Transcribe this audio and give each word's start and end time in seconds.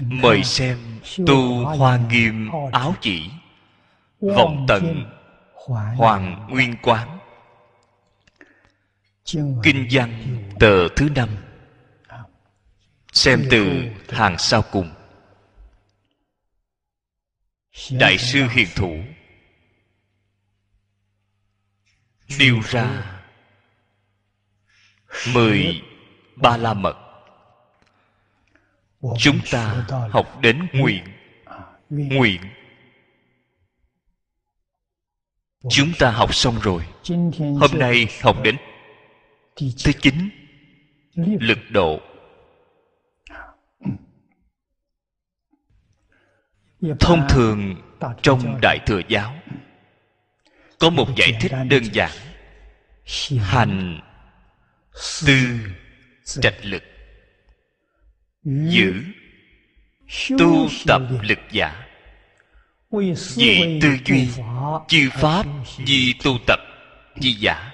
Mời 0.00 0.44
xem 0.44 0.78
tu 1.26 1.64
hoa 1.64 1.98
nghiêm 2.10 2.50
áo 2.72 2.94
chỉ, 3.00 3.30
vọng 4.20 4.64
tận 4.68 5.04
hoàng 5.96 6.46
nguyên 6.50 6.76
quán. 6.82 7.18
Kinh 9.62 9.88
văn 9.90 10.42
tờ 10.60 10.88
thứ 10.96 11.08
năm. 11.14 11.28
Xem 13.12 13.46
từ 13.50 13.82
hàng 14.08 14.38
sau 14.38 14.62
cùng. 14.62 14.90
Đại 17.90 18.18
sư 18.18 18.46
hiền 18.50 18.68
thủ, 18.76 18.96
nêu 22.38 22.60
ra 22.64 23.18
mười 25.34 25.82
ba 26.36 26.56
la 26.56 26.74
mật 26.74 27.01
chúng 29.18 29.38
ta 29.50 29.84
học 30.10 30.40
đến 30.40 30.66
nguyện. 30.72 31.04
Nguyện. 31.90 32.40
Chúng 35.70 35.92
ta 35.98 36.10
học 36.10 36.34
xong 36.34 36.58
rồi. 36.62 36.82
Hôm 37.38 37.70
nay 37.78 38.06
học 38.22 38.36
đến 38.42 38.56
thứ 39.56 39.92
chín 40.00 40.14
lực 41.40 41.58
độ. 41.70 42.00
Thông 47.00 47.26
thường 47.28 47.74
trong 48.22 48.58
đại 48.62 48.78
thừa 48.86 49.00
giáo 49.08 49.34
có 50.78 50.90
một 50.90 51.08
giải 51.16 51.32
thích 51.40 51.52
đơn 51.68 51.82
giản. 51.92 52.10
Hành 53.40 54.00
tư 55.26 55.36
trạch 56.24 56.64
lực 56.64 56.82
giữ 58.44 59.04
tu 60.38 60.68
tập 60.86 61.02
lực 61.22 61.38
giả. 61.50 61.86
Vì 63.36 63.78
tư 63.82 63.88
duy 64.04 64.28
chư 64.88 65.10
pháp 65.12 65.46
vì 65.86 66.14
tu 66.24 66.38
tập 66.46 66.60
vì 67.16 67.32
giả. 67.32 67.72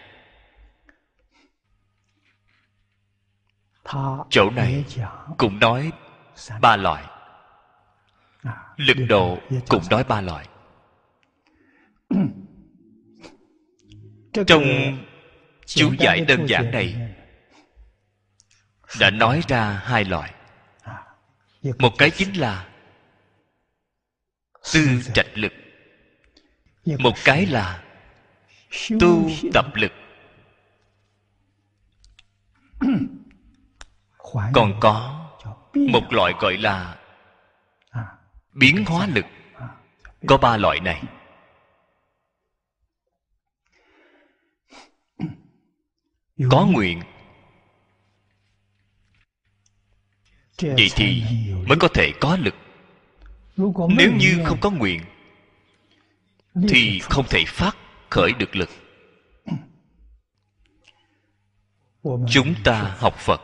Chỗ 4.31 4.51
này 4.51 4.85
cũng 5.39 5.59
nói 5.59 5.93
ba 6.61 6.77
loại. 6.77 7.05
Lực 8.77 8.97
độ 9.09 9.39
cũng 9.69 9.83
nói 9.91 10.05
ba 10.05 10.21
loại. 10.21 10.49
Trong 14.47 14.65
chú 15.67 15.95
giải 15.99 16.21
đơn 16.29 16.47
giản 16.49 16.71
này. 16.71 17.15
đã 19.01 19.11
nói 19.11 19.43
ra 19.49 19.83
hai 19.85 20.05
loại 20.05 20.35
một 21.63 21.93
cái 21.99 22.11
chính 22.11 22.37
là 22.37 22.69
tư 24.73 25.03
trạch 25.15 25.39
lực. 25.39 25.53
Một 26.99 27.15
cái 27.25 27.47
là 27.47 27.85
tu 29.01 29.31
tập 29.53 29.67
lực. 29.75 29.93
Còn 34.53 34.81
có 34.81 35.27
một 35.75 36.13
loại 36.13 36.33
gọi 36.41 36.57
là 36.57 36.99
biến 38.53 38.85
hóa 38.87 39.07
lực. 39.07 39.27
Có 40.27 40.37
ba 40.37 40.57
loại 40.57 40.81
này. 40.81 41.03
Có 46.51 46.67
nguyện 46.67 47.03
vậy 50.63 50.89
thì 50.95 51.23
mới 51.69 51.79
có 51.81 51.89
thể 51.95 52.13
có 52.21 52.37
lực. 52.37 52.55
Nếu 53.97 54.13
như 54.19 54.43
không 54.45 54.59
có 54.61 54.71
nguyện, 54.71 55.01
thì 56.69 57.01
không 57.03 57.27
thể 57.31 57.45
phát 57.47 57.77
khởi 58.11 58.33
được 58.33 58.57
lực. 58.57 58.69
Chúng 62.31 62.55
ta 62.65 62.97
học 62.99 63.15
phật. 63.19 63.41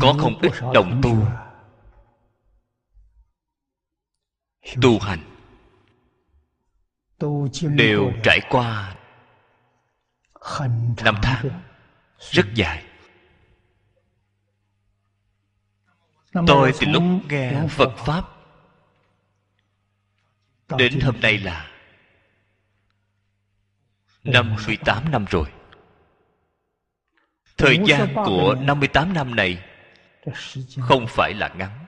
Có 0.00 0.14
không 0.18 0.38
ít 0.42 0.52
đồng 0.74 1.00
tu 1.02 1.26
tu 4.82 4.98
hành, 4.98 5.20
đều 7.76 8.12
trải 8.22 8.40
qua 8.50 8.96
năm 11.04 11.14
tháng 11.22 11.73
rất 12.30 12.46
dài. 12.54 12.84
Tôi 16.46 16.72
từ 16.80 16.86
lúc 16.86 17.02
nghe 17.28 17.66
phật 17.70 17.94
pháp 17.96 18.24
đến 20.78 21.00
hôm 21.00 21.20
nay 21.20 21.38
là 21.38 21.70
năm 24.24 24.48
58 24.48 25.10
năm 25.10 25.24
rồi. 25.30 25.52
Thời 27.56 27.78
gian 27.86 28.14
của 28.14 28.54
58 28.60 29.12
năm 29.12 29.36
này 29.36 29.64
Không 30.80 31.06
phải 31.08 31.34
là 31.34 31.48
ngắn. 31.48 31.86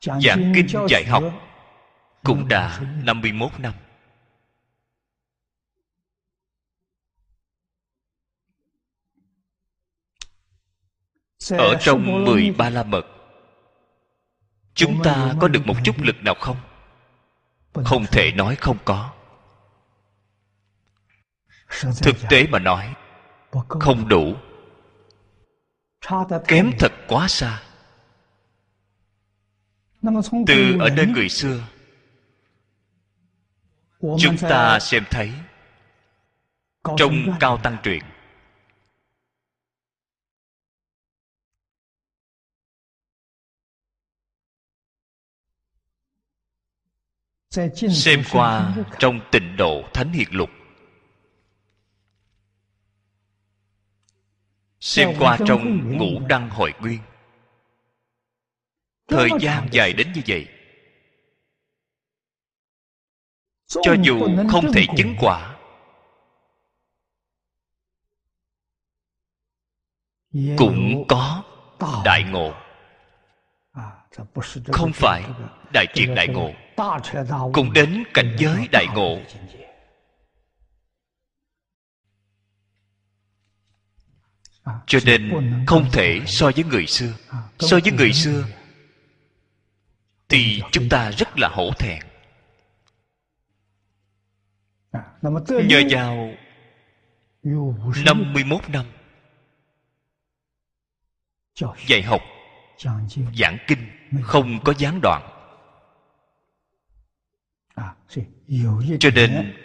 Giảng 0.00 0.52
kinh 0.56 0.66
dạy 0.88 1.04
học 1.04 1.22
Cũng 2.24 2.48
đã 2.48 2.80
51 3.02 3.50
năm 3.58 3.72
Ở 11.50 11.76
trong 11.80 12.24
13 12.24 12.70
la 12.70 12.82
mật 12.82 13.06
Chúng 14.74 15.02
ta 15.02 15.34
có 15.40 15.48
được 15.48 15.66
một 15.66 15.74
chút 15.84 15.96
lực 15.98 16.16
nào 16.22 16.34
không? 16.40 16.56
Không 17.84 18.06
thể 18.06 18.32
nói 18.32 18.56
không 18.56 18.78
có. 18.84 19.12
Thực 22.02 22.16
tế 22.30 22.46
mà 22.46 22.58
nói 22.58 22.94
Không 23.68 24.08
đủ. 24.08 24.34
Kém 26.48 26.70
thật 26.78 26.92
quá 27.08 27.28
xa. 27.28 27.62
Từ 30.46 30.78
ở 30.80 30.90
nơi 30.90 31.06
người 31.06 31.28
xưa 31.28 31.60
Chúng 34.00 34.36
ta 34.40 34.78
xem 34.80 35.04
thấy 35.10 35.32
Trong 36.96 37.36
Cao 37.40 37.58
Tăng 37.62 37.76
Truyện 37.82 38.02
xem 47.92 48.22
qua 48.32 48.74
trong 48.98 49.20
tịnh 49.32 49.56
độ 49.56 49.82
thánh 49.94 50.12
hiền 50.12 50.28
lục. 50.30 50.50
Xem 54.80 55.08
qua 55.18 55.38
trong 55.46 55.92
ngũ 55.98 56.26
đăng 56.28 56.50
hội 56.50 56.72
nguyên 56.80 57.00
thời 59.08 59.28
gian 59.40 59.68
dài 59.72 59.92
đến 59.92 60.12
như 60.12 60.20
vậy. 60.26 60.48
Cho 63.66 63.94
dù 64.04 64.20
không 64.50 64.72
thể 64.72 64.86
chứng 64.96 65.14
quả, 65.20 65.56
cũng 70.32 71.04
có 71.08 71.42
đại 72.04 72.24
ngộ 72.24 72.65
không 74.72 74.92
phải 74.92 75.24
đại 75.72 75.86
triệt 75.94 76.08
đại 76.16 76.28
ngộ 76.28 76.52
cũng 77.52 77.72
đến 77.72 78.04
cảnh 78.14 78.36
giới 78.38 78.68
đại 78.72 78.86
ngộ. 78.94 79.18
cho 84.86 84.98
nên 85.06 85.32
không 85.66 85.88
thể 85.92 86.20
so 86.26 86.50
với 86.54 86.64
người 86.64 86.86
xưa. 86.86 87.12
So 87.58 87.78
với 87.84 87.92
người 87.92 88.12
xưa 88.12 88.44
thì 90.28 90.62
chúng 90.72 90.88
ta 90.88 91.10
rất 91.10 91.28
là 91.38 91.48
hổ 91.48 91.70
thẹn. 91.78 92.02
Nhờ 95.48 95.82
vào 95.90 96.30
51 98.04 98.68
năm 98.68 98.84
dạy 101.86 102.02
học 102.02 102.20
giảng 102.78 103.58
kinh. 103.66 103.90
Không 104.22 104.60
có 104.64 104.74
gián 104.78 105.00
đoạn. 105.02 105.32
Cho 109.00 109.10
nên 109.14 109.56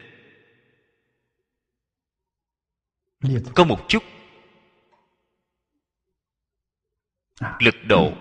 có 3.56 3.64
một 3.64 3.86
chút 3.88 4.04
lực 7.60 7.76
độ. 7.88 8.14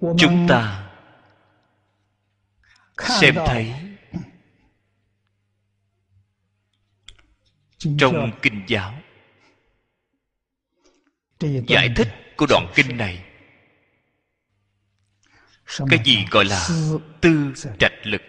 Chúng 0.00 0.46
ta 0.48 0.90
xem 2.98 3.34
thấy 3.46 3.74
trong 7.98 8.30
kinh 8.42 8.64
giáo 8.68 8.94
giải 11.66 11.92
thích 11.96 12.08
của 12.36 12.46
đoạn 12.48 12.72
kinh 12.74 12.96
này. 12.96 13.24
Cái 15.90 15.98
gì 16.04 16.24
gọi 16.30 16.44
là 16.44 16.68
tư 17.20 17.52
trạch 17.78 17.92
lực? 18.02 18.22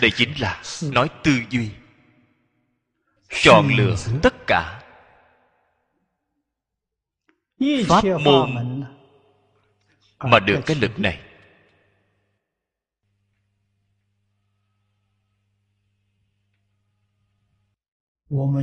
Đây 0.00 0.10
chính 0.16 0.40
là 0.40 0.62
nói 0.82 1.08
tư 1.24 1.32
duy. 1.50 1.70
Chọn 3.28 3.68
lựa 3.76 3.96
tất 4.22 4.34
cả. 4.46 4.82
Pháp 7.88 8.04
môn 8.24 8.84
mà 10.18 10.38
được 10.38 10.60
cái 10.66 10.76
lực 10.76 10.98
này 10.98 11.20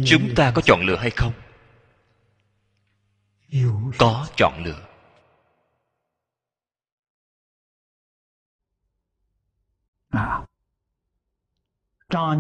chúng 0.05 0.35
ta 0.35 0.51
có 0.55 0.61
chọn 0.65 0.81
lựa 0.81 0.97
hay 0.97 1.09
không? 1.09 1.33
Có 3.97 4.27
chọn 4.35 4.63
lựa. 4.63 4.85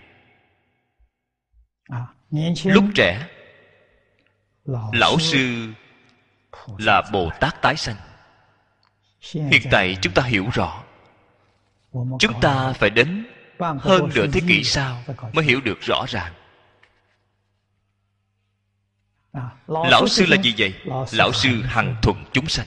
Lúc 2.65 2.85
trẻ 2.95 3.29
lão 4.93 5.19
sư 5.19 5.73
là 6.79 7.03
bồ 7.13 7.31
tát 7.41 7.63
tái 7.63 7.77
sanh. 7.77 7.97
Hiện 9.21 9.63
tại 9.71 9.97
chúng 10.03 10.13
ta 10.13 10.23
hiểu 10.23 10.47
rõ. 10.53 10.83
Chúng 11.93 12.41
ta 12.41 12.73
phải 12.73 12.91
đến 12.91 13.27
hơn 13.59 14.09
nửa 14.15 14.27
thế 14.33 14.41
kỷ 14.49 14.65
sau 14.65 15.03
mới 15.33 15.45
hiểu 15.45 15.61
được 15.61 15.81
rõ 15.81 16.05
ràng. 16.09 16.35
Lão 19.67 20.09
sư 20.09 20.27
là 20.27 20.37
gì 20.43 20.55
vậy? 20.59 20.75
Lão 21.13 21.33
sư 21.33 21.63
hằng 21.63 21.97
thuận 22.03 22.25
chúng 22.33 22.47
sanh. 22.47 22.67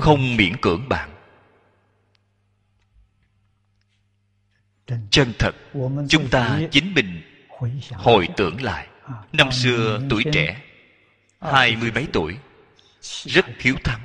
Không 0.00 0.36
miễn 0.36 0.56
cưỡng 0.56 0.88
bạn. 0.88 1.12
Chân 5.10 5.32
thật, 5.38 5.54
chúng 6.08 6.28
ta 6.30 6.60
chính 6.70 6.94
mình 6.94 7.22
hồi 7.92 8.28
tưởng 8.36 8.62
lại 8.62 8.88
năm 9.32 9.52
xưa 9.52 10.00
tuổi 10.10 10.24
trẻ, 10.32 10.62
hai 11.40 11.76
mươi 11.76 11.90
mấy 11.94 12.06
tuổi, 12.12 12.38
rất 13.24 13.46
hiếu 13.58 13.76
thắng. 13.84 14.00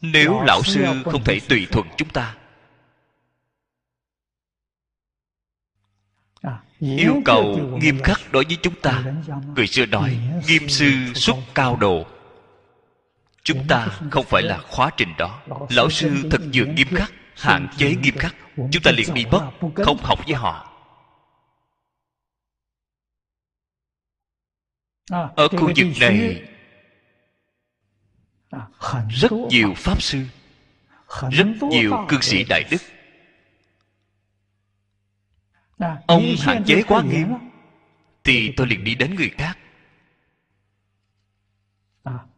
Nếu 0.00 0.40
lão 0.42 0.62
sư 0.62 0.84
không 1.04 1.24
thể 1.24 1.40
tùy 1.48 1.66
thuận 1.72 1.86
chúng 1.96 2.08
ta, 2.08 2.36
yêu 6.78 7.22
cầu 7.24 7.78
nghiêm 7.82 8.00
khắc 8.04 8.20
đối 8.32 8.44
với 8.44 8.56
chúng 8.62 8.80
ta, 8.80 9.04
người 9.56 9.66
xưa 9.66 9.86
nói, 9.86 10.18
nghiêm 10.46 10.68
sư 10.68 10.90
xuất 11.14 11.36
cao 11.54 11.76
độ 11.76 12.06
chúng 13.42 13.66
ta 13.68 13.86
không 14.10 14.26
phải 14.28 14.42
là 14.42 14.58
khóa 14.58 14.90
trình 14.96 15.14
đó. 15.18 15.42
Lão 15.70 15.90
sư 15.90 16.10
thật 16.30 16.40
dường 16.50 16.74
nghiêm 16.74 16.88
khắc 16.90 17.12
hạn 17.40 17.68
chế 17.76 17.94
nghiêm 17.94 18.14
khắc, 18.18 18.36
chúng 18.56 18.82
ta 18.82 18.90
liền 18.90 19.14
bị 19.14 19.26
mất 19.26 19.50
không 19.74 19.98
học 20.02 20.18
với 20.26 20.34
họ. 20.34 20.66
Ở 25.10 25.48
khu 25.48 25.72
vực 25.76 25.86
này, 26.00 26.42
rất 29.10 29.32
nhiều 29.32 29.74
pháp 29.76 30.02
sư, 30.02 30.24
rất 31.30 31.46
nhiều 31.70 32.06
cư 32.08 32.20
sĩ 32.20 32.44
đại 32.44 32.64
đức. 32.70 32.78
Ông 36.06 36.24
hạn 36.38 36.64
chế 36.66 36.82
quá 36.82 37.02
nghiêm, 37.02 37.28
thì 38.24 38.52
tôi 38.56 38.66
liền 38.66 38.84
đi 38.84 38.94
đến 38.94 39.14
người 39.14 39.30
khác. 39.30 39.58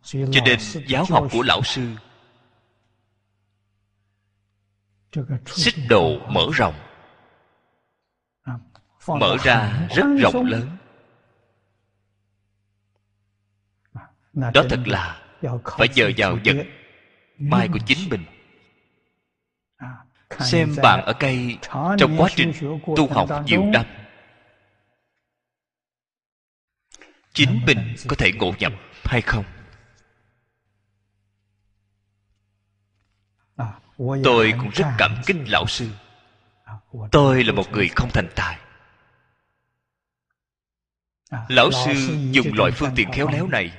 Cho 0.02 0.40
nên 0.44 0.58
giáo 0.86 1.04
học 1.10 1.28
của 1.32 1.42
lão 1.42 1.62
sư 1.62 1.96
xích 5.46 5.74
độ 5.88 6.18
mở 6.28 6.46
rộng. 6.54 6.74
Mở 9.08 9.36
ra 9.44 9.88
rất 9.96 10.06
rộng 10.18 10.46
lớn. 10.46 10.68
Đó 14.32 14.64
thật 14.70 14.80
là 14.86 15.22
phải 15.64 15.88
nhờ 15.94 16.10
vào 16.16 16.38
vật 16.44 16.56
mai 17.38 17.68
của 17.72 17.78
chính 17.86 18.08
mình. 18.10 18.24
Xem 20.40 20.74
bạn 20.82 21.04
ở 21.04 21.12
cây 21.20 21.58
trong 21.98 22.16
quá 22.18 22.28
trình 22.36 22.52
tu 22.96 23.08
học 23.08 23.28
nhiều 23.46 23.64
năm. 23.64 23.86
Chính 27.32 27.60
mình 27.66 27.94
có 28.08 28.16
thể 28.16 28.32
ngộ 28.32 28.52
nhập 28.58 28.72
hay 29.04 29.20
không 29.20 29.44
tôi 33.98 34.54
cũng 34.58 34.70
rất 34.70 34.86
cảm 34.98 35.16
kích 35.26 35.36
lão 35.46 35.66
sư. 35.66 35.88
tôi 37.12 37.44
là 37.44 37.52
một 37.52 37.72
người 37.72 37.88
không 37.88 38.10
thành 38.12 38.28
tài. 38.36 38.58
Lão 41.48 41.70
sư 41.70 41.92
dùng 42.30 42.54
loại 42.54 42.70
phương 42.70 42.90
tiện 42.96 43.12
khéo 43.12 43.28
léo 43.28 43.48
này. 43.48 43.72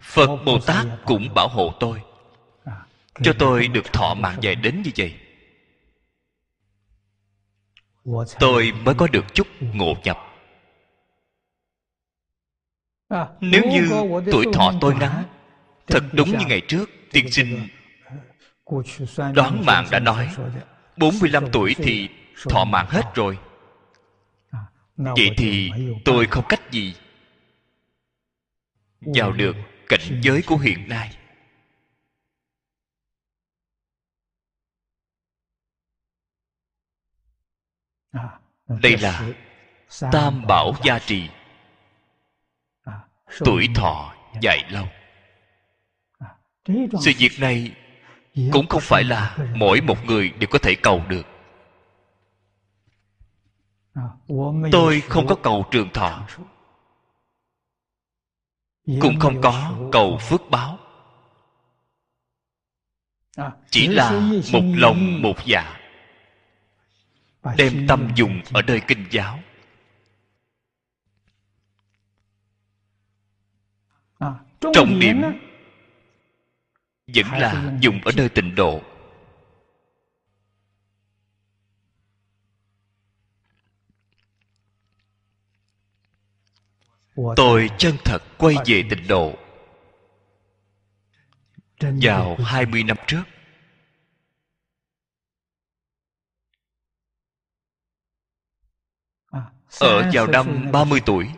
Phật 0.00 0.36
bồ 0.46 0.58
tát 0.66 0.86
cũng 1.04 1.34
bảo 1.34 1.48
hộ 1.48 1.74
tôi. 1.80 2.02
cho 3.22 3.32
tôi 3.38 3.68
được 3.68 3.92
thọ 3.92 4.14
mạng 4.14 4.38
dài 4.40 4.54
đến 4.54 4.82
như 4.82 4.90
vậy. 4.96 5.14
Tôi 8.40 8.72
mới 8.84 8.94
có 8.94 9.08
được 9.12 9.34
chút 9.34 9.46
ngộ 9.60 9.94
nhập. 10.04 10.18
Nếu 13.40 13.62
như 13.64 13.88
tuổi 14.32 14.46
thọ 14.52 14.72
tôi 14.80 14.94
ngắn 14.94 15.24
thật 15.86 16.04
đúng 16.12 16.38
như 16.38 16.46
ngày 16.48 16.60
trước 16.68 16.90
tiên 17.12 17.30
sinh 17.30 17.68
đoán 19.34 19.64
mạng 19.66 19.86
đã 19.90 19.98
nói 19.98 20.28
45 20.96 21.44
tuổi 21.52 21.74
thì 21.78 22.08
thọ 22.50 22.64
mạng 22.64 22.86
hết 22.88 23.02
rồi。vậy 23.14 25.30
thì 25.36 25.70
tôi 26.04 26.26
không 26.26 26.44
cách 26.48 26.70
gì 26.70 26.94
vào 29.00 29.32
được 29.32 29.56
cảnh 29.88 30.20
giới 30.22 30.42
của 30.46 30.56
hiện 30.56 30.88
nay 30.88 31.18
đây 38.68 38.96
là 38.96 39.28
tam 40.12 40.46
bảo 40.46 40.72
gia 40.84 40.98
trì。tuổi 40.98 43.68
thọ 43.74 44.14
dài 44.42 44.64
lâu。sự 44.70 47.12
việc 47.18 47.32
này 47.40 47.74
cũng 48.52 48.66
không 48.68 48.80
phải 48.80 49.04
là 49.04 49.36
mỗi 49.54 49.80
một 49.80 50.04
người 50.04 50.30
đều 50.30 50.48
có 50.50 50.58
thể 50.58 50.74
cầu 50.82 51.02
được. 51.08 51.26
Tôi 54.72 55.00
không 55.00 55.26
có 55.26 55.34
cầu 55.34 55.66
trường 55.70 55.90
thọ. 55.92 56.26
Cũng 59.00 59.20
không 59.20 59.40
có 59.40 59.76
cầu 59.92 60.18
phước. 60.18 60.40
báo. 60.50 60.78
Chỉ 63.70 63.88
là 63.88 64.10
một 64.52 64.62
lòng 64.76 65.22
một 65.22 65.44
dạ. 65.44 65.80
Đem 67.56 67.86
tâm 67.88 68.08
dùng 68.16 68.42
ở 68.52 68.62
nơi 68.62 68.80
kinh 68.88 69.04
giáo. 69.10 69.38
Trọng 74.60 74.98
điểm 75.00 75.22
vẫn 77.14 77.26
là 77.40 77.78
dùng 77.80 78.00
ở 78.04 78.12
nơi 78.16 78.28
tịnh 78.28 78.54
độ. 78.54 78.82
Tôi 87.36 87.70
chân 87.78 87.96
thật 88.04 88.18
quay 88.38 88.56
về 88.66 88.84
tịnh 88.90 89.08
độ. 89.08 89.34
Vào 91.80 92.36
20 92.36 92.84
năm 92.84 92.96
trước. 93.06 93.22
Ở 99.80 100.10
vào 100.12 100.26
năm 100.26 100.72
30 100.72 101.00
tuổi. 101.06 101.30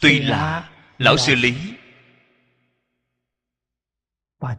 Tuy 0.00 0.20
là 0.20 0.70
Lão 0.98 1.16
sư 1.16 1.34
Lý 1.34 1.79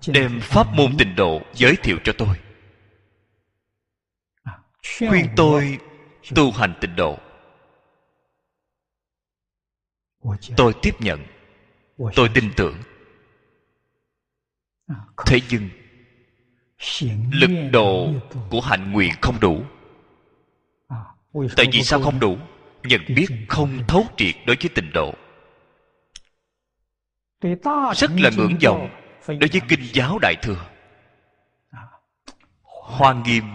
Đem 0.08 0.40
pháp 0.42 0.68
môn 0.74 0.98
tịnh 0.98 1.16
độ 1.16 1.42
giới 1.54 1.76
thiệu 1.76 1.98
cho 2.04 2.14
tôi. 2.18 2.36
Khuyên 4.98 5.28
tôi 5.36 5.78
tu 6.36 6.52
hành 6.52 6.74
tịnh 6.82 6.96
độ. 6.96 7.18
Tôi 10.58 10.74
tiếp 10.82 10.96
nhận. 11.00 11.26
Tôi 12.16 12.30
tin 12.34 12.52
tưởng. 12.56 12.78
Thế 15.26 15.40
nhưng 15.50 15.70
Lực 17.32 17.70
độ 17.72 18.10
của 18.50 18.62
hạnh 18.62 18.92
nguyện 18.92 19.12
không 19.22 19.40
đủ. 19.40 19.64
Tại 21.56 21.66
vì 21.72 21.84
sao 21.84 22.02
không 22.02 22.20
đủ? 22.20 22.38
Nhận 22.84 23.02
biết 23.16 23.28
không 23.50 23.84
thấu 23.88 24.06
triệt 24.18 24.36
đối 24.46 24.56
với 24.56 24.70
tịnh 24.76 24.92
độ. 24.94 25.14
Rất 27.96 28.12
là 28.18 28.30
ngưỡng 28.38 28.58
vọng 28.64 29.01
đối 29.28 29.50
với 29.52 29.62
kinh 29.68 29.80
giáo 29.94 30.20
đại 30.22 30.36
thừa. 30.42 30.66
Hoa 32.64 33.14
nghiêm 33.14 33.46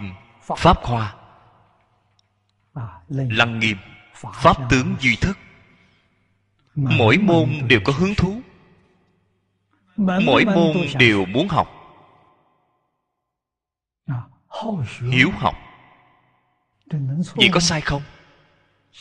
pháp. 0.41 0.77
Hoa. 0.83 1.15
Lăng 3.09 3.59
nghiêm 3.59 3.77
pháp 4.33 4.57
tướng 4.69 4.95
duy 4.99 5.15
thức 5.15 5.37
mỗi 6.77 7.17
môn 7.17 7.49
đều 7.67 7.79
có 7.83 7.93
hứng 7.93 8.15
thú. 8.15 8.41
Mỗi 9.97 10.45
môn 10.45 10.77
đều 10.99 11.25
muốn 11.25 11.47
học. 11.47 11.73
Hiếu 15.11 15.29
học. 15.37 15.55
Vậy 17.35 17.49
có 17.51 17.59
sai 17.59 17.81
không? 17.81 18.01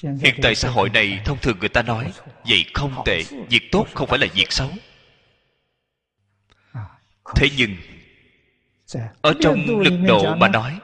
Hiện 0.03 0.35
tại 0.43 0.55
xã 0.55 0.71
hội 0.71 0.91
này 0.91 1.21
thông 1.25 1.39
thường 1.39 1.59
người 1.59 1.69
ta 1.69 1.83
nói 1.83 2.13
Vậy 2.49 2.65
không 2.75 3.03
tệ 3.05 3.23
Việc 3.49 3.69
tốt 3.73 3.87
không 3.95 4.09
phải 4.09 4.19
là 4.19 4.27
việc 4.35 4.53
xấu 4.53 4.71
Thế 7.35 7.49
nhưng 7.56 7.76
Ở 9.21 9.35
trong 9.40 9.80
lực 9.80 9.95
độ 10.06 10.35
mà 10.35 10.49
nói 10.49 10.80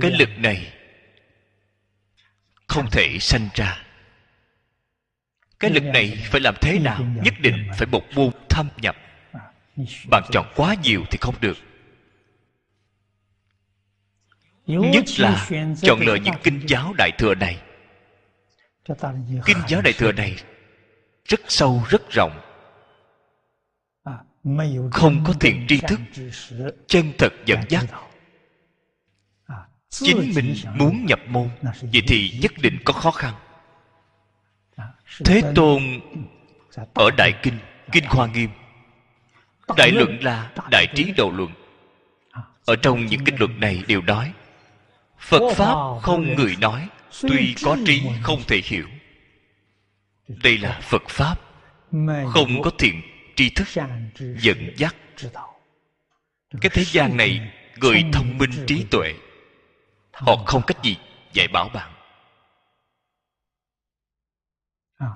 Cái 0.00 0.10
lực 0.18 0.28
này 0.38 0.72
Không 2.66 2.90
thể 2.90 3.18
sanh 3.20 3.48
ra. 3.54 3.84
Cái 5.60 5.70
lực 5.70 5.82
này 5.82 6.18
phải 6.24 6.40
làm 6.40 6.54
thế 6.60 6.78
nào? 6.78 7.04
Nhất 7.22 7.34
định 7.40 7.68
phải 7.76 7.86
một 7.86 8.02
môn 8.14 8.30
thâm 8.48 8.68
nhập. 8.76 8.96
Bạn 10.10 10.22
chọn 10.30 10.46
quá 10.56 10.74
nhiều 10.82 11.04
thì 11.10 11.18
không 11.20 11.34
được. 11.40 11.56
Nhất 14.66 15.04
là 15.18 15.48
chọn 15.82 16.00
lựa 16.00 16.14
những 16.14 16.34
kinh 16.42 16.60
giáo 16.66 16.92
đại 16.98 17.10
thừa 17.18 17.34
này. 17.34 17.58
Kinh 19.44 19.58
giáo 19.68 19.80
đại 19.82 19.92
thừa 19.92 20.12
này 20.12 20.36
rất 21.24 21.40
sâu 21.48 21.84
rất 21.88 22.10
rộng 22.10 22.40
không 24.92 25.24
có 25.26 25.32
thiện 25.32 25.66
tri 25.68 25.80
thức, 25.80 26.00
chân 26.86 27.12
thật 27.18 27.32
dẫn 27.46 27.60
dắt. 27.68 27.84
Chính 29.90 30.32
mình 30.34 30.54
muốn 30.74 31.06
nhập 31.06 31.20
môn, 31.28 31.48
vậy 31.62 32.02
thì 32.06 32.38
nhất 32.42 32.52
định 32.62 32.78
có 32.84 32.92
khó 32.92 33.10
khăn. 33.10 33.34
Thế 35.24 35.42
tôn 35.54 36.00
ở 36.94 37.10
đại 37.16 37.32
kinh 37.42 37.58
kinh 37.92 38.04
Hoa 38.06 38.26
nghiêm. 38.26 38.50
Đại 39.76 39.90
luận 39.90 40.18
là 40.20 40.52
đại 40.70 40.86
trí 40.94 41.12
đầu 41.16 41.32
luận. 41.32 41.50
Ở 42.64 42.76
trong 42.76 43.06
những 43.06 43.24
kinh 43.24 43.36
luận 43.38 43.60
này 43.60 43.82
đều 43.86 44.02
nói, 44.02 44.32
phật 45.18 45.54
pháp 45.56 45.74
không 46.02 46.34
người 46.34 46.56
nói, 46.60 46.88
tuy 47.22 47.54
có 47.64 47.76
trí 47.86 48.02
không 48.22 48.42
thể 48.46 48.60
hiểu. 48.64 48.86
Đây 50.28 50.58
là 50.58 50.80
phật 50.82 51.02
pháp, 51.08 51.40
không 52.32 52.62
có 52.62 52.70
thiện 52.78 53.02
tri 53.38 53.50
thức 53.50 53.68
dẫn 54.38 54.74
dắt. 54.76 54.96
Cái 56.60 56.70
thế 56.72 56.84
gian 56.84 57.16
này, 57.16 57.52
người 57.76 58.02
thông 58.12 58.38
minh 58.38 58.50
trí 58.66 58.84
tuệ, 58.90 59.14
họ 60.12 60.36
không 60.46 60.62
cách 60.66 60.76
gì 60.82 60.96
dạy 61.32 61.48
bảo 61.48 61.68
bạn. 61.68 61.94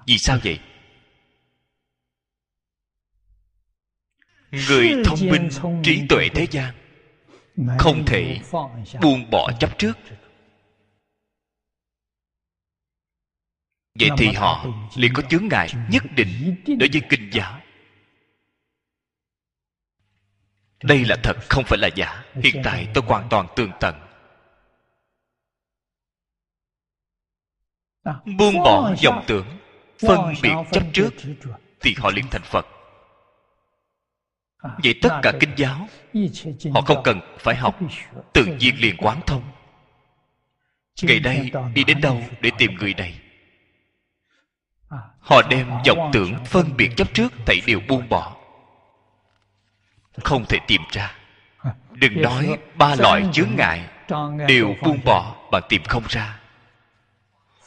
Vì 0.06 0.18
sao 0.18 0.38
vậy? 0.44 0.60
Người 4.50 4.88
thông 5.04 5.18
minh 5.20 5.48
trí 5.84 6.02
tuệ 6.08 6.28
thế 6.34 6.46
gian 6.50 6.74
không 7.78 8.04
thể 8.06 8.40
buông 9.02 9.30
bỏ 9.30 9.52
chấp 9.60 9.78
trước. 9.78 9.98
Vậy 14.00 14.10
thì 14.18 14.32
họ 14.32 14.66
liền 14.96 15.12
có 15.14 15.22
chướng 15.30 15.48
ngại 15.48 15.68
nhất 15.90 16.02
định 16.16 16.62
đối 16.66 16.88
với 16.92 17.02
kinh 17.10 17.30
giáo. 17.32 17.61
Đây 20.82 21.04
là 21.04 21.16
thật 21.22 21.36
không 21.48 21.64
phải 21.64 21.78
là 21.78 21.88
giả. 21.94 22.24
Hiện 22.34 22.62
tại 22.64 22.88
tôi 22.94 23.04
hoàn 23.06 23.28
toàn 23.28 23.46
tường 23.56 23.70
tận. 23.80 23.94
Buông 28.38 28.54
bỏ 28.64 28.94
dòng 28.98 29.24
tưởng 29.26 29.46
phân 29.98 30.34
biệt 30.42 30.54
chấp 30.72 30.82
trước 30.92 31.10
thì 31.80 31.94
họ 31.98 32.10
liền 32.10 32.24
thành 32.30 32.42
phật. 32.42 32.66
Vậy 34.62 34.94
tất 35.02 35.18
cả 35.22 35.32
kinh 35.40 35.50
giáo 35.56 35.88
họ 36.74 36.80
không 36.80 37.02
cần 37.04 37.20
phải 37.38 37.56
học 37.56 37.78
tự 38.32 38.44
nhiên 38.44 38.74
liền 38.78 38.96
quán 38.96 39.20
thông. 39.26 39.42
Ngày 41.02 41.20
đây 41.20 41.50
đi 41.74 41.84
đến 41.84 42.00
đâu 42.00 42.22
để 42.40 42.50
tìm 42.58 42.74
người 42.74 42.94
này? 42.94 43.18
Họ 45.18 45.42
đem 45.50 45.70
vọng 45.86 46.10
tưởng 46.12 46.44
phân 46.44 46.76
biệt 46.76 46.90
chấp 46.96 47.14
trước 47.14 47.32
thảy 47.46 47.60
đều 47.66 47.80
buông 47.88 48.08
bỏ 48.08 48.41
không 50.20 50.44
thể 50.48 50.58
tìm 50.66 50.82
ra. 50.92 51.14
Đừng 51.90 52.22
nói 52.22 52.58
ba 52.74 52.94
loại 52.94 53.22
chướng 53.32 53.56
ngại 53.56 53.88
đều 54.48 54.74
buông 54.82 54.98
bỏ 55.04 55.36
bạn 55.50 55.62
tìm 55.68 55.82
không 55.84 56.04
ra. 56.08 56.40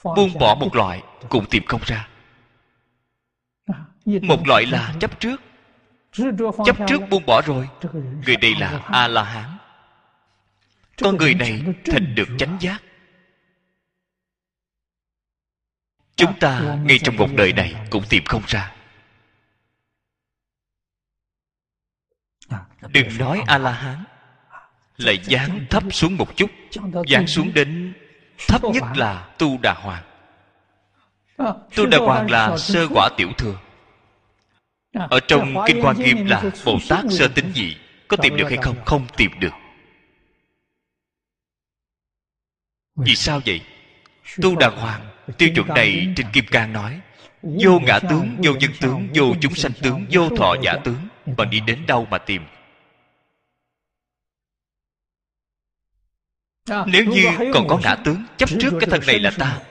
Buông 0.03 0.39
bỏ 0.39 0.55
một 0.55 0.75
loại 0.75 1.03
cũng 1.29 1.45
tìm 1.49 1.65
không 1.65 1.81
ra. 1.85 2.07
Một 4.05 4.47
loại 4.47 4.65
là 4.65 4.93
chấp 4.99 5.19
trước. 5.19 5.41
Chấp 6.65 6.75
trước 6.87 7.01
buông 7.09 7.25
bỏ 7.25 7.41
rồi. 7.45 7.69
Người 8.25 8.35
đây 8.35 8.55
là 8.59 8.81
a 8.85 9.07
la 9.07 9.23
hán 9.23 9.57
con 11.01 11.17
người 11.17 11.33
này 11.33 11.63
thành 11.85 12.15
được 12.15 12.27
chánh 12.37 12.57
giác. 12.61 12.83
Chúng 16.15 16.39
ta 16.39 16.77
ngay 16.83 16.99
trong 16.99 17.15
một 17.15 17.27
đời 17.35 17.53
này 17.53 17.75
cũng 17.89 18.03
tìm 18.09 18.23
không 18.25 18.41
ra 18.47 18.74
đừng 22.87 23.17
nói 23.19 23.43
a 23.47 23.57
la 23.57 23.71
hán 23.71 24.03
lại 24.97 25.19
dán 25.23 25.65
thấp 25.69 25.83
xuống 25.91 26.17
một 26.17 26.35
chút. 26.35 26.51
Dán 27.07 27.27
xuống 27.27 27.53
đến 27.53 27.93
thấp 28.47 28.63
nhất 28.63 28.83
là 28.95 29.27
tu 29.37 29.57
đà 29.61 29.73
hoàng. 29.73 30.03
Tu 31.75 31.85
đà 31.85 31.97
hoàng 31.97 32.31
là 32.31 32.57
sơ 32.57 32.87
quả 32.93 33.09
tiểu 33.17 33.29
thừa. 33.37 33.59
Ở 34.93 35.19
trong 35.19 35.55
kinh 35.67 35.81
hoa 35.81 35.93
nghiêm 35.93 36.25
là 36.25 36.43
bồ 36.65 36.77
tát 36.89 37.05
sơ 37.09 37.27
tính 37.27 37.51
gì 37.53 37.77
có 38.07 38.17
tìm 38.17 38.37
được 38.37 38.49
hay 38.49 38.57
không? 38.61 38.75
Không 38.85 39.07
tìm 39.17 39.31
được. 39.39 39.53
Vì 42.95 43.15
sao 43.15 43.41
vậy? 43.45 43.61
Tu 44.41 44.55
đà 44.55 44.69
hoàng, 44.69 45.01
tiêu 45.37 45.49
chuẩn 45.55 45.67
này 45.67 46.13
trên 46.15 46.27
kim 46.33 46.45
cang 46.51 46.73
nói 46.73 46.99
vô 47.45 47.79
ngã 47.79 47.99
tướng 47.99 48.37
vô 48.43 48.53
nhân 48.53 48.71
tướng 48.81 49.07
vô 49.13 49.33
chúng 49.41 49.55
sanh 49.55 49.71
tướng 49.81 50.05
vô 50.11 50.29
thọ 50.37 50.55
giả 50.63 50.75
tướng 50.83 51.07
bạn 51.37 51.49
đi 51.49 51.59
đến 51.59 51.85
đâu 51.87 52.07
mà 52.11 52.17
tìm? 52.17 52.41
Nếu 56.67 57.05
như 57.05 57.51
còn 57.53 57.67
có 57.67 57.79
ngã 57.83 57.95
tướng 57.95 58.23
chấp 58.37 58.49
trước 58.59 58.73
cái 58.79 58.89
thân 58.89 59.01
này 59.07 59.19
là 59.19 59.31
ta. 59.37 59.61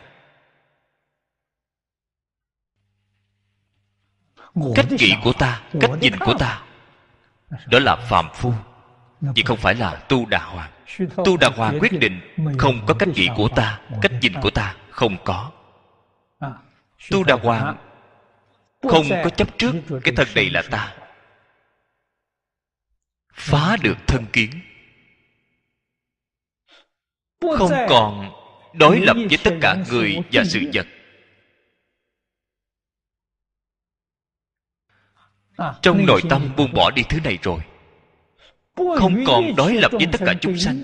Cách 4.74 4.86
nghĩ 4.98 5.14
của 5.24 5.32
ta 5.32 5.62
cách 5.80 5.90
nhìn 6.00 6.12
của 6.18 6.34
ta 6.38 6.62
đó 7.66 7.78
là 7.78 7.96
phạm 7.96 8.28
phu. 8.34 8.52
Vì 9.20 9.42
không 9.42 9.58
phải 9.58 9.74
là 9.74 9.96
tu 10.08 10.26
đà 10.26 10.44
hoàng. 10.44 10.70
Tu 11.24 11.36
đà 11.36 11.48
hoàng 11.56 11.78
quyết 11.80 11.92
định 11.92 12.20
không 12.58 12.86
có 12.86 12.94
cách 12.94 13.08
nghĩ 13.08 13.28
của 13.36 13.48
ta 13.48 13.80
cách 14.02 14.12
nhìn 14.20 14.32
của 14.42 14.50
ta 14.50 14.76
không 14.90 15.16
có 15.24 15.50
tu 17.10 17.24
đà 17.24 17.34
hoàng 17.34 17.76
không 18.82 19.06
có 19.24 19.30
chấp 19.30 19.58
trước 19.58 19.72
cái 20.04 20.14
thân 20.16 20.28
này 20.34 20.50
là 20.50 20.62
ta. 20.70 20.96
Phá 23.32 23.76
được 23.82 23.96
thân 24.06 24.26
kiến. 24.32 24.50
Không 27.40 27.72
còn 27.88 28.32
đối 28.74 29.00
lập 29.00 29.16
với 29.28 29.38
tất 29.44 29.54
cả 29.60 29.76
người 29.90 30.16
và 30.32 30.44
sự 30.44 30.60
vật. 30.74 30.86
Trong 35.82 36.06
nội 36.06 36.20
tâm 36.30 36.52
buông 36.56 36.72
bỏ 36.72 36.90
đi 36.90 37.02
thứ 37.08 37.20
này 37.24 37.38
rồi. 37.42 37.60
Không 38.76 39.24
còn 39.26 39.56
đối 39.56 39.74
lập 39.74 39.92
với 39.92 40.06
tất 40.12 40.18
cả 40.26 40.34
chúng 40.40 40.58
sanh. 40.58 40.82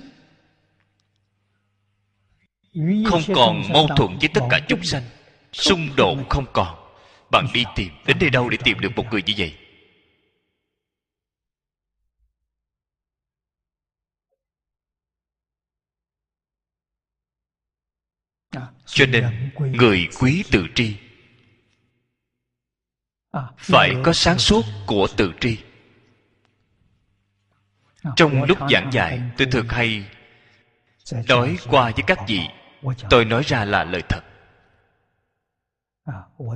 Không 3.07 3.23
còn 3.35 3.63
mâu 3.73 3.89
thuẫn 3.97 4.19
với 4.21 4.29
tất 4.35 4.41
cả 4.51 4.61
chúng 4.69 4.83
sanh 4.83 5.03
xung 5.53 5.97
đột 5.97 6.19
không 6.29 6.47
còn. 6.53 6.77
Bạn 7.31 7.47
đi 7.55 7.65
tìm 7.77 7.93
đến 8.07 8.17
đây 8.21 8.31
đâu 8.31 8.49
để 8.49 8.59
tìm 8.65 8.81
được 8.81 8.91
một 8.97 9.05
người 9.11 9.23
như 9.27 9.35
vậy? 9.39 9.57
Cho 18.87 19.07
nên 19.07 19.51
người 19.57 20.09
quý 20.21 20.45
tự 20.51 20.67
tri. 20.75 20.97
Phải 23.57 23.95
có 24.05 24.13
sáng 24.13 24.39
suốt 24.39 24.65
của 24.87 25.09
tự 25.17 25.33
tri. 25.41 25.59
Trong 28.17 28.43
lúc 28.43 28.59
giảng 28.71 28.91
dạy 28.93 29.21
tôi 29.39 29.49
thường 29.53 29.69
hay 29.69 30.05
nói 31.29 31.57
qua 31.69 31.91
với 31.91 32.05
các 32.07 32.19
vị. 32.29 32.41
tôi 33.11 33.25
nói 33.25 33.43
ra 33.47 33.65
là 33.65 33.85
lời 33.85 34.03
thật 34.09 34.30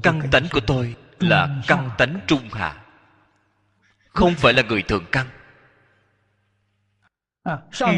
căn 0.03 0.23
tánh 0.31 0.47
của 0.53 0.61
tôi 0.61 0.97
là 1.19 1.49
căn 1.67 1.91
tánh 1.99 2.21
trung 2.27 2.49
hạ. 2.53 2.85
Không 4.09 4.35
phải 4.35 4.53
là 4.53 4.63
người 4.63 4.83
thường 4.83 5.05
căn. 5.13 5.27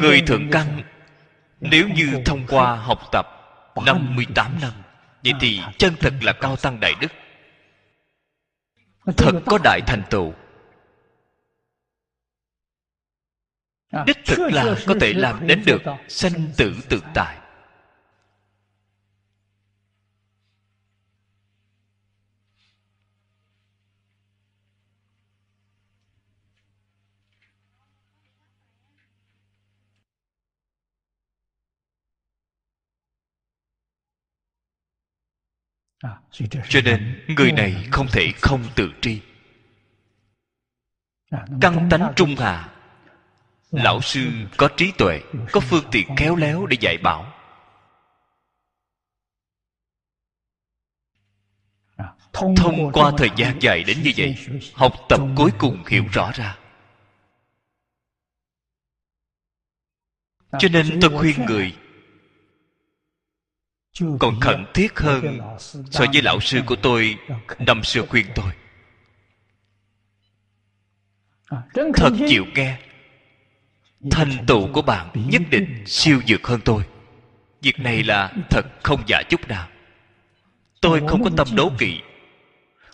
Người 0.01 0.23
thượng 0.27 0.51
căn 0.51 0.83
nếu 1.61 1.89
như 1.89 2.23
thông 2.25 2.47
qua 2.47 2.77
học 2.77 3.01
tập 3.13 3.27
58 3.87 4.59
năm 4.61 4.73
Vậy 5.25 5.33
thì 5.41 5.61
chân 5.79 5.95
thật 6.01 6.15
là 6.23 6.33
cao 6.33 6.57
tăng 6.57 6.81
đại 6.81 6.95
đức. 7.01 7.13
Thật 9.17 9.33
có 9.47 9.59
đại 9.65 9.81
thành 9.87 10.03
tựu. 10.11 10.35
Đích 14.07 14.19
thực 14.27 14.39
là 14.53 14.77
có 14.87 14.95
thể 15.01 15.13
làm 15.13 15.47
đến 15.47 15.63
được 15.67 15.83
Sanh 16.09 16.33
tử 16.57 16.75
tự 16.89 17.01
tại 17.15 17.39
cho 36.69 36.81
nên 36.85 37.25
người 37.37 37.53
này 37.53 37.89
không 37.91 38.07
thể 38.13 38.33
không 38.41 38.65
tự 38.75 38.91
tri. 39.01 39.21
Căn 41.61 41.89
tánh 41.91 42.13
trung 42.17 42.35
hà. 42.39 42.73
Lão 43.71 44.01
sư 44.01 44.27
có 44.57 44.69
trí 44.77 44.93
tuệ 44.99 45.21
có 45.53 45.61
phương 45.61 45.85
tiện 45.91 46.17
khéo 46.17 46.37
léo 46.37 46.67
để 46.67 46.77
dạy 46.81 46.99
bảo. 46.99 47.33
Thông 52.33 52.93
qua 52.93 53.13
thời 53.19 53.31
gian 53.37 53.59
dài 53.63 53.85
đến 53.85 54.03
như 54.03 54.13
vậy 54.17 54.37
học 54.75 54.93
tập 55.09 55.21
cuối 55.37 55.51
cùng 55.59 55.85
hiểu 55.89 56.05
rõ 56.13 56.33
ra. 56.35 56.59
Cho 60.59 60.69
nên 60.69 60.99
tôi 61.01 61.19
khuyên 61.19 61.47
người 61.47 61.77
còn 64.19 64.41
khẩn 64.41 64.65
thiết 64.75 64.99
hơn 64.99 65.41
so 65.91 66.05
với 66.13 66.23
lão 66.23 66.41
sư 66.41 66.61
của 66.67 66.77
tôi 66.77 67.17
năm 67.59 67.85
xưa 67.85 68.03
khuyên 68.09 68.27
tôi. 68.35 68.53
Thật 71.95 72.13
chịu 72.29 72.45
nghe. 72.55 72.79
Thành 74.11 74.47
tựu 74.47 74.73
của 74.73 74.83
bạn 74.83 75.11
nhất 75.15 75.43
định 75.51 75.83
siêu 75.87 76.21
dược 76.27 76.47
hơn 76.47 76.61
tôi. 76.65 76.83
Việc 77.63 77.81
này 77.81 78.03
là 78.03 78.33
thật 78.51 78.67
không 78.83 79.03
giả 79.07 79.23
chút 79.29 79.49
nào. 79.49 79.69
Tôi 80.81 81.03
không 81.09 81.25
có 81.25 81.31
tâm 81.37 81.49
đố 81.57 81.73
kỵ. 81.79 82.01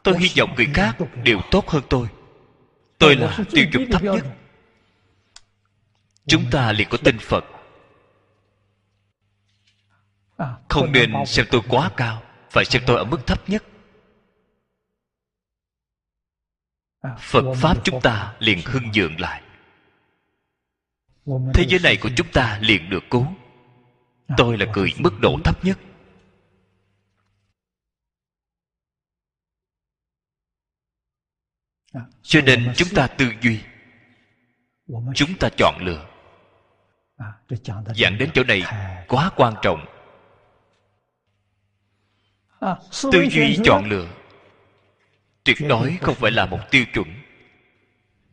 Tôi 0.02 0.18
hy 0.18 0.30
vọng 0.38 0.54
người 0.56 0.68
khác 0.74 0.96
đều 1.24 1.40
tốt 1.50 1.68
hơn 1.68 1.82
tôi. 1.88 2.08
Tôi 2.98 3.16
là 3.16 3.38
tiêu 3.50 3.64
chuẩn 3.72 3.90
thấp 3.90 4.02
nhất. 4.02 4.24
chúng 6.26 6.44
ta 6.50 6.72
liền 6.72 6.88
có 6.88 6.98
tinh 7.04 7.18
phật 7.18 7.44
không 10.68 10.92
nên 10.92 11.12
xem 11.26 11.46
tôi 11.50 11.60
quá 11.68 11.90
cao, 11.96 12.22
phải 12.50 12.64
xem 12.64 12.82
tôi 12.86 12.96
ở 12.96 13.04
mức 13.04 13.26
thấp 13.26 13.48
nhất. 13.48 13.64
Phật 17.18 17.54
pháp 17.56 17.76
chúng 17.84 18.00
ta 18.02 18.36
liền 18.38 18.58
hưng 18.64 18.92
dượng 18.92 19.20
lại. 19.20 19.42
Thế 21.54 21.64
giới 21.68 21.80
này 21.82 21.96
của 22.00 22.10
chúng 22.16 22.32
ta 22.32 22.58
liền 22.62 22.90
được 22.90 23.04
cứu. 23.10 23.26
Tôi 24.36 24.58
là 24.58 24.66
người 24.66 24.92
mức 24.98 25.12
độ 25.20 25.38
thấp 25.44 25.64
nhất. 25.64 25.78
Cho 32.22 32.40
nên 32.40 32.72
chúng 32.76 32.88
ta 32.94 33.06
tư 33.06 33.32
duy. 33.40 33.60
Chúng 35.14 35.38
ta 35.40 35.48
chọn 35.58 35.74
lựa. 35.80 36.08
Giảng 37.96 38.18
đến 38.18 38.30
chỗ 38.34 38.44
này 38.44 38.62
quá 39.08 39.30
quan 39.36 39.54
trọng 39.62 39.91
tư 43.12 43.26
duy 43.30 43.58
chọn 43.64 43.88
lựa. 43.88 44.06
Tuyệt 45.44 45.56
đối 45.68 45.96
không 46.00 46.14
phải 46.14 46.30
là 46.30 46.46
một 46.46 46.58
tiêu 46.70 46.84
chuẩn. 46.94 47.06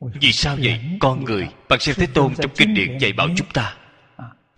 Vì 0.02 0.32
sao 0.32 0.58
vậy? 0.62 0.82
con 1.00 1.24
người 1.24 1.48
bằng 1.70 1.80
xem 1.80 1.96
thế 2.00 2.08
tôn 2.14 2.36
trong 2.36 2.52
kinh 2.58 2.74
điển 2.74 2.98
dạy 2.98 3.14
bảo 3.14 3.28
chúng 3.38 3.48
ta. 3.54 3.76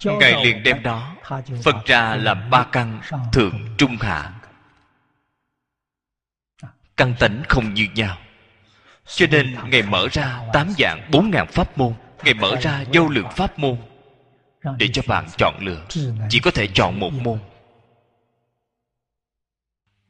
Ngài 0.03 0.45
liền 0.45 0.63
đem 0.63 0.84
đó 0.84 1.15
phân 1.63 1.75
ra 1.86 2.15
làm 2.15 2.49
ba 2.49 2.65
căn 2.71 3.01
thượng 3.34 3.60
trung 3.77 3.97
hạ. 3.99 4.34
Căn 6.97 7.15
tánh 7.19 7.43
không 7.49 7.73
như 7.73 7.88
nhau. 7.95 8.17
Cho 9.05 9.25
nên 9.31 9.55
ngài 9.69 9.81
mở 9.81 10.07
ra 10.12 10.39
tám 10.53 10.73
dạng 10.77 11.10
bốn 11.12 11.31
ngàn 11.31 11.47
pháp 11.47 11.77
môn. 11.77 11.93
ngài 12.23 12.34
mở 12.34 12.55
ra 12.62 12.84
vô 12.93 13.07
lượng 13.07 13.27
pháp 13.36 13.60
môn 13.60 13.77
để 14.77 14.88
cho 14.93 15.01
bạn 15.07 15.27
chọn 15.38 15.55
lựa. 15.60 15.86
chỉ 16.29 16.39
có 16.39 16.51
thể 16.51 16.67
chọn 16.67 16.99
một 16.99 17.13
môn 17.13 17.39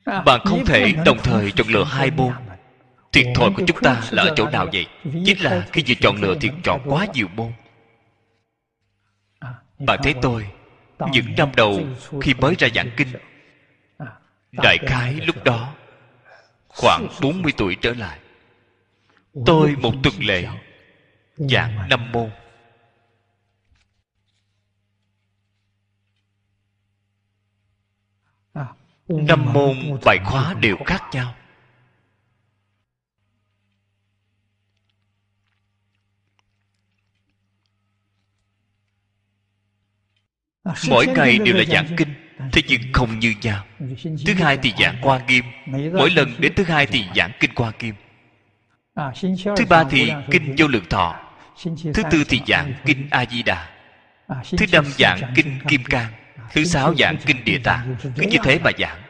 bạn 0.06 0.42
không 0.46 0.66
thể 0.66 0.94
đồng 1.06 1.18
thời 1.24 1.52
chọn 1.52 1.68
lựa 1.68 1.84
hai 1.84 2.12
môn. 2.12 2.34
thiệt 3.12 3.26
thòi 3.36 3.52
của 3.56 3.64
chúng 3.68 3.80
ta 3.82 4.02
là 4.12 4.24
ở 4.24 4.34
chỗ 4.36 4.50
nào 4.50 4.68
vậy? 4.74 4.88
Chính 5.26 5.42
là 5.42 5.68
khi 5.72 5.84
vừa 5.88 5.94
chọn 6.02 6.22
lựa 6.22 6.36
thì 6.42 6.50
chọn 6.64 6.82
quá 6.86 7.08
nhiều 7.14 7.28
môn. 7.36 7.52
Bạn 9.80 10.00
thấy 10.04 10.14
tôi 10.22 10.48
những 11.12 11.26
năm 11.38 11.50
đầu 11.56 11.82
khi 12.22 12.34
mới 12.34 12.56
ra 12.60 12.68
giảng 12.76 12.90
kinh 12.98 13.08
đại 14.52 14.78
khái 14.78 15.14
lúc 15.14 15.44
đó 15.44 15.74
khoảng 16.68 17.08
40 17.22 17.54
tuổi 17.58 17.76
trở 17.76 17.94
lại. 17.94 18.20
Tôi 19.46 19.76
một 19.82 19.94
tuần 20.04 20.14
lễ 20.20 20.48
giảng 21.38 21.90
năm 21.90 22.12
môn 22.12 22.30
năm 29.12 29.54
môn 29.54 30.00
bài 30.06 30.17
khóa 30.26 30.54
đều 30.54 30.78
khác 30.86 31.04
nhau. 31.13 31.34
Mỗi 40.89 41.08
ngày 41.08 41.38
đều 41.38 41.56
là 41.56 41.63
giảng 41.63 41.88
kinh 41.97 42.13
thế 42.52 42.62
nhưng 42.67 42.82
không 42.93 43.19
như 43.19 43.34
nhau. 43.41 43.65
thứ 44.26 44.34
hai 44.34 44.58
thì 44.58 44.74
giảng 44.80 44.95
qua 45.02 45.21
nghiêm 45.28 45.45
mỗi 45.93 46.10
lần 46.10 46.34
đến 46.39 46.54
thứ 46.56 46.63
hai 46.63 46.86
thì 46.86 47.06
giảng 47.15 47.32
kinh 47.39 47.52
qua 47.56 47.71
nghiêm. 47.80 47.95
Thứ 49.58 49.65
ba 49.69 49.84
thì 49.84 50.12
kinh 50.32 50.56
vô 50.58 50.67
lượng 50.67 50.86
thọ. 50.89 51.15
thứ 51.93 52.04
tư 52.12 52.24
thì 52.30 52.41
giảng 52.47 52.74
kinh 52.86 53.08
a 53.12 53.26
di 53.26 53.43
đà. 53.43 53.69
Thứ 54.58 54.65
năm 54.71 54.86
giảng 54.97 55.34
kinh 55.36 55.60
kim 55.67 55.84
cang 55.84 56.21
thứ 56.54 56.64
sáu 56.64 56.96
giảng 56.96 57.18
kinh 57.26 57.44
địa 57.44 57.60
tạng. 57.64 57.96
Cứ 58.02 58.24
như 58.32 58.38
thế 58.44 58.60
mà 58.60 58.72
giảng. 58.80 59.02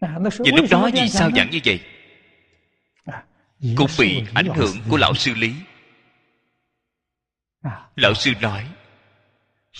Và 0.00 0.18
lúc 0.56 0.66
đó 0.70 0.90
vì 0.94 1.08
sao 1.08 1.30
giảng 1.36 1.50
như 1.50 1.60
vậy? 1.64 1.80
Cũng 3.76 3.90
bị 3.98 4.22
ảnh 4.34 4.48
hưởng 4.54 4.76
của 4.90 4.96
lão 4.96 5.14
sư 5.14 5.34
lý. 5.34 5.54
Lão 7.96 8.14
sư 8.14 8.32
nói, 8.40 8.68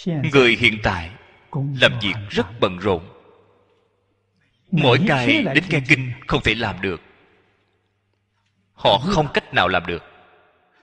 Người 0.07 0.57
hiện 0.61 0.79
tại 0.83 1.11
Làm 1.81 1.99
việc 2.03 2.15
rất 2.31 2.47
bận 2.61 2.79
rộn. 2.79 3.03
Mỗi 4.71 4.99
ngày 4.99 5.45
đến 5.55 5.65
nghe 5.71 5.81
kinh 5.89 6.13
Không 6.27 6.41
thể 6.45 6.55
làm 6.55 6.81
được. 6.81 7.01
Họ 8.73 8.99
không 8.99 9.29
cách 9.35 9.55
nào 9.55 9.69
làm 9.69 9.87
được. 9.87 10.03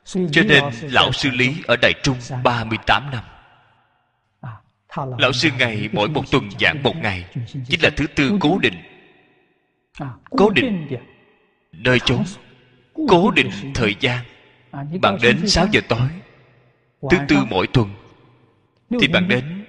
Cho 0.05 0.43
nên 0.47 0.63
Lão 0.81 1.11
sư 1.11 1.29
Lý 1.29 1.55
ở 1.67 1.75
Đại 1.81 1.93
Trung 2.03 2.17
38 2.43 3.11
năm. 3.11 3.23
Lão 5.17 5.31
sư 5.31 5.49
ngày 5.59 5.89
mỗi 5.93 6.09
một 6.09 6.31
tuần 6.31 6.49
giảng 6.59 6.83
một 6.83 6.95
ngày 6.95 7.25
Chính 7.67 7.83
là 7.83 7.89
thứ 7.97 8.07
tư 8.07 8.37
cố 8.39 8.59
định. 8.59 8.73
Cố 10.29 10.49
định. 10.49 10.87
Nơi 11.71 11.99
chốn. 11.99 12.23
Cố 13.09 13.31
định 13.31 13.49
thời 13.75 13.95
gian. 13.99 14.25
Bạn 15.01 15.17
đến 15.21 15.47
6 15.47 15.67
giờ 15.71 15.81
tối. 15.89 16.07
Thứ 17.09 17.17
tư 17.27 17.37
mỗi 17.49 17.67
tuần 17.67 17.89
Thì 19.01 19.07
bạn 19.07 19.27
đến 19.27 19.65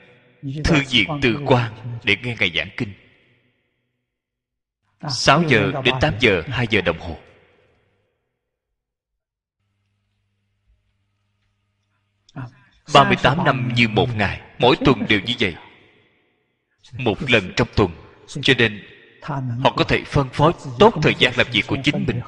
Thư 0.64 0.76
viện 0.90 1.08
từ 1.22 1.38
quan 1.46 1.72
Để 2.04 2.16
nghe 2.22 2.36
ngày 2.38 2.52
giảng 2.54 2.68
kinh. 2.76 2.92
6 5.08 5.42
giờ 5.48 5.72
đến 5.84 5.94
8 6.00 6.14
giờ 6.20 6.42
2 6.48 6.66
giờ 6.70 6.80
đồng 6.80 6.98
hồ 7.00 7.16
ba 12.94 13.04
mươi 13.04 13.16
tám 13.22 13.44
năm 13.44 13.72
như 13.74 13.88
một 13.88 14.16
ngày, 14.16 14.40
Mỗi 14.58 14.76
tuần 14.84 15.06
đều 15.08 15.20
như 15.20 15.34
vậy. 15.40 15.54
Một 16.98 17.30
lần 17.30 17.52
trong 17.56 17.68
tuần, 17.76 17.90
Cho 18.42 18.54
nên 18.58 18.82
họ 19.64 19.72
có 19.76 19.84
thể 19.84 20.02
phân 20.06 20.28
phối 20.28 20.52
tốt 20.78 20.94
thời 21.02 21.14
gian 21.18 21.32
làm 21.36 21.46
việc 21.52 21.66
của 21.66 21.76
chính 21.84 22.06
mình, 22.06 22.20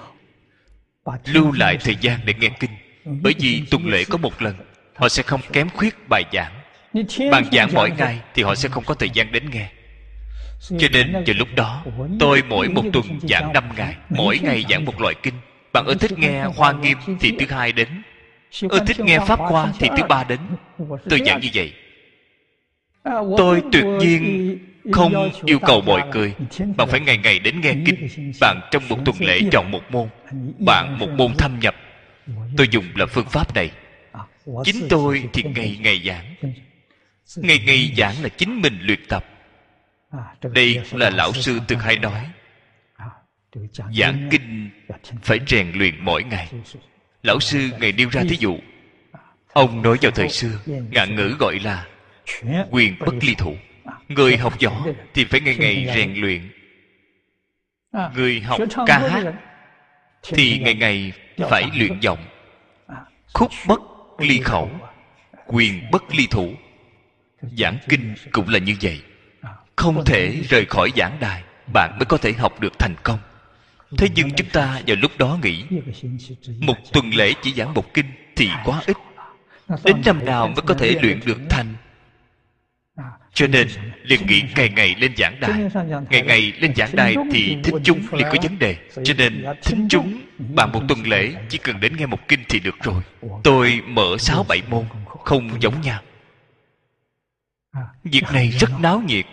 lưu 1.24 1.52
lại 1.52 1.78
thời 1.80 1.96
gian 2.00 2.20
để 2.24 2.34
nghe 2.34 2.48
kinh. 2.60 2.70
Bởi 3.04 3.34
vì 3.38 3.62
tuần 3.70 3.86
lễ 3.88 4.04
có 4.10 4.18
một 4.18 4.42
lần, 4.42 4.56
họ 4.94 5.08
sẽ 5.08 5.22
không 5.22 5.40
kém 5.52 5.68
khuyết 5.68 6.08
bài 6.08 6.24
giảng. 6.32 6.52
Bàn 7.30 7.44
giảng 7.52 7.70
mỗi 7.74 7.90
ngày 7.90 8.20
thì 8.34 8.42
họ 8.42 8.54
sẽ 8.54 8.68
không 8.68 8.84
có 8.84 8.94
thời 8.94 9.10
gian 9.10 9.32
đến 9.32 9.50
nghe. 9.50 9.70
Cho 10.78 10.88
nên 10.92 11.12
vào 11.12 11.36
lúc 11.38 11.48
đó, 11.56 11.84
tôi 12.20 12.42
mỗi 12.48 12.68
một 12.68 12.82
tuần 12.92 13.20
giảng 13.22 13.52
năm 13.52 13.64
ngày, 13.76 13.96
mỗi 14.08 14.38
ngày 14.38 14.64
giảng 14.70 14.84
một 14.84 15.00
loại 15.00 15.14
kinh. 15.22 15.34
Bạn 15.72 15.86
ưa 15.86 15.94
thích 15.94 16.18
nghe 16.18 16.44
hoa 16.44 16.72
nghiêm 16.72 16.98
thì 17.20 17.32
thứ 17.38 17.46
hai 17.48 17.72
đến 17.72 17.88
ưa 18.62 18.78
thích 18.86 19.00
nghe 19.00 19.18
pháp 19.26 19.38
hoa 19.38 19.72
thì 19.78 19.88
thứ 19.96 20.02
ba 20.08 20.24
đến 20.24 20.40
tôi 21.10 21.20
giảng 21.26 21.40
như 21.40 21.48
vậy. 21.54 21.72
Tôi 23.36 23.62
tuyệt 23.72 23.84
nhiên 23.84 24.58
không 24.92 25.30
yêu 25.44 25.58
cầu 25.58 25.80
mọi 25.80 26.08
người 26.08 26.34
bạn 26.76 26.88
phải 26.88 27.00
ngày 27.00 27.18
ngày 27.18 27.38
đến 27.38 27.60
nghe 27.60 27.74
kinh. 27.86 28.08
bạn 28.40 28.60
trong 28.70 28.88
một 28.88 28.98
tuần 29.04 29.16
lễ 29.20 29.40
chọn 29.52 29.70
một 29.70 29.82
môn 29.90 30.08
bạn 30.58 30.98
một 30.98 31.10
môn 31.10 31.34
thâm 31.38 31.58
nhập. 31.60 31.74
Tôi 32.56 32.68
dùng 32.70 32.84
là 32.94 33.06
phương 33.06 33.28
pháp 33.28 33.54
này. 33.54 33.70
Chính 34.64 34.88
tôi 34.88 35.24
thì 35.32 35.42
ngày 35.42 35.78
ngày 35.80 36.02
giảng. 36.04 36.34
Ngày 37.36 37.58
ngày 37.66 37.92
giảng 37.96 38.14
là 38.22 38.28
chính 38.28 38.62
mình 38.62 38.78
luyện 38.80 39.00
tập. 39.08 39.24
Đây 40.42 40.80
là 40.92 41.10
lão 41.10 41.32
sư 41.32 41.60
từng 41.68 41.78
hay 41.78 41.98
nói. 41.98 42.30
Giảng 43.98 44.28
kinh 44.30 44.70
phải 45.22 45.40
rèn 45.46 45.72
luyện 45.74 45.94
mỗi 46.00 46.24
ngày 46.24 46.48
lão 47.24 47.40
sư 47.40 47.70
ngày 47.80 47.92
nêu 47.92 48.08
ra 48.12 48.22
thí 48.28 48.36
dụ. 48.38 48.58
Ông 49.52 49.82
nói 49.82 49.98
vào 50.02 50.12
thời 50.12 50.28
xưa, 50.28 50.58
ngạn 50.90 51.16
ngữ 51.16 51.36
gọi 51.38 51.58
là 51.64 51.86
quyền 52.70 52.96
bất 52.98 53.14
ly 53.22 53.34
thủ. 53.34 53.56
Người 54.08 54.36
học 54.36 54.54
võ 54.62 54.86
thì 55.14 55.24
phải 55.24 55.40
ngày 55.40 55.56
ngày 55.56 55.92
rèn 55.94 56.14
luyện. 56.14 56.50
Người 58.14 58.40
học 58.40 58.60
ca 58.86 58.98
hát 58.98 59.34
thì 60.22 60.58
ngày 60.58 60.74
ngày 60.74 61.12
phải 61.50 61.70
luyện 61.74 62.00
giọng. 62.00 62.24
Khúc 63.32 63.50
bất 63.66 63.80
ly 64.18 64.40
khẩu, 64.40 64.70
quyền 65.46 65.90
bất 65.90 66.02
ly 66.10 66.26
thủ. 66.30 66.54
Giảng 67.58 67.78
kinh 67.88 68.14
cũng 68.32 68.48
là 68.48 68.58
như 68.58 68.76
vậy. 68.82 69.02
Không 69.76 70.04
thể 70.04 70.42
rời 70.48 70.64
khỏi 70.64 70.90
giảng 70.96 71.16
đài, 71.20 71.42
bạn 71.72 71.98
mới 71.98 72.04
có 72.04 72.16
thể 72.16 72.32
học 72.32 72.60
được 72.60 72.78
thành 72.78 72.94
công 73.02 73.18
thế 73.98 74.08
nhưng 74.14 74.30
chúng 74.30 74.48
ta 74.48 74.80
vào 74.86 74.96
lúc 75.00 75.12
đó 75.18 75.38
nghĩ, 75.42 75.64
một 76.60 76.92
tuần 76.92 77.10
lễ 77.14 77.32
chỉ 77.42 77.52
giảng 77.52 77.74
một 77.74 77.94
kinh 77.94 78.06
thì 78.36 78.48
quá 78.64 78.82
ít. 78.86 78.96
Đến 79.84 79.96
năm 80.04 80.24
nào 80.24 80.46
mới 80.46 80.62
có 80.66 80.74
thể 80.74 80.98
luyện 81.02 81.20
được 81.24 81.38
thành? 81.50 81.74
Cho 83.34 83.46
nên, 83.46 83.68
liền 84.02 84.26
nghĩ 84.26 84.42
ngày 84.56 84.68
ngày 84.68 84.94
lên 84.98 85.12
giảng 85.16 85.40
đài. 85.40 85.50
Ngày 86.10 86.22
ngày 86.22 86.52
lên 86.58 86.74
giảng 86.76 86.96
đài 86.96 87.16
thì 87.32 87.56
thính 87.64 87.78
chúng 87.84 88.00
liền 88.12 88.26
có 88.32 88.36
vấn 88.42 88.58
đề. 88.58 88.76
Cho 89.04 89.14
nên, 89.18 89.44
thính 89.62 89.86
chúng 89.90 90.20
bạn 90.56 90.72
một 90.72 90.80
tuần 90.88 91.06
lễ 91.06 91.34
chỉ 91.48 91.58
cần 91.58 91.80
đến 91.80 91.96
nghe 91.96 92.06
một 92.06 92.28
kinh 92.28 92.40
thì 92.48 92.60
được 92.60 92.74
rồi. 92.82 93.02
Tôi 93.44 93.80
mở 93.86 94.16
sáu 94.18 94.44
bảy 94.48 94.62
môn, 94.70 94.84
không 95.24 95.62
giống 95.62 95.80
nhau. 95.80 96.00
Việc 98.04 98.24
này 98.32 98.48
rất 98.48 98.70
náo 98.80 99.02
nhiệt. 99.06 99.26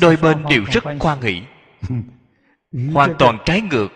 Đôi 0.00 0.16
bên 0.16 0.42
đều 0.50 0.64
rất 0.72 0.84
khoan 0.98 1.22
hỷ 1.22 1.42
hoàn 2.92 3.14
toàn 3.18 3.38
trái 3.44 3.60
ngược 3.60 3.88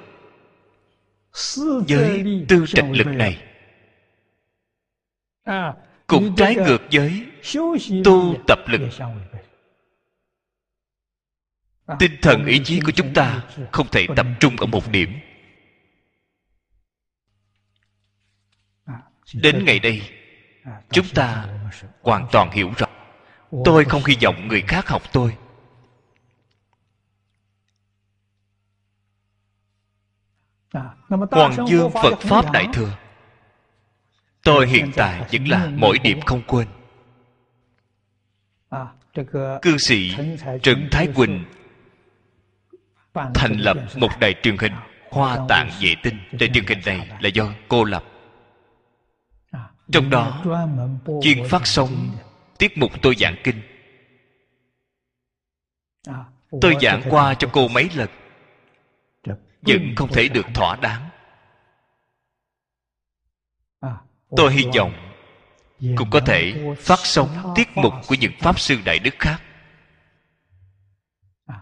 với 1.88 2.44
tư 2.48 2.64
trạch 2.68 2.90
lực 2.90 3.06
này. 3.06 3.42
Cũng 6.06 6.34
trái 6.36 6.54
ngược 6.54 6.82
với 6.92 7.26
tu 8.04 8.36
tập 8.46 8.58
lực. 8.66 8.80
tinh 11.98 12.16
thần 12.22 12.46
ý 12.46 12.60
chí 12.64 12.80
của 12.80 12.92
chúng 12.92 13.14
ta 13.14 13.42
không 13.72 13.86
thể 13.92 14.06
tập 14.16 14.26
trung 14.40 14.56
ở 14.56 14.66
một 14.66 14.90
điểm. 14.90 15.12
Đến 19.34 19.64
ngày 19.64 19.78
đây 19.78 20.02
chúng 20.90 21.06
ta 21.14 21.48
hoàn 22.02 22.26
toàn 22.32 22.50
hiểu 22.50 22.70
rõ. 22.76 22.86
Tôi 23.64 23.84
không 23.84 24.02
hy 24.04 24.16
vọng 24.22 24.48
người 24.48 24.62
khác 24.68 24.88
học 24.88 25.02
tôi 25.12 25.36
hoàng 31.30 31.54
dương 31.68 31.90
phật 32.02 32.18
pháp 32.20 32.52
đại 32.52 32.66
thừa. 32.72 32.96
Tôi 34.42 34.66
hiện 34.66 34.90
tại 34.96 35.28
vẫn 35.32 35.48
là 35.48 35.68
mỗi 35.76 35.98
điểm 35.98 36.20
không 36.20 36.42
quên. 36.46 36.68
Cư 39.62 39.76
sĩ 39.78 40.16
trần 40.62 40.88
thái 40.90 41.08
quỳnh 41.14 41.44
thành 43.14 43.52
lập 43.58 43.76
một 43.96 44.10
đài 44.20 44.34
truyền 44.42 44.56
hình 44.56 44.72
hoa 45.10 45.38
tạng 45.48 45.70
vệ 45.80 45.94
tinh. 46.02 46.18
đài 46.40 46.48
truyền 46.54 46.66
hình 46.66 46.80
này 46.86 47.08
là 47.20 47.28
do 47.28 47.52
cô 47.68 47.84
lập. 47.84 48.04
Trong 49.92 50.10
đó 50.10 50.44
chuyên 51.22 51.48
phát 51.48 51.66
sóng 51.66 52.10
tiết 52.58 52.78
mục 52.78 52.92
tôi 53.02 53.14
giảng 53.18 53.36
kinh. 53.44 53.62
Tôi 56.60 56.76
giảng 56.80 57.02
qua 57.10 57.34
cho 57.34 57.48
cô 57.52 57.68
mấy 57.68 57.88
lần 57.94 58.08
vẫn 59.62 59.94
không 59.96 60.12
thể 60.12 60.28
được 60.28 60.46
thỏa 60.54 60.76
đáng. 60.76 61.10
Tôi 64.36 64.52
hy 64.52 64.64
vọng 64.76 64.92
cũng 65.96 66.10
có 66.10 66.20
thể 66.26 66.74
phát 66.78 66.98
sóng 67.02 67.52
tiết 67.56 67.68
mục 67.74 67.92
của 68.06 68.14
những 68.14 68.32
pháp 68.38 68.60
sư 68.60 68.78
đại 68.84 68.98
đức 68.98 69.14
khác. 69.18 69.42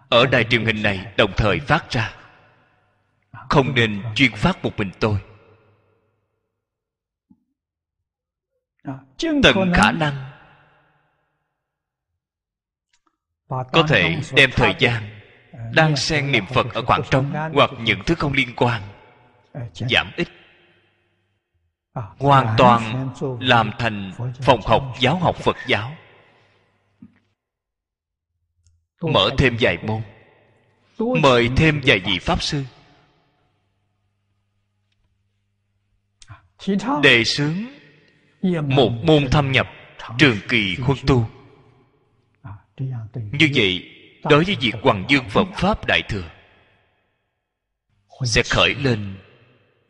Ở 0.09 0.27
đài 0.27 0.45
truyền 0.45 0.65
hình 0.65 0.83
này 0.83 1.15
đồng 1.17 1.33
thời 1.37 1.59
phát 1.61 1.91
ra. 1.91 2.15
Không 3.51 3.75
nên 3.75 4.03
chuyên 4.15 4.33
phát 4.33 4.65
một 4.65 4.73
mình 4.77 4.91
tôi. 5.01 5.19
Tận 9.43 9.73
khả 9.75 9.93
năng 9.93 10.31
có 13.49 13.87
thể 13.89 14.21
đem 14.35 14.51
thời 14.57 14.75
gian 14.79 15.18
đang 15.73 15.97
xen 15.97 16.33
niệm 16.33 16.45
phật 16.47 16.75
ở 16.75 16.83
khoảng 16.85 17.03
trống 17.11 17.33
hoặc 17.55 17.71
những 17.81 18.01
thứ 18.07 18.15
không 18.15 18.33
liên 18.33 18.55
quan. 18.57 18.83
Giảm 19.73 20.11
ít. 20.17 20.29
Hoàn 22.19 22.55
toàn 22.59 23.11
làm 23.41 23.71
thành 23.79 24.13
phòng 24.43 24.61
học 24.65 24.95
giáo 25.01 25.19
học 25.19 25.37
phật 25.37 25.57
giáo. 25.67 25.95
Mở 29.03 29.31
thêm 29.39 29.57
vài 29.61 29.79
môn. 29.87 30.03
Mời 31.23 31.51
thêm 31.57 31.81
vài 31.85 31.99
vị 31.99 32.19
pháp 32.19 32.43
sư. 32.43 32.65
Đề 37.03 37.25
xướng 37.25 37.55
một 38.65 38.91
môn 39.03 39.29
thâm 39.31 39.53
nhập 39.53 39.67
trường 40.19 40.37
kỳ 40.49 40.77
khuôn 40.77 40.97
tu. 41.07 41.29
Như 43.15 43.51
vậy 43.55 43.98
đối 44.23 44.45
với 44.45 44.57
việc 44.61 44.75
hoàng 44.83 45.05
dương 45.09 45.25
phật 45.29 45.47
pháp 45.57 45.87
đại 45.87 46.03
thừa, 46.09 46.31
sẽ 48.25 48.43
khởi 48.51 48.75
lên 48.75 49.19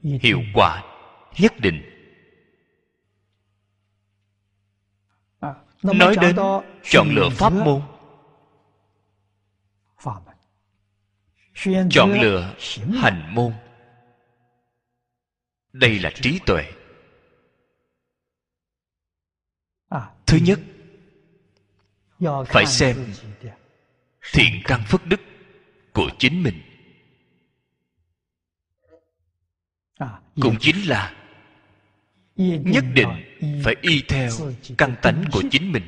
hiệu 0.03 0.41
quả 0.55 0.85
nhất 1.39 1.53
định. 1.59 1.83
Nói 5.83 6.17
đến 6.21 6.37
chọn 6.83 7.09
lựa 7.11 7.29
pháp 7.31 7.53
môn, 7.53 7.83
chọn 11.91 12.21
lựa 12.21 12.55
hành 12.95 13.35
môn, 13.35 13.53
đây 15.73 15.99
là 15.99 16.11
trí 16.15 16.39
tuệ. 16.47 16.73
Thứ 20.27 20.39
nhất, 20.43 20.61
phải 22.47 22.67
xem 22.67 23.15
thiện 24.33 24.63
căn 24.65 24.83
phước 24.87 25.07
đức 25.07 25.21
của 25.93 26.11
chính 26.19 26.43
mình. 26.43 26.63
Cũng 30.41 30.57
chính 30.61 30.89
là 30.89 31.15
nhất 32.37 32.85
định 32.95 33.09
phải 33.65 33.77
y 33.81 34.03
theo 34.09 34.31
căn 34.79 34.95
tánh 35.03 35.25
của 35.33 35.43
chính 35.51 35.73
mình. 35.73 35.83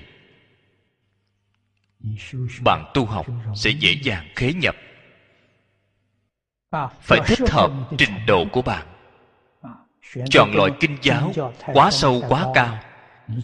Bạn 2.65 2.91
tu 2.95 3.07
học 3.07 3.27
sẽ 3.55 3.71
dễ 3.71 3.93
dàng 4.03 4.29
khế 4.37 4.53
nhập. 4.53 4.77
Phải 7.01 7.21
thích 7.27 7.51
hợp 7.51 7.73
trình 7.99 8.27
độ 8.27 8.45
của 8.53 8.63
bạn. 8.63 8.87
Chọn 10.31 10.55
loại 10.55 10.71
kinh 10.81 10.97
giáo 11.03 11.33
quá 11.67 11.91
sâu 11.91 12.23
quá 12.29 12.47
cao. 12.55 12.79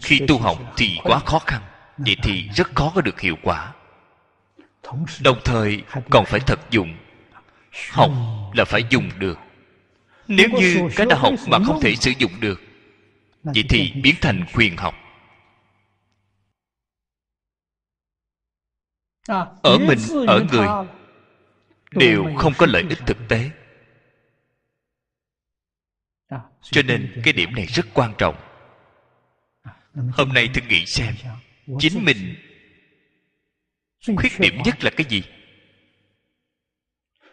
Khi 0.02 0.20
tu 0.28 0.38
học 0.38 0.58
thì 0.76 0.98
quá 1.02 1.18
khó 1.18 1.38
khăn 1.38 1.62
vậy 1.96 2.16
thì 2.22 2.48
rất 2.54 2.74
khó 2.74 2.92
có 2.94 3.00
được 3.00 3.20
hiệu 3.20 3.36
quả 3.42 3.72
đồng 5.22 5.40
thời 5.44 5.82
còn 6.10 6.24
phải 6.26 6.40
thật 6.40 6.60
dụng. 6.70 6.96
Học 7.90 8.10
là 8.54 8.64
phải 8.64 8.84
dùng 8.90 9.10
được. 9.18 9.38
Nếu 10.28 10.48
như 10.48 10.88
cái 10.96 11.06
đã 11.06 11.16
học 11.16 11.32
mà 11.48 11.58
không 11.66 11.80
thể 11.80 11.94
sử 11.94 12.12
dụng 12.18 12.32
được, 12.40 12.60
vậy 13.42 13.64
thì 13.68 13.92
biến 14.02 14.14
thành 14.20 14.44
quyền 14.54 14.76
học. 14.76 14.94
Ở 19.62 19.78
mình, 19.78 19.98
ở 20.26 20.46
người, 20.52 20.66
đều 21.90 22.24
không 22.38 22.52
có 22.58 22.66
lợi 22.66 22.84
ích 22.88 22.98
thực 23.06 23.16
tế. 23.28 23.50
Cho 26.62 26.82
nên 26.82 27.20
cái 27.24 27.32
điểm 27.32 27.54
này 27.54 27.66
rất 27.66 27.86
quan 27.94 28.14
trọng. 28.18 28.36
Hôm 30.12 30.32
nay 30.32 30.48
thử 30.54 30.60
nghĩ 30.68 30.86
xem, 30.86 31.14
chính 31.78 32.04
mình 32.04 32.36
khuyết 34.16 34.40
điểm 34.40 34.62
nhất 34.64 34.84
là 34.84 34.90
cái 34.90 35.06
gì? 35.08 35.22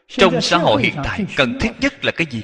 Trong 0.08 0.42
xã 0.42 0.58
hội 0.58 0.84
hiện 0.84 0.96
tại 1.04 1.26
cần 1.36 1.58
thiết 1.62 1.72
nhất 1.82 2.06
là 2.06 2.12
cái 2.12 2.28
gì? 2.30 2.44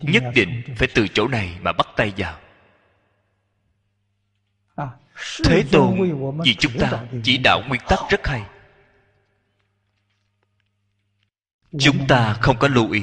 Nhất 0.00 0.24
định 0.34 0.62
phải 0.76 0.88
từ 0.94 1.08
chỗ 1.08 1.28
này 1.28 1.58
mà 1.62 1.72
bắt 1.72 1.86
tay 1.96 2.12
vào. 2.16 2.40
Thế 5.44 5.64
tôn 5.72 5.96
vì 6.44 6.54
chúng 6.54 6.72
ta 6.80 7.04
chỉ 7.24 7.38
đạo 7.44 7.62
nguyên 7.68 7.80
tắc 7.88 7.98
rất 8.10 8.26
hay. 8.26 8.42
Chúng 11.78 12.06
ta 12.08 12.34
không 12.40 12.56
có 12.58 12.68
lưu 12.68 12.90
ý 12.90 13.02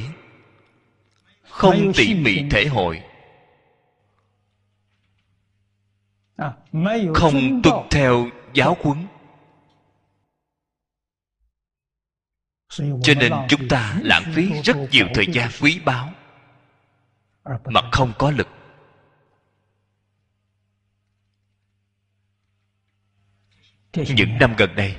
không 1.50 1.92
tỉ 1.96 2.14
mỉ 2.14 2.50
thể 2.50 2.66
hội. 2.66 3.02
Không 7.14 7.62
tuân 7.64 7.88
theo 7.92 8.30
giáo 8.54 8.78
huấn. 8.82 9.08
Cho 13.04 13.14
nên 13.20 13.34
chúng 13.50 13.68
ta 13.68 14.00
lãng 14.04 14.32
phí 14.36 14.62
rất 14.64 14.78
nhiều 14.92 15.08
thời 15.14 15.26
gian 15.34 15.50
quý 15.62 15.80
báu 15.86 16.14
mà 17.66 17.82
không 17.92 18.14
có 18.18 18.32
lực. 18.32 18.48
Những 23.94 24.38
năm 24.40 24.56
gần 24.58 24.76
đây, 24.76 24.96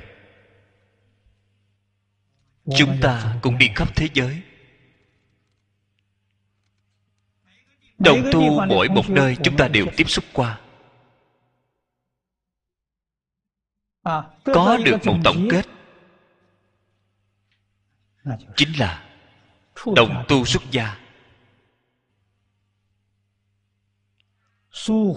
chúng 2.76 2.98
ta 3.02 3.36
cũng 3.42 3.58
đi 3.58 3.70
khắp 3.74 3.88
thế 3.96 4.08
giới. 4.14 4.42
Đồng 7.98 8.22
tu 8.32 8.66
mỗi 8.66 8.88
một 8.88 9.10
nơi 9.10 9.36
chúng 9.44 9.56
ta 9.56 9.68
đều 9.68 9.86
tiếp 9.96 10.04
xúc 10.08 10.24
qua. 10.32 10.60
Có 14.44 14.78
được 14.84 15.06
một 15.06 15.16
tổng 15.24 15.48
kết. 15.50 15.66
Chính 18.56 18.78
là 18.78 19.08
đồng 19.96 20.24
tu 20.28 20.44
xuất 20.44 20.62
gia. 20.70 20.98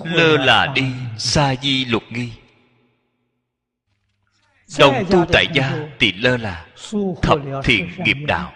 Lơ 0.04 0.38
là 0.38 0.74
đi 0.76 0.94
sa 1.17 1.56
di 1.62 1.86
lục 1.86 2.04
nghi. 2.10 2.34
Đồng 4.80 5.06
tu 5.12 5.26
tại 5.34 5.46
gia 5.54 5.89
thì 6.00 6.12
lơ 6.12 6.38
là 6.38 6.67
thập 7.22 7.39
thiện 7.63 7.91
nghiệp 8.06 8.17
đạo. 8.28 8.54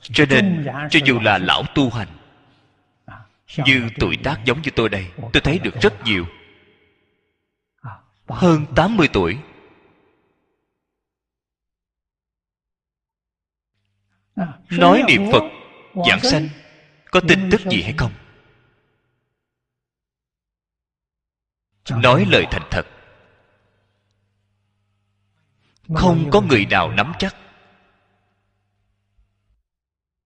Cho 0.00 0.24
nên 0.28 0.66
cho 0.90 1.00
dù 1.04 1.20
là 1.20 1.38
lão 1.38 1.62
tu 1.74 1.90
hành 1.90 2.08
như 3.66 3.88
tuổi 3.98 4.16
tác 4.24 4.40
giống 4.44 4.62
như 4.62 4.70
tôi 4.76 4.88
đây, 4.88 5.10
tôi 5.32 5.40
thấy 5.44 5.58
được 5.58 5.74
rất 5.82 5.94
nhiều. 6.04 6.26
Hơn 8.26 8.66
80 8.76 9.08
tuổi. 9.12 9.38
Nói 14.70 15.02
niệm 15.08 15.22
phật, 15.32 15.42
giảng 16.08 16.20
sanh, 16.20 16.48
có 17.10 17.20
tin 17.28 17.48
tức 17.50 17.60
gì 17.70 17.82
hay 17.82 17.94
không? 17.98 18.12
Nói 21.90 22.26
lời 22.28 22.44
thành 22.50 22.68
thật. 22.70 22.86
Không 25.94 26.30
có 26.32 26.40
người 26.40 26.66
nào 26.66 26.92
nắm 26.92 27.12
chắc. 27.18 27.36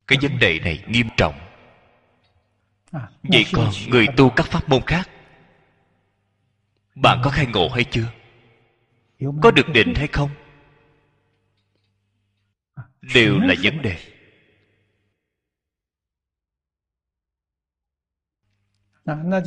Cái 0.06 0.18
vấn 0.22 0.38
đề 0.38 0.58
này 0.60 0.84
nghiêm 0.88 1.08
trọng 1.16 1.49
vậy 3.22 3.44
còn 3.52 3.70
người 3.88 4.06
tu 4.16 4.30
các 4.30 4.46
pháp 4.46 4.68
môn 4.68 4.82
khác? 4.86 5.10
Bạn 6.94 7.20
có 7.24 7.30
khai 7.30 7.46
ngộ 7.46 7.68
hay 7.68 7.84
chưa? 7.84 8.06
Có 9.42 9.50
được 9.50 9.68
định 9.68 9.94
hay 9.96 10.06
không? 10.06 10.30
Đều 13.14 13.38
là 13.38 13.54
vấn 13.62 13.82
đề. 13.82 13.98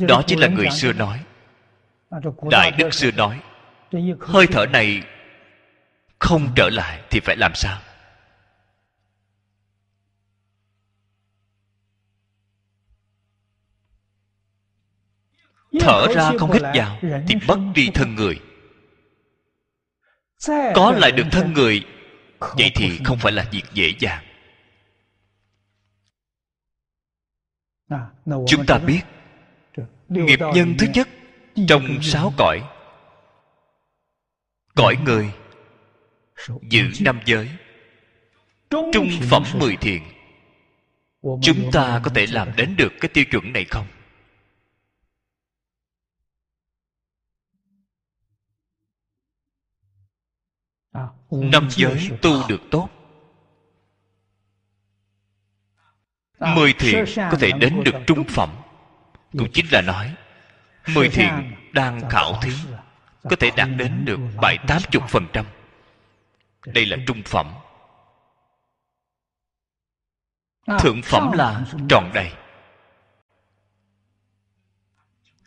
Đó 0.08 0.22
chính 0.26 0.38
là 0.38 0.48
người 0.48 0.70
xưa 0.70 0.92
nói. 0.92 1.24
Đại 2.50 2.70
đức 2.70 2.94
xưa 2.94 3.10
nói 3.10 3.42
hơi 4.20 4.46
thở 4.52 4.66
này 4.66 5.02
không 6.18 6.48
trở 6.56 6.70
lại 6.72 7.02
thì 7.10 7.20
phải 7.20 7.36
làm 7.36 7.54
sao 7.54 7.80
thở 15.80 16.06
ra 16.14 16.32
không 16.38 16.52
hít 16.52 16.62
vào 16.74 16.98
thì 17.02 17.34
mất 17.48 17.58
đi 17.74 17.90
thân 17.94 18.14
người. 18.14 18.40
Có 20.74 20.92
lại 20.92 21.12
được 21.12 21.26
thân 21.32 21.52
người 21.52 21.86
vậy 22.40 22.70
thì 22.74 22.98
không 23.04 23.18
phải 23.18 23.32
là 23.32 23.48
việc 23.52 23.64
dễ 23.72 23.92
dàng. 23.98 24.24
Chúng 28.24 28.66
ta 28.66 28.78
biết 28.78 29.00
nghiệp 30.08 30.38
nhân 30.54 30.74
thứ 30.78 30.86
nhất 30.94 31.08
trong 31.68 32.02
sáu 32.02 32.32
cõi. 32.36 32.62
Cõi 34.74 34.96
người 35.04 35.30
giữ 36.70 36.82
năm 37.00 37.20
giới. 37.24 37.48
Trung 38.70 39.08
phẩm 39.30 39.42
mười 39.54 39.76
thiện 39.76 40.02
chúng 41.42 41.70
ta 41.72 42.00
có 42.04 42.10
thể 42.14 42.26
làm 42.26 42.56
đến 42.56 42.76
được 42.76 42.92
cái 43.00 43.08
tiêu 43.08 43.24
chuẩn 43.30 43.52
này 43.52 43.64
không 43.64 43.86
năm 51.30 51.68
giới 51.70 52.10
tu 52.22 52.48
được 52.48 52.60
tốt. 52.70 52.88
Mười 56.38 56.72
thiện 56.72 57.04
có 57.16 57.36
thể 57.40 57.50
đến 57.60 57.84
được 57.84 57.94
trung 58.06 58.24
phẩm. 58.24 58.50
Cũng 59.32 59.52
chính 59.52 59.66
là 59.72 59.82
nói 59.86 60.14
mười 60.94 61.08
thiện 61.08 61.54
đang 61.72 62.10
khảo 62.10 62.40
thí 62.42 62.50
có 63.22 63.36
thể 63.40 63.50
đạt 63.56 63.68
đến 63.76 64.04
được 64.04 64.18
bảy 64.40 64.58
tám 64.66 64.82
chục 64.90 65.02
phần 65.08 65.26
trăm. 65.32 65.46
Đây 66.66 66.86
là 66.86 66.96
trung 67.06 67.22
phẩm. 67.24 67.54
Thượng 70.78 71.02
phẩm 71.02 71.32
là 71.32 71.64
tròn 71.88 72.10
đầy. 72.14 72.32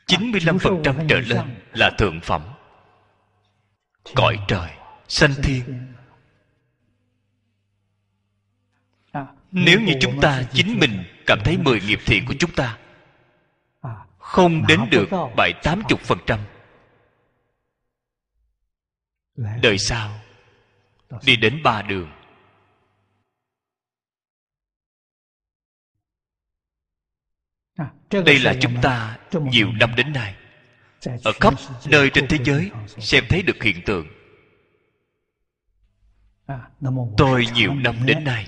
95% 0.07 1.07
trở 1.09 1.19
lên 1.19 1.59
là 1.71 1.89
thượng 1.97 2.21
phẩm. 2.21 2.41
Cõi 4.15 4.39
trời, 4.47 4.71
sanh 5.07 5.33
thiên. 5.43 5.93
Nếu 9.51 9.79
như 9.81 9.93
chúng 10.01 10.21
ta 10.21 10.43
chính 10.53 10.79
mình 10.79 11.03
cảm 11.25 11.39
thấy 11.43 11.57
mười 11.57 11.81
nghiệp 11.81 11.99
thiện 12.05 12.25
của 12.25 12.33
chúng 12.39 12.51
ta 12.51 12.77
Không 14.17 14.67
đến 14.67 14.79
được 14.91 15.09
bảy 15.37 15.53
tám 15.63 15.81
chục 15.89 15.99
phần 15.99 16.17
trăm. 16.25 16.39
Đời 19.61 19.77
sau 19.77 20.19
Đi 21.25 21.35
đến 21.35 21.63
ba 21.63 21.81
đường. 21.81 22.11
Đây 28.09 28.39
là 28.39 28.53
chúng 28.61 28.75
ta 28.81 29.19
nhiều 29.31 29.71
năm 29.79 29.95
đến 29.95 30.13
nay. 30.13 30.35
ở 31.23 31.31
khắp 31.39 31.53
nơi 31.85 32.09
trên 32.13 32.27
thế 32.27 32.37
giới 32.43 32.71
xem 32.97 33.23
thấy 33.29 33.41
được 33.41 33.63
hiện 33.63 33.81
tượng 33.85 34.16
tôi 37.17 37.45
nhiều 37.53 37.73
năm 37.73 37.95
đến 38.05 38.23
nay 38.23 38.47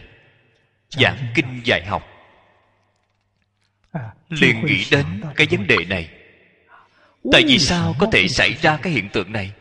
giảng 0.90 1.28
kinh 1.36 1.62
dạy 1.64 1.86
học. 1.86 2.04
Liền 4.30 4.66
nghĩ 4.66 4.86
đến 4.92 5.22
cái 5.36 5.48
vấn 5.52 5.68
đề 5.68 5.78
này. 5.86 6.10
Tại 7.32 7.44
vì 7.48 7.60
sao 7.60 7.96
có 8.00 8.08
thể 8.12 8.28
xảy 8.28 8.54
ra 8.54 8.80
cái 8.82 8.94
hiện 8.94 9.10
tượng 9.14 9.32
này? 9.32 9.54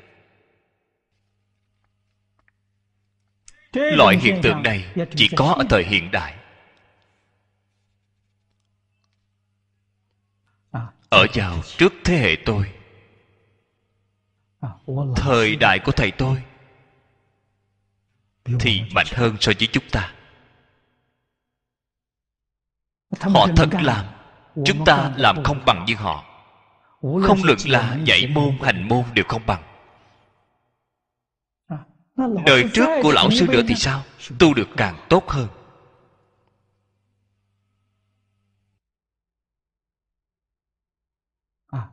Loại 3.72 4.16
hiện 4.16 4.40
tượng 4.42 4.62
này 4.62 4.84
chỉ 5.16 5.28
có 5.36 5.54
ở 5.58 5.64
thời 5.70 5.84
hiện 5.84 6.10
đại. 6.10 6.34
Ở 11.08 11.26
vào 11.34 11.62
trước 11.78 11.92
thế 12.04 12.16
hệ 12.16 12.36
tôi. 12.44 12.72
Thời 15.16 15.56
đại 15.56 15.78
của 15.78 15.92
thầy 15.92 16.10
tôi 16.10 16.42
thì 18.60 18.82
mạnh 18.94 19.06
hơn 19.12 19.36
so 19.40 19.52
với 19.58 19.68
chúng 19.72 19.84
ta. 19.92 20.14
Họ 23.20 23.46
thật 23.56 23.68
làm 23.82 24.06
chúng 24.64 24.84
ta 24.84 25.12
làm 25.16 25.44
không 25.44 25.62
bằng 25.66 25.84
như 25.86 25.94
họ. 25.94 26.24
Không 27.00 27.38
luận 27.44 27.58
là 27.66 27.98
dạy 28.04 28.26
môn 28.26 28.58
hành 28.62 28.88
môn 28.88 29.04
đều 29.14 29.24
không 29.28 29.46
bằng. 29.46 29.62
Đời 32.46 32.64
trước 32.74 32.88
của 33.02 33.12
lão 33.12 33.30
sư 33.30 33.46
nữa 33.48 33.62
thì 33.68 33.74
sao? 33.74 34.02
Tu 34.38 34.54
được 34.54 34.68
càng 34.76 35.06
tốt 35.08 35.28
hơn. 35.28 35.48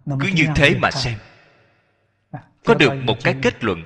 Cứ 0.06 0.28
như 0.36 0.46
thế 0.56 0.76
mà 0.82 0.92
xem. 0.92 1.20
Có 2.66 2.74
được 2.74 2.94
một 3.04 3.16
cái 3.24 3.36
kết 3.42 3.64
luận 3.64 3.84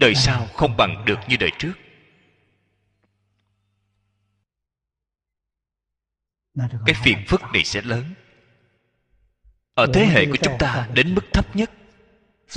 đời 0.00 0.14
sau 0.14 0.46
không 0.54 0.76
bằng 0.76 1.04
được 1.04 1.18
như 1.28 1.36
đời 1.36 1.50
trước 1.58 1.72
cái 6.86 6.94
phiền 7.04 7.24
phức 7.28 7.42
này 7.52 7.64
sẽ 7.64 7.82
lớn. 7.82 8.14
Ở 9.74 9.86
thế 9.94 10.06
hệ 10.06 10.26
của 10.26 10.36
chúng 10.42 10.58
ta 10.58 10.88
đến 10.94 11.14
mức 11.14 11.24
thấp 11.32 11.56
nhất. 11.56 11.70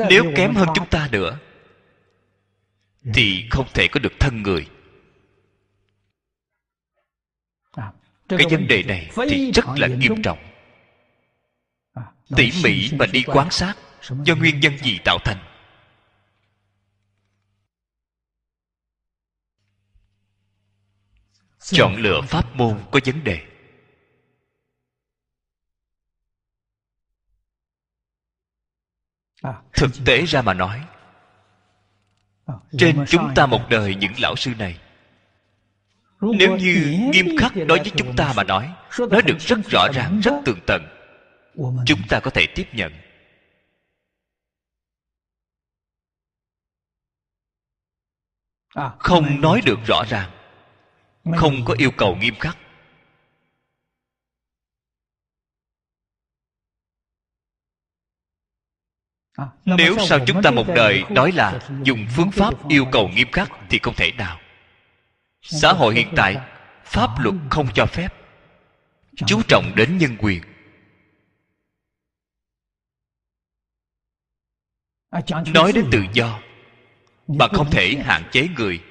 Nếu 0.10 0.24
kém 0.36 0.56
hơn 0.56 0.68
chúng 0.76 0.90
ta 0.90 1.10
nữa 1.12 1.40
thì 3.14 3.48
không 3.50 3.68
thể 3.74 3.88
có 3.88 4.00
được 4.00 4.14
thân 4.20 4.42
người. 4.42 4.68
Cái 8.30 8.46
vấn 8.52 8.68
đề 8.68 8.84
này 8.84 9.10
thì 9.30 9.52
rất 9.52 9.66
là 9.76 9.88
nghiêm 9.88 10.22
trọng. 10.22 10.40
Tỉ 12.36 12.52
mỉ 12.64 12.90
mà 13.00 13.06
đi 13.06 13.24
quan 13.28 13.52
sát 13.52 13.76
do 14.24 14.36
nguyên 14.36 14.60
nhân 14.60 14.78
gì 14.78 15.00
tạo 15.06 15.18
thành. 15.26 15.38
Chọn 21.60 21.96
lựa 21.96 22.22
pháp 22.22 22.56
môn 22.56 22.80
có 22.92 23.00
vấn 23.06 23.24
đề 23.24 23.51
thực 29.74 29.92
tế 30.06 30.26
ra 30.26 30.42
mà 30.42 30.54
nói 30.54 30.82
trên 32.78 33.06
chúng 33.08 33.32
ta 33.36 33.46
một 33.46 33.70
đời 33.70 33.96
những 33.96 34.14
lão 34.20 34.36
sư 34.36 34.52
này 34.60 34.78
nếu 36.22 36.58
như 36.58 37.00
nghiêm 37.14 37.38
khắc 37.38 37.52
đối 37.68 37.78
với 37.78 37.92
chúng 37.96 38.16
ta 38.16 38.34
mà 38.36 38.44
nói 38.44 38.74
nói 38.98 39.22
được 39.22 39.38
rất 39.40 39.60
rõ 39.72 39.88
ràng 39.94 40.20
rất 40.24 40.34
tường 40.46 40.60
tận. 40.68 40.82
Chúng 41.86 42.00
ta 42.10 42.20
có 42.20 42.32
thể 42.32 42.46
tiếp 42.56 42.68
nhận. 42.74 42.94
Không 49.00 49.42
nói 49.42 49.62
được 49.66 49.80
rõ 49.88 50.04
ràng. 50.10 50.32
không 51.36 51.66
có 51.66 51.76
yêu 51.78 51.92
cầu 51.98 52.16
nghiêm 52.16 52.36
khắc 52.40 52.58
nếu 59.66 59.96
sau 60.00 60.20
chúng 60.28 60.42
ta 60.42 60.52
một 60.52 60.68
đời 60.76 61.04
nói 61.10 61.32
là 61.32 61.60
dùng 61.84 62.06
phương 62.16 62.32
pháp 62.32 62.68
yêu 62.70 62.86
cầu 62.92 63.08
nghiêm 63.08 63.32
khắc 63.32 63.52
thì 63.70 63.80
không 63.84 63.94
thể 63.98 64.12
nào. 64.12 64.40
Xã 65.42 65.74
hội 65.74 65.96
hiện 65.96 66.08
tại 66.16 66.38
pháp 66.84 67.10
luật 67.20 67.36
không 67.50 67.68
cho 67.74 67.86
phép. 67.86 68.14
Chú 69.16 69.42
trọng 69.48 69.76
đến 69.76 69.98
nhân 69.98 70.16
quyền. 70.20 70.42
Nói 75.54 75.72
đến 75.72 75.86
tự 75.92 76.04
do 76.14 76.40
mà 77.28 77.48
không 77.54 77.72
thể 77.72 77.96
hạn 78.06 78.24
chế 78.32 78.48
người. 78.58 78.84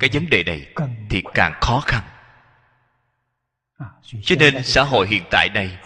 Cái 0.00 0.10
vấn 0.12 0.30
đề 0.30 0.44
này 0.44 0.66
thì 1.10 1.22
càng 1.34 1.52
khó 1.60 1.80
khăn. 1.86 2.02
Cho 4.22 4.36
nên 4.38 4.62
xã 4.64 4.82
hội 4.82 5.08
hiện 5.08 5.22
tại 5.30 5.48
này 5.48 5.78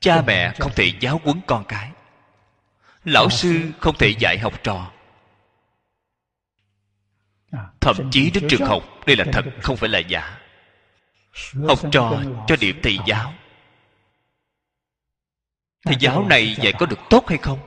cha 0.00 0.22
mẹ 0.26 0.52
không 0.58 0.72
thể 0.76 0.92
giáo 1.00 1.20
huấn 1.24 1.40
con 1.46 1.64
cái. 1.68 1.90
Lão 3.04 3.30
sư 3.30 3.72
không 3.80 3.96
thể 3.98 4.14
dạy 4.18 4.38
học 4.38 4.62
trò. 4.62 4.90
Thậm 7.80 8.10
chí 8.10 8.30
đến 8.30 8.46
trường 8.48 8.64
học 8.64 8.82
đây 9.06 9.16
là 9.16 9.24
thật 9.32 9.44
không 9.62 9.76
phải 9.76 9.88
là 9.88 9.98
giả. 9.98 10.38
Học 11.68 11.78
trò 11.92 12.22
cho 12.46 12.56
điểm 12.56 12.80
thầy 12.82 12.98
giáo. 13.06 13.34
thầy 15.84 15.96
giáo 16.00 16.24
này 16.28 16.56
dạy 16.62 16.72
có 16.78 16.86
được 16.86 16.98
tốt 17.10 17.28
hay 17.28 17.38
không? 17.38 17.58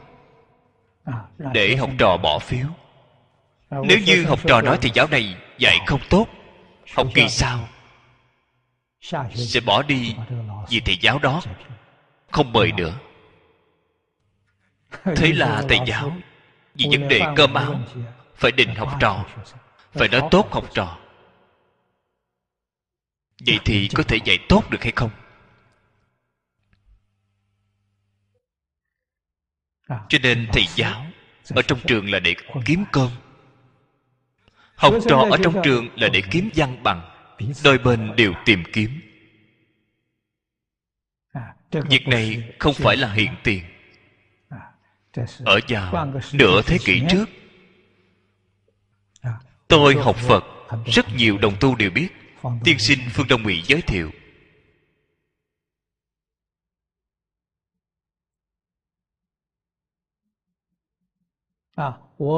Để 1.54 1.76
học 1.76 1.90
trò 1.98 2.18
bỏ 2.18 2.40
phiếu. 2.40 2.68
Nếu 3.70 4.00
như 4.00 4.26
học 4.26 4.40
trò 4.48 4.62
nói 4.62 4.78
thầy 4.82 4.92
giáo 4.94 5.08
này 5.08 5.36
dạy 5.58 5.80
không 5.88 6.02
tốt 6.10 6.28
học 6.96 7.08
kỳ 7.14 7.30
sau 7.30 7.68
sẽ 9.36 9.60
bỏ 9.60 9.84
đi 9.84 10.16
vì 10.70 10.80
thầy 10.80 10.98
giáo 11.02 11.20
đó 11.20 11.42
không 12.32 12.54
mời 12.54 12.72
nữa. 12.72 13.00
Thế 15.16 15.34
là 15.34 15.64
thầy 15.70 15.80
giáo, 15.88 16.18
vì 16.76 16.86
vấn 16.92 17.08
đề 17.08 17.22
cơm 17.36 17.54
áo, 17.54 17.80
phải 18.36 18.52
định 18.52 18.76
học 18.76 18.98
trò, 19.00 19.26
phải 19.92 20.08
nói 20.08 20.22
tốt 20.32 20.48
học 20.52 20.66
trò. 20.74 20.98
Vậy 23.46 23.60
thì 23.66 23.90
có 23.96 24.04
thể 24.04 24.18
dạy 24.26 24.38
tốt 24.50 24.64
được 24.70 24.84
hay 24.84 24.92
không? 24.96 25.10
Cho 29.90 30.18
nên 30.24 30.48
thầy 30.54 30.66
giáo, 30.76 31.06
ở 31.50 31.62
trong 31.62 31.80
trường 31.88 32.12
là 32.12 32.20
để 32.20 32.36
kiếm 32.66 32.84
cơm. 32.92 33.10
Học 34.76 34.94
trò 35.10 35.28
ở 35.32 35.38
trong 35.44 35.62
trường 35.64 35.90
là 35.96 36.10
để 36.14 36.22
kiếm 36.32 36.50
văn 36.56 36.84
bằng, 36.84 37.12
đôi 37.64 37.78
bên 37.78 38.16
đều 38.16 38.34
tìm 38.46 38.64
kiếm 38.74 39.02
việc 41.72 42.08
này 42.08 42.54
không 42.60 42.74
phải 42.74 42.98
là 42.98 43.14
hiện 43.14 43.36
tiền. 43.44 43.64
Ở 45.46 45.60
vào 45.92 46.14
nửa 46.34 46.62
thế 46.62 46.78
kỷ 46.86 47.02
trước, 47.10 47.30
tôi 49.68 49.96
học 49.96 50.16
phật, 50.16 50.44
rất 50.86 51.06
nhiều 51.16 51.38
đồng 51.38 51.54
tu 51.60 51.76
đều 51.76 51.92
biết. 51.92 52.08
Tiên 52.64 52.80
sinh 52.80 53.00
phương 53.14 53.28
đông 53.28 53.44
mỹ 53.44 53.62
giới 53.62 53.82
thiệu. 53.82 54.12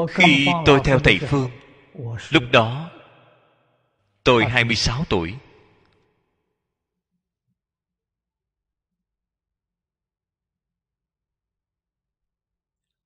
Khi 0.10 0.48
tôi 0.66 0.80
theo 0.84 1.00
thầy 1.00 1.20
phương, 1.20 1.52
lúc 2.30 2.44
đó 2.52 2.92
tôi 4.24 4.46
26 4.46 5.04
tuổi. 5.10 5.36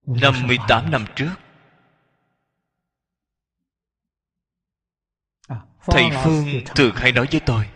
Năm 0.05 0.33
mươi 0.47 0.57
tám 0.67 0.91
năm 0.91 1.05
trước. 1.15 1.31
Thầy 5.81 6.09
phương 6.23 6.45
thường 6.75 6.95
hay 6.95 7.11
nói 7.11 7.27
với 7.31 7.41
tôi 7.45 7.69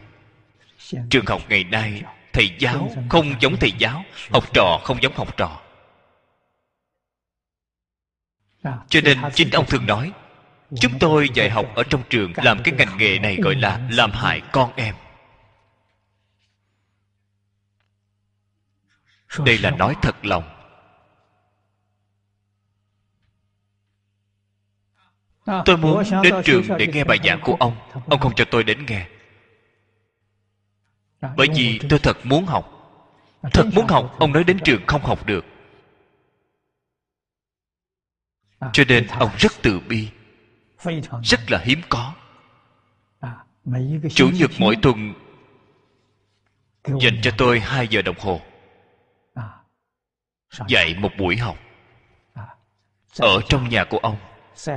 trường 1.09 1.25
học 1.25 1.41
ngày 1.49 1.63
nay 1.63 2.03
thầy 2.33 2.55
giáo 2.59 2.91
không 3.09 3.41
giống 3.41 3.57
thầy 3.59 3.71
giáo 3.77 4.03
học 4.31 4.43
trò 4.53 4.79
không 4.83 5.01
giống 5.01 5.13
học 5.15 5.37
trò. 5.37 5.61
Cho 8.63 9.01
nên 9.03 9.17
chính 9.33 9.49
ông 9.51 9.65
thường 9.65 9.85
nói 9.85 10.11
chúng 10.79 10.99
tôi 10.99 11.29
dạy 11.33 11.49
học 11.49 11.65
ở 11.75 11.83
trong 11.83 12.03
trường 12.09 12.33
làm 12.35 12.61
cái 12.63 12.73
ngành 12.73 12.97
nghề 12.97 13.19
này 13.19 13.37
gọi 13.41 13.55
là 13.55 13.87
làm 13.91 14.11
hại 14.11 14.41
con 14.51 14.73
em. 14.75 14.95
Đây 19.45 19.57
là 19.57 19.71
nói 19.71 19.95
thật 20.01 20.25
lòng 20.25 20.58
tôi 25.65 25.77
muốn 25.77 26.03
đến 26.23 26.33
trường 26.45 26.63
để 26.77 26.87
nghe 26.87 27.03
bài 27.03 27.19
giảng 27.23 27.39
của 27.43 27.57
ông. 27.59 27.75
Ông 28.07 28.19
không 28.19 28.35
cho 28.35 28.45
tôi 28.51 28.63
đến 28.63 28.85
nghe. 28.85 29.07
Bởi 31.35 31.47
vì 31.55 31.79
tôi 31.89 31.99
thật 31.99 32.17
muốn 32.23 32.45
học. 32.45 32.75
Thật 33.53 33.65
muốn 33.73 33.87
học 33.87 34.15
ông 34.19 34.33
nói 34.33 34.43
đến 34.43 34.59
trường 34.65 34.81
không 34.87 35.01
học 35.01 35.25
được. 35.25 35.45
Cho 38.73 38.83
nên 38.87 39.07
ông 39.07 39.29
rất 39.37 39.51
từ 39.61 39.79
bi. 39.79 40.09
Rất 41.23 41.39
là 41.51 41.59
hiếm 41.63 41.81
có. 41.89 42.13
Chủ 44.15 44.29
nhật 44.29 44.51
mỗi 44.59 44.75
tuần 44.81 45.13
dành 47.01 47.19
cho 47.21 47.31
tôi 47.37 47.59
hai 47.59 47.87
giờ 47.87 48.01
đồng 48.01 48.19
hồ. 48.19 48.41
Dạy 50.67 50.95
một 50.99 51.11
buổi 51.17 51.37
học. 51.37 51.57
Ở 53.19 53.41
trong 53.49 53.69
nhà 53.69 53.83
của 53.83 53.97
ông 53.97 54.17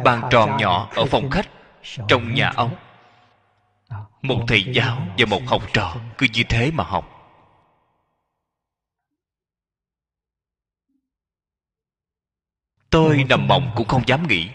bàn 0.05 0.22
tròn 0.30 0.57
nhỏ 0.57 0.91
ở 0.95 1.05
phòng 1.05 1.30
khách 1.30 1.49
trong 2.09 2.35
nhà 2.35 2.53
ông. 2.57 2.76
Một 4.22 4.45
thầy 4.49 4.64
giáo 4.72 5.07
và 5.18 5.26
một 5.26 5.43
học 5.47 5.62
trò 5.72 5.97
cứ 6.18 6.26
như 6.33 6.43
thế 6.49 6.70
mà 6.70 6.85
học. 6.85 7.09
Tôi 12.91 13.24
nằm 13.28 13.49
mộng 13.49 13.72
cũng 13.76 13.89
không 13.89 14.03
dám 14.07 14.28
nghĩ. 14.28 14.49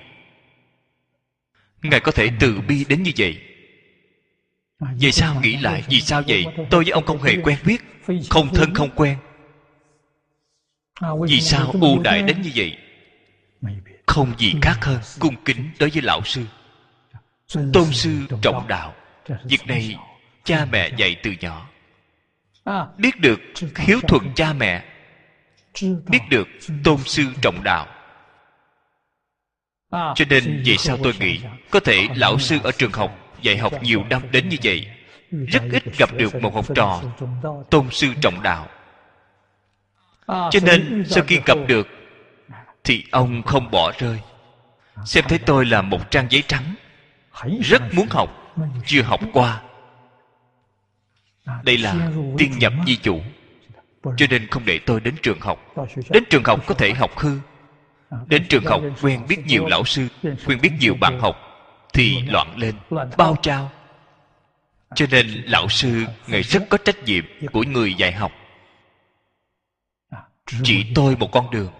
Ngài 1.81 1.99
có 1.99 2.11
thể 2.11 2.29
từ 2.39 2.61
bi 2.67 2.85
đến 2.89 3.03
như 3.03 3.11
vậy. 3.17 3.41
Vì 4.79 5.11
sao 5.11 5.41
nghĩ 5.41 5.57
lại 5.57 5.83
vì 5.89 6.01
sao 6.01 6.23
vậy? 6.27 6.45
Tôi 6.69 6.83
với 6.83 6.91
ông 6.91 7.05
không 7.05 7.21
hề 7.21 7.35
quen 7.43 7.57
biết 7.65 7.81
không 8.29 8.49
thân 8.53 8.73
không 8.73 8.89
quen. 8.95 9.17
Vì 11.27 11.41
sao 11.41 11.71
ưu 11.81 11.99
đại 11.99 12.21
đến 12.21 12.41
như 12.41 12.51
vậy 12.55 12.77
không 14.07 14.33
gì 14.37 14.53
khác 14.61 14.77
hơn 14.81 14.99
cung 15.19 15.35
kính 15.45 15.71
đối 15.79 15.89
với 15.89 16.01
lão 16.01 16.21
sư. 16.23 16.45
Tôn 17.73 17.85
sư 17.91 18.25
trọng 18.41 18.67
đạo 18.67 18.93
việc 19.43 19.67
này 19.67 19.95
cha 20.43 20.65
mẹ 20.71 20.89
dạy 20.97 21.15
từ 21.23 21.31
nhỏ. 21.39 21.69
Biết 22.97 23.19
được 23.19 23.39
hiếu 23.75 23.99
thuận 24.07 24.33
cha 24.35 24.53
mẹ 24.53 24.83
biết 25.83 26.19
được 26.29 26.47
tôn 26.83 26.97
sư 26.97 27.23
trọng 27.41 27.63
đạo. 27.63 27.87
Cho 29.91 30.25
nên 30.29 30.61
vì 30.65 30.77
sao 30.77 30.97
tôi 31.03 31.13
nghĩ 31.19 31.39
có 31.71 31.79
thể 31.79 32.07
lão 32.15 32.39
sư 32.39 32.57
ở 32.63 32.71
trường 32.71 32.91
học 32.91 33.17
dạy 33.41 33.57
học 33.57 33.73
nhiều 33.83 34.03
năm 34.09 34.21
đến 34.31 34.49
như 34.49 34.57
vậy 34.63 34.87
rất 35.47 35.63
ít 35.71 35.83
gặp 35.97 36.09
được 36.13 36.35
một 36.35 36.53
học 36.53 36.65
trò 36.75 37.01
tôn 37.69 37.87
sư 37.91 38.07
trọng 38.21 38.43
đạo. 38.43 38.67
Cho 40.27 40.59
nên 40.63 41.05
sau 41.07 41.23
khi 41.23 41.39
gặp 41.45 41.57
được 41.67 41.87
thì 42.87 43.03
ông 43.11 43.43
không 43.43 43.71
bỏ 43.71 43.91
rơi. 43.97 44.19
Xem 45.05 45.25
thấy 45.27 45.37
tôi 45.37 45.65
là 45.65 45.81
một 45.81 46.11
trang 46.11 46.27
giấy 46.29 46.43
trắng, 46.47 46.75
rất 47.63 47.81
muốn 47.93 48.07
học, 48.09 48.55
chưa 48.85 49.01
học 49.01 49.19
qua. 49.33 49.61
Đây 51.63 51.77
là 51.77 52.09
tiên 52.37 52.51
nhập 52.59 52.73
di 52.87 52.95
chủ, 52.95 53.21
cho 54.03 54.25
nên 54.29 54.47
không 54.47 54.65
để 54.65 54.79
tôi 54.79 54.99
đến 54.99 55.15
trường 55.21 55.39
học. 55.39 55.75
Đến 56.09 56.23
trường 56.29 56.43
học 56.43 56.59
có 56.65 56.75
thể 56.75 56.93
học 56.93 57.17
hư. 57.17 57.39
Đến 58.27 58.45
trường 58.49 58.65
học 58.65 58.81
quen 59.01 59.25
biết 59.27 59.45
nhiều 59.45 59.65
lão 59.67 59.85
sư, 59.85 60.07
quen 60.23 60.59
biết 60.61 60.71
nhiều 60.79 60.95
bạn 60.95 61.19
học, 61.19 61.35
thì 61.93 62.21
loạn 62.21 62.57
lên, 62.57 62.75
bao 63.17 63.35
trao. 63.41 63.71
Cho 64.95 65.05
nên 65.11 65.27
lão 65.45 65.69
sư 65.69 66.05
ngài 66.27 66.41
rất 66.41 66.63
có 66.69 66.77
trách 66.77 67.03
nhiệm 67.03 67.25
của 67.51 67.63
người 67.63 67.93
dạy 67.93 68.11
học. 68.11 68.31
Chỉ 70.63 70.85
tôi 70.95 71.15
một 71.15 71.31
con 71.31 71.51
đường 71.51 71.71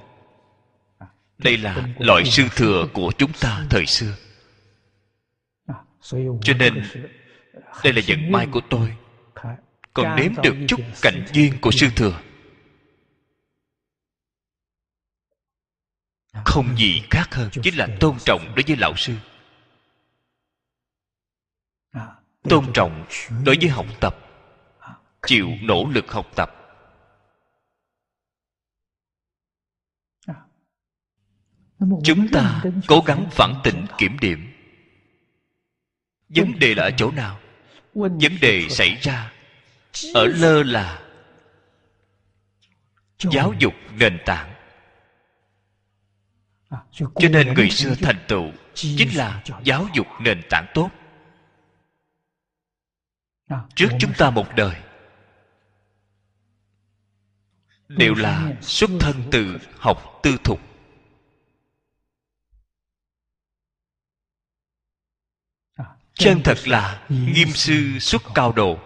đây 1.38 1.57
là 1.57 1.88
loại 1.99 2.25
sư 2.25 2.43
thừa 2.55 2.88
của 2.93 3.11
chúng 3.17 3.31
ta 3.41 3.65
thời 3.69 3.85
xưa. 3.85 4.15
Cho 6.41 6.53
nên 6.59 6.83
đây 7.83 7.93
là 7.93 8.01
vận 8.07 8.31
may 8.31 8.47
của 8.51 8.61
tôi. 8.69 8.95
Còn 9.93 10.15
nếm 10.15 10.31
được 10.43 10.55
chút 10.67 10.79
cảnh 11.01 11.25
duyên 11.33 11.53
của 11.61 11.71
sư 11.71 11.88
thừa. 11.95 12.19
Không 16.45 16.77
gì 16.77 17.01
khác 17.09 17.27
hơn 17.31 17.49
chính 17.63 17.77
là 17.77 17.88
tôn 17.99 18.17
trọng 18.25 18.55
đối 18.55 18.63
với 18.67 18.75
lão 18.75 18.93
sư. 18.97 19.13
Tôn 22.49 22.65
trọng 22.73 23.05
đối 23.45 23.57
với 23.61 23.69
học 23.69 23.85
tập. 23.99 24.15
chịu 25.25 25.49
nỗ 25.61 25.85
lực 25.85 26.11
học 26.11 26.27
tập 26.35 26.56
chúng 32.03 32.28
ta 32.28 32.63
cố 32.88 33.03
gắng 33.05 33.28
phản 33.32 33.53
tịnh 33.63 33.86
kiểm 33.97 34.17
điểm. 34.21 34.53
Vấn 36.30 36.59
đề 36.59 36.75
là 36.75 36.84
ở 36.84 36.91
chỗ 36.97 37.11
nào? 37.11 37.39
Vấn 37.93 38.38
đề 38.41 38.67
xảy 38.69 38.95
ra 39.01 39.32
ở 40.13 40.25
lơ 40.25 40.63
là 40.63 41.01
giáo 43.17 43.53
dục 43.59 43.73
nền 43.99 44.17
tảng. 44.25 44.53
Cho 46.91 47.30
nên 47.32 47.53
người 47.53 47.69
xưa 47.69 47.95
thành 47.95 48.25
tựu 48.28 48.51
chính 48.73 49.17
là 49.17 49.43
giáo 49.63 49.88
dục 49.95 50.07
nền 50.21 50.41
tảng 50.49 50.65
tốt. 50.73 50.89
Trước 53.75 53.89
chúng 53.99 54.13
ta 54.13 54.30
một 54.30 54.47
đời 54.55 54.75
đều 57.88 58.13
là 58.13 58.53
xuất 58.61 58.89
thân 58.99 59.23
từ 59.32 59.57
học 59.78 60.19
tư 60.23 60.38
thục 60.43 60.66
chân 66.18 66.41
thật 66.43 66.68
là 66.68 67.01
nghiêm 67.09 67.47
sư 67.47 67.99
xuất 67.99 68.22
cao 68.36 68.51
độ 68.51 68.80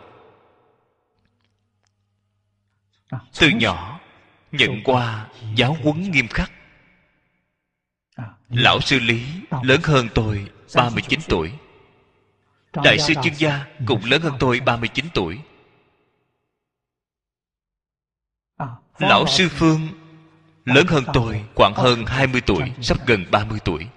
từ 3.40 3.50
nhỏ, 3.50 4.00
nhận 4.52 4.84
qua 4.84 5.28
giáo 5.56 5.78
huấn 5.84 6.12
nghiêm 6.12 6.28
khắc. 6.28 6.52
Lão 8.50 8.82
sư 8.82 9.00
lý 9.00 9.24
lớn 9.64 9.82
hơn 9.84 10.08
tôi 10.16 10.52
39 10.76 11.20
tuổi. 11.30 11.52
Đại 12.84 13.00
sư 13.00 13.14
chương 13.24 13.36
gia 13.38 13.66
cũng 13.88 14.06
lớn 14.06 14.22
hơn 14.22 14.34
tôi 14.40 14.60
39 14.60 15.06
tuổi. 15.14 15.40
Lão 19.00 19.28
sư 19.28 19.50
phương 19.50 19.88
lớn 20.66 20.88
hơn 20.88 21.04
tôi 21.14 21.46
khoảng 21.56 21.74
hơn 21.76 22.06
20 22.06 22.42
tuổi, 22.42 22.72
sắp 22.82 22.98
gần 23.08 23.26
30 23.32 23.60
tuổi 23.66 23.88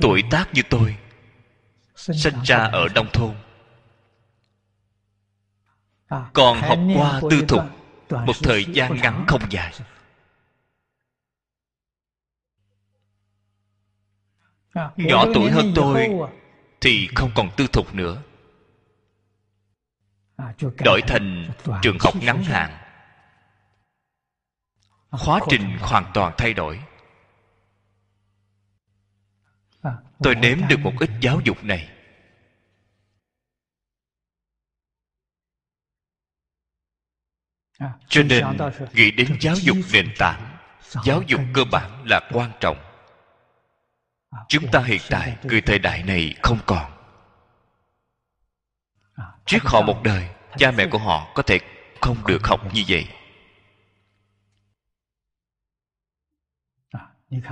tuổi 0.00 0.22
tác 0.30 0.54
như 0.54 0.62
tôi 0.70 0.96
sinh 1.94 2.42
ra 2.44 2.56
ở 2.56 2.88
nông 2.94 3.08
thôn. 3.12 3.34
Còn 6.32 6.60
học 6.60 6.78
qua 6.96 7.20
tư 7.30 7.44
thục 7.48 7.62
một 8.10 8.36
thời 8.42 8.64
gian 8.64 8.96
ngắn 8.96 9.24
không 9.28 9.42
dài. 9.50 9.72
Nhỏ 14.96 15.24
tuổi 15.34 15.50
hơn 15.50 15.72
tôi 15.74 16.08
thì 16.80 17.08
không 17.14 17.30
còn 17.34 17.50
tư 17.56 17.66
thục 17.66 17.94
nữa. 17.94 18.22
Đổi 20.84 21.00
thành 21.06 21.50
trường 21.82 21.96
học 22.00 22.14
ngắn 22.16 22.44
hạn. 22.44 22.78
Khóa 25.10 25.40
trình 25.48 25.78
hoàn 25.80 26.10
toàn 26.14 26.34
thay 26.38 26.54
đổi 26.54 26.80
tôi 30.22 30.34
nếm 30.34 30.58
được 30.68 30.80
một 30.80 30.92
ít 31.00 31.10
giáo 31.20 31.40
dục 31.44 31.64
này. 31.64 31.90
Cho 38.08 38.22
nên, 38.22 38.44
nghĩ 38.92 39.10
đến 39.10 39.36
giáo 39.40 39.54
dục 39.56 39.76
nền 39.92 40.08
tảng, 40.18 40.58
giáo 41.04 41.22
dục 41.26 41.40
cơ 41.54 41.64
bản 41.72 42.04
là 42.06 42.20
quan 42.32 42.52
trọng. 42.60 42.76
Chúng 44.48 44.64
ta 44.72 44.80
hiện 44.80 45.00
tại, 45.10 45.36
người 45.42 45.60
thời 45.60 45.78
đại 45.78 46.02
này 46.02 46.34
không 46.42 46.58
còn. 46.66 46.92
Trước 49.46 49.62
họ 49.62 49.82
một 49.82 50.00
đời, 50.04 50.28
cha 50.56 50.70
mẹ 50.70 50.88
của 50.90 50.98
họ 50.98 51.32
có 51.34 51.42
thể 51.42 51.58
không 52.00 52.16
được 52.26 52.46
học 52.46 52.74
như 52.74 52.84
vậy. 52.88 53.08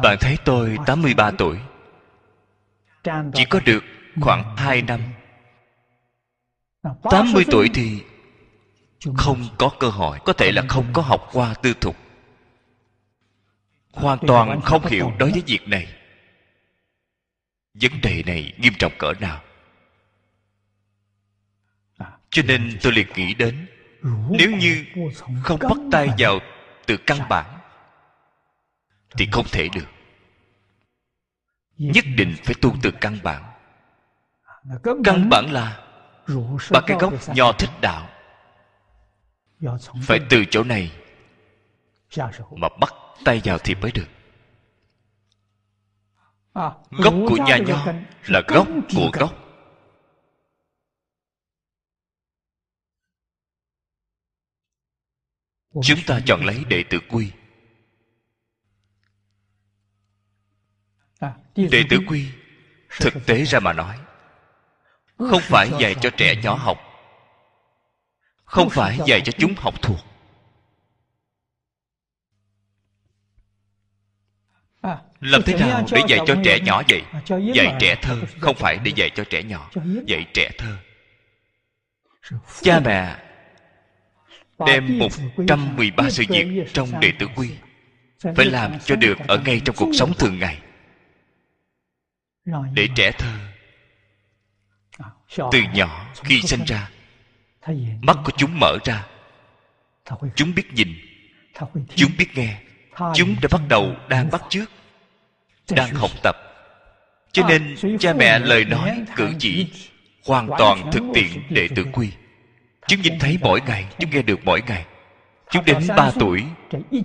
Bạn 0.02 0.16
thấy 0.20 0.36
tôi 0.44 0.78
83 0.86 1.30
tuổi 1.38 1.58
chỉ 3.34 3.44
có 3.50 3.60
được 3.64 3.84
khoảng 4.20 4.56
2 4.56 4.82
năm. 4.82 5.00
80 7.10 7.44
tuổi 7.50 7.70
thì 7.74 8.02
không 9.16 9.44
có 9.58 9.70
cơ 9.80 9.88
hội 9.88 10.18
có 10.24 10.32
thể 10.32 10.52
là 10.52 10.62
không 10.68 10.86
có 10.92 11.02
học 11.02 11.28
qua 11.32 11.54
tư 11.54 11.74
thục. 11.80 11.96
Hoàn 13.92 14.18
toàn 14.26 14.60
không 14.60 14.86
hiểu 14.86 15.12
đối 15.18 15.30
với 15.30 15.42
việc 15.46 15.68
này. 15.68 15.86
Vấn 17.74 18.00
đề 18.02 18.22
này 18.26 18.52
nghiêm 18.58 18.72
trọng 18.78 18.92
cỡ 18.98 19.12
nào? 19.20 19.42
Cho 22.30 22.42
nên 22.42 22.78
tôi 22.82 22.92
liền 22.92 23.06
nghĩ 23.16 23.34
đến 23.34 23.66
nếu 24.30 24.50
như 24.50 24.84
không 25.42 25.58
bắt 25.58 25.78
tay 25.92 26.08
vào 26.18 26.38
từ 26.86 26.96
căn 26.96 27.18
bản 27.28 27.58
thì 29.10 29.28
không 29.32 29.46
thể 29.52 29.68
được 29.74 29.86
nhất 31.90 32.04
định 32.16 32.36
phải 32.44 32.54
tu 32.62 32.74
từ 32.82 32.90
căn 33.00 33.18
bản. 33.22 33.42
Căn 35.04 35.28
bản 35.30 35.46
là 35.50 35.86
ba 36.70 36.80
cái 36.86 36.96
gốc 37.00 37.12
nho 37.34 37.52
thích 37.52 37.70
đạo. 37.80 38.08
Phải 40.02 40.20
từ 40.30 40.44
chỗ 40.50 40.64
này 40.64 40.92
mà 42.56 42.68
bắt 42.80 42.92
tay 43.24 43.40
vào 43.44 43.58
thì 43.58 43.74
mới 43.74 43.92
được. 43.92 44.08
Gốc 46.90 47.14
của 47.28 47.36
nhà 47.46 47.58
nho 47.58 47.86
là 48.26 48.42
gốc 48.48 48.68
của 48.96 49.10
gốc. 49.12 49.32
Chúng 55.82 55.98
ta 56.06 56.20
chọn 56.26 56.44
lấy 56.44 56.64
đệ 56.68 56.84
tử 56.90 56.98
quy. 57.08 57.32
Đệ 61.56 61.82
tử 61.90 61.98
quy 62.08 62.26
thực 63.00 63.26
tế 63.26 63.44
ra 63.44 63.60
mà 63.60 63.72
nói 63.72 63.98
không 65.18 65.42
phải 65.42 65.70
dạy 65.80 65.94
cho 66.00 66.10
trẻ 66.10 66.36
nhỏ 66.42 66.54
học 66.54 66.78
không 68.52 68.70
phải 68.70 68.98
dạy 69.06 69.20
cho 69.24 69.32
chúng 69.38 69.54
học 69.56 69.82
thuộc. 69.82 69.98
Làm 75.20 75.42
thế 75.46 75.54
nào 75.54 75.84
để 75.92 76.00
dạy 76.08 76.18
cho 76.26 76.36
trẻ 76.44 76.60
nhỏ 76.60 76.82
vậy? 76.88 77.02
dạy 77.54 77.76
trẻ 77.80 77.96
thơ 78.02 78.20
không 78.40 78.56
phải 78.56 78.78
để 78.84 78.92
dạy 78.96 79.10
cho 79.14 79.24
trẻ 79.24 79.42
nhỏ 79.42 79.70
dạy 80.06 80.26
trẻ 80.34 80.50
thơ. 80.58 80.76
Cha 82.62 82.80
mẹ 82.80 83.16
đem 84.66 84.98
113 84.98 86.10
sự 86.10 86.24
việc 86.28 86.46
trong 86.72 87.00
đệ 87.00 87.12
tử 87.18 87.26
quy 87.36 87.50
phải 88.36 88.46
làm 88.46 88.78
cho 88.84 88.96
được 88.96 89.18
ở 89.28 89.38
ngay 89.44 89.60
trong 89.64 89.76
cuộc 89.78 89.90
sống 89.94 90.12
thường 90.18 90.38
ngày 90.38 90.58
để 92.72 92.88
trẻ 92.96 93.12
thơ. 93.18 93.32
Từ 95.52 95.60
nhỏ 95.74 96.06
khi 96.24 96.40
sinh 96.42 96.64
ra 96.66 96.90
mắt 98.02 98.16
của 98.24 98.32
chúng 98.36 98.60
mở 98.60 98.78
ra. 98.84 99.06
Chúng 100.34 100.54
biết 100.54 100.72
nhìn. 100.72 100.88
Chúng 101.94 102.10
biết 102.18 102.28
nghe. 102.34 102.60
chúng 103.14 103.36
đã 103.42 103.48
bắt 103.52 103.60
đầu 103.68 103.96
đang 104.08 104.30
bắt 104.30 104.42
chước 104.48 104.70
đang 105.70 105.94
học 105.94 106.10
tập. 106.22 106.36
Cho 107.32 107.48
nên 107.48 107.76
cha 108.00 108.12
mẹ 108.12 108.38
lời 108.38 108.64
nói 108.64 109.04
cử 109.16 109.32
chỉ 109.38 109.70
hoàn 110.26 110.48
toàn 110.58 110.90
thực 110.92 111.02
tiện 111.14 111.42
đệ 111.50 111.68
tử 111.74 111.86
quy. 111.92 112.10
Chúng 112.86 113.00
nhìn 113.00 113.18
thấy 113.18 113.38
mỗi 113.40 113.60
ngày 113.60 113.86
chúng 113.98 114.10
nghe 114.10 114.22
được 114.22 114.40
mỗi 114.44 114.62
ngày. 114.66 114.86
Chúng 115.50 115.64
đến 115.64 115.78
ba 115.96 116.10
tuổi 116.20 116.44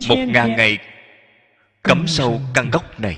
một 0.10 0.18
ngàn 0.28 0.56
ngày 0.56 0.78
cắm 1.84 2.08
sâu 2.08 2.42
căn 2.54 2.70
gốc 2.70 3.00
này 3.00 3.18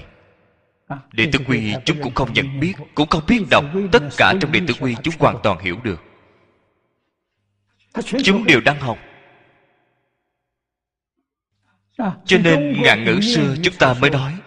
đệ 1.12 1.30
tử 1.32 1.40
quy 1.48 1.76
chúng 1.86 2.02
cũng 2.02 2.14
không 2.14 2.34
nhận 2.34 2.60
biết, 2.60 2.74
cũng 2.96 3.10
không 3.10 3.24
biết 3.28 3.42
đọc. 3.52 3.66
Tất 3.92 4.04
cả 4.18 4.34
trong 4.42 4.52
đệ 4.52 4.62
tử 4.68 4.74
quy 4.80 4.96
chúng 5.04 5.14
hoàn 5.20 5.38
toàn 5.44 5.60
hiểu 5.60 5.78
được. 5.84 6.04
Chúng 8.24 8.46
đều 8.46 8.62
đang 8.62 8.80
học. 8.80 8.98
Cho 12.26 12.38
nên 12.44 12.82
ngạn 12.82 13.06
ngữ 13.06 13.20
xưa 13.22 13.56
chúng 13.64 13.74
ta 13.80 13.94
mới 13.94 14.10
nói, 14.10 14.38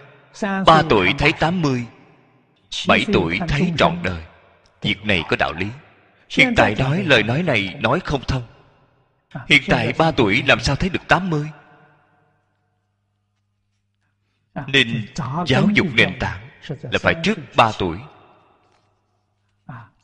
ba 0.65 0.81
tuổi 0.89 1.13
thấy 1.17 1.31
tám 1.31 1.61
mươi, 1.61 1.85
bảy 2.87 3.05
tuổi 3.13 3.39
thấy 3.47 3.71
trọn 3.77 3.97
đời. 4.03 4.23
Việc 4.81 5.05
này 5.05 5.23
có 5.29 5.35
đạo 5.35 5.53
lý. 5.53 5.67
Hiện 6.29 6.53
tại 6.55 6.75
nói, 6.79 7.03
lời 7.03 7.23
nói 7.23 7.43
này 7.43 7.75
nói 7.79 7.99
không 7.99 8.21
thông. 8.27 8.43
Hiện 9.47 9.61
tại 9.67 9.93
ba 9.97 10.11
tuổi 10.11 10.43
làm 10.47 10.59
sao 10.59 10.75
thấy 10.75 10.89
được 10.89 11.07
tám 11.07 11.29
mươi? 11.29 11.47
Nên 14.67 15.07
giáo 15.47 15.67
dục 15.73 15.87
nền 15.93 16.17
tảng 16.19 16.49
là 16.67 16.99
phải 16.99 17.15
trước 17.23 17.37
ba 17.55 17.71
tuổi. 17.79 17.97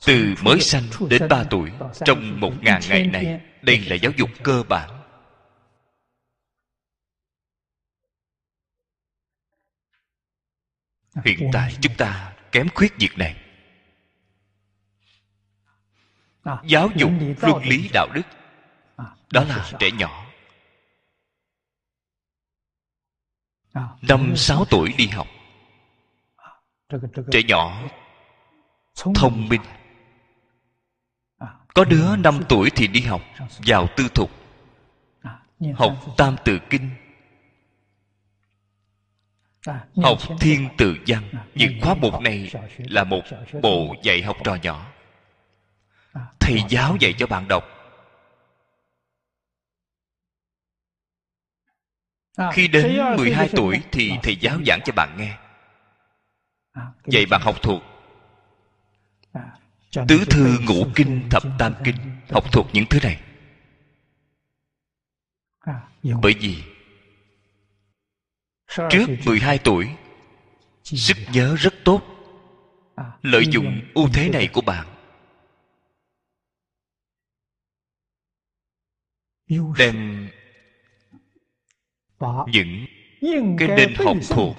Từ 0.05 0.35
mới 0.43 0.59
sanh 0.59 0.83
đến 1.09 1.21
ba 1.29 1.43
tuổi 1.49 1.71
trong 2.05 2.39
một 2.39 2.53
ngàn 2.61 2.81
ngày 2.89 3.05
này 3.05 3.41
đây 3.61 3.79
là 3.79 3.95
giáo 3.95 4.11
dục 4.17 4.29
cơ 4.43 4.63
bản. 4.69 4.89
Hiện 11.25 11.49
tại 11.53 11.75
chúng 11.81 11.95
ta 11.97 12.33
kém 12.51 12.67
khuyết 12.75 12.93
việc 12.97 13.17
này. 13.17 13.35
Giáo 16.65 16.89
dục 16.95 17.11
luân 17.41 17.63
lý 17.63 17.89
đạo 17.93 18.07
đức 18.13 18.21
đó 19.33 19.43
là 19.43 19.71
trẻ 19.79 19.91
nhỏ 19.91 20.28
năm 24.01 24.35
sáu 24.35 24.65
tuổi 24.69 24.93
đi 24.97 25.07
học. 25.07 25.27
Trẻ 27.31 27.41
nhỏ. 27.47 27.81
Thông 29.15 29.49
minh. 29.49 29.61
Có 31.73 31.85
đứa 31.85 32.15
năm 32.15 32.39
tuổi 32.49 32.69
thì 32.69 32.87
đi 32.87 33.01
học 33.01 33.21
vào 33.65 33.87
tư 33.97 34.07
thục. 34.15 34.31
Học 35.75 35.93
tam 36.17 36.35
tự 36.45 36.59
kinh. 36.69 36.89
Học 40.03 40.17
thiên 40.39 40.69
tự 40.77 40.95
văn. 41.07 41.23
Những 41.55 41.81
khóa 41.81 41.93
mục 41.93 42.21
này 42.21 42.51
là 42.77 43.03
một 43.03 43.21
bộ 43.61 43.95
dạy 44.03 44.21
học 44.21 44.37
trò 44.43 44.55
nhỏ. 44.55 44.91
Thầy 46.39 46.59
giáo 46.69 46.95
dạy 46.99 47.13
cho 47.17 47.27
bạn 47.27 47.47
đọc 47.47 47.63
khi 52.53 52.67
đến 52.67 53.15
12 53.17 53.49
tuổi 53.55 53.81
thì 53.91 54.11
thầy 54.23 54.35
giáo 54.35 54.59
giảng 54.67 54.79
cho 54.85 54.93
bạn 54.93 55.17
nghe. 55.17 55.37
Dạy 57.05 57.25
bạn 57.25 57.41
học 57.41 57.55
thuộc. 57.61 57.83
Tứ 60.07 60.25
thư 60.29 60.59
ngũ 60.59 60.85
kinh 60.95 61.27
thập 61.29 61.43
tam 61.59 61.73
kinh 61.83 61.95
học 62.29 62.51
thuộc 62.51 62.67
những 62.73 62.85
thứ 62.89 62.99
này. 63.03 63.21
Bởi 66.03 66.33
vì 66.39 66.63
trước 68.89 69.05
12 69.25 69.57
tuổi 69.57 69.89
sức 70.83 71.17
nhớ 71.33 71.55
rất 71.59 71.73
tốt. 71.85 72.01
Lợi 73.21 73.45
dụng 73.51 73.81
ưu 73.93 74.09
thế 74.13 74.29
này 74.29 74.47
của 74.53 74.61
bạn. 74.61 74.87
Đem 79.77 80.28
những 82.47 83.55
cái 83.59 83.67
nên 83.67 83.93
học 84.05 84.17
thuộc. 84.29 84.55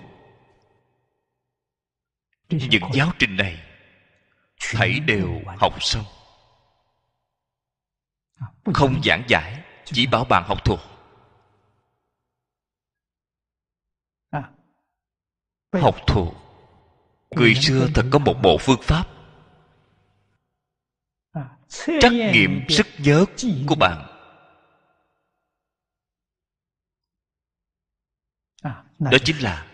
Những 2.48 2.82
giáo 2.94 3.12
trình 3.18 3.36
này 3.36 3.62
thảy 4.60 5.00
đều 5.00 5.40
học 5.58 5.74
xong 5.80 6.04
không 8.74 9.00
giảng 9.04 9.24
giải 9.28 9.62
chỉ 9.84 10.06
bảo 10.06 10.24
bạn 10.24 10.44
học 10.46 10.64
thuộc. 10.64 10.80
Học 15.72 15.96
thuộc. 16.06 16.34
Người 17.30 17.54
xưa 17.54 17.88
thật 17.94 18.06
có 18.10 18.18
một 18.18 18.34
bộ 18.42 18.56
phương 18.60 18.82
pháp. 18.82 19.04
Trắc 22.00 22.12
nghiệm 22.12 22.60
sức 22.68 22.86
nhớ 22.98 23.24
của 23.66 23.74
bạn 23.74 24.09
đó 29.00 29.18
chính 29.24 29.36
là 29.36 29.66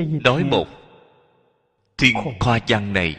nói 0.00 0.44
một 0.44 0.66
thiên 1.98 2.16
khoa 2.40 2.58
văn 2.68 2.92
này 2.92 3.16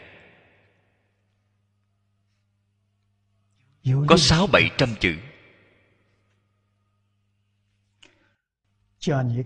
có 4.08 4.18
sáu 4.18 4.48
bảy 4.48 4.70
trăm 4.78 4.90
chữ. 5.00 5.16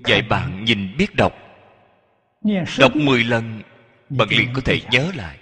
Dạy 0.06 0.22
bạn 0.30 0.66
nhìn 0.66 0.98
biết 0.98 1.16
đọc 1.16 1.34
đọc 2.80 2.96
mười 2.96 3.24
lần 3.24 3.62
bạn 4.10 4.28
liền 4.32 4.54
có 4.54 4.62
thể 4.66 4.82
nhớ 4.92 5.12
lại. 5.16 5.40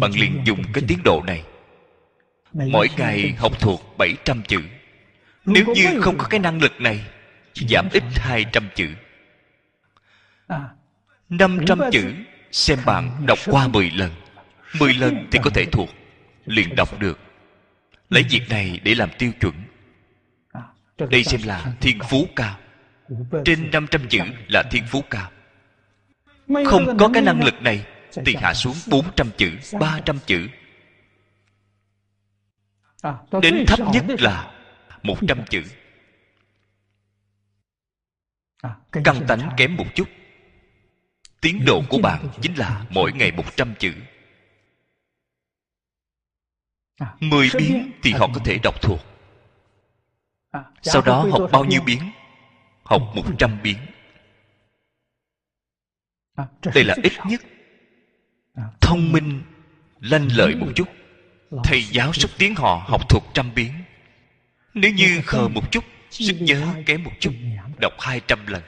Bạn 0.00 0.10
liền 0.12 0.42
dùng 0.46 0.62
cái 0.72 0.84
tiến 0.88 0.98
độ 1.04 1.22
này. 1.26 1.44
Mỗi 2.52 2.88
ngày 2.96 3.32
học 3.38 3.60
thuộc 3.60 3.80
700 3.98 4.42
chữ 4.48 4.60
nếu 5.44 5.64
như 5.66 6.00
không 6.00 6.18
có 6.18 6.26
cái 6.30 6.40
năng 6.40 6.62
lực 6.62 6.80
này 6.80 7.04
giảm 7.54 7.88
ít 7.92 8.02
200 8.14 8.68
chữ. 8.74 8.88
500 11.28 11.80
chữ 11.92 12.14
xem 12.52 12.78
bạn 12.86 13.26
đọc 13.26 13.38
qua 13.46 13.68
10 13.68 13.90
lần. 13.90 14.10
10 14.78 14.94
lần 14.94 15.28
thì 15.30 15.38
có 15.42 15.50
thể 15.50 15.64
thuộc. 15.72 15.88
Liền 16.46 16.74
đọc 16.76 17.00
được. 17.00 17.18
Lấy 18.10 18.24
việc 18.30 18.48
này 18.48 18.80
để 18.84 18.94
làm 18.94 19.10
tiêu 19.18 19.32
chuẩn. 19.40 19.54
Đây 21.10 21.24
xem 21.24 21.40
là 21.44 21.72
thiên 21.80 21.98
phú 22.10 22.28
cao. 22.36 22.58
Trên 23.44 23.70
500 23.70 24.08
chữ 24.08 24.18
là 24.48 24.62
thiên 24.70 24.84
phú 24.86 25.04
cao. 25.10 25.30
Không 26.66 26.98
có 26.98 27.10
cái 27.14 27.22
năng 27.22 27.44
lực 27.44 27.62
này 27.62 27.86
thì 28.24 28.34
hạ 28.34 28.54
xuống 28.54 28.74
400 28.86 29.30
chữ 29.36 29.50
300 29.80 30.18
chữ. 30.26 30.48
Đến 33.42 33.64
thấp 33.66 33.78
nhất 33.92 34.04
là 34.20 34.59
100 35.02 35.44
chữ. 35.50 35.62
Căn 38.92 39.24
tánh 39.28 39.50
kém 39.56 39.76
một 39.76 39.86
chút. 39.94 40.08
Tiến 41.40 41.64
độ 41.66 41.82
của 41.88 41.98
bạn 41.98 42.28
chính 42.42 42.54
là 42.54 42.84
mỗi 42.90 43.12
ngày 43.12 43.32
100 43.32 43.74
chữ. 43.78 43.94
Mười 47.20 47.50
biến 47.58 47.92
thì 48.02 48.10
họ 48.10 48.28
có 48.34 48.40
thể 48.44 48.58
đọc 48.62 48.82
thuộc. 48.82 49.00
Sau 50.82 51.02
đó 51.02 51.26
học 51.30 51.50
bao 51.52 51.64
nhiêu 51.64 51.80
biến? 51.86 52.10
Học 52.82 53.02
100 53.14 53.62
biến. 53.62 53.78
Đây 56.74 56.84
là 56.84 56.96
ít 57.02 57.12
nhất. 57.26 57.40
Thông 58.80 59.12
minh 59.12 59.42
Lanh 60.00 60.28
lợi 60.36 60.54
một 60.54 60.66
chút. 60.74 60.88
Thầy 61.64 61.82
giáo 61.82 62.12
xúc 62.12 62.30
tiến 62.38 62.54
họ 62.54 62.84
học 62.88 63.08
thuộc 63.08 63.24
trăm 63.34 63.54
biến 63.54 63.72
Nếu 64.74 64.92
như 64.92 65.20
khờ 65.24 65.48
một 65.48 65.72
chút 65.72 65.84
Sức 66.10 66.36
nhớ 66.40 66.66
kém 66.86 67.04
một 67.04 67.10
chút 67.20 67.32
Đọc 67.80 67.92
hai 67.98 68.20
trăm 68.26 68.46
lần 68.46 68.62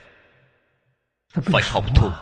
Phải 1.31 1.63
học 1.65 1.85
thuộc 1.97 2.13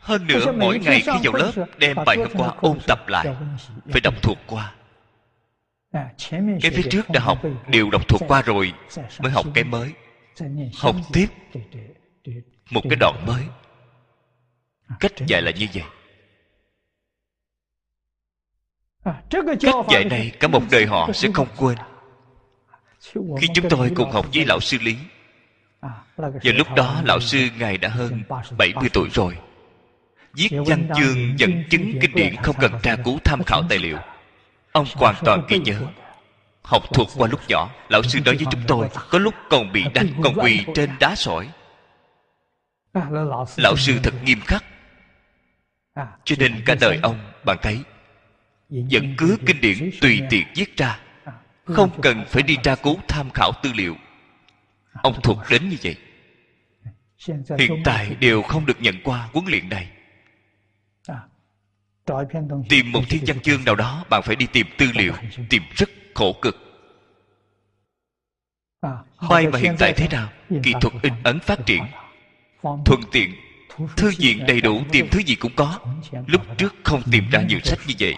Hơn 0.00 0.26
nữa 0.26 0.52
mỗi 0.58 0.78
ngày 0.78 1.00
khi 1.00 1.12
vào 1.24 1.32
lớp 1.32 1.52
Đem 1.78 1.96
bài 2.06 2.16
hôm 2.16 2.28
qua 2.34 2.54
ôn 2.60 2.78
tập 2.86 3.08
lại 3.08 3.26
Phải 3.92 4.00
đọc 4.00 4.14
thuộc 4.22 4.38
qua. 4.46 4.74
Cái 6.62 6.70
phía 6.74 6.82
trước 6.90 7.10
đã 7.10 7.20
học 7.20 7.42
Đều 7.68 7.90
đọc 7.90 8.08
thuộc 8.08 8.22
qua 8.28 8.42
rồi 8.42 8.72
Mới 9.20 9.32
học 9.32 9.46
cái 9.54 9.64
mới. 9.64 9.92
Học 10.78 10.96
tiếp 11.12 11.26
Một 12.70 12.80
cái 12.90 12.96
đoạn 13.00 13.26
mới. 13.26 13.42
Cách 15.00 15.12
dạy 15.26 15.42
là 15.42 15.50
như 15.50 15.66
vậy. 15.74 15.84
Cách 19.30 19.74
dạy 19.90 20.04
này 20.04 20.32
cả 20.40 20.48
một 20.48 20.62
đời 20.70 20.86
họ 20.86 21.10
sẽ 21.12 21.28
không 21.34 21.48
quên 21.56 21.78
Khi 23.12 23.48
chúng 23.54 23.68
tôi 23.70 23.90
cùng 23.94 24.10
học 24.10 24.26
với 24.34 24.44
lão 24.46 24.60
sư 24.60 24.78
Lý 24.80 24.96
Và 26.16 26.52
lúc 26.54 26.66
đó 26.76 27.02
lão 27.04 27.20
sư 27.20 27.48
Ngài 27.58 27.78
đã 27.78 27.88
hơn 27.88 28.22
70 28.58 28.88
tuổi 28.92 29.08
rồi 29.14 29.36
Viết 30.32 30.48
văn 30.66 30.88
chương 30.96 31.38
dẫn 31.38 31.64
chứng 31.70 31.92
kinh 32.00 32.14
điển 32.14 32.36
Không 32.36 32.56
cần 32.60 32.72
tra 32.82 32.96
cứu 33.04 33.18
tham 33.24 33.42
khảo 33.42 33.62
tài 33.68 33.78
liệu 33.78 33.98
Ông 34.72 34.86
hoàn 34.94 35.14
toàn 35.24 35.42
ghi 35.48 35.58
nhớ 35.58 35.80
Học 36.62 36.82
thuộc 36.94 37.08
qua 37.16 37.28
lúc 37.28 37.40
nhỏ 37.48 37.70
Lão 37.88 38.02
sư 38.02 38.18
nói 38.24 38.36
với 38.36 38.46
chúng 38.50 38.62
tôi 38.68 38.88
Có 39.10 39.18
lúc 39.18 39.34
còn 39.50 39.72
bị 39.72 39.84
đánh 39.94 40.08
còn 40.22 40.34
quỳ 40.34 40.64
trên 40.74 40.90
đá 41.00 41.14
sỏi 41.14 41.48
Lão 43.56 43.76
sư 43.76 43.98
thật 44.02 44.14
nghiêm 44.24 44.40
khắc 44.40 44.64
Cho 46.24 46.36
nên 46.38 46.62
cả 46.66 46.74
đời 46.80 46.98
ông 47.02 47.18
Bạn 47.44 47.56
thấy 47.62 47.80
vẫn 48.68 49.14
cứ 49.18 49.36
kinh 49.46 49.60
điển 49.60 49.90
tùy 50.00 50.20
tiện 50.30 50.46
viết 50.54 50.76
ra 50.76 50.98
không 51.64 52.00
cần 52.02 52.24
phải 52.28 52.42
đi 52.42 52.56
tra 52.62 52.74
cứu 52.74 52.96
tham 53.08 53.30
khảo 53.30 53.52
tư 53.62 53.70
liệu. 53.74 53.96
Ông 55.02 55.20
thuộc 55.22 55.38
đến 55.50 55.68
như 55.68 55.76
vậy. 55.82 55.96
Hiện 57.58 57.82
tại 57.84 58.16
đều 58.20 58.42
không 58.42 58.66
được 58.66 58.80
nhận 58.80 58.94
qua 59.04 59.28
huấn 59.32 59.44
luyện 59.46 59.68
này. 59.68 59.90
Tìm 62.68 62.92
một 62.92 63.00
thiên 63.08 63.24
văn 63.26 63.40
chương 63.40 63.64
nào 63.64 63.74
đó, 63.74 64.04
bạn 64.10 64.22
phải 64.24 64.36
đi 64.36 64.46
tìm 64.46 64.66
tư 64.78 64.86
liệu, 64.94 65.12
tìm 65.50 65.62
rất 65.76 65.90
khổ 66.14 66.32
cực. 66.42 66.56
May 69.20 69.46
mà 69.46 69.58
hiện 69.58 69.76
tại 69.78 69.92
thế 69.92 70.08
nào, 70.08 70.28
kỹ 70.62 70.72
thuật 70.80 70.94
in 71.02 71.12
ấn 71.24 71.40
phát 71.40 71.66
triển, 71.66 71.82
thuận 72.62 73.00
tiện, 73.12 73.34
thư 73.96 74.12
viện 74.18 74.46
đầy 74.46 74.60
đủ, 74.60 74.82
tìm 74.92 75.08
thứ 75.10 75.20
gì 75.20 75.34
cũng 75.34 75.52
có. 75.56 75.78
Lúc 76.26 76.42
trước 76.58 76.74
không 76.84 77.02
tìm 77.12 77.24
ra 77.30 77.42
nhiều 77.42 77.58
sách 77.64 77.78
như 77.86 77.94
vậy. 77.98 78.14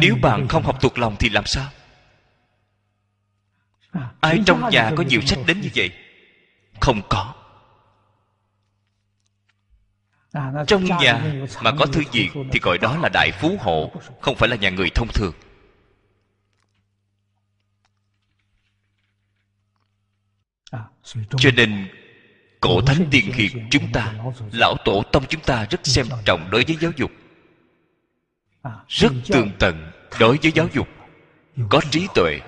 Nếu 0.00 0.16
bạn 0.22 0.48
không 0.48 0.62
học 0.62 0.80
thuộc 0.80 0.98
lòng 0.98 1.16
thì 1.18 1.28
làm 1.28 1.46
sao? 1.46 1.70
Ai 4.20 4.40
trong 4.46 4.70
nhà 4.70 4.92
có 4.96 5.02
nhiều 5.02 5.20
sách 5.20 5.38
đến 5.46 5.60
như 5.60 5.68
vậy? 5.74 5.90
Không 6.80 7.00
có. 7.08 7.34
Trong 10.66 10.84
nhà 10.84 11.44
mà 11.62 11.72
có 11.78 11.86
thư 11.86 12.02
viện 12.12 12.50
thì 12.52 12.60
gọi 12.62 12.78
đó 12.78 12.96
là 12.96 13.08
đại 13.08 13.32
phú 13.32 13.56
hộ 13.60 13.92
không 14.20 14.36
phải 14.36 14.48
là 14.48 14.56
nhà 14.56 14.70
người 14.70 14.90
thông 14.94 15.08
thường. 15.14 15.34
Cho 21.38 21.50
nên 21.56 21.88
cổ 22.60 22.80
thánh 22.80 23.08
tiên 23.10 23.32
hiền 23.32 23.68
chúng 23.70 23.92
ta 23.92 24.14
lão 24.52 24.76
tổ 24.84 25.02
tông 25.12 25.24
chúng 25.28 25.42
ta 25.42 25.66
rất 25.70 25.80
xem 25.86 26.06
trọng 26.24 26.50
đối 26.50 26.64
với 26.64 26.76
giáo 26.80 26.90
dục 26.96 27.10
rất 28.88 29.12
tường 29.28 29.50
tận 29.58 29.92
đối 30.20 30.38
với 30.42 30.52
giáo 30.54 30.68
dục. 30.72 30.88
Có 31.70 31.80
trí 31.90 32.06
tuệ. 32.14 32.40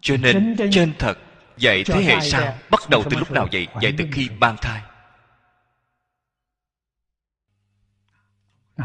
Cho 0.00 0.16
nên 0.16 0.56
chân 0.72 0.92
thật 0.98 1.18
dạy 1.56 1.84
thế 1.86 2.02
hệ 2.02 2.20
sau 2.20 2.58
bắt 2.70 2.80
đầu 2.90 3.02
từ 3.10 3.18
lúc 3.18 3.30
nào 3.30 3.48
vậy 3.52 3.66
dạy? 3.82 3.94
từ 3.98 4.04
khi 4.12 4.28
mang 4.40 4.56
thai. 4.60 4.82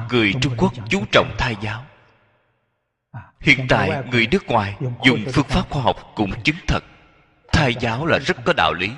Người 0.09 0.33
trung 0.41 0.53
quốc 0.57 0.73
chú 0.89 1.03
trọng 1.11 1.35
thai 1.37 1.55
giáo. 1.61 1.85
Hiện 3.39 3.65
tại 3.69 4.03
người 4.11 4.27
nước 4.31 4.45
ngoài 4.45 4.77
dùng 5.05 5.25
phương 5.33 5.47
pháp 5.47 5.69
khoa 5.69 5.81
học 5.81 6.11
cũng 6.15 6.31
chứng 6.43 6.55
thật. 6.67 6.83
Thai 7.51 7.75
giáo 7.79 8.05
là 8.05 8.19
rất 8.19 8.37
có 8.45 8.53
đạo 8.57 8.73
lý 8.73 8.91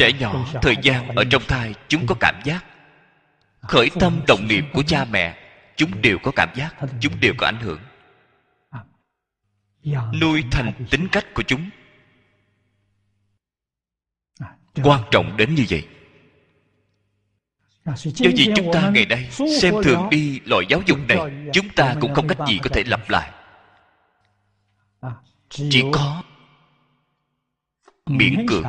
trẻ 0.00 0.12
nhỏ, 0.12 0.46
thời 0.62 0.76
gian 0.82 1.08
ở 1.08 1.24
trong 1.30 1.42
thai, 1.48 1.74
chúng 1.88 2.06
có 2.06 2.14
cảm 2.20 2.40
giác. 2.44 2.64
Khởi 3.60 3.90
tâm 4.00 4.20
động 4.28 4.48
niệm 4.48 4.64
của 4.72 4.82
cha 4.82 5.04
mẹ, 5.04 5.36
chúng 5.76 6.02
đều 6.02 6.18
có 6.22 6.30
cảm 6.36 6.48
giác, 6.54 6.74
chúng 7.00 7.20
đều 7.20 7.34
có 7.38 7.46
ảnh 7.46 7.60
hưởng. 7.60 7.80
Nuôi 10.20 10.44
thành 10.50 10.72
tính 10.90 11.08
cách 11.12 11.26
của 11.34 11.42
chúng. 11.42 11.70
Quan 14.82 15.02
trọng 15.10 15.36
đến 15.36 15.54
như 15.54 15.64
vậy. 15.70 15.88
Do 17.84 18.30
vì 18.36 18.52
chúng 18.56 18.72
ta 18.72 18.90
ngày 18.90 19.06
nay 19.06 19.30
xem 19.60 19.74
thường 19.84 20.08
đi 20.10 20.40
loại 20.44 20.66
giáo 20.68 20.82
dục 20.86 20.98
này, 21.08 21.18
chúng 21.52 21.68
ta 21.68 21.94
cũng 22.00 22.14
không 22.14 22.28
cách 22.28 22.38
gì 22.48 22.58
có 22.62 22.70
thể 22.72 22.84
lặp 22.86 23.10
lại. 23.10 23.32
Chỉ 25.48 25.84
có 25.92 26.22
miễn 28.06 28.46
cưỡng 28.48 28.64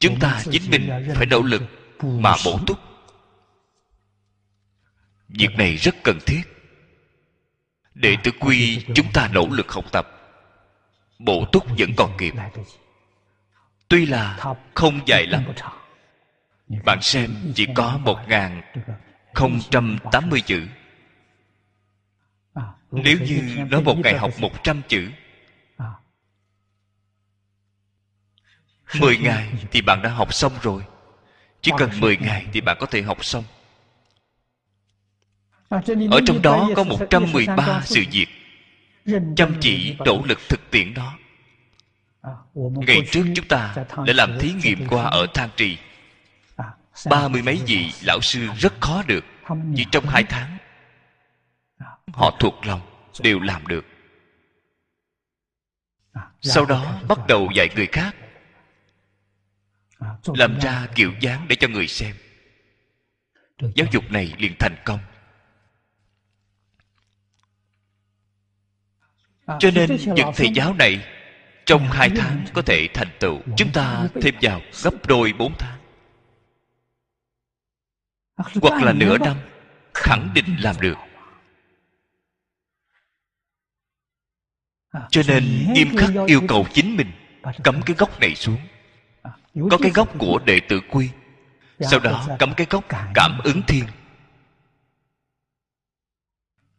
chúng 0.00 0.18
ta 0.20 0.42
chính 0.50 0.70
mình 0.70 0.90
phải 1.14 1.26
nỗ 1.26 1.42
lực 1.42 1.62
mà 2.02 2.34
bổ 2.44 2.58
túc. 2.66 2.78
Việc 5.28 5.50
này 5.58 5.76
rất 5.76 5.94
cần 6.04 6.18
thiết. 6.26 6.42
Để 7.94 8.16
tự 8.22 8.30
quy 8.40 8.84
chúng 8.94 9.12
ta 9.12 9.28
nỗ 9.32 9.48
lực 9.50 9.72
học 9.72 9.84
tập, 9.92 10.08
bổ 11.18 11.44
túc 11.52 11.64
vẫn 11.78 11.90
còn 11.96 12.16
kịp. 12.18 12.34
Tuy 13.88 14.06
là 14.06 14.54
không 14.74 15.00
dài 15.06 15.26
lắm. 15.26 15.44
Bạn 16.84 16.98
xem, 17.02 17.52
chỉ 17.54 17.66
có 17.74 17.98
một 17.98 18.18
ngàn 18.28 18.62
không 19.34 19.60
trăm 19.70 19.98
tám 20.12 20.30
mươi 20.30 20.40
chữ. 20.40 20.66
Nếu 22.90 23.18
như 23.18 23.64
nói 23.70 23.82
một 23.82 23.98
ngày 23.98 24.18
học 24.18 24.30
một 24.38 24.64
trăm 24.64 24.82
chữ 24.88 25.10
Mười 28.98 29.18
ngày 29.18 29.52
thì 29.70 29.80
bạn 29.80 30.02
đã 30.02 30.10
học 30.10 30.34
xong 30.34 30.52
rồi. 30.62 30.82
Chỉ 31.62 31.72
cần 31.78 31.90
mười 32.00 32.16
ngày 32.16 32.46
thì 32.52 32.60
bạn 32.60 32.76
có 32.80 32.86
thể 32.86 33.02
học 33.02 33.24
xong. 33.24 33.44
Ở 36.10 36.20
trong 36.26 36.42
đó 36.42 36.68
có 36.76 36.84
113 36.84 37.82
sự 37.84 38.04
việc. 38.12 38.26
Chăm 39.36 39.54
chỉ 39.60 39.96
nỗ 40.06 40.22
lực 40.24 40.38
thực 40.48 40.70
tiễn 40.70 40.94
đó. 40.94 41.18
Ngày 42.54 43.02
trước 43.10 43.26
chúng 43.34 43.48
ta 43.48 43.74
đã 44.06 44.12
làm 44.16 44.38
thí 44.38 44.52
nghiệm 44.52 44.88
qua 44.88 45.04
ở 45.04 45.26
Thang 45.34 45.50
Trì. 45.56 45.78
Ba 47.10 47.28
mươi 47.28 47.42
mấy 47.42 47.60
vị 47.66 47.92
lão 48.02 48.20
sư 48.20 48.48
rất 48.58 48.80
khó 48.80 49.02
được 49.06 49.24
Chỉ 49.76 49.86
trong 49.92 50.06
hai 50.06 50.24
tháng. 50.24 50.56
Họ 52.12 52.36
thuộc 52.40 52.66
lòng 52.66 52.80
Đều 53.20 53.40
làm 53.40 53.66
được. 53.66 53.84
Sau 56.40 56.64
đó 56.64 57.00
bắt 57.08 57.18
đầu 57.28 57.48
dạy 57.54 57.68
người 57.76 57.86
khác 57.86 58.16
Làm 60.24 60.58
ra 60.60 60.86
kiểu 60.94 61.12
dáng 61.20 61.46
để 61.48 61.56
cho 61.56 61.68
người 61.68 61.86
xem. 61.86 62.16
Giáo 63.74 63.86
dục 63.92 64.04
này 64.10 64.34
liền 64.38 64.52
thành 64.58 64.76
công. 64.84 65.00
Cho 69.58 69.70
nên 69.74 69.96
những 70.14 70.30
thầy 70.36 70.48
giáo 70.54 70.74
này 70.74 71.06
Trong 71.66 71.82
hai 71.82 72.10
tháng 72.16 72.44
có 72.52 72.62
thể 72.62 72.88
thành 72.94 73.08
tựu. 73.20 73.40
Chúng 73.56 73.72
ta 73.72 74.08
thêm 74.22 74.34
vào 74.42 74.60
gấp 74.82 74.90
đôi 75.06 75.32
bốn 75.38 75.54
tháng. 75.58 75.80
Hoặc 78.36 78.82
là 78.82 78.92
nửa 78.92 79.18
năm 79.18 79.36
Khẳng 79.94 80.30
định 80.34 80.56
làm 80.60 80.76
được. 80.80 80.96
Cho 85.10 85.22
nên 85.28 85.72
nghiêm 85.72 85.96
khắc 85.96 86.10
yêu 86.26 86.40
cầu 86.48 86.66
chính 86.72 86.96
mình 86.96 87.12
Cấm 87.64 87.82
cái 87.86 87.96
gốc 87.96 88.20
này 88.20 88.34
xuống 88.34 88.58
Có 89.54 89.78
cái 89.82 89.90
gốc 89.94 90.18
của 90.18 90.40
đệ 90.46 90.60
tử 90.68 90.80
quy. 90.90 91.10
Sau 91.80 92.00
đó 92.00 92.28
cấm 92.38 92.54
cái 92.56 92.66
gốc 92.70 92.84
cảm 93.14 93.40
ứng 93.44 93.62
thiên. 93.62 93.84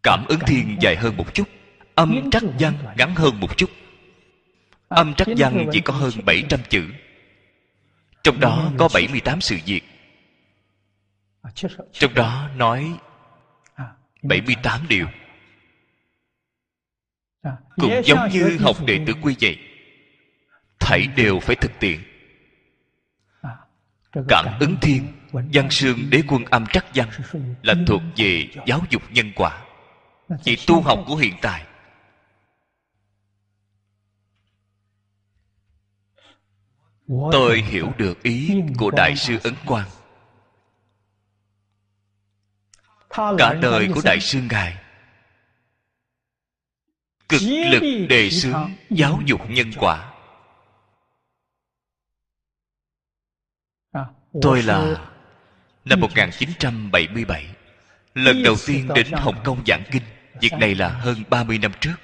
Cảm 0.04 0.26
ứng 0.28 0.40
thiên 0.40 0.78
dài 0.82 0.96
hơn 0.96 1.18
một 1.18 1.34
chút 1.34 1.48
Âm 1.96 2.30
trắc 2.32 2.44
văn 2.60 2.74
ngắn 2.98 3.16
hơn 3.16 3.40
một 3.40 3.58
chút. 3.58 3.70
Âm 4.88 5.14
trắc 5.14 5.28
văn 5.38 5.70
chỉ 5.72 5.82
có 5.82 5.94
hơn 5.94 6.12
700 6.26 6.60
chữ. 6.70 6.90
Trong 8.24 8.40
đó 8.40 8.72
có 8.78 8.90
78 8.94 9.42
sự 9.42 9.58
việc. 9.66 9.82
Trong 11.92 12.14
đó 12.14 12.50
nói 12.56 12.98
78 14.24 14.88
điều. 14.88 15.08
Cũng 17.76 18.02
giống 18.06 18.30
như 18.30 18.58
học 18.62 18.78
đệ 18.86 19.00
tử 19.08 19.14
quy 19.22 19.36
vậy. 19.42 19.58
Thảy 20.80 21.08
đều 21.16 21.40
phải 21.40 21.56
thực 21.56 21.72
tiện 21.80 22.00
Cảm 24.28 24.60
ứng 24.60 24.76
thiên 24.82 25.08
Văn 25.32 25.72
sương 25.72 26.10
đế 26.10 26.22
quân 26.28 26.46
âm 26.46 26.66
trắc 26.66 26.86
văn 26.96 27.10
Là 27.64 27.74
thuộc 27.88 28.02
về 28.16 28.48
giáo 28.66 28.82
dục 28.90 29.02
nhân 29.12 29.32
quả. 29.36 29.66
Chỉ 30.44 30.58
tu 30.68 30.82
học 30.82 31.00
của 31.08 31.16
hiện 31.16 31.34
tại. 31.42 31.66
Tôi 37.32 37.62
hiểu 37.62 37.92
được 37.98 38.24
ý 38.24 38.62
của 38.78 38.92
đại 38.92 39.16
sư 39.16 39.40
ấn 39.44 39.54
quang. 39.66 39.90
Cả 43.38 43.54
đời 43.62 43.90
của 43.94 44.02
đại 44.04 44.20
sư 44.20 44.42
ngài. 44.50 44.78
Cực 47.30 47.42
lực 47.42 48.08
đề 48.10 48.30
xướng 48.30 48.72
giáo 48.90 49.20
dục 49.26 49.42
nhân 49.50 49.72
quả 49.78 50.11
tôi 54.42 54.64
là 54.64 54.96
năm 55.86 56.00
1977 56.00 57.48
lần 58.16 58.44
đầu 58.44 58.56
tiên 58.68 58.88
đến 58.96 59.12
Hồng 59.12 59.36
Kông 59.44 59.64
giảng 59.68 59.84
kinh. 59.92 60.04
Việc 60.42 60.54
này 60.54 60.76
là 60.76 60.90
hơn 60.90 61.24
30 61.30 61.58
năm 61.58 61.72
trước. 61.80 61.96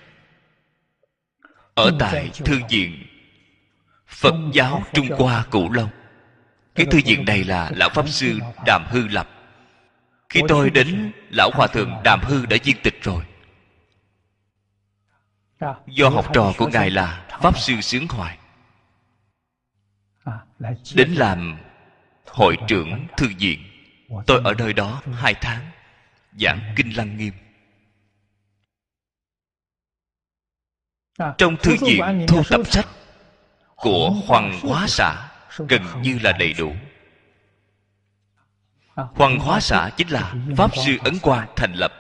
Ở 1.74 1.92
tại 2.00 2.32
thư 2.46 2.60
viện 2.70 3.08
Phật 4.08 4.36
giáo 4.54 4.84
Trung 4.94 5.08
Hoa 5.18 5.46
Cửu 5.52 5.72
Long. 5.72 5.90
Cái 6.76 6.86
thư 6.86 7.00
viện 7.06 7.26
này 7.26 7.44
là 7.44 7.72
Lão 7.76 7.90
Pháp 7.90 8.10
Sư 8.10 8.40
Đàm 8.66 8.86
Hư 8.90 9.08
lập. 9.08 9.30
Khi 10.30 10.42
tôi 10.48 10.70
đến 10.70 11.12
Lão 11.30 11.52
Hòa 11.54 11.68
Thượng 11.68 11.92
Đàm 12.04 12.22
Hư 12.24 12.46
đã 12.46 12.58
viên 12.64 12.76
tịch 12.84 13.04
rồi. 13.04 13.24
Do 15.88 16.10
học 16.10 16.34
trò 16.34 16.54
của 16.58 16.68
Ngài 16.68 16.90
là 16.90 17.26
Pháp 17.42 17.60
Sư 17.60 17.82
Sướng 17.82 18.08
Hoài. 18.08 18.38
Đến 20.96 21.14
làm 21.14 21.58
hội 22.28 22.58
trưởng 22.68 23.08
thư 23.18 23.28
viện. 23.40 23.60
Tôi 24.28 24.42
ở 24.44 24.54
nơi 24.54 24.74
đó 24.74 25.02
hai 25.14 25.34
tháng. 25.34 25.72
Giảng 26.40 26.74
Kinh 26.76 26.98
Lăng 26.98 27.18
Nghiêm. 27.18 27.34
Trong 31.38 31.58
thư 31.58 31.76
viện 31.82 32.26
thu 32.28 32.44
tập 32.50 32.62
sách 32.66 32.88
của 33.76 34.10
hoàng 34.10 34.60
hóa 34.62 34.86
xã 34.88 35.30
gần 35.58 35.82
như 36.02 36.20
là 36.24 36.32
đầy 36.32 36.54
đủ. 36.54 36.76
Hoàng 38.96 39.40
hóa 39.40 39.60
xã 39.60 39.90
chính 39.98 40.08
là 40.08 40.34
pháp 40.58 40.72
sư 40.86 40.98
ấn 41.04 41.20
quang 41.20 41.48
thành 41.56 41.74
lập. 41.74 41.94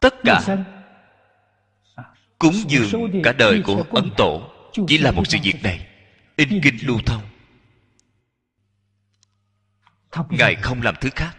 Tất 0.00 0.14
cả 0.24 0.40
cúng 2.38 2.54
dường 2.68 3.22
cả 3.24 3.32
đời 3.32 3.62
của 3.64 3.84
ấn 3.90 4.10
tổ 4.16 4.50
chỉ 4.86 4.98
là 4.98 5.10
một 5.10 5.22
sự 5.26 5.38
việc 5.42 5.62
này. 5.62 5.86
In 6.36 6.60
kinh 6.62 6.76
lưu 6.82 6.98
thông 7.06 7.22
ngài 10.30 10.54
không 10.54 10.82
làm 10.82 10.94
thứ 11.00 11.10
khác. 11.14 11.36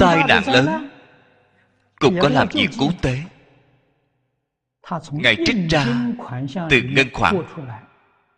Tai 0.00 0.24
nạn 0.28 0.42
lớn. 0.46 0.90
cũng 1.98 2.18
có 2.22 2.28
làm 2.28 2.48
việc 2.52 2.68
cứu 2.78 2.92
tế. 3.02 3.22
Ngài 5.12 5.36
trích 5.46 5.56
ra 5.70 5.86
từ 6.70 6.82
ngân 6.82 7.08
khoản 7.12 7.36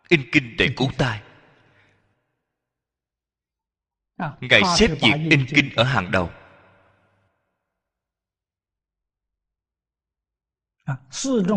in 0.09 0.21
kinh 0.31 0.55
để 0.57 0.69
cứu 0.77 0.89
tai. 0.97 1.21
Ngài 4.41 4.61
xếp 4.77 4.87
việc 4.87 5.13
in 5.29 5.45
kinh 5.49 5.69
ở 5.75 5.83
hàng 5.83 6.11
đầu. 6.11 6.29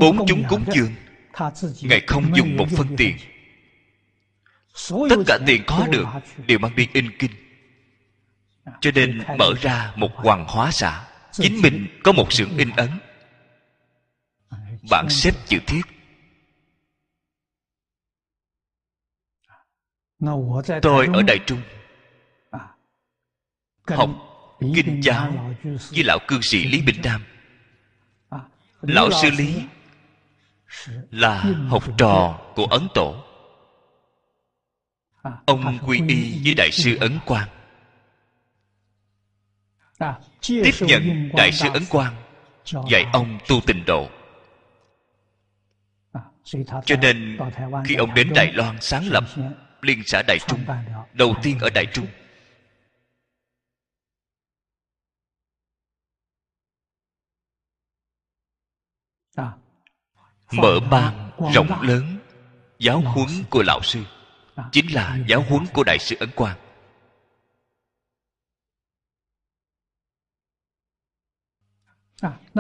Bốn 0.01 0.27
chúng 0.29 0.43
cúng 0.49 0.65
dường. 0.75 0.95
Ngài 1.83 2.01
không 2.07 2.37
dùng 2.37 2.57
một 2.57 2.67
phân 2.77 2.97
tiền 2.97 3.17
tất 5.11 5.17
cả 5.27 5.39
tiền 5.47 5.63
có 5.67 5.87
được 5.91 6.07
đều 6.47 6.59
mang 6.59 6.75
đi 6.77 6.89
in 6.93 7.19
kinh. 7.19 7.31
Cho 8.81 8.91
nên 8.95 9.23
mở 9.39 9.53
ra 9.61 9.93
một 9.97 10.11
hoàng 10.15 10.45
hóa 10.49 10.71
xã 10.71 11.09
chính 11.33 11.63
mình 11.63 11.87
có 12.05 12.13
một 12.13 12.33
xưởng 12.33 12.59
in 12.59 12.71
ấn. 12.77 12.91
Bản 14.91 15.07
xếp 15.11 15.35
chữ 15.47 15.59
thiết. 15.67 15.81
Tôi 20.83 21.09
ở 21.13 21.23
đại 21.23 21.39
trung, 21.47 21.61
học 23.87 24.11
kinh 24.75 25.01
giáo 25.03 25.55
với 25.91 26.05
lão 26.05 26.19
cư 26.29 26.41
sĩ 26.43 26.65
lý 26.65 26.83
bình 26.83 27.01
nam 27.05 27.25
lão 28.83 29.11
sư 29.23 29.31
lý 29.31 29.63
là 31.11 31.45
học 31.69 31.85
trò 31.99 32.41
của 32.55 32.65
ấn 32.65 32.89
tổ 32.95 33.25
ông 35.23 35.79
quy 35.87 36.03
y 36.09 36.41
với 36.45 36.55
đại 36.55 36.71
sư 36.73 36.97
ấn 37.01 37.19
quang. 37.27 37.49
Tiếp 40.43 40.75
nhận 40.81 41.31
đại 41.37 41.53
sư 41.53 41.69
ấn 41.73 41.83
quang 41.91 42.15
dạy 42.91 43.05
ông 43.13 43.39
tu 43.49 43.61
tình 43.67 43.85
độ. 43.87 44.09
Cho 46.85 46.97
nên 47.03 47.39
khi 47.85 47.95
ông 47.95 48.15
đến 48.15 48.33
đài 48.35 48.53
loan 48.53 48.77
sáng 48.81 49.09
lập 49.09 49.25
liên 49.83 50.03
xã 50.07 50.23
đại 50.29 50.39
trung 50.49 50.65
đầu 51.13 51.35
tiên 51.43 51.59
ở 51.59 51.71
đại 51.75 51.87
trung. 51.93 52.07
Mở 60.53 60.81
mang 60.91 61.31
rộng 61.53 61.83
lớn 61.83 62.19
giáo 62.79 63.01
huấn 63.01 63.29
của 63.51 63.63
lão 63.63 63.83
sư 63.83 64.05
chính 64.73 64.95
là 64.95 65.19
giáo 65.29 65.45
huấn 65.49 65.67
của 65.73 65.85
đại 65.85 65.99
sư 65.99 66.17
ấn 66.21 66.31
quang. 66.31 66.57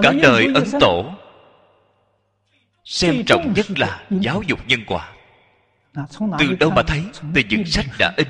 Cả 0.02 0.12
đời 0.22 0.46
ấn 0.54 0.64
tổ 0.80 1.14
xem 2.84 3.24
trọng 3.26 3.52
nhất 3.56 3.66
là 3.78 4.06
giáo 4.10 4.42
dục 4.42 4.58
nhân 4.66 4.80
quả 4.86 5.14
từ 6.38 6.54
đâu 6.60 6.70
mà 6.70 6.82
thấy? 6.86 7.02
Từ 7.34 7.42
những 7.48 7.66
sách 7.66 7.86
đã 7.98 8.14
in. 8.16 8.28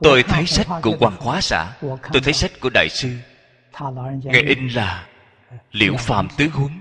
Tôi 0.00 0.22
thấy 0.22 0.46
sách 0.46 0.66
của 0.82 0.96
hoàng 1.00 1.16
hóa 1.18 1.40
xã 1.40 1.76
tôi 2.12 2.22
thấy 2.24 2.32
sách 2.32 2.50
của 2.60 2.70
đại 2.74 2.88
sư 2.90 3.16
ngài 4.24 4.42
in 4.42 4.68
là 4.68 5.08
liễu 5.72 5.96
phàm 5.96 6.28
tứ 6.36 6.48
huấn 6.48 6.80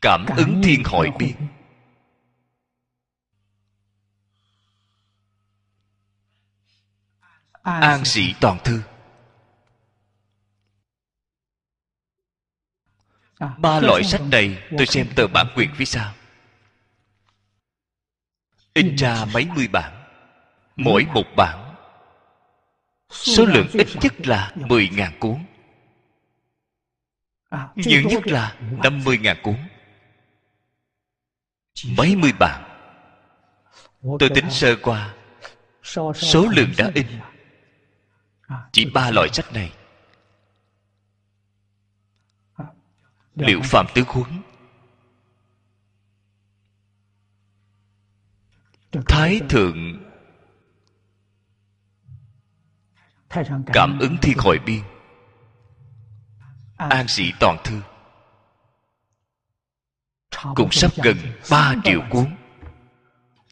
cảm 0.00 0.26
ứng 0.36 0.60
thiên 0.64 0.82
hội 0.84 1.10
biên 1.18 1.36
an 7.62 8.04
sĩ 8.04 8.34
toàn 8.40 8.58
thư. 8.64 8.82
Ba 13.58 13.80
loại 13.80 14.04
sách 14.04 14.20
này 14.20 14.68
tôi 14.78 14.86
xem 14.86 15.06
tờ 15.16 15.26
bản 15.26 15.46
quyền 15.56 15.70
phía 15.74 15.84
sau 15.84 16.14
in 18.74 18.96
ra 18.96 19.24
mấy 19.32 19.46
mươi 19.54 19.68
bản 19.68 19.92
mỗi 20.76 21.06
một 21.14 21.24
bản. 21.36 21.74
Số 23.10 23.44
lượng 23.44 23.66
ít 23.72 23.86
nhất 24.02 24.26
là 24.26 24.52
mười 24.56 24.88
ngàn 24.88 25.18
cuốn. 25.20 25.44
Nhiều 27.74 28.02
nhất 28.02 28.26
là 28.26 28.56
năm 28.60 29.04
mươi 29.04 29.18
ngàn 29.18 29.36
cuốn 29.42 29.56
mấy 31.96 32.16
mươi 32.16 32.32
bản 32.38 32.64
tôi 34.18 34.30
tính 34.34 34.50
sơ 34.50 34.76
qua. 34.82 35.14
Số 36.14 36.48
lượng 36.56 36.72
đã 36.78 36.90
in. 36.94 37.06
Chỉ 38.72 38.90
ba 38.94 39.10
loại 39.10 39.28
sách 39.32 39.52
này. 39.52 39.72
Liệu 43.34 43.60
phạm 43.64 43.86
tứ 43.94 44.04
huấn 44.06 44.42
thái 49.08 49.40
thượng 49.48 50.00
cảm 53.72 53.98
ứng 54.00 54.16
thiên 54.22 54.38
hội 54.38 54.58
biên, 54.66 54.82
an 56.76 57.08
sĩ 57.08 57.32
toàn 57.40 57.56
thư 57.64 57.80
cũng 60.54 60.70
sắp 60.70 60.90
gần 61.02 61.16
ba 61.50 61.74
triệu 61.84 62.02
cuốn. 62.10 62.26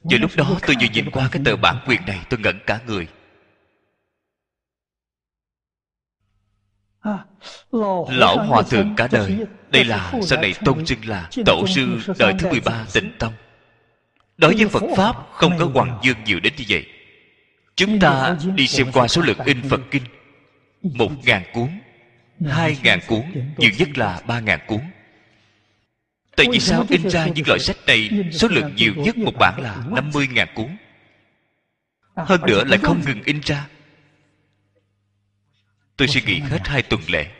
Giờ 0.05 0.19
lúc 0.21 0.31
đó 0.37 0.59
tôi 0.67 0.77
vừa 0.81 0.87
nhìn 0.93 1.11
qua 1.11 1.29
cái 1.33 1.43
tờ 1.45 1.57
bản 1.57 1.77
quyền 1.87 2.01
này, 2.07 2.21
Tôi 2.31 2.41
ngẩn 2.41 2.59
cả 2.67 2.81
người. 2.87 3.07
Lão 8.09 8.45
Hòa 8.47 8.63
Thượng 8.63 8.95
cả 8.97 9.09
đời, 9.13 9.39
Đây 9.71 9.85
là 9.85 10.13
sau 10.23 10.41
này 10.41 10.55
tôn 10.65 10.87
xưng 10.87 10.99
là 11.05 11.31
Tổ 11.47 11.67
sư 11.67 11.99
đời 12.19 12.35
thứ 12.39 12.49
13 12.49 12.85
tịnh 12.93 13.13
tâm 13.19 13.33
Đối 14.37 14.55
với 14.55 14.69
Phật 14.69 14.83
Pháp, 14.97 15.17
Không 15.33 15.59
có 15.59 15.71
hoàng 15.75 15.99
dương 16.03 16.17
nhiều 16.25 16.41
đến 16.41 16.53
như 16.57 16.65
vậy. 16.69 16.87
Chúng 17.77 18.01
ta 18.01 18.37
đi 18.55 18.67
xem 18.67 18.93
qua 18.93 19.09
số 19.09 19.23
lượng 19.23 19.39
in 19.45 19.69
Phật 19.69 19.81
Kinh. 19.91 20.03
Một 20.83 21.11
ngàn 21.25 21.43
cuốn, 21.53 21.69
Hai 22.49 22.77
ngàn 22.83 23.01
cuốn, 23.07 23.23
Nhiều 23.57 23.71
nhất 23.79 23.99
là 23.99 24.21
ba 24.27 24.41
ngàn 24.41 24.61
cuốn. 24.67 24.81
Tại 26.39 26.47
vì 26.53 26.61
sao 26.61 26.85
in 26.89 27.11
ra 27.11 27.27
những 27.27 27.49
loại 27.49 27.61
sách 27.61 27.77
này 27.87 28.11
Số 28.33 28.49
lượng 28.49 28.75
nhiều 28.77 28.95
nhất 28.97 29.17
một 29.17 29.33
bản 29.39 29.61
là 29.63 29.77
50.000 29.91 30.47
cuốn. 30.55 30.77
Hơn 32.17 32.41
nữa 32.47 32.65
lại 32.65 32.79
không 32.83 33.03
ngừng 33.07 33.23
in 33.25 33.41
ra. 33.41 33.67
Tôi 35.97 36.09
suy 36.09 36.23
nghĩ 36.23 36.39
hết 36.39 36.59
hai 36.65 36.83
tuần 36.83 37.01
lễ 37.09 37.31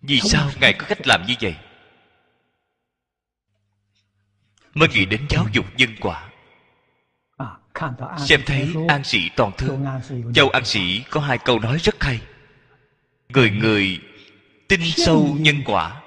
Vì 0.00 0.20
sao 0.20 0.50
Ngài 0.60 0.72
có 0.72 0.86
cách 0.88 1.06
làm 1.06 1.24
như 1.26 1.34
vậy? 1.40 1.56
Mới 4.74 4.88
nghĩ 4.88 5.04
đến 5.04 5.26
giáo 5.28 5.46
dục 5.52 5.66
nhân 5.76 5.90
quả. 6.00 6.28
Xem 8.18 8.40
thấy 8.46 8.74
An 8.88 9.04
Sĩ 9.04 9.30
Toàn 9.36 9.52
Thư. 9.58 9.78
Châu 10.34 10.48
An 10.48 10.64
Sĩ 10.64 11.02
có 11.10 11.20
hai 11.20 11.38
câu 11.38 11.58
nói 11.58 11.78
rất 11.78 12.02
hay. 12.04 12.20
Người 13.28 13.50
người 13.50 14.00
tin 14.68 14.80
sâu 14.96 15.36
nhân 15.40 15.62
quả 15.64 16.00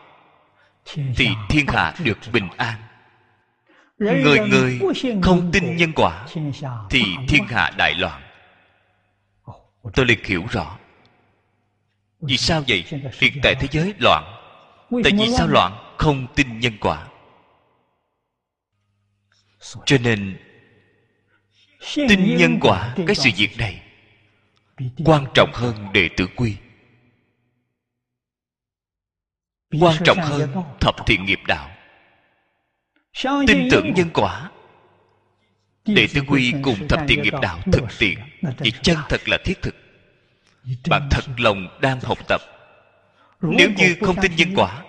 Thì 0.96 1.30
thiên 1.50 1.66
hạ 1.68 1.94
được 2.04 2.18
bình 2.34 2.48
an. 2.58 2.80
Người 4.00 4.40
người 4.40 4.80
không 5.22 5.50
tin 5.54 5.76
nhân 5.76 5.92
quả 5.96 6.28
Thì 6.90 7.04
thiên 7.28 7.44
hạ 7.44 7.72
đại 7.78 7.94
loạn. 7.96 8.22
Tôi 9.94 10.06
liền 10.06 10.24
hiểu 10.24 10.46
rõ. 10.52 10.78
Vì 12.22 12.38
sao 12.38 12.64
vậy? 12.68 12.84
Hiện 13.20 13.34
tại 13.44 13.56
thế 13.60 13.68
giới 13.72 13.94
loạn. 14.00 14.24
Tại 15.04 15.12
vì 15.20 15.28
sao 15.38 15.48
loạn? 15.48 15.96
Không 15.98 16.28
tin 16.36 16.60
nhân 16.60 16.74
quả. 16.80 17.08
Cho 19.86 19.98
nên 19.98 20.38
Tin 21.96 22.38
nhân 22.38 22.58
quả 22.62 22.96
Cái 23.08 23.16
sự 23.16 23.30
việc 23.38 23.58
này 23.58 23.82
Quan 25.06 25.26
trọng 25.34 25.52
hơn 25.54 25.88
đệ 25.94 26.10
tử 26.18 26.28
quy 26.36 26.56
Quan 29.80 29.96
trọng 30.04 30.18
hơn 30.18 30.50
thập 30.80 30.96
thiện 31.06 31.26
nghiệp 31.26 31.40
đạo. 31.48 31.70
Tin 33.48 33.68
tưởng 33.72 33.94
nhân 33.94 34.10
quả. 34.14 34.52
Đệ 35.86 36.08
tử 36.14 36.22
quy 36.28 36.54
cùng 36.64 36.88
thập 36.88 37.00
thiện 37.08 37.22
nghiệp 37.22 37.34
đạo 37.42 37.60
thực 37.72 37.84
tiện 38.00 38.20
Vậy 38.42 38.72
chân 38.82 38.98
thật 39.10 39.30
là 39.30 39.38
thiết 39.46 39.62
thực. 39.62 39.76
Bạn 40.90 41.08
thật 41.12 41.24
lòng 41.38 41.80
đang 41.82 42.00
học 42.00 42.18
tập. 42.28 42.42
Nếu 43.42 43.70
như 43.78 43.96
không 44.02 44.16
tin 44.22 44.36
nhân 44.36 44.54
quả 44.56 44.84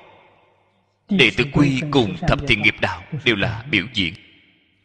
Đệ 1.09 1.31
tử 1.37 1.45
quy 1.53 1.81
cùng 1.91 2.17
thập 2.29 2.39
thiện 2.49 2.63
nghiệp 2.63 2.75
đạo 2.81 3.03
Đều 3.25 3.37
là 3.37 3.65
biểu 3.71 3.85
diễn. 3.95 4.15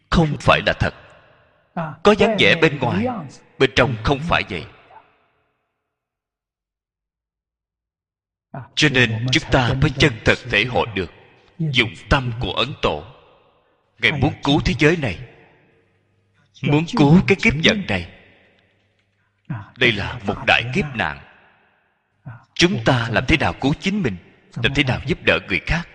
Không 0.10 0.28
phải 0.40 0.62
là 0.66 0.74
thật. 0.80 0.94
Có 2.04 2.12
dáng 2.12 2.36
vẻ 2.40 2.56
bên 2.56 2.80
ngoài 2.80 3.08
Bên 3.60 3.72
trong 3.76 3.96
không 4.04 4.20
phải 4.20 4.44
vậy 4.50 4.64
Cho 8.76 8.90
nên 8.90 9.26
chúng 9.32 9.44
ta 9.52 9.74
mới 9.82 9.90
chân 9.98 10.14
thật 10.26 10.38
thể 10.52 10.66
hội 10.66 10.88
được, 10.96 11.12
Dùng 11.60 11.94
tâm 12.10 12.32
của 12.40 12.54
Ấn 12.54 12.74
Tổ 12.82 13.04
Ngài 14.00 14.12
muốn 14.12 14.34
cứu 14.44 14.62
thế 14.66 14.74
giới 14.80 14.98
này, 14.98 15.20
Muốn 16.62 16.86
cứu 16.98 17.22
cái 17.28 17.36
kiếp 17.36 17.54
giận 17.62 17.84
này. 17.88 18.08
Đây 19.78 19.92
là 19.92 20.20
một 20.26 20.36
đại 20.48 20.64
kiếp 20.74 20.86
nạn. 20.96 21.20
Chúng 22.54 22.84
ta 22.86 23.08
làm 23.12 23.26
thế 23.28 23.38
nào 23.38 23.54
cứu 23.54 23.74
chính 23.80 24.04
mình, 24.04 24.16
Làm 24.64 24.74
thế 24.74 24.84
nào 24.84 25.00
giúp 25.06 25.18
đỡ 25.26 25.40
người 25.48 25.60
khác? 25.60 25.88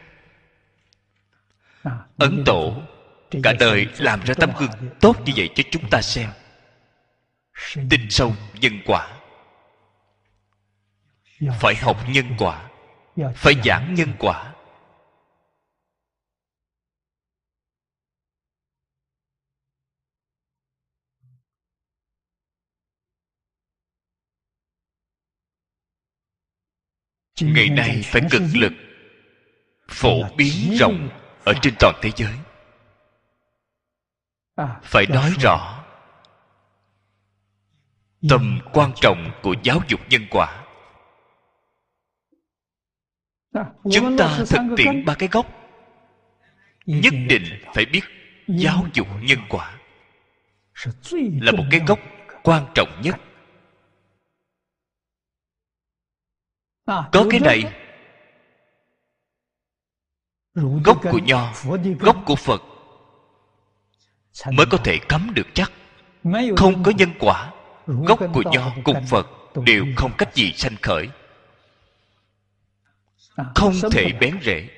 Ấn 2.19 2.43
Tổ 2.47 2.83
Cả 3.43 3.53
đời 3.61 3.87
làm 3.99 4.21
ra 4.25 4.35
tấm 4.35 4.51
gương 4.59 4.71
tốt 5.01 5.17
như 5.25 5.33
vậy 5.37 5.49
cho 5.55 5.63
chúng 5.71 5.91
ta 5.91 6.03
xem. 6.03 6.29
Tin 7.91 8.11
sâu 8.11 8.35
nhân 8.61 8.81
quả. 8.85 9.09
Phải 11.51 11.77
học 11.77 11.97
nhân 12.09 12.27
quả. 12.39 12.71
Phải 13.35 13.55
giảng 13.65 13.95
nhân 13.95 14.13
quả. 14.19 14.55
Ngày 27.41 27.69
nay 27.69 28.03
phải 28.05 28.23
cực 28.31 28.43
lực 28.55 28.73
phổ 29.89 30.37
biến 30.37 30.77
rộng 30.79 31.09
ở 31.45 31.53
trên 31.63 31.75
toàn 31.79 31.95
thế 32.03 32.11
giới. 32.17 32.35
Phải 34.83 35.07
nói 35.07 35.33
rõ 35.41 35.85
tầm 38.29 38.61
quan 38.73 38.93
trọng 39.01 39.31
của 39.43 39.55
giáo 39.63 39.81
dục 39.89 40.01
nhân 40.11 40.27
quả 40.31 40.62
chúng 43.93 44.17
ta 44.17 44.39
thực 44.49 44.61
tiễn 44.77 45.05
ba 45.05 45.15
cái 45.15 45.29
gốc 45.33 45.47
nhất 46.87 47.15
định 47.29 47.43
phải 47.75 47.85
biết 47.85 48.01
giáo 48.49 48.87
dục 48.95 49.07
nhân 49.23 49.39
quả 49.49 49.79
là 51.41 51.53
một 51.53 51.65
cái 51.71 51.81
gốc 51.87 51.99
quan 52.43 52.67
trọng 52.75 52.89
nhất. 53.03 53.17
có 56.87 57.27
cái 57.31 57.41
này 57.41 57.63
gốc 60.85 61.01
của 61.11 61.19
nho 61.19 61.53
gốc 62.01 62.17
của 62.27 62.37
phật 62.37 62.63
mới 64.53 64.67
có 64.71 64.79
thể 64.85 64.99
cấm 65.09 65.33
được 65.35 65.47
chắc. 65.55 65.73
Không 66.57 66.83
có 66.83 66.93
nhân 66.97 67.11
quả 67.19 67.53
gốc 67.87 68.21
của 68.35 68.43
nho 68.53 68.73
cùng 68.85 69.07
phật 69.11 69.27
đều 69.65 69.85
không 69.97 70.13
cách 70.19 70.35
gì 70.35 70.53
sanh 70.53 70.77
khởi 70.83 71.09
không 73.55 73.75
thể 73.93 74.13
bén 74.21 74.39
rễ. 74.43 74.69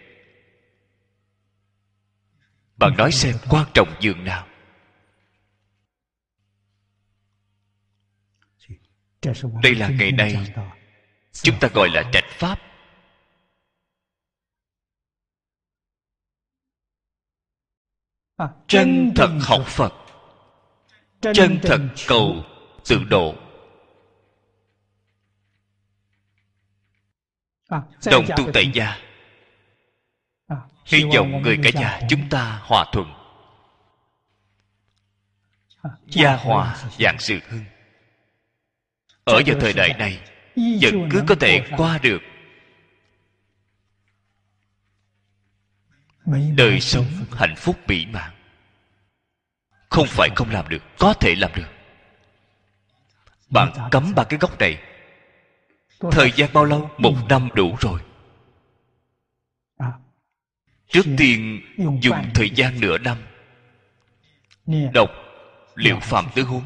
Bạn 2.77 2.97
nói 2.97 3.13
xem 3.13 3.35
quan 3.51 3.67
trọng 3.75 3.95
dường 4.01 4.25
nào. 4.25 4.49
Đây 9.63 9.75
là 9.75 9.89
ngày 9.89 10.13
nay 10.13 10.53
chúng 11.33 11.59
ta 11.61 11.69
gọi 11.75 11.89
là 11.93 12.11
trạch 12.13 12.25
pháp. 12.29 12.61
Chân 18.69 19.13
thật 19.17 19.39
học 19.41 19.65
phật. 19.67 19.93
Chân 21.21 21.59
thật 21.63 21.81
cầu 22.07 22.45
tự 22.89 23.05
độ 23.05 23.44
đồng 28.11 28.27
tu 28.37 28.51
tại 28.55 28.71
gia. 28.75 28.97
hy 30.87 31.05
vọng 31.17 31.43
người 31.43 31.59
cả 31.63 31.71
nhà 31.81 32.01
chúng 32.09 32.29
ta 32.29 32.61
hòa 32.63 32.87
thuận. 32.93 33.15
Gia 36.07 36.37
hòa 36.37 36.77
dạng 36.99 37.19
sự 37.19 37.39
hưng. 37.49 37.65
Ở 39.25 39.43
vào 39.47 39.61
thời 39.61 39.73
đại 39.73 39.95
này 39.99 40.21
vẫn 40.57 41.09
cứ 41.13 41.23
có 41.27 41.35
thể 41.41 41.65
qua 41.77 41.99
được. 42.03 42.23
Đời 46.57 46.81
sống 46.81 47.07
hạnh 47.33 47.55
phúc 47.57 47.79
mỹ 47.87 48.07
mãn. 48.07 48.31
Không 49.91 50.07
phải 50.07 50.29
không 50.37 50.51
làm 50.51 50.69
được 50.69 50.83
có 50.99 51.15
thể 51.15 51.35
làm 51.35 51.51
được. 51.55 51.69
Bạn 53.51 53.73
cấm 53.91 54.13
ba 54.17 54.25
cái 54.25 54.39
gốc 54.39 54.59
này 54.59 54.79
thời 56.13 56.33
gian 56.37 56.51
bao 56.53 56.65
lâu? 56.65 56.91
Một 56.99 57.15
năm 57.29 57.49
đủ 57.55 57.77
rồi. 57.81 58.01
Trước 60.89 61.05
tiên 61.19 61.61
dùng 62.01 62.17
thời 62.35 62.51
gian 62.51 62.81
nửa 62.81 62.99
năm. 62.99 63.17
Đọc 64.95 65.11
liệu 65.75 65.99
phạm 66.01 66.27
tứ 66.35 66.43
huấn. 66.43 66.63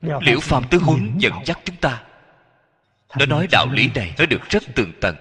Liễu 0.00 0.40
phạm 0.40 0.64
tứ 0.70 0.78
huấn 0.78 1.18
dẫn 1.18 1.32
dắt 1.44 1.58
chúng 1.64 1.76
ta. 1.76 2.04
Nó 3.18 3.26
nói 3.26 3.48
đạo 3.52 3.66
lý 3.72 3.90
này 3.94 4.14
nó 4.18 4.26
được 4.26 4.40
rất 4.48 4.62
tường 4.74 4.92
tận. 5.00 5.16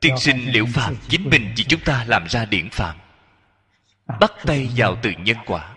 Tiên 0.00 0.18
sinh 0.18 0.52
liễu 0.52 0.66
phạm 0.74 0.94
chính 1.08 1.30
mình 1.30 1.52
vì 1.56 1.64
chúng 1.64 1.80
ta 1.80 2.04
làm 2.08 2.26
ra 2.28 2.44
điển 2.44 2.70
phạm. 2.70 2.96
Bắt 4.20 4.32
tay 4.44 4.70
vào 4.76 4.96
từ 5.02 5.10
nhân 5.18 5.36
quả. 5.46 5.74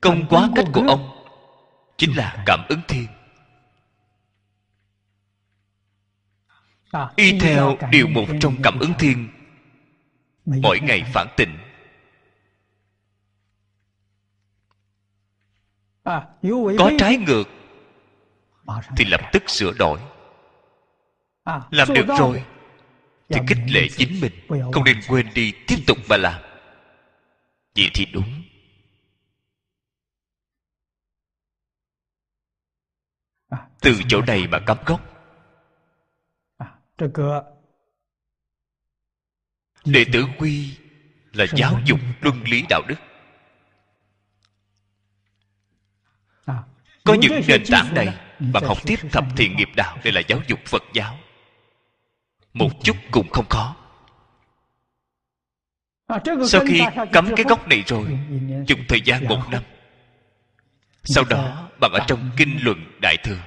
Công 0.00 0.26
quá 0.28 0.48
cách 0.56 0.66
của 0.72 0.84
ông 0.88 1.21
chính 1.96 2.16
là 2.16 2.42
cảm 2.46 2.60
ứng 2.68 2.80
thiên. 2.88 3.06
Y 7.16 7.38
theo 7.38 7.76
điều 7.90 8.08
một 8.08 8.26
trong 8.40 8.56
cảm 8.62 8.78
ứng 8.78 8.92
thiên. 8.98 9.28
Mỗi 10.44 10.80
ngày 10.80 11.02
phản 11.14 11.26
tịnh 11.36 11.58
có 16.78 16.90
trái 16.98 17.16
ngược 17.16 17.48
thì 18.96 19.04
lập 19.04 19.20
tức 19.32 19.50
sửa 19.50 19.72
đổi. 19.72 19.98
Làm 21.70 21.88
được 21.94 22.06
rồi 22.18 22.44
thì 23.28 23.40
kích 23.48 23.58
lệ 23.68 23.88
chính 23.96 24.20
mình. 24.20 24.32
không 24.72 24.84
nên 24.84 25.00
quên 25.08 25.26
đi 25.34 25.52
tiếp 25.66 25.76
tục 25.86 25.98
mà 26.08 26.16
làm. 26.16 26.42
Vậy 27.76 27.90
thì 27.94 28.06
đúng 28.12 28.42
từ 33.80 33.94
chỗ 34.08 34.22
này 34.22 34.46
mà 34.46 34.58
cắm 34.66 34.76
gốc 34.86 35.00
đệ 39.84 40.04
tử 40.12 40.24
quy 40.38 40.76
là 41.32 41.46
giáo 41.54 41.80
dục 41.84 42.00
luân 42.20 42.42
lý 42.42 42.64
đạo 42.68 42.82
đức. 42.88 42.94
Có 47.04 47.14
những 47.20 47.32
nền 47.48 47.62
tảng 47.70 47.94
này 47.94 48.18
bạn 48.52 48.64
học 48.64 48.78
tiếp 48.86 48.98
thập 49.12 49.24
thiện 49.36 49.56
nghiệp 49.56 49.68
đạo 49.76 49.98
đây 50.04 50.12
là 50.12 50.20
giáo 50.28 50.40
dục 50.46 50.58
phật 50.66 50.82
giáo. 50.94 51.18
Một 52.54 52.70
chút 52.84 52.96
cũng 53.10 53.30
không 53.30 53.48
khó. 53.48 53.76
Sau 56.48 56.60
khi 56.66 56.82
cấm 57.12 57.28
cái 57.36 57.44
gốc 57.48 57.68
này 57.68 57.82
rồi 57.86 58.18
dùng 58.66 58.80
thời 58.88 59.00
gian 59.00 59.28
một 59.28 59.40
năm 59.50 59.62
sau 61.04 61.24
đó 61.24 61.70
bạn 61.80 61.92
ở 61.92 62.00
trong 62.06 62.30
kinh 62.36 62.58
luận 62.62 62.98
đại 63.00 63.16
thừa 63.16 63.38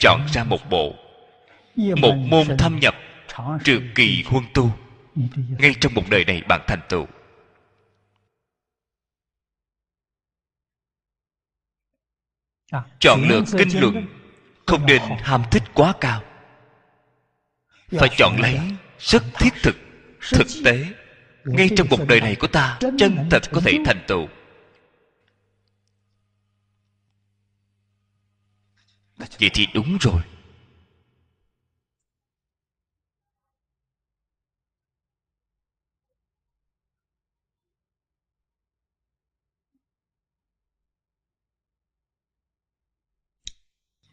chọn 0.00 0.20
ra 0.32 0.44
một 0.44 0.70
bộ 0.70 0.94
một 1.76 2.14
môn 2.14 2.56
thâm 2.58 2.78
nhập 2.80 2.94
trừ 3.64 3.80
kỳ 3.94 4.24
huân 4.26 4.44
tu. 4.54 4.70
Ngay 5.58 5.74
trong 5.80 5.94
một 5.94 6.02
đời 6.10 6.24
này 6.24 6.42
bạn 6.48 6.60
thành 6.66 6.80
tựu. 6.88 7.06
Chọn 12.98 13.22
lựa 13.28 13.42
kinh 13.58 13.80
luận 13.80 14.06
không 14.66 14.86
nên 14.86 15.02
ham 15.22 15.42
thích 15.50 15.62
quá 15.74 15.94
cao. 16.00 16.22
Phải 17.90 18.08
chọn 18.16 18.36
lấy 18.40 18.60
rất 18.98 19.22
thiết 19.38 19.50
thực 19.62 19.76
thực 20.32 20.46
tế. 20.64 20.86
Ngay 21.44 21.68
trong 21.76 21.88
một 21.90 21.98
đời 22.08 22.20
này 22.20 22.36
của 22.36 22.46
ta 22.46 22.78
chân 22.98 23.28
thật 23.30 23.42
có 23.52 23.60
thể 23.60 23.78
thành 23.84 24.04
tựu 24.06 24.28
vậy 29.40 29.50
thì 29.54 29.66
đúng 29.74 29.98
rồi. 30.00 30.22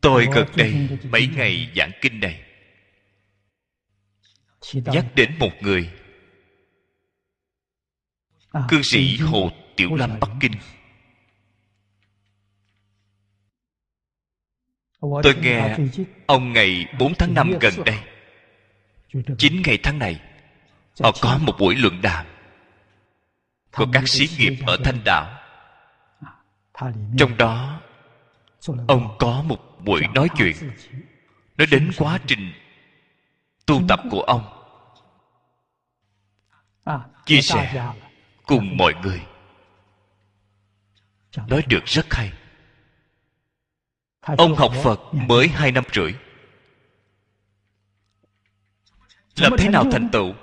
Tôi 0.02 0.28
gần 0.36 0.48
đây, 0.56 0.90
mấy 1.04 1.28
ngày 1.28 1.72
giảng 1.76 1.92
kinh 2.02 2.20
này, 2.20 2.44
nhắc 4.74 5.06
đến 5.16 5.40
một 5.40 5.52
người, 5.62 5.90
cư 8.70 8.82
sĩ 8.84 9.18
hồ 9.18 9.52
tiểu 9.76 9.96
lâm 9.96 10.20
bắc 10.20 10.30
kinh. 10.42 10.54
Tôi 15.24 15.36
nghe 15.42 15.78
ông 16.26 16.54
ngày 16.54 16.86
4 17.00 17.14
tháng 17.16 17.34
5 17.34 17.54
gần 17.62 17.74
đây. 17.86 18.00
9 19.38 19.62
ngày 19.66 19.78
tháng 19.84 20.00
này 20.00 20.22
họ 21.02 21.12
có 21.22 21.38
một 21.42 21.54
buổi 21.60 21.76
luận 21.76 22.02
đàm. 22.02 22.26
Của 23.72 23.86
các 23.94 24.08
sĩ 24.08 24.30
nghiệp 24.38 24.56
ở 24.68 24.78
thanh 24.84 25.04
đạo 25.06 25.40
trong 27.18 27.38
đó 27.38 27.82
ông 28.88 29.16
có 29.20 29.44
một 29.48 29.58
buổi 29.86 30.02
nói 30.16 30.30
chuyện. 30.38 30.56
Nói 31.58 31.68
đến 31.72 31.92
quá 31.98 32.20
trình 32.28 32.52
tu 33.66 33.82
tập 33.88 34.00
của 34.12 34.22
ông. 34.22 34.54
Chia 37.26 37.42
sẻ 37.42 37.92
cùng 38.46 38.78
mọi 38.78 38.94
người. 39.04 39.22
Nói 41.48 41.64
được 41.68 41.86
rất 41.86 42.14
hay 42.14 42.32
ông 44.38 44.56
học 44.56 44.72
phật 44.84 45.00
mới 45.12 45.48
hai 45.48 45.72
năm 45.72 45.84
rưỡi. 45.94 46.14
Làm 49.36 49.54
thế 49.58 49.70
nào 49.70 49.84
thành 49.92 50.10
tựu? 50.12 50.34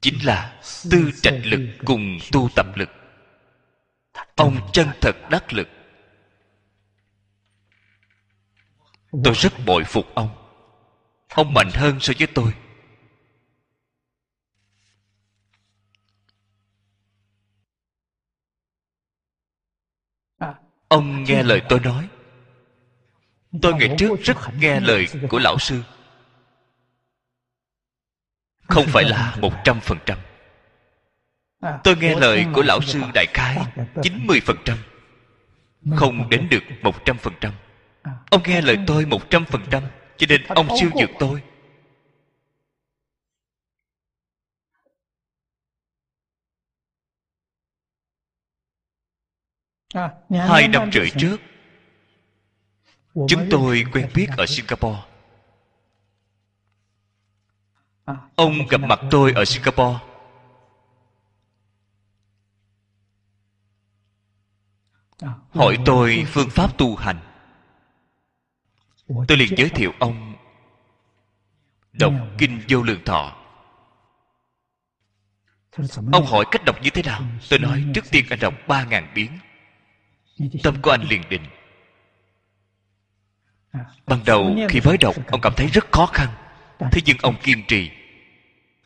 Chính 0.00 0.26
là 0.26 0.60
tư 0.90 1.10
trạch 1.22 1.40
lực 1.44 1.60
cùng 1.84 2.18
tu 2.32 2.48
tập 2.56 2.66
lực. 2.74 2.88
Ông 4.34 4.70
chân 4.72 4.88
thật 5.00 5.16
đắc 5.30 5.52
lực. 5.52 5.68
Tôi 9.24 9.34
rất 9.34 9.52
bội 9.66 9.84
phục 9.84 10.14
ông. 10.14 10.28
Ông 11.34 11.54
mạnh 11.54 11.70
hơn 11.74 12.00
so 12.00 12.12
với 12.18 12.26
tôi. 12.34 12.54
Ông 20.88 21.24
nghe 21.24 21.42
lời 21.42 21.62
tôi 21.68 21.80
nói 21.80 22.08
tôi 23.62 23.74
ngày 23.74 23.94
trước 23.98 24.20
rất 24.22 24.36
nghe 24.60 24.80
lời 24.80 25.06
của 25.30 25.38
lão 25.38 25.58
sư. 25.58 25.82
Không 28.68 28.84
phải 28.86 29.04
là 29.04 29.36
một 29.40 29.52
trăm 29.64 29.80
phần 29.80 29.98
trăm. 30.06 30.18
Tôi 31.84 31.96
nghe 31.96 32.14
lời 32.14 32.46
của 32.54 32.62
lão 32.62 32.80
sư 32.82 33.00
đại 33.14 33.26
khái 33.34 33.58
chín 34.02 34.26
mươi 34.26 34.40
phần 34.44 34.56
trăm. 34.64 34.78
Không 35.96 36.28
đến 36.30 36.48
được 36.50 36.62
một 36.82 37.04
trăm 37.04 37.18
phần 37.18 37.34
trăm. 37.40 37.52
Ông 38.30 38.42
nghe 38.46 38.60
lời 38.60 38.78
tôi 38.86 39.06
một 39.06 39.30
trăm 39.30 39.44
phần 39.44 39.62
trăm, 39.70 39.82
cho 40.16 40.26
nên 40.28 40.42
ông 40.46 40.68
siêu 40.80 40.90
vượt 40.94 41.10
tôi. 41.18 41.42
Hai 50.30 50.68
năm 50.68 50.90
rưỡi 50.92 51.10
trước 51.18 51.36
chúng 53.28 53.46
tôi 53.50 53.84
quen 53.92 54.10
biết 54.14 54.26
ở 54.36 54.46
singapore. 54.46 55.02
Ông 58.36 58.66
gặp 58.70 58.80
mặt 58.80 59.00
tôi 59.10 59.32
ở 59.32 59.44
singapore. 59.44 59.98
Hỏi 65.50 65.78
tôi 65.86 66.24
phương 66.26 66.50
pháp 66.50 66.78
tu 66.78 66.96
hành. 66.96 67.20
Tôi 69.28 69.38
liền 69.38 69.54
giới 69.56 69.68
thiệu 69.68 69.92
ông 69.98 70.34
đọc 71.92 72.12
kinh 72.38 72.60
vô 72.68 72.82
lượng 72.82 73.04
thọ. 73.04 73.36
Ông 76.12 76.26
hỏi 76.26 76.44
cách 76.50 76.64
đọc 76.64 76.76
như 76.82 76.90
thế 76.90 77.02
nào? 77.02 77.22
Tôi 77.50 77.58
nói 77.58 77.84
trước 77.94 78.04
tiên 78.10 78.24
anh 78.30 78.38
đọc 78.40 78.54
ba 78.68 78.84
ngàn 78.84 79.12
biến. 79.14 79.38
Tâm 80.62 80.82
của 80.82 80.90
anh 80.90 81.02
liền 81.02 81.22
định 81.28 81.42
ban 84.06 84.24
đầu 84.26 84.56
khi 84.68 84.80
mới 84.80 84.96
đọc 84.98 85.14
ông 85.30 85.40
cảm 85.40 85.52
thấy 85.56 85.66
rất 85.66 85.92
khó 85.92 86.06
khăn. 86.06 86.28
Thế 86.92 87.00
nhưng 87.04 87.16
ông 87.22 87.36
kiên 87.42 87.62
trì. 87.68 87.90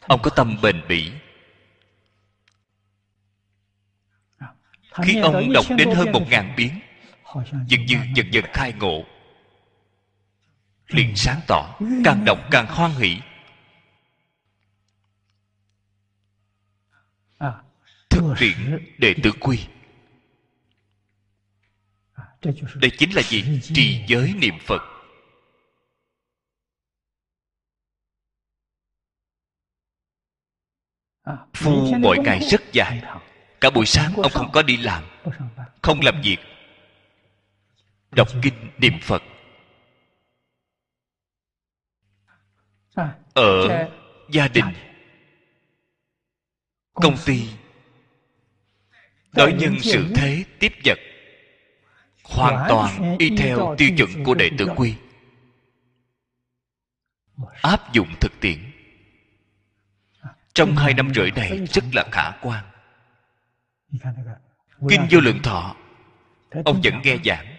Ông 0.00 0.20
có 0.22 0.30
tâm 0.30 0.56
bền 0.62 0.82
bỉ. 0.88 1.12
Khi 4.92 5.18
ông 5.20 5.52
đọc 5.52 5.64
đến 5.76 5.88
hơn 5.90 6.12
một 6.12 6.28
ngàn 6.30 6.54
biến 6.56 6.70
dường 7.66 7.86
như 7.86 7.96
dần 8.14 8.34
dần 8.34 8.44
khai 8.52 8.72
ngộ. 8.72 9.04
Liền 10.88 11.16
sáng 11.16 11.40
tỏ 11.46 11.78
càng 12.04 12.24
đọc 12.24 12.38
càng 12.50 12.66
hoan 12.66 12.90
hỷ. 12.90 13.20
Thực 18.10 18.34
tiễn 18.38 18.78
đệ 18.98 19.14
tử 19.22 19.32
quy 19.40 19.66
đây 22.42 22.90
chính 22.98 23.14
là 23.14 23.22
gì? 23.22 23.60
trì 23.62 24.04
giới 24.06 24.34
niệm 24.34 24.54
phật. 24.66 24.82
Phu 31.54 31.94
mỗi 31.98 32.18
ngày 32.18 32.40
rất 32.50 32.72
dài. 32.72 33.02
cả 33.60 33.70
buổi 33.70 33.86
sáng 33.86 34.14
ông 34.16 34.32
không 34.32 34.50
có 34.52 34.62
đi 34.62 34.76
làm. 34.76 35.04
không 35.82 36.00
làm 36.00 36.20
việc. 36.22 36.38
Đọc 38.10 38.28
kinh 38.42 38.54
niệm 38.78 38.92
phật. 39.02 39.22
Ở 43.34 43.88
gia 44.30 44.48
đình. 44.48 44.64
công 46.94 47.16
ty. 47.26 47.48
Đối 49.32 49.52
nhân 49.52 49.76
sự 49.80 50.12
thế 50.14 50.44
tiếp 50.58 50.72
vật 50.84 50.98
hoàn 52.30 52.66
toàn 52.68 53.16
y 53.18 53.36
theo 53.36 53.74
tiêu 53.78 53.90
chuẩn 53.96 54.24
của 54.24 54.34
đệ 54.34 54.50
tử 54.58 54.66
quy. 54.76 54.94
Áp 57.62 57.92
dụng 57.92 58.08
thực 58.20 58.32
tiễn. 58.40 58.58
Trong 60.54 60.76
hai 60.76 60.94
năm 60.94 61.14
rưỡi 61.14 61.30
này 61.30 61.66
rất 61.66 61.84
là 61.92 62.04
khả 62.12 62.30
quan. 62.42 62.64
Kinh 64.88 65.06
vô 65.10 65.20
lượng 65.20 65.42
thọ 65.42 65.76
ông 66.64 66.80
vẫn 66.84 66.94
nghe 67.02 67.16
giảng. 67.24 67.56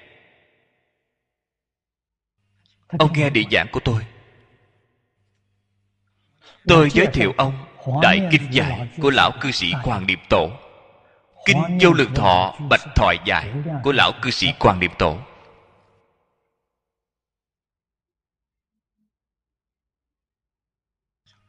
Ông 2.87 3.13
nghe 3.13 3.29
địa 3.29 3.43
giảng 3.51 3.67
của 3.71 3.79
tôi. 3.79 4.05
Tôi 6.67 6.89
giới 6.91 7.07
thiệu 7.07 7.33
ông 7.37 7.65
đại 8.01 8.27
kinh 8.31 8.47
dạy 8.51 8.89
của 9.01 9.09
lão 9.09 9.31
cư 9.41 9.51
sĩ 9.51 9.71
hoàng 9.71 10.07
niệm 10.07 10.19
tổ 10.29 10.51
kinh 11.45 11.77
vô 11.81 11.93
lượng 11.93 12.13
thọ 12.15 12.53
bạch 12.69 12.81
thoại 12.95 13.17
dạy 13.25 13.53
của 13.83 13.91
lão 13.91 14.11
cư 14.21 14.31
sĩ 14.31 14.53
hoàng 14.59 14.79
niệm 14.79 14.91
tổ. 14.97 15.17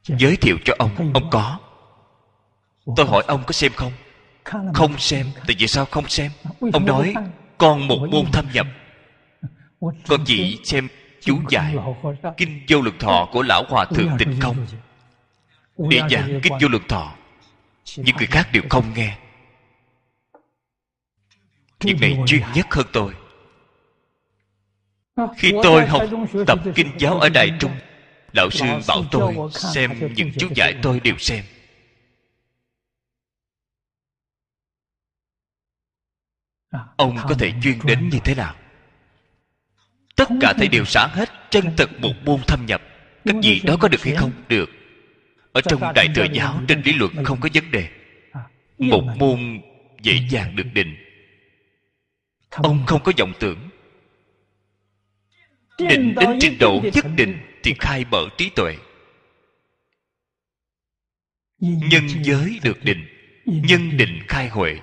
Giới 0.03 0.37
thiệu 0.37 0.57
cho 0.65 0.75
ông 0.79 1.13
ông 1.15 1.31
có. 1.31 1.59
Tôi 2.97 3.07
hỏi 3.07 3.25
ông 3.27 3.43
có 3.47 3.53
xem 3.53 3.73
không? 3.77 3.93
Không 4.75 4.99
xem 4.99 5.27
tại 5.47 5.57
vì 5.59 5.67
sao 5.67 5.85
không 5.85 6.09
xem? 6.09 6.31
Ông 6.73 6.87
nói 6.87 7.15
con 7.59 7.89
một 7.89 7.99
môn 8.11 8.25
thâm 8.33 8.47
nhập. 8.53 8.67
Con 10.09 10.25
chỉ 10.27 10.59
xem 10.65 10.89
chú 11.21 11.39
giải 11.49 11.75
kinh 12.37 12.65
vô 12.69 12.81
lượng 12.81 12.99
thọ 12.99 13.29
của 13.33 13.43
lão 13.43 13.65
hòa 13.69 13.85
thượng 13.85 14.11
tịnh 14.19 14.41
không? 14.41 14.67
để 15.79 16.01
giảng 16.11 16.41
kinh 16.43 16.53
vô 16.61 16.69
lượng 16.69 16.89
thọ. 16.89 17.15
Những 17.97 18.17
người 18.17 18.27
khác 18.27 18.49
đều 18.53 18.63
không 18.71 18.85
nghe 18.95 19.19
việc 21.83 21.97
này 22.01 22.19
chuyên 22.27 22.43
nhất 22.55 22.67
hơn 22.71 22.87
tôi. 22.93 23.15
Khi 25.37 25.53
tôi 25.63 25.87
học 25.87 26.03
tập 26.47 26.59
kinh 26.75 26.91
giáo 26.99 27.21
ở 27.21 27.29
đại 27.29 27.51
trung 27.61 27.73
lão 28.33 28.51
sư 28.51 28.67
bảo 28.89 29.05
tôi 29.11 29.35
xem 29.51 30.15
những 30.17 30.31
chú 30.39 30.49
giải 30.55 30.75
tôi 30.83 31.01
đều 31.01 31.19
xem. 31.19 31.45
Ông 36.97 37.17
có 37.29 37.35
thể 37.39 37.53
chuyên 37.63 37.79
đến 37.85 38.09
như 38.09 38.19
thế 38.25 38.35
nào? 38.35 38.55
Tất 40.17 40.29
cả 40.41 40.53
thầy 40.59 40.69
đều 40.69 40.85
xả 40.85 41.07
hết 41.07 41.31
chân 41.51 41.65
thật 41.77 41.91
một 42.01 42.13
môn 42.25 42.41
thâm 42.47 42.67
nhập. 42.67 42.83
Các 43.25 43.37
gì 43.43 43.61
đó 43.65 43.77
có 43.81 43.89
được 43.89 44.03
hay 44.03 44.15
không? 44.15 44.33
Được. 44.49 44.71
Ở 45.53 45.61
trong 45.61 45.81
đại 45.95 46.09
thừa 46.15 46.27
giáo 46.33 46.61
trên 46.69 46.83
lý 46.83 46.93
luận 46.93 47.25
không 47.25 47.41
có 47.41 47.49
vấn 47.55 47.71
đề. 47.71 47.89
Một 48.79 49.03
môn 49.19 49.61
dễ 50.03 50.15
dàng 50.31 50.57
được 50.57 50.67
định 50.75 50.97
ông 52.53 52.87
không 52.87 53.03
có 53.05 53.13
vọng 53.19 53.33
tưởng. 53.41 53.69
Định 55.79 56.15
đến 56.21 56.39
trình 56.41 56.59
độ 56.61 56.81
nhất 56.95 57.05
định 57.17 57.39
thì 57.63 57.75
khai 57.81 58.05
mở 58.11 58.29
trí 58.39 58.51
tuệ. 58.51 58.77
Nhân 61.61 62.07
giới 62.23 62.61
được 62.63 62.85
định 62.85 63.07
nhân 63.45 63.97
định 63.97 64.23
khai 64.29 64.49
huệ. 64.49 64.81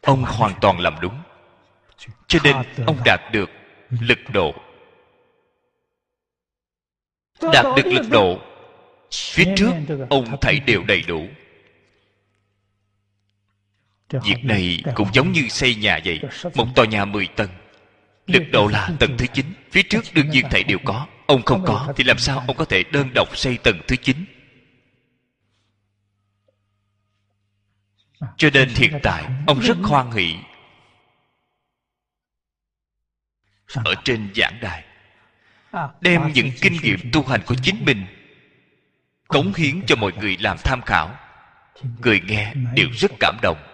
Ông 0.00 0.22
hoàn 0.22 0.52
toàn 0.60 0.80
làm 0.80 0.94
đúng. 1.00 1.22
Cho 2.26 2.38
nên 2.44 2.56
ông 2.86 2.98
đạt 3.04 3.20
được 3.32 3.50
lực 4.00 4.18
độ. 4.32 4.54
Đạt 7.52 7.64
được 7.76 7.86
lực 7.86 8.06
độ. 8.10 8.38
phía 9.12 9.54
trước 9.56 9.72
ông 10.10 10.36
thảy 10.40 10.60
đều 10.66 10.84
đầy 10.88 11.02
đủ 11.08 11.28
việc 14.10 14.44
này 14.44 14.82
cũng 14.94 15.08
giống 15.12 15.32
như 15.32 15.48
xây 15.48 15.74
nhà 15.74 16.00
vậy. 16.04 16.20
Một 16.54 16.66
tòa 16.74 16.86
nhà 16.86 17.04
10 17.04 17.26
tầng. 17.26 17.50
Lực 18.26 18.42
độ 18.52 18.66
là 18.66 18.90
tầng 19.00 19.16
thứ 19.18 19.26
9 19.26 19.46
phía 19.70 19.82
trước 19.82 20.04
đương 20.14 20.30
nhiên 20.30 20.46
thảy 20.50 20.62
đều 20.64 20.78
có. 20.84 21.06
ông 21.26 21.42
không 21.42 21.64
có 21.66 21.92
thì 21.96 22.04
làm 22.04 22.18
sao 22.18 22.44
ông 22.46 22.56
có 22.56 22.64
thể 22.64 22.82
đơn 22.92 23.08
độc 23.14 23.36
xây 23.36 23.58
tầng 23.58 23.80
thứ 23.88 23.96
9 23.96 24.16
cho 28.36 28.50
nên 28.54 28.68
hiện 28.68 28.98
tại 29.02 29.24
ông 29.46 29.60
rất 29.60 29.76
hoan 29.82 30.10
hỷ. 30.10 30.36
Ở 33.84 33.94
trên 34.04 34.30
giảng 34.34 34.58
đài. 34.60 34.84
Đem 36.00 36.32
những 36.32 36.50
kinh 36.60 36.76
nghiệm 36.82 36.98
tu 37.12 37.22
hành 37.22 37.40
của 37.46 37.54
chính 37.62 37.84
mình 37.84 38.06
cống 39.28 39.54
hiến 39.54 39.80
cho 39.86 39.96
mọi 39.96 40.12
người 40.20 40.36
làm 40.40 40.56
tham 40.64 40.82
khảo. 40.82 41.16
Người 42.02 42.20
nghe 42.26 42.54
đều 42.74 42.88
rất 42.92 43.10
cảm 43.20 43.36
động 43.42 43.73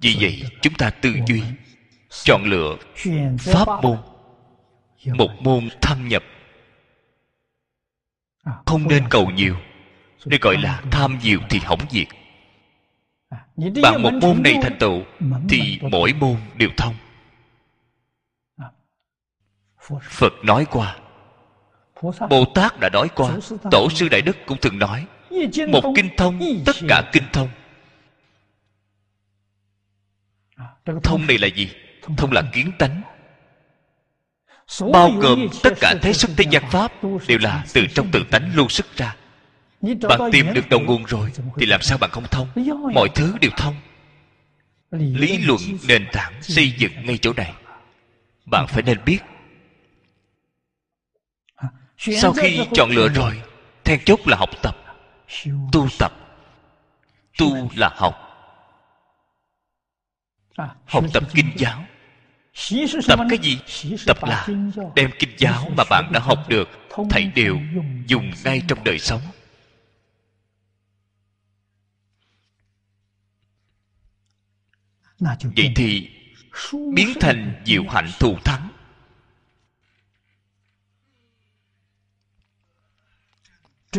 vì 0.00 0.16
vậy, 0.20 0.42
chúng 0.62 0.74
ta 0.74 0.90
tư 0.90 1.14
duy, 1.26 1.42
chọn 2.24 2.44
lựa 2.44 2.76
pháp 3.38 3.68
môn, 3.82 3.98
một 5.06 5.30
môn 5.40 5.68
thâm 5.80 6.08
nhập. 6.08 6.22
Không 8.66 8.88
nên 8.88 9.04
cầu 9.10 9.30
nhiều 9.30 9.56
đây 10.26 10.38
gọi 10.42 10.56
là 10.62 10.82
tham 10.90 11.18
nhiều 11.22 11.40
thì 11.50 11.58
hỏng 11.58 11.80
việc. 11.90 12.06
Bạn 13.82 14.02
một 14.02 14.12
môn 14.22 14.42
này 14.42 14.54
thành 14.62 14.78
tựu 14.78 15.02
thì 15.48 15.78
mỗi 15.90 16.12
môn 16.12 16.36
đều 16.56 16.68
thông. 16.76 16.94
Phật 20.10 20.32
nói 20.42 20.66
qua, 20.70 20.96
bồ 22.30 22.44
tát 22.54 22.80
đã 22.80 22.88
nói 22.92 23.08
qua, 23.14 23.30
tổ 23.70 23.88
sư 23.90 24.08
đại 24.08 24.22
đức 24.22 24.36
cũng 24.46 24.58
thường 24.58 24.78
nói, 24.78 25.06
một 25.68 25.92
kinh 25.96 26.08
thông, 26.16 26.40
tất 26.66 26.76
cả 26.88 27.10
kinh 27.12 27.24
thông. 27.32 27.48
Thông 31.02 31.26
này 31.26 31.38
là 31.38 31.46
gì? 31.46 31.70
Thông 32.16 32.32
là 32.32 32.42
kiến 32.52 32.72
tánh. 32.78 33.02
Bao 34.92 35.10
gồm 35.10 35.46
tất 35.62 35.72
cả 35.80 35.94
thế 36.02 36.12
xuất 36.12 36.30
thế 36.36 36.44
gian 36.50 36.62
pháp 36.70 36.92
đều 37.26 37.38
là 37.38 37.64
từ 37.72 37.86
trong 37.94 38.10
tự 38.10 38.24
tánh 38.30 38.56
lưu 38.56 38.68
xuất 38.68 38.96
ra. 38.96 39.16
Bạn 40.08 40.20
tìm 40.32 40.46
được 40.54 40.68
đầu 40.68 40.80
nguồn 40.80 41.04
rồi 41.04 41.32
thì 41.56 41.66
làm 41.66 41.82
sao 41.82 41.98
bạn 41.98 42.10
không 42.10 42.24
thông? 42.30 42.48
Mọi 42.94 43.08
thứ 43.14 43.34
đều 43.40 43.50
thông. 43.56 43.74
Lý 44.90 45.38
luận 45.38 45.60
nền 45.88 46.06
tảng 46.12 46.42
xây 46.42 46.72
dựng 46.78 46.92
ngay 47.04 47.18
chỗ 47.18 47.32
này. 47.32 47.52
Bạn 48.44 48.66
phải 48.68 48.82
nên 48.82 48.98
biết. 49.04 49.18
Sau 51.98 52.32
khi 52.32 52.60
chọn 52.74 52.90
lựa 52.90 53.08
rồi 53.08 53.42
then 53.84 54.00
chốt 54.04 54.20
là 54.26 54.36
học 54.36 54.50
tập 54.62 54.76
tu 55.72 55.88
tập. 55.98 56.12
tu 57.38 57.70
là 57.76 57.90
học 57.96 58.31
học 60.84 61.04
tập 61.12 61.22
kinh 61.34 61.50
giáo. 61.56 61.84
Tập 63.08 63.18
cái 63.30 63.38
gì? 63.38 63.58
tập 64.06 64.16
là 64.22 64.46
đem 64.94 65.10
kinh 65.18 65.30
giáo 65.38 65.70
mà 65.76 65.84
bạn 65.90 66.12
đã 66.12 66.20
học 66.20 66.38
được 66.48 66.68
thảy 67.10 67.32
đều 67.34 67.58
dùng 68.06 68.32
ngay 68.44 68.62
trong 68.68 68.84
đời 68.84 68.98
sống. 68.98 69.20
Vậy 75.56 75.72
thì 75.76 76.10
biến 76.94 77.08
thành 77.20 77.62
diệu 77.66 77.82
hạnh 77.88 78.10
thù 78.20 78.36
thắng. 78.44 78.68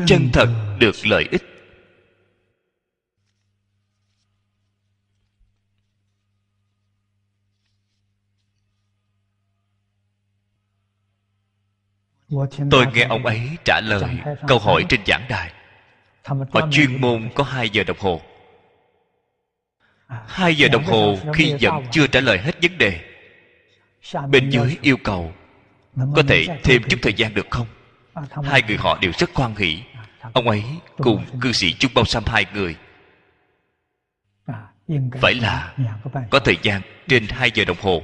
Chân 0.08 0.30
thật 0.34 0.76
được 0.80 0.96
lợi 1.06 1.28
ích 1.32 1.53
tôi 12.72 12.86
nghe 12.94 13.04
ông 13.04 13.26
ấy 13.26 13.50
trả 13.66 13.82
lời 13.84 14.04
câu 14.48 14.60
hỏi 14.60 14.86
trên 14.90 15.00
giảng 15.06 15.26
đài. 15.30 15.52
Họ 16.26 16.68
chuyên 16.72 17.02
môn 17.02 17.30
có 17.36 17.44
hai 17.44 17.70
giờ 17.70 17.84
đồng 17.84 17.98
hồ. 18.00 18.22
Hai 20.28 20.56
giờ 20.56 20.68
đồng 20.68 20.84
hồ 20.84 21.18
khi 21.34 21.56
vẫn 21.62 21.84
chưa 21.92 22.08
trả 22.08 22.20
lời 22.20 22.38
hết 22.38 22.62
vấn 22.62 22.78
đề. 22.78 23.00
Bên 24.30 24.50
dưới 24.50 24.78
yêu 24.82 24.98
cầu, 25.04 25.34
có 25.96 26.24
thể 26.28 26.46
thêm 26.64 26.82
chút 26.90 26.98
thời 27.02 27.14
gian 27.14 27.34
được 27.34 27.48
không? 27.50 27.68
Hai 28.44 28.62
người 28.68 28.78
họ 28.78 28.98
đều 29.02 29.12
rất 29.18 29.34
khoan 29.34 29.56
hỷ. 29.56 29.84
Ông 30.34 30.50
ấy 30.50 30.64
cùng 30.98 31.26
cư 31.42 31.52
sĩ 31.52 31.74
chung 31.74 31.92
bao 31.96 32.06
xăm 32.06 32.24
hai 32.26 32.46
người. 32.54 32.76
Phải 35.22 35.34
là 35.34 35.74
có 36.30 36.40
thời 36.40 36.58
gian 36.62 36.82
trên 37.08 37.28
hai 37.30 37.52
giờ 37.54 37.66
đồng 37.66 37.78
hồ. 37.82 38.02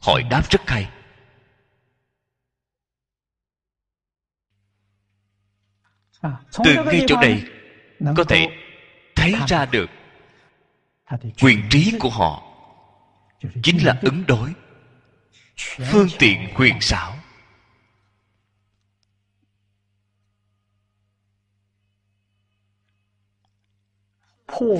Hỏi 0.00 0.22
đáp 0.30 0.50
rất 0.50 0.70
hay. 0.70 0.88
Từ 6.64 6.84
ngay 6.84 7.04
chỗ 7.06 7.16
này 7.16 7.44
có 8.16 8.24
thể 8.24 8.46
thấy 9.16 9.34
ra 9.48 9.66
được 9.66 9.90
quyền 11.40 11.68
trí 11.70 11.94
của 12.00 12.10
họ 12.10 12.42
chính 13.62 13.86
là 13.86 13.98
ứng 14.02 14.24
đối. 14.26 14.52
Phương 15.90 16.08
tiện 16.18 16.48
huyền 16.54 16.80
xảo. 16.80 17.14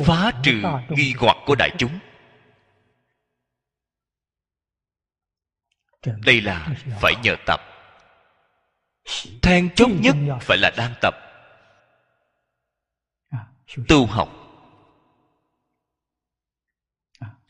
Phá 0.06 0.32
trừ 0.42 0.62
nghi 0.88 1.14
hoặc 1.18 1.36
của 1.46 1.54
đại 1.54 1.70
chúng. 1.78 1.98
Đây 6.04 6.40
là 6.40 6.68
phải 7.00 7.14
nhờ 7.22 7.36
tập. 7.46 7.60
Then 9.42 9.74
chốt 9.74 9.88
nhất 9.88 10.16
phải 10.40 10.58
là 10.58 10.70
đang 10.76 10.94
tập 11.00 11.27
tu 13.88 14.06
học. 14.06 14.34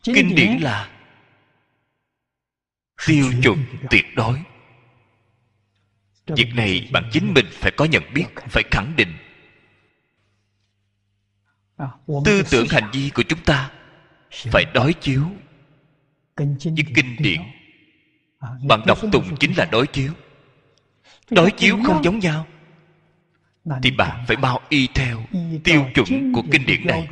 Kinh 0.03 0.35
điển 0.35 0.59
là 0.61 0.90
tiêu 3.07 3.32
chuẩn 3.43 3.65
tuyệt 3.90 4.05
đối. 4.16 4.43
Việc 6.27 6.49
này 6.55 6.89
bạn 6.93 7.11
chính 7.12 7.35
mình 7.35 7.47
phải 7.53 7.73
có 7.77 7.85
nhận 7.85 8.03
biết 8.15 8.27
phải 8.36 8.62
khẳng 8.70 8.93
định. 8.97 9.12
Tư 12.24 12.43
tưởng 12.51 12.66
hành 12.70 12.90
vi 12.93 13.11
của 13.15 13.23
chúng 13.28 13.45
ta 13.45 13.70
phải 14.31 14.65
đối 14.74 14.93
chiếu. 14.93 15.24
Với 16.36 16.85
kinh 16.95 17.16
điển 17.19 17.40
bạn 18.40 18.81
đọc 18.86 18.99
tụng 19.12 19.36
chính 19.40 19.53
là 19.57 19.65
đối 19.65 19.86
chiếu. 19.86 20.12
Đối 21.31 21.51
chiếu 21.51 21.78
không 21.85 22.05
giống 22.05 22.19
nhau 22.19 22.47
thì 23.82 23.90
bạn 23.90 24.24
phải 24.27 24.36
bao 24.36 24.61
y 24.69 24.86
theo 24.95 25.24
tiêu 25.65 25.86
chuẩn 25.95 26.32
của 26.32 26.43
kinh 26.53 26.66
điển 26.66 26.86
này. 26.86 27.09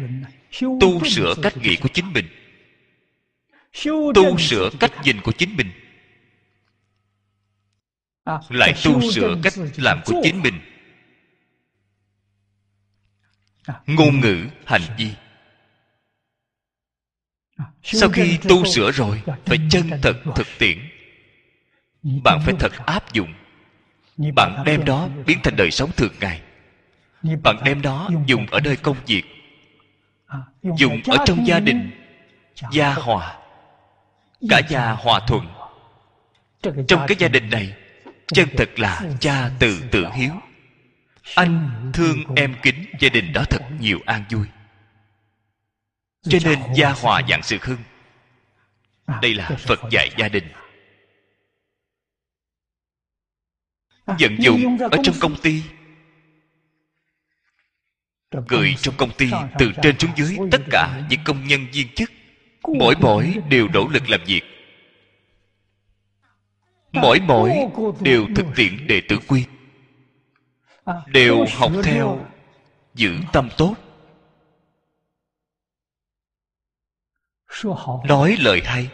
tu 0.80 1.04
sửa 1.04 1.34
cách 1.42 1.56
nghĩ 1.56 1.76
của 1.76 1.88
chính 1.88 2.12
mình. 2.12 2.26
Tu 4.14 4.38
sửa 4.38 4.70
cách 4.80 4.92
nhìn 5.04 5.20
của 5.20 5.32
chính 5.32 5.56
mình. 5.56 5.70
Lại 8.48 8.74
tu 8.84 9.12
sửa 9.12 9.36
cách 9.42 9.54
làm 9.76 10.00
của 10.04 10.20
chính 10.22 10.42
mình. 10.42 10.60
Ngôn 13.86 14.20
ngữ 14.20 14.46
hành 14.64 14.82
vi. 14.98 15.10
Sau 17.82 18.08
khi 18.08 18.38
tu 18.48 18.64
sửa 18.64 18.90
rồi 18.90 19.22
phải 19.44 19.58
chân 19.70 19.90
thật 20.02 20.16
thực 20.36 20.46
tiễn. 20.58 20.78
Bạn 22.24 22.40
phải 22.44 22.54
thật 22.58 22.72
áp 22.86 23.12
dụng. 23.12 23.34
Bạn 24.34 24.62
đem 24.66 24.84
đó 24.84 25.08
biến 25.26 25.38
thành 25.42 25.56
đời 25.56 25.70
sống 25.70 25.90
thường 25.96 26.12
ngày 26.20 26.42
bạn 27.42 27.56
đem 27.64 27.82
đó 27.82 28.10
dùng 28.26 28.46
ở 28.50 28.60
nơi 28.60 28.76
công 28.76 28.96
việc. 29.06 29.22
Dùng 30.62 31.00
ở 31.06 31.24
trong 31.26 31.46
gia 31.46 31.60
đình 31.60 31.90
gia 32.72 32.94
hòa 32.94 33.38
cả 34.48 34.60
nhà 34.70 34.92
hòa 34.92 35.20
thuận. 35.26 35.46
Trong 36.88 37.06
cái 37.08 37.16
gia 37.18 37.28
đình 37.28 37.50
này 37.50 37.76
chân 38.26 38.48
thật 38.56 38.78
là 38.78 39.02
cha 39.20 39.50
từ 39.58 39.82
tự 39.90 40.06
hiếu. 40.14 40.32
Anh 41.34 41.90
thương 41.94 42.34
em 42.36 42.54
kính 42.62 42.84
gia 43.00 43.08
đình 43.08 43.32
đó 43.32 43.44
thật 43.50 43.62
nhiều 43.80 43.98
an 44.06 44.24
vui. 44.30 44.46
Cho 46.22 46.38
nên 46.44 46.58
gia 46.74 46.90
hòa 46.90 47.22
dạng 47.28 47.42
sự 47.42 47.58
hưng 47.62 47.78
đây 49.22 49.34
là 49.34 49.50
phật 49.58 49.80
dạy 49.90 50.10
gia 50.16 50.28
đình. 50.28 50.44
vận 54.06 54.36
dụng 54.38 54.78
ở 54.78 54.98
trong 55.04 55.14
công 55.20 55.36
ty 55.42 55.62
Người 58.48 58.74
trong 58.80 58.94
công 58.96 59.10
ty 59.18 59.30
từ 59.58 59.72
trên 59.82 59.98
xuống 59.98 60.10
dưới 60.16 60.36
tất 60.50 60.60
cả 60.70 61.06
những 61.10 61.20
công 61.24 61.46
nhân 61.46 61.66
viên 61.72 61.94
chức. 61.94 62.10
Mỗi 62.78 62.94
mỗi 63.00 63.34
đều 63.48 63.68
nỗ 63.68 63.88
lực 63.88 64.08
làm 64.08 64.20
việc. 64.26 64.42
Mỗi 66.92 67.20
mỗi 67.20 67.52
đều 68.00 68.26
thực 68.36 68.46
tiện 68.56 68.86
đệ 68.86 69.00
tử 69.08 69.18
quy. 69.28 69.44
Đều 71.06 71.44
học 71.56 71.72
theo 71.84 72.26
giữ 72.94 73.14
tâm 73.32 73.48
tốt. 73.56 73.74
Nói 78.08 78.36
lời 78.40 78.62
hay, 78.64 78.90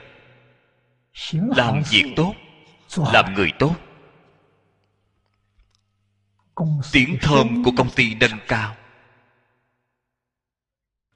làm 1.32 1.82
việc 1.90 2.12
tốt, 2.16 2.34
làm 3.12 3.34
người 3.34 3.50
tốt. 3.58 3.74
Tiếng 6.92 7.16
thơm 7.20 7.64
của 7.64 7.70
công 7.76 7.90
ty 7.90 8.14
nâng 8.14 8.38
cao 8.48 8.76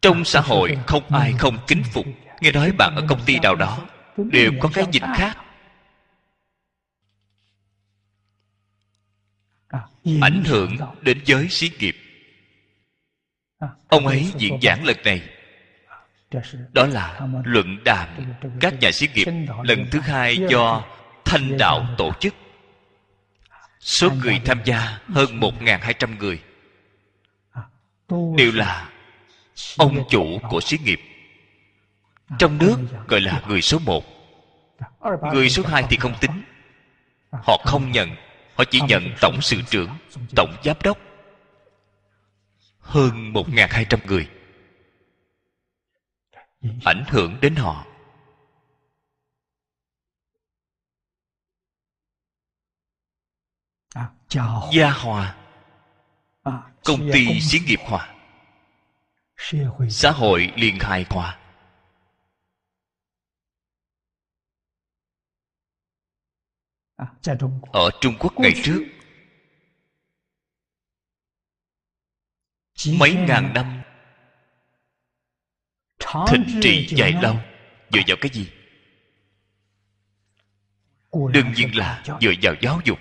trong 0.03 0.25
xã 0.25 0.41
hội 0.41 0.79
không 0.87 1.15
ai 1.15 1.33
không 1.39 1.59
kính 1.67 1.83
phục. 1.93 2.07
Nghe 2.41 2.53
nói 2.53 2.73
bạn 2.79 2.95
ở 2.97 3.03
công 3.09 3.25
ty 3.27 3.39
nào 3.39 3.55
đó 3.55 3.79
đều 4.17 4.53
có 4.61 4.71
cái 4.75 4.87
nhìn 4.93 5.03
khác. 5.17 5.39
Ảnh 10.21 10.45
hưởng 10.45 10.77
đến 11.01 11.21
giới 11.25 11.49
xí 11.49 11.71
nghiệp. 11.79 11.97
Ông 13.89 14.07
ấy 14.07 14.33
diễn 14.39 14.59
giảng 14.63 14.85
lần 14.85 14.97
này. 15.05 15.23
Đó 16.73 16.87
là 16.87 17.21
luận 17.45 17.85
đàm 17.85 18.09
các 18.61 18.75
nhà 18.81 18.91
xí 18.93 19.09
nghiệp 19.15 19.27
lần 19.65 19.87
thứ 19.91 20.01
hai 20.01 20.39
do 20.49 20.85
thanh 21.25 21.59
đạo 21.59 21.87
tổ 21.99 22.13
chức. 22.21 22.35
Số 23.81 24.11
người 24.11 24.41
tham 24.45 24.61
gia 24.65 24.99
hơn 25.09 25.41
một 25.41 25.55
hai 25.81 25.95
trăm 25.95 26.19
người. 26.19 26.43
Đều 28.37 28.53
là 28.53 28.91
ông 29.79 30.05
chủ 30.09 30.39
của 30.51 30.61
xí 30.61 30.79
nghiệp. 30.79 31.01
Trong 32.39 32.59
nước 32.59 32.77
gọi 33.09 33.21
là 33.21 33.43
người 33.49 33.63
số 33.63 33.79
một. 33.79 34.05
Người 35.33 35.51
số 35.51 35.63
hai 35.67 35.85
thì 35.91 35.97
không 35.97 36.15
tính. 36.21 36.43
Họ 37.31 37.63
không 37.65 37.93
nhận 37.93 38.11
họ 38.55 38.65
chỉ 38.71 38.81
nhận 38.89 39.03
tổng 39.21 39.39
sự 39.43 39.63
trưởng 39.71 39.91
tổng 40.37 40.57
giám 40.65 40.77
đốc. 40.83 40.99
Hơn 42.79 43.33
một 43.33 43.47
hai 43.71 43.85
trăm 43.85 44.01
người. 44.07 44.29
Ảnh 46.85 47.05
hưởng 47.09 47.37
đến 47.41 47.57
họ. 47.57 47.87
Gia 54.73 54.91
hòa. 54.91 55.37
Công 56.85 57.11
ty 57.13 57.41
xí 57.41 57.59
nghiệp 57.61 57.81
hòa 57.85 58.16
xã 59.91 60.11
hội 60.11 60.53
liền 60.57 60.79
hài 60.81 61.07
hòa 61.11 61.39
ở 67.73 67.91
trung 68.01 68.17
quốc. 68.19 68.33
Ngày 68.37 68.53
trước. 68.65 68.85
Mấy 72.99 73.15
ngàn 73.15 73.53
năm. 73.55 73.83
Thịnh 76.29 76.61
trị 76.63 76.87
dài 76.91 77.13
lâu. 77.23 77.37
Dựa 77.91 78.01
vào 78.07 78.17
cái 78.21 78.31
gì? 78.35 78.53
Đương 81.33 81.53
nhiên 81.53 81.77
là 81.77 82.03
dựa 82.21 82.33
vào 82.43 82.55
giáo 82.61 82.81
dục. 82.85 82.99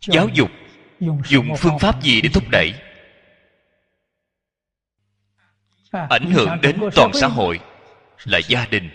Giáo 0.00 0.28
dục 0.34 0.50
dùng 1.28 1.56
phương 1.58 1.78
pháp 1.78 2.02
gì 2.02 2.20
để 2.20 2.28
thúc 2.28 2.44
đẩy? 2.50 2.74
Ảnh 5.90 6.30
hưởng 6.30 6.60
đến 6.62 6.80
toàn 6.94 7.10
xã 7.14 7.26
hội 7.26 7.60
là 8.24 8.40
gia 8.48 8.66
đình. 8.66 8.90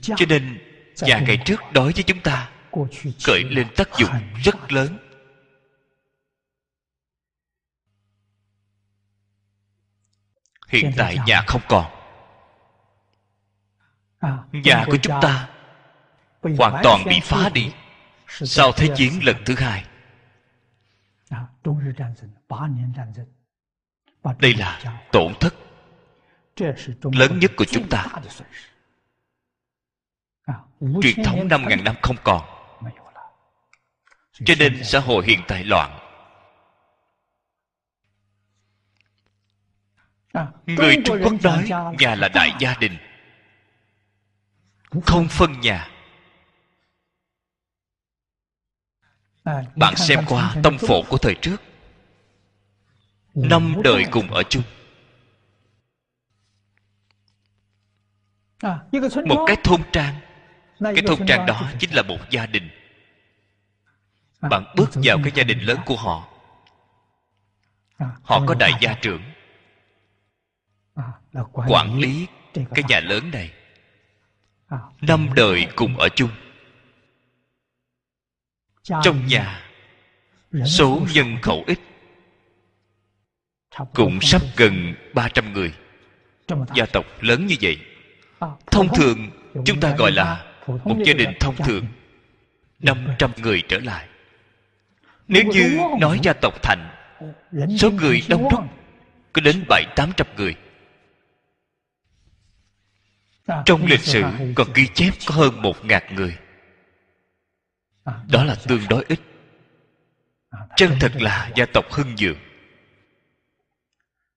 Cho 0.00 0.26
nên 0.28 0.58
nhà 1.02 1.18
ngày 1.18 1.38
trước 1.44 1.60
đối 1.72 1.92
với 1.92 2.02
chúng 2.02 2.20
ta 2.20 2.50
khởi 3.24 3.44
lên 3.44 3.66
tác 3.76 3.88
dụng 3.98 4.10
rất 4.44 4.72
lớn. 4.72 4.98
Hiện 10.68 10.92
tại 10.96 11.16
nhà 11.26 11.44
không 11.46 11.62
còn. 11.68 11.84
Nhà 14.52 14.84
của 14.86 14.96
chúng 15.02 15.20
ta 15.22 15.48
hoàn 16.58 16.80
toàn 16.82 17.04
bị 17.04 17.20
phá 17.22 17.48
đi 17.54 17.72
sau 18.34 18.72
thế 18.72 18.88
chiến 18.96 19.24
lần 19.24 19.36
thứ 19.46 19.54
hai. 19.58 19.84
đây 24.38 24.54
là 24.54 25.00
tổn 25.12 25.34
thất 25.40 25.54
lớn 27.12 27.38
nhất 27.38 27.52
của 27.56 27.64
chúng 27.64 27.88
ta. 27.88 28.06
truyền 31.02 31.24
thống 31.24 31.48
năm 31.48 31.64
ngàn 31.68 31.84
năm 31.84 31.96
không 32.02 32.16
còn. 32.24 32.42
cho 34.44 34.54
nên 34.58 34.84
xã 34.84 35.00
hội 35.00 35.26
hiện 35.26 35.40
tại 35.48 35.64
loạn. 35.64 35.98
người 40.66 40.96
trung 41.04 41.18
quốc 41.22 41.32
nói 41.42 41.68
nhà 41.98 42.14
là 42.14 42.28
đại 42.28 42.50
gia 42.58 42.74
đình. 42.80 42.96
Không 45.06 45.28
phân 45.28 45.60
nhà 45.60 45.93
bạn 49.76 49.96
xem 49.96 50.24
qua 50.28 50.54
tâm 50.62 50.78
phổ 50.78 51.02
của 51.08 51.18
thời 51.18 51.34
trước. 51.34 51.62
Năm 53.34 53.74
đời 53.84 54.04
cùng 54.10 54.30
ở 54.30 54.42
chung. 54.42 54.62
Một 59.26 59.44
cái 59.46 59.56
thôn 59.64 59.82
trang. 59.92 60.14
Cái 60.80 61.02
thôn 61.06 61.26
trang 61.26 61.46
đó 61.46 61.70
chính 61.78 61.94
là 61.94 62.02
một 62.02 62.18
gia 62.30 62.46
đình. 62.46 62.70
Bạn 64.40 64.64
bước 64.76 64.90
vào 64.94 65.18
cái 65.24 65.32
gia 65.34 65.42
đình 65.42 65.58
lớn 65.58 65.78
của 65.86 65.96
họ. 65.96 66.28
Họ 67.98 68.42
có 68.46 68.54
đại 68.54 68.72
gia 68.80 68.94
trưởng 68.94 69.22
quản 71.44 71.98
lý 71.98 72.26
cái 72.54 72.84
nhà 72.88 73.00
lớn 73.00 73.30
này. 73.30 73.52
Năm 75.00 75.28
đời 75.34 75.66
cùng 75.76 75.98
ở 75.98 76.08
chung 76.08 76.30
trong 78.84 79.26
nhà 79.26 79.60
số 80.66 81.06
nhân 81.14 81.36
khẩu 81.42 81.64
ít. 81.66 81.78
Cũng 83.94 84.20
sắp 84.20 84.42
gần 84.56 84.94
300 85.14 85.52
người. 85.52 85.74
Gia 86.74 86.86
tộc 86.86 87.04
lớn 87.20 87.46
như 87.46 87.56
vậy. 87.60 87.78
Thông 88.66 88.94
thường 88.94 89.30
chúng 89.64 89.80
ta 89.80 89.94
gọi 89.98 90.12
là 90.12 90.44
một 90.66 90.96
gia 91.04 91.12
đình 91.12 91.30
thông 91.40 91.56
thường. 91.56 91.86
500 92.80 93.30
người 93.42 93.62
trở 93.68 93.78
lại. 93.78 94.08
Nếu 95.28 95.44
như 95.44 95.78
nói 96.00 96.20
gia 96.22 96.32
tộc 96.32 96.62
thành 96.62 96.90
số 97.78 97.90
người 97.90 98.22
đông 98.28 98.48
đúc 98.50 98.60
có 99.32 99.40
đến 99.40 99.64
bảy 99.68 99.84
tám 99.96 100.12
trăm 100.16 100.26
người. 100.36 100.54
Trong 103.66 103.86
lịch 103.86 104.00
sử 104.00 104.22
còn 104.54 104.72
ghi 104.74 104.86
chép 104.94 105.10
có 105.26 105.34
hơn 105.34 105.62
một 105.62 105.84
ngàn 105.84 106.02
người 106.14 106.36
đó 108.04 108.44
là 108.44 108.56
tương 108.66 108.88
đối 108.88 109.04
ít. 109.08 109.20
Chân 110.76 110.96
thật 111.00 111.12
là 111.14 111.50
gia 111.56 111.66
tộc 111.66 111.92
hưng 111.92 112.18
dường 112.18 112.38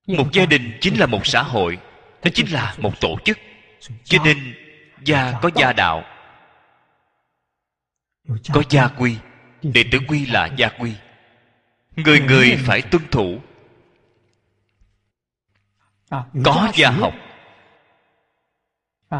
một 0.07 0.31
gia 0.33 0.45
đình 0.45 0.77
chính 0.81 0.99
là 0.99 1.05
một 1.05 1.25
xã 1.25 1.43
hội 1.43 1.77
nó 2.23 2.31
chính 2.33 2.53
là 2.53 2.75
một 2.77 2.99
tổ 3.01 3.17
chức. 3.25 3.39
Cho 4.03 4.23
nên 4.25 4.55
gia 5.05 5.39
có 5.41 5.49
gia 5.55 5.73
đạo 5.73 6.03
có 8.53 8.63
gia 8.69 8.87
quy. 8.87 9.17
Đệ 9.63 9.83
tử 9.91 9.99
quy 10.07 10.25
là 10.25 10.49
gia 10.57 10.69
quy. 10.69 10.93
Người 11.95 12.19
người 12.19 12.57
phải 12.65 12.81
tuân 12.81 13.03
thủ. 13.11 13.39
Có 16.43 16.71
gia 16.75 16.89
học. 16.89 17.13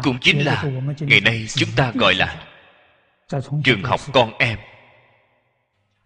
Cũng 0.02 0.18
chính 0.20 0.44
là 0.46 0.64
ngày 1.00 1.20
nay 1.20 1.46
chúng 1.48 1.68
ta 1.76 1.92
gọi 1.94 2.14
là 2.14 2.47
trường 3.64 3.82
học 3.82 4.00
con 4.12 4.32
em. 4.38 4.58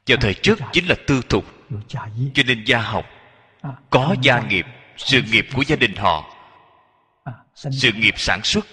Vào 0.07 0.19
thời 0.20 0.35
trước 0.35 0.59
chính 0.73 0.86
là 0.86 0.94
tư 1.07 1.23
thục. 1.28 1.44
Cho 2.35 2.43
nên 2.47 2.65
gia 2.65 2.78
học. 2.78 3.07
Có 3.90 4.16
gia 4.23 4.40
nghiệp 4.40 4.66
sự 4.97 5.23
nghiệp 5.32 5.47
của 5.57 5.62
gia 5.62 5.77
đình 5.77 5.97
họ. 5.97 6.35
Sự 7.55 7.93
nghiệp 7.93 8.15
sản 8.16 8.40
xuất. 8.44 8.66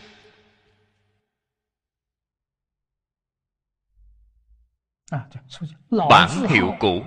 Bản 6.09 6.29
hiệu 6.49 6.73
cũ. 6.79 7.03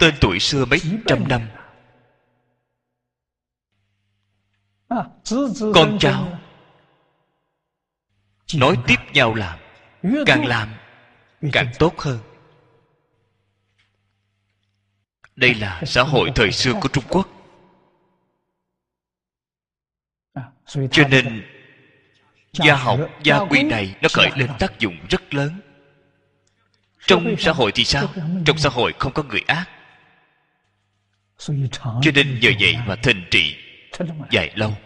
tên 0.00 0.14
tuổi 0.20 0.38
xưa 0.38 0.64
mấy 0.64 0.80
trăm 1.06 1.28
năm. 1.28 1.48
con 5.74 5.98
cháu. 6.00 6.38
nói 8.54 8.76
tiếp 8.86 8.96
nhau 9.12 9.34
làm 9.34 9.58
càng 10.26 10.46
làm 10.46 10.74
càng 11.52 11.72
tốt 11.78 11.98
hơn. 11.98 12.18
Đây 15.36 15.54
là 15.54 15.82
xã 15.86 16.02
hội 16.02 16.30
thời 16.34 16.52
xưa 16.52 16.72
của 16.80 16.88
trung 16.88 17.04
quốc. 17.08 17.28
Cho 20.66 21.08
nên 21.08 21.46
gia 22.52 22.76
học 22.76 23.00
gia 23.22 23.38
quy 23.38 23.62
này 23.62 23.96
nó 24.02 24.08
khởi 24.12 24.30
lên 24.36 24.50
tác 24.58 24.78
dụng 24.78 24.96
rất 25.10 25.34
lớn. 25.34 25.60
Trong 27.06 27.34
xã 27.38 27.52
hội 27.52 27.72
thì 27.74 27.84
sao? 27.84 28.08
Trong 28.46 28.58
xã 28.58 28.68
hội 28.68 28.92
không 28.98 29.12
có 29.12 29.22
người 29.22 29.42
ác. 29.46 29.68
Cho 32.02 32.10
nên 32.14 32.40
nhờ 32.40 32.50
vậy 32.60 32.76
mà 32.86 32.96
thành 33.02 33.24
trị 33.30 33.56
dài 34.30 34.52
lâu 34.54 34.76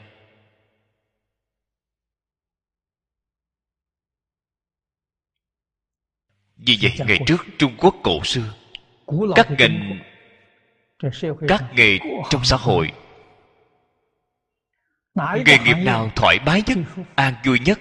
vì 6.66 6.78
vậy 6.82 6.92
ngày 7.06 7.18
trước 7.26 7.46
trung 7.58 7.74
quốc 7.78 7.94
cổ 8.02 8.24
xưa 8.24 8.54
các 9.36 9.48
ngành 9.58 9.98
các 11.48 11.64
nghề 11.74 11.98
trong 12.30 12.44
xã 12.44 12.56
hội. 12.56 12.92
Nghề 15.46 15.58
nghiệp 15.58 15.76
nào 15.84 16.10
thoải 16.16 16.38
mái 16.46 16.62
nhất 16.66 16.78
an 17.14 17.34
vui 17.44 17.58
nhất? 17.58 17.80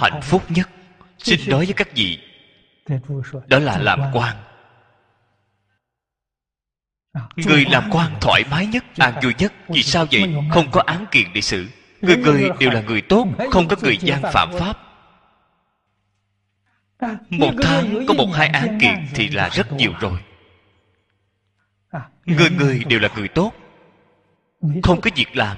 Hạnh 0.00 0.20
phúc. 0.22 0.42
nhất. 0.48 0.70
Xin 1.18 1.40
nói 1.46 1.64
với 1.64 1.74
các 1.74 1.88
vị. 1.94 2.18
Đó 3.46 3.58
là 3.58 3.78
làm 3.78 4.00
quan. 4.12 4.36
Người 7.36 7.64
làm 7.70 7.90
quan 7.92 8.16
thoải 8.20 8.42
mái 8.50 8.66
nhất 8.66 8.84
an 8.96 9.20
vui 9.22 9.34
nhất. 9.38 9.52
vì 9.68 9.82
sao 9.82 10.06
vậy? 10.12 10.34
Không 10.50 10.70
có 10.70 10.82
án 10.86 11.06
kiện 11.10 11.32
để 11.32 11.40
xử 11.40 11.68
người 12.02 12.16
người 12.16 12.50
đều 12.60 12.70
là 12.70 12.80
người 12.80 13.00
tốt 13.00 13.26
không 13.50 13.68
có 13.68 13.76
người 13.82 13.96
gian 13.96 14.22
phạm 14.32 14.52
pháp. 14.58 14.78
Một 17.30 17.52
tháng 17.62 18.06
có 18.08 18.14
một 18.14 18.28
hai 18.34 18.48
án 18.48 18.78
kiện 18.80 19.06
thì 19.14 19.28
là 19.28 19.48
rất 19.48 19.72
nhiều 19.72 19.92
rồi. 20.00 20.18
Người 22.26 22.50
người 22.50 22.84
đều 22.84 23.00
là 23.00 23.08
người 23.16 23.28
tốt 23.28 23.52
không 24.82 25.00
có 25.00 25.10
việc 25.16 25.36
làm 25.36 25.56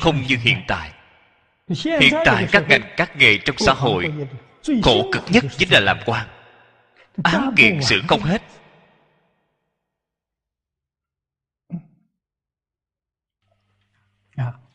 không 0.00 0.22
như 0.28 0.36
hiện 0.36 0.62
tại. 0.68 0.92
Hiện 1.84 2.14
tại 2.24 2.48
các 2.52 2.64
ngành 2.68 2.82
các 2.96 3.16
nghề 3.16 3.38
trong 3.38 3.56
xã 3.58 3.72
hội 3.72 4.12
khổ 4.82 5.10
cực 5.12 5.22
nhất 5.28 5.44
chính 5.56 5.72
là 5.72 5.80
làm 5.80 5.98
quan. 6.06 6.26
Án 7.22 7.54
kiện 7.56 7.82
xử 7.82 8.02
không 8.08 8.20
hết. 8.20 8.42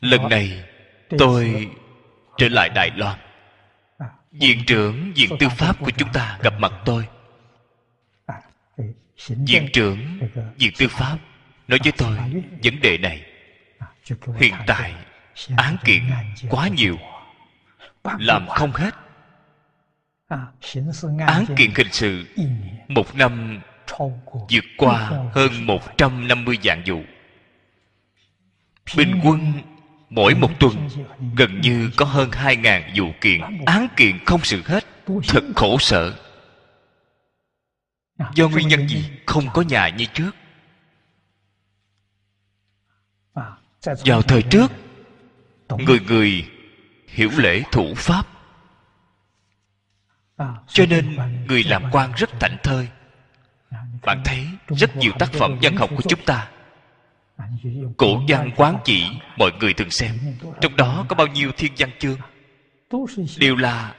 Lần 0.02 0.30
này 0.30 0.73
tôi 1.20 1.70
trở 2.38 2.50
lại 2.50 2.70
đài 2.76 2.92
loan. 2.96 3.20
Viện 4.32 4.64
trưởng 4.68 5.14
viện 5.16 5.30
tư 5.40 5.50
pháp 5.50 5.80
của 5.80 5.92
chúng 5.98 6.14
ta 6.14 6.38
gặp 6.42 6.54
mặt 6.60 6.72
tôi. 6.86 7.08
Viện 9.28 9.68
trưởng 9.74 10.20
viện 10.58 10.72
tư 10.78 10.88
pháp 10.88 11.18
nói 11.68 11.80
với 11.84 11.92
tôi 11.98 12.18
vấn 12.64 12.82
đề 12.82 12.98
này. 12.98 13.26
Hiện 14.40 14.54
tại 14.68 14.94
án 15.58 15.78
kiện 15.86 16.02
quá 16.50 16.68
nhiều 16.68 16.98
làm 18.20 18.48
không 18.48 18.72
hết. 18.72 18.96
Án 21.28 21.46
kiện 21.58 21.72
hình 21.76 21.92
sự 21.92 22.26
một 22.88 23.16
năm 23.16 23.62
vượt 24.34 24.66
qua 24.78 25.12
hơn 25.34 25.66
150 25.66 26.58
vạn 26.64 26.84
vụ. 26.86 27.02
Bình 28.98 29.20
quân 29.24 29.54
mỗi 30.16 30.36
một 30.36 30.60
tuần, 30.60 30.90
gần 31.36 31.62
như 31.62 31.90
có 31.98 32.06
hơn 32.06 32.32
hai 32.32 32.56
ngàn 32.56 32.94
vụ 32.96 33.06
kiện. 33.22 33.42
Án 33.66 33.88
kiện 33.98 34.26
không 34.26 34.44
xử 34.44 34.62
hết, 34.66 34.86
thật 35.28 35.44
khổ 35.56 35.78
sở. 35.80 36.14
Do 38.36 38.50
nguyên 38.50 38.68
nhân 38.68 38.88
gì 38.88 39.12
không 39.26 39.50
có 39.54 39.62
nhà 39.62 39.90
như 39.90 40.06
trước? 40.06 40.32
Vào 44.06 44.22
thời 44.22 44.42
trước, 44.42 44.72
người 45.70 46.00
người 46.00 46.50
hiểu 47.08 47.30
lễ 47.38 47.64
thủ 47.72 47.94
pháp. 47.96 48.28
Cho 50.68 50.86
nên 50.86 51.18
người 51.48 51.64
làm 51.64 51.84
quan 51.92 52.12
rất 52.18 52.30
thảnh 52.40 52.58
thơi. 52.64 52.88
Bạn 54.02 54.22
thấy 54.26 54.48
rất 54.68 54.96
nhiều 54.96 55.12
tác 55.20 55.34
phẩm 55.34 55.58
văn 55.62 55.76
học 55.76 55.90
của 55.96 56.04
chúng 56.10 56.26
ta 56.26 56.50
cổ 57.98 58.22
văn 58.28 58.52
quán 58.56 58.78
chỉ, 58.86 59.06
mọi 59.38 59.52
người 59.60 59.74
thường 59.74 59.90
xem. 59.90 60.20
Trong 60.62 60.76
đó 60.76 61.06
có 61.10 61.16
bao 61.16 61.28
nhiêu 61.28 61.52
thiên 61.58 61.74
văn 61.78 61.90
chương 62.00 62.18
đều 63.40 63.56
là 63.56 63.96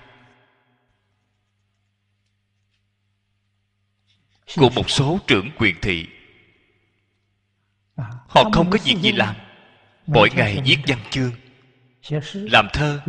của 4.56 4.70
một 4.70 4.90
số 4.90 5.18
trưởng 5.26 5.50
quyền 5.58 5.74
thị. 5.82 6.06
Họ 8.28 8.50
không 8.52 8.70
có 8.70 8.78
việc 8.84 8.96
gì 9.00 9.12
làm. 9.12 9.36
Mỗi 10.06 10.30
ngày 10.36 10.62
viết 10.64 10.78
văn 10.86 10.98
chương, 11.10 11.32
làm 12.32 12.68
thơ, 12.72 13.00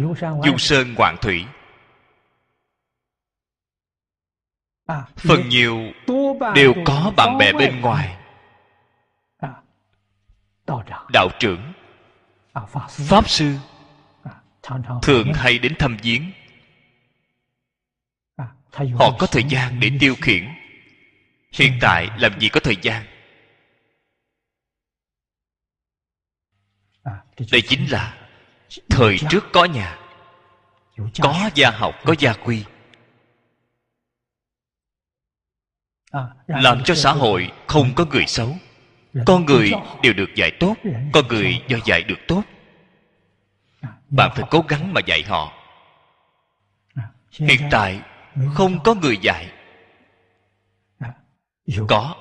du 0.45 0.57
sơn 0.57 0.93
ngoạn 0.93 1.15
thủy. 1.22 1.45
Phần 5.15 5.49
nhiều 5.49 5.80
đều 6.56 6.73
có 6.85 7.14
bạn 7.18 7.38
bè 7.38 7.53
bên 7.53 7.81
ngoài 7.81 8.18
đạo 11.10 11.30
trưởng. 11.40 11.74
Pháp 12.90 13.30
sư. 13.30 13.56
Thường 15.02 15.34
hay 15.34 15.60
đến 15.60 15.76
thăm 15.80 15.98
viếng. 16.04 16.32
Họ 18.72 19.18
có 19.20 19.28
thời 19.32 19.44
gian 19.44 19.80
để 19.80 19.92
tiêu 20.00 20.16
khiển. 20.22 20.50
hiện 21.52 21.78
tại 21.82 22.10
làm 22.20 22.40
gì 22.40 22.50
có 22.50 22.60
thời 22.60 22.78
gian? 22.82 23.06
Đây 27.52 27.62
chính 27.68 27.92
là 27.92 28.28
thời 28.90 29.18
trước 29.30 29.44
có 29.54 29.66
nhà. 29.66 30.00
Có 31.22 31.50
gia 31.56 31.72
học 31.72 31.96
có 32.06 32.16
gia 32.20 32.34
quy. 32.34 32.64
Làm 36.48 36.84
cho 36.86 36.96
xã 36.96 37.12
hội 37.12 37.52
không 37.68 37.92
có 37.96 38.06
người 38.06 38.26
xấu 38.28 38.58
con 39.26 39.46
người 39.46 39.72
đều 40.04 40.14
được 40.14 40.36
dạy 40.36 40.52
tốt, 40.60 40.76
con 41.14 41.28
người 41.28 41.62
do 41.68 41.78
dạy 41.86 42.04
được 42.04 42.20
tốt. 42.28 42.44
Bạn 44.10 44.32
phải 44.36 44.46
cố 44.52 44.64
gắng 44.68 44.94
mà 44.94 45.02
dạy 45.06 45.24
họ. 45.24 45.54
Hiện 47.32 47.62
tại 47.72 48.00
không 48.54 48.84
có 48.84 48.94
người 48.94 49.18
dạy. 49.22 49.48
Có. 51.88 52.16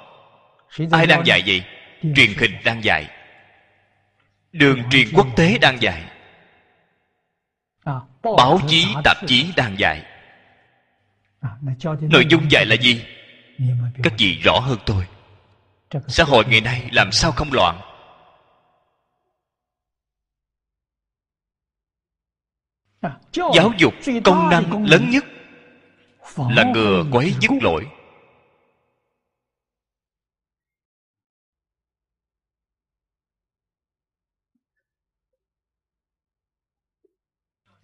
Ai 0.91 1.07
đang 1.07 1.27
dạy 1.27 1.43
gì? 1.43 1.63
Truyền 2.03 2.35
hình 2.39 2.53
đang 2.65 2.85
dạy. 2.85 3.11
Đường 4.53 4.83
truyền 4.91 5.09
quốc 5.15 5.27
tế 5.37 5.59
đang 5.59 5.83
dạy. 5.83 6.03
Báo 8.23 8.61
chí, 8.69 8.87
tạp 9.05 9.17
chí 9.27 9.53
đang 9.57 9.79
dạy. 9.79 10.03
Nội 12.01 12.27
dung 12.29 12.51
dạy 12.51 12.67
là 12.67 12.77
gì? 12.77 13.05
Các 14.03 14.13
vị 14.19 14.39
rõ 14.45 14.59
hơn 14.59 14.79
tôi 14.87 15.07
xã 16.09 16.25
hội 16.25 16.45
ngày 16.49 16.61
nay 16.61 16.89
làm 16.93 17.13
sao 17.13 17.33
không 17.33 17.53
loạn? 17.53 17.81
Giáo 23.33 23.73
dục 23.79 23.95
công 24.25 24.51
năng 24.51 24.87
lớn 24.87 25.11
nhất 25.11 25.25
là 26.37 26.65
ngừa 26.75 27.05
quấy 27.13 27.35
dứt 27.41 27.51
lỗi. 27.63 27.87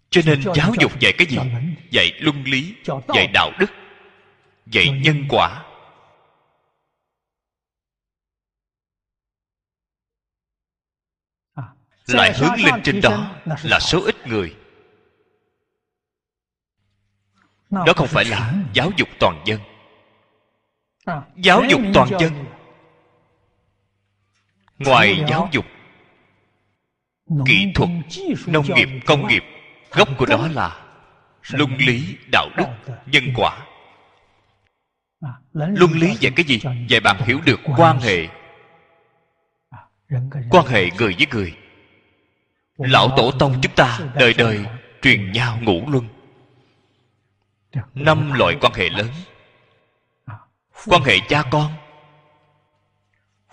Cho 0.09 0.21
nên 0.25 0.41
giáo 0.55 0.73
dục 0.79 0.99
dạy 0.99 1.13
cái 1.17 1.27
gì? 1.27 1.37
Dạy 1.91 2.11
luân 2.19 2.43
lý, 2.43 2.75
dạy 3.15 3.27
đạo 3.33 3.51
đức, 3.59 3.71
dạy 4.65 4.89
nhân 4.89 5.25
quả. 5.29 5.70
Lại 12.13 12.33
hướng 12.33 12.65
lên 12.65 12.81
trên 12.83 13.01
đó 13.01 13.35
là 13.63 13.79
số 13.79 14.05
ít 14.05 14.27
người. 14.27 14.55
Đó 17.69 17.93
không 17.95 18.07
phải 18.07 18.25
là 18.25 18.53
giáo 18.73 18.91
dục 18.97 19.07
toàn 19.19 19.43
dân. 19.45 19.59
Giáo 21.35 21.63
dục 21.69 21.81
toàn 21.93 22.09
dân. 22.19 22.45
ngoài 24.77 25.23
giáo 25.29 25.49
dục 25.51 25.65
kỹ 27.45 27.71
thuật 27.75 27.89
nông 28.47 28.65
nghiệp 28.75 28.89
công 29.05 29.27
nghiệp 29.27 29.43
gốc 29.91 30.09
của 30.17 30.25
đó 30.25 30.47
là 30.47 30.85
luân 31.51 31.77
lý 31.77 32.17
đạo 32.31 32.49
đức 32.57 32.65
nhân 33.05 33.23
quả. 33.35 33.57
luân 35.53 35.91
lý 35.91 36.15
dạy 36.19 36.31
cái 36.35 36.45
gì? 36.45 36.61
dạy 36.87 36.99
bạn 36.99 37.17
hiểu 37.25 37.39
được 37.45 37.59
quan 37.77 37.99
hệ. 37.99 38.27
Quan 40.49 40.65
hệ 40.65 40.89
người 40.97 41.15
với 41.17 41.27
người 41.31 41.60
lão 42.81 43.09
tổ 43.17 43.31
tông 43.31 43.55
chúng 43.61 43.75
ta 43.75 43.99
đời 44.15 44.33
đời 44.33 44.65
truyền 45.01 45.31
nhau 45.31 45.57
ngũ 45.61 45.89
luân. 45.89 46.07
Năm 47.93 48.31
loại 48.33 48.55
quan 48.61 48.73
hệ 48.73 48.89
lớn. 48.89 49.07
Quan 50.85 51.03
hệ 51.03 51.17
cha 51.29 51.43
con. 51.51 51.73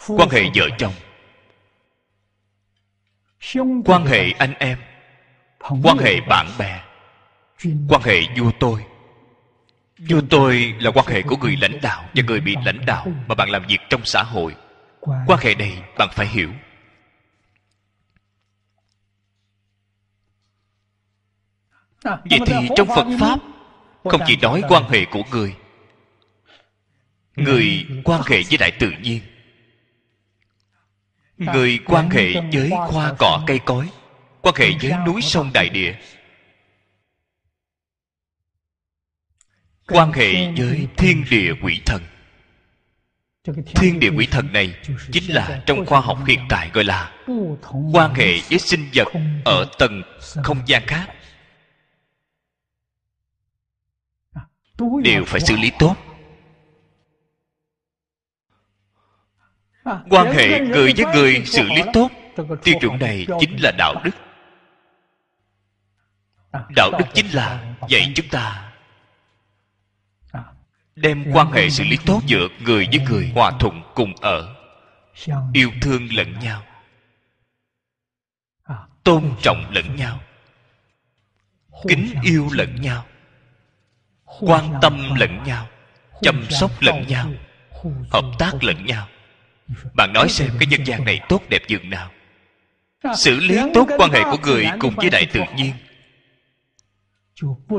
Quan 0.08 0.28
hệ 0.30 0.42
vợ 0.54 0.68
chồng. 0.78 0.92
Quan 3.84 4.06
hệ 4.06 4.30
anh 4.38 4.54
em. 4.58 4.78
Quan 5.82 5.98
hệ 5.98 6.20
bạn 6.20 6.46
bè. 6.58 6.82
Quan 7.88 8.02
hệ 8.02 8.20
vua 8.36 8.50
tôi. 8.60 8.84
Vua 9.98 10.20
tôi 10.30 10.74
là 10.80 10.90
quan 10.90 11.06
hệ 11.06 11.22
của 11.22 11.36
người 11.36 11.56
lãnh 11.60 11.80
đạo 11.80 12.04
và 12.14 12.22
người 12.26 12.40
bị 12.40 12.56
lãnh 12.64 12.86
đạo 12.86 13.06
mà 13.26 13.34
bạn 13.34 13.50
làm 13.50 13.62
việc 13.68 13.78
trong 13.90 14.04
xã 14.04 14.22
hội. 14.22 14.54
Quan 15.00 15.40
hệ 15.42 15.54
này 15.54 15.82
bạn 15.98 16.08
phải 16.12 16.26
hiểu. 16.26 16.50
Vậy 22.04 22.40
thì 22.46 22.68
trong 22.76 22.88
phật 22.88 23.06
pháp 23.20 23.38
không 24.04 24.20
chỉ 24.26 24.36
nói 24.36 24.62
quan 24.68 24.88
hệ 24.88 25.04
của 25.04 25.22
người 25.30 25.54
người 27.36 27.86
quan 28.04 28.22
hệ 28.26 28.42
với 28.48 28.58
đại 28.58 28.70
tự 28.70 28.90
nhiên 29.02 29.20
người 31.36 31.78
quan 31.86 32.10
hệ 32.10 32.32
với 32.52 32.68
hoa 32.68 33.14
cỏ 33.18 33.42
cây 33.46 33.58
cối 33.58 33.88
quan 34.42 34.54
hệ 34.58 34.70
với 34.82 34.92
núi 35.06 35.22
sông 35.22 35.50
đại 35.54 35.68
địa 35.68 35.94
quan 39.88 40.12
hệ 40.12 40.52
với 40.56 40.86
thiên 40.96 41.24
địa 41.30 41.52
quỷ 41.62 41.80
thần. 41.86 42.02
Thiên 43.64 44.00
địa 44.00 44.10
quỷ 44.16 44.26
thần 44.30 44.52
này 44.52 44.74
chính 45.12 45.24
là 45.34 45.62
trong 45.66 45.86
khoa 45.86 46.00
học 46.00 46.18
hiện 46.26 46.40
tại 46.48 46.70
gọi 46.72 46.84
là 46.84 47.12
quan 47.92 48.14
hệ 48.14 48.40
với 48.50 48.58
sinh 48.58 48.88
vật 48.94 49.08
ở 49.44 49.66
tầng 49.78 50.02
không 50.44 50.58
gian 50.66 50.86
khác 50.86 51.06
đều 55.04 55.24
phải 55.26 55.40
xử 55.40 55.56
lý 55.56 55.70
tốt. 55.78 55.96
Quan 59.84 60.32
hệ 60.32 60.60
người 60.60 60.92
với 60.96 61.14
người 61.14 61.42
xử 61.44 61.62
lý 61.62 61.82
tốt 61.92 62.10
tiêu 62.64 62.74
chuẩn 62.80 62.98
này 62.98 63.26
chính 63.40 63.56
là 63.62 63.72
đạo 63.78 63.94
đức. 64.04 64.10
Đạo 66.76 66.90
đức 66.98 67.04
chính 67.14 67.26
là 67.26 67.74
dạy 67.88 68.12
chúng 68.14 68.28
ta 68.28 68.72
đem 70.94 71.24
quan 71.32 71.52
hệ 71.52 71.70
xử 71.70 71.84
lý 71.84 71.96
tốt 72.06 72.20
giữa 72.26 72.48
người 72.60 72.88
với 72.92 73.00
người 73.10 73.32
hòa 73.34 73.52
thuận 73.60 73.82
cùng 73.94 74.14
ở 74.20 74.54
yêu 75.52 75.70
thương 75.82 76.08
lẫn 76.12 76.38
nhau 76.38 76.62
tôn 79.04 79.32
trọng 79.42 79.70
lẫn 79.70 79.96
nhau 79.96 80.20
kính 81.88 82.14
yêu 82.22 82.48
lẫn 82.52 82.80
nhau 82.80 83.04
quan 84.40 84.74
tâm 84.82 85.14
lẫn 85.14 85.42
nhau 85.44 85.66
chăm 86.22 86.44
sóc 86.50 86.70
lẫn 86.80 87.04
nhau 87.08 87.30
hợp 88.10 88.24
tác 88.38 88.64
lẫn 88.64 88.86
nhau. 88.86 89.08
Bạn 89.94 90.12
nói 90.12 90.28
xem 90.28 90.50
cái 90.58 90.66
nhân 90.66 90.84
gian 90.84 91.04
này 91.04 91.20
tốt 91.28 91.42
đẹp 91.48 91.62
dường 91.68 91.90
nào. 91.90 92.10
Xử 93.16 93.40
lý 93.40 93.58
tốt 93.74 93.88
quan 93.98 94.10
hệ 94.10 94.22
của 94.24 94.38
người 94.42 94.66
cùng 94.80 94.94
với 94.96 95.10
đại 95.10 95.26
tự 95.32 95.40
nhiên. 95.56 95.72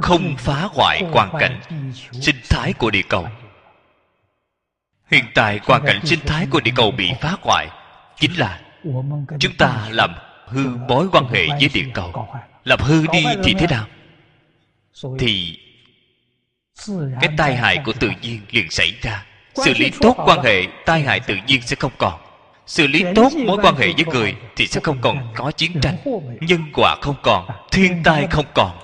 Không 0.01 0.35
phá 0.38 0.67
hoại 0.73 1.03
hoàn 1.11 1.31
cảnh 1.39 1.61
sinh 2.11 2.35
thái 2.49 2.73
của 2.73 2.91
địa 2.91 3.01
cầu. 3.09 3.27
Hiện 5.11 5.26
tại 5.35 5.59
hoàn 5.63 5.85
cảnh 5.85 6.05
sinh 6.05 6.19
thái 6.26 6.47
của 6.49 6.59
địa 6.59 6.71
cầu 6.76 6.91
bị 6.91 7.11
phá 7.21 7.35
hoại 7.41 7.67
chính 8.19 8.31
là 8.38 8.61
chúng 9.39 9.55
ta 9.57 9.88
làm 9.89 10.15
hư 10.45 10.77
mối 10.88 11.07
quan 11.11 11.26
hệ 11.26 11.47
với 11.47 11.69
địa 11.73 11.85
cầu. 11.93 12.27
làm 12.63 12.80
hư 12.80 13.07
đi 13.07 13.26
thì 13.43 13.53
thế 13.53 13.67
nào? 13.67 13.85
thì 15.19 15.57
cái 17.22 17.30
tai 17.38 17.56
hại 17.56 17.77
của 17.85 17.93
tự 17.93 18.11
nhiên 18.22 18.41
liền 18.51 18.72
xảy 18.72 18.93
ra. 19.01 19.26
xử 19.56 19.73
lý 19.73 19.91
tốt 20.01 20.15
quan 20.26 20.39
hệ 20.43 20.64
tai 20.85 21.01
hại 21.01 21.19
tự 21.19 21.35
nhiên 21.47 21.61
sẽ 21.61 21.76
không 21.80 21.91
còn. 21.97 22.19
Xử 22.65 22.88
lý 22.88 23.03
tốt 23.15 23.34
mối 23.45 23.57
quan 23.64 23.76
hệ 23.76 23.93
với 23.93 24.06
người 24.06 24.35
thì 24.56 24.68
sẽ 24.68 24.81
không 24.84 24.97
còn 25.01 25.34
có 25.35 25.51
chiến 25.51 25.72
tranh. 25.81 25.97
nhân 26.41 26.64
quả 26.73 26.95
không 27.01 27.15
còn 27.23 27.47
thiên 27.72 28.03
tai 28.03 28.27
không 28.31 28.45
còn. 28.53 28.80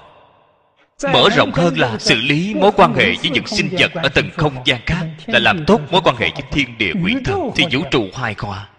Mở 1.13 1.29
rộng 1.35 1.51
hơn 1.51 1.79
là 1.79 1.97
xử 1.99 2.15
lý 2.15 2.53
mối 2.53 2.71
quan 2.75 2.93
hệ 2.93 3.05
với 3.05 3.29
những 3.29 3.47
sinh 3.47 3.69
vật 3.79 3.91
ở 3.93 4.09
tầng 4.09 4.29
không 4.37 4.55
gian 4.65 4.81
khác 4.85 5.05
là 5.25 5.39
làm 5.39 5.65
tốt 5.65 5.81
mối 5.91 6.01
quan 6.03 6.15
hệ 6.15 6.29
với 6.29 6.43
thiên 6.51 6.77
địa 6.77 6.91
quỷ 7.03 7.15
thần 7.25 7.39
thì 7.55 7.65
vũ 7.71 7.83
trụ 7.91 8.07
hoài 8.13 8.35
hòa. 8.37 8.69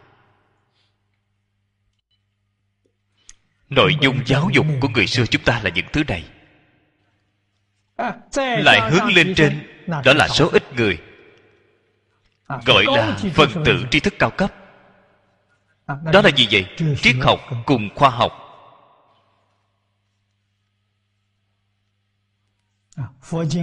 Nội 3.71 3.97
dung 4.01 4.19
giáo 4.27 4.51
dục 4.53 4.67
của 4.81 4.89
người 4.89 5.07
xưa 5.07 5.27
chúng 5.27 5.43
ta 5.43 5.61
là 5.65 5.71
những 5.71 5.87
thứ 5.93 6.03
này 6.09 6.25
lại 8.37 8.91
hướng 8.91 9.07
lên 9.15 9.35
trên 9.35 9.67
đó 9.87 10.13
là 10.17 10.29
số 10.29 10.51
ít 10.53 10.63
người. 10.77 10.99
Gọi 12.65 12.85
là 12.89 13.17
phần 13.35 13.65
tử 13.65 13.85
tri 13.91 14.01
thức 14.01 14.15
cao 14.19 14.31
cấp. 14.31 14.55
Đó 15.87 16.23
là 16.23 16.31
gì 16.37 16.49
vậy? 16.51 16.67
triết 17.03 17.17
học 17.23 17.41
cùng 17.67 17.89
khoa 17.95 18.11
học. 18.11 18.33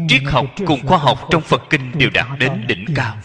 Triết 0.07 0.21
học 0.25 0.45
cùng 0.67 0.87
khoa 0.87 0.97
học 0.97 1.19
trong 1.31 1.41
phật 1.41 1.61
kinh 1.69 1.91
đều 1.97 2.09
đạt 2.13 2.27
đến 2.39 2.67
đỉnh 2.67 2.85
cao. 2.95 3.17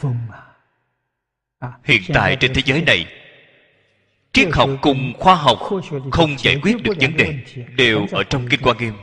hiện 1.84 2.02
tại 2.14 2.36
trên 2.40 2.54
thế 2.54 2.62
giới 2.64 2.82
này 2.82 3.06
triết 4.32 4.48
học 4.52 4.70
cùng 4.82 5.12
khoa 5.18 5.34
học 5.34 5.58
không 6.12 6.38
giải 6.38 6.58
quyết 6.62 6.82
được 6.82 6.96
vấn 7.00 7.16
đề 7.16 7.34
đều 7.76 8.06
ở 8.12 8.24
trong 8.24 8.48
kinh 8.48 8.60
quan 8.62 8.76
nghiêm 8.76 8.94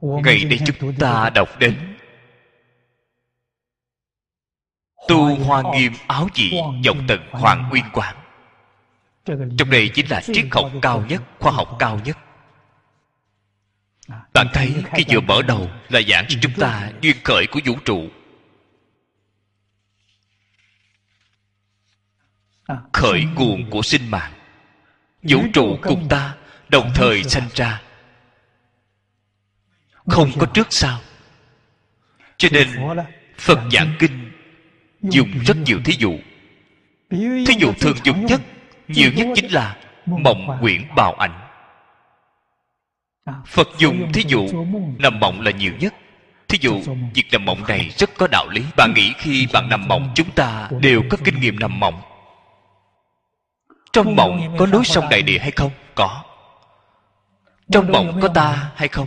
ngày 0.00 0.44
đây 0.44 0.58
chúng 0.80 0.94
ta 0.98 1.30
đọc 1.30 1.48
đến. 1.58 1.96
Tu 5.08 5.36
hoa 5.36 5.62
nghiêm 5.74 5.92
áo 6.06 6.28
dị 6.34 6.50
dòng 6.82 7.04
tận 7.08 7.20
hoàng 7.30 7.68
uyên 7.72 7.84
quang 7.92 8.24
trong 9.26 9.70
đây 9.70 9.90
chính 9.94 10.06
là 10.10 10.20
triết 10.20 10.46
học 10.50 10.70
cao 10.82 11.04
nhất 11.08 11.22
khoa 11.38 11.52
học 11.52 11.76
cao 11.78 12.00
nhất. 12.04 12.18
Bạn 14.34 14.46
thấy 14.52 14.74
khi 14.92 15.04
vừa 15.08 15.20
mở 15.20 15.42
đầu 15.42 15.70
là 15.88 16.00
giảng 16.08 16.24
cho 16.28 16.38
chúng 16.42 16.52
ta 16.52 16.90
duyên 17.00 17.16
khởi 17.24 17.46
của 17.46 17.60
vũ 17.64 17.74
trụ. 17.84 18.08
Khởi 22.92 23.24
nguồn 23.34 23.70
của 23.70 23.82
sinh 23.82 24.10
mạng. 24.10 24.32
Vũ 25.22 25.38
trụ 25.52 25.78
cùng 25.82 26.06
ta 26.08 26.36
đồng 26.68 26.90
thời 26.94 27.24
sanh 27.24 27.48
ra 27.54 27.82
không 30.06 30.30
có 30.38 30.46
trước 30.46 30.66
sau. 30.70 31.00
Cho 32.36 32.48
nên 32.52 32.68
phật 33.38 33.58
giảng 33.72 33.94
kinh 33.98 34.30
dùng 35.02 35.30
rất 35.46 35.56
nhiều 35.56 35.78
thí 35.84 35.94
dụ. 35.98 36.18
Thí 37.46 37.54
dụ 37.58 37.72
thường 37.80 37.96
dùng 38.04 38.26
nhất 38.26 38.40
nhiều 38.88 39.10
nhất 39.12 39.28
chính 39.34 39.52
là 39.52 39.76
mộng 40.06 40.58
quyển 40.60 40.82
bào 40.96 41.14
ảnh. 41.14 41.40
Phật 43.46 43.68
dùng 43.78 44.12
thí 44.12 44.24
dụ 44.26 44.46
nằm 44.98 45.20
mộng 45.20 45.40
là 45.40 45.50
nhiều 45.50 45.72
nhất. 45.80 45.94
Thí 46.48 46.58
dụ 46.60 46.80
việc 47.14 47.24
nằm 47.32 47.44
mộng 47.44 47.62
này 47.68 47.90
rất 47.96 48.10
có 48.16 48.26
đạo 48.26 48.48
lý. 48.48 48.62
Bạn 48.76 48.92
nghĩ 48.94 49.12
khi 49.18 49.46
bạn 49.52 49.68
nằm 49.68 49.88
mộng 49.88 50.12
chúng 50.14 50.30
ta 50.30 50.68
đều 50.80 51.02
có 51.10 51.16
kinh 51.24 51.40
nghiệm 51.40 51.58
nằm 51.58 51.80
mộng. 51.80 52.02
Trong 53.92 54.16
mộng 54.16 54.56
có 54.58 54.66
núi 54.66 54.84
sông 54.84 55.04
đại 55.10 55.22
địa 55.22 55.38
hay 55.38 55.50
không? 55.50 55.70
Có. 55.94 56.24
Trong 57.72 57.92
mộng 57.92 58.18
có 58.22 58.28
ta 58.28 58.70
hay 58.76 58.88
không 58.88 59.06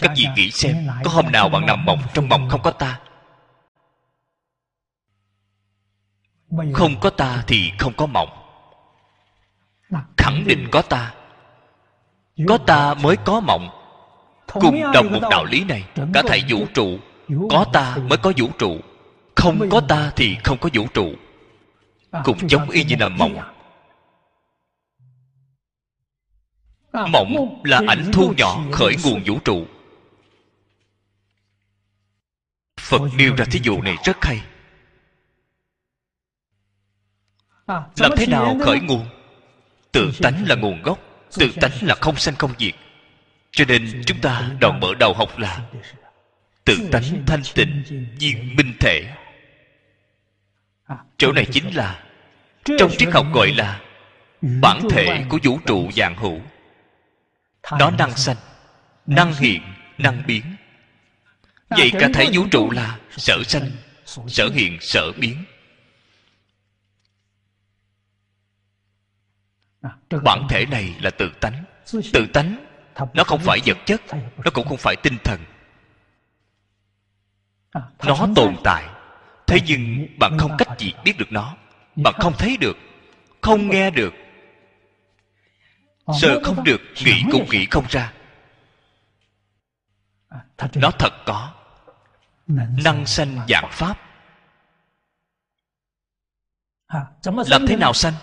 các 0.00 0.12
vị 0.16 0.26
nghĩ 0.36 0.50
xem 0.50 0.86
có 1.04 1.10
hôm 1.10 1.32
nào 1.32 1.48
bạn 1.48 1.66
nằm 1.66 1.84
mộng 1.84 1.98
trong 2.14 2.28
mộng 2.28 2.48
không 2.48 2.62
có 2.62 2.70
ta? 2.70 3.00
Không 6.72 7.00
có 7.00 7.10
ta 7.10 7.44
thì 7.46 7.72
không 7.78 7.92
có 7.96 8.06
mộng. 8.06 8.28
Khẳng 10.16 10.44
định 10.46 10.68
có 10.70 10.82
ta. 10.82 11.14
Có 12.48 12.58
ta 12.58 12.94
mới 12.94 13.16
có 13.16 13.40
mộng. 13.40 13.68
Cùng 14.52 14.80
đồng 14.94 15.12
một 15.12 15.28
đạo 15.30 15.44
lý 15.44 15.64
này 15.64 15.84
cả 16.14 16.22
thảy 16.26 16.44
vũ 16.48 16.66
trụ 16.74 16.98
có 17.50 17.66
ta 17.72 17.96
mới 18.08 18.18
có 18.18 18.32
vũ 18.36 18.48
trụ. 18.58 18.80
Không 19.34 19.70
có 19.70 19.80
ta 19.80 20.12
thì 20.16 20.36
không 20.44 20.58
có 20.58 20.68
vũ 20.72 20.86
trụ. 20.94 21.12
Cùng 22.24 22.50
giống 22.50 22.70
y 22.70 22.84
như 22.84 22.96
nằm 22.96 23.16
mộng 23.16 23.51
mộng 26.92 27.62
là 27.64 27.82
ảnh 27.88 28.10
thu 28.12 28.34
nhỏ 28.36 28.64
khởi 28.72 28.96
nguồn 29.04 29.22
vũ 29.26 29.38
trụ. 29.44 29.66
Phật 32.80 33.00
nêu 33.16 33.34
ra 33.36 33.44
thí 33.44 33.60
dụ 33.62 33.82
này 33.82 33.96
rất 34.04 34.24
hay. 34.24 34.42
Làm 37.96 38.12
thế 38.16 38.26
nào 38.26 38.58
khởi 38.64 38.80
nguồn? 38.80 39.06
Tự 39.92 40.12
tánh 40.22 40.48
là 40.48 40.54
nguồn 40.54 40.82
gốc 40.82 40.98
tự 41.38 41.52
tánh 41.60 41.72
là 41.82 41.94
không 41.94 42.16
sanh 42.16 42.34
không 42.34 42.52
diệt. 42.58 42.74
Cho 43.50 43.64
nên 43.64 44.02
chúng 44.06 44.20
ta 44.20 44.50
đoạn 44.60 44.80
mở 44.80 44.94
đầu 44.98 45.14
học 45.14 45.38
là 45.38 45.60
tự 46.64 46.88
tánh 46.92 47.24
thanh 47.26 47.42
tịnh 47.54 47.82
viên 48.18 48.56
minh 48.56 48.72
thể. 48.80 49.14
chỗ 51.18 51.32
này 51.32 51.46
chính 51.52 51.76
là 51.76 52.04
trong 52.78 52.90
triết 52.98 53.08
học 53.12 53.26
gọi 53.34 53.52
là 53.56 53.80
bản 54.40 54.80
thể 54.90 55.24
của 55.28 55.38
vũ 55.42 55.58
trụ 55.66 55.90
dạng 55.96 56.16
hữu 56.16 56.40
nó 57.70 57.90
năng 57.90 58.16
sanh 58.16 58.36
năng 59.06 59.34
hiện 59.34 59.62
năng 59.98 60.22
biến. 60.26 60.42
Vậy 61.70 61.92
cả 61.98 62.08
thể 62.14 62.26
vũ 62.32 62.46
trụ 62.50 62.70
là 62.70 62.98
sở 63.10 63.42
sanh 63.46 63.70
sở 64.28 64.48
hiện 64.54 64.78
sở 64.80 65.12
biến. 65.12 65.44
Bản 70.24 70.46
thể 70.48 70.66
này 70.66 70.94
là 71.00 71.10
tự 71.10 71.30
tánh. 71.40 71.64
Tự 72.12 72.26
tánh 72.32 72.66
nó 73.14 73.24
không 73.24 73.40
phải 73.40 73.58
vật 73.66 73.78
chất 73.86 74.02
nó 74.44 74.50
cũng 74.54 74.68
không 74.68 74.78
phải 74.78 74.96
tinh 75.02 75.16
thần. 75.24 75.40
Nó 78.04 78.28
tồn 78.36 78.56
tại. 78.64 78.84
Thế 79.46 79.58
nhưng 79.66 80.06
bạn 80.18 80.38
không 80.38 80.56
cách 80.58 80.68
gì 80.78 80.92
biết 81.04 81.18
được 81.18 81.32
nó. 81.32 81.56
Bạn 81.96 82.14
không? 82.18 82.32
thấy 82.38 82.56
được 82.56 82.76
không 83.40 83.68
nghe 83.68 83.90
được 83.90 84.14
sợ 86.20 86.40
không 86.44 86.64
được 86.64 86.80
nghĩ 87.04 87.24
cũng 87.32 87.48
nghĩ 87.50 87.66
không 87.70 87.84
ra. 87.88 88.12
Nó 90.74 90.90
thật 90.98 91.12
có. 91.26 91.54
Năng 92.84 93.06
sanh 93.06 93.40
dạng 93.48 93.68
pháp. 93.70 93.98
Làm 97.24 97.66
thế 97.68 97.76
nào 97.76 97.92
sanh? 97.92 98.14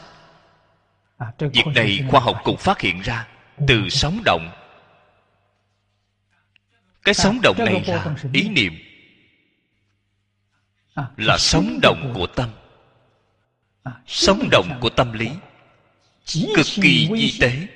Việc 1.40 1.66
này 1.76 2.08
khoa 2.12 2.20
học 2.20 2.42
cũng 2.44 2.58
phát 2.58 2.80
hiện 2.80 3.02
ra. 3.02 3.28
Từ 3.68 3.90
sóng 3.90 4.22
động. 4.26 4.52
Cái 7.04 7.14
sóng 7.14 7.40
động 7.44 7.56
này 7.58 7.84
là 7.88 8.16
ý 8.34 8.50
niệm. 8.50 8.74
Là 11.18 11.38
sóng 11.40 11.80
động 11.82 12.14
của 12.16 12.28
tâm. 12.28 12.50
Sóng 14.06 14.50
động 14.52 14.78
của 14.82 14.90
tâm 14.90 15.14
lý 15.14 15.32
cực 16.56 16.66
kỳ 16.82 17.10
di 17.18 17.38
tế. 17.40 17.68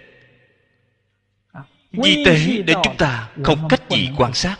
Di 1.91 2.25
tế 2.25 2.61
để 2.61 2.73
chúng 2.83 2.97
ta 2.97 3.29
không 3.43 3.67
cách 3.69 3.81
gì 3.89 4.09
quan 4.17 4.33
sát. 4.33 4.59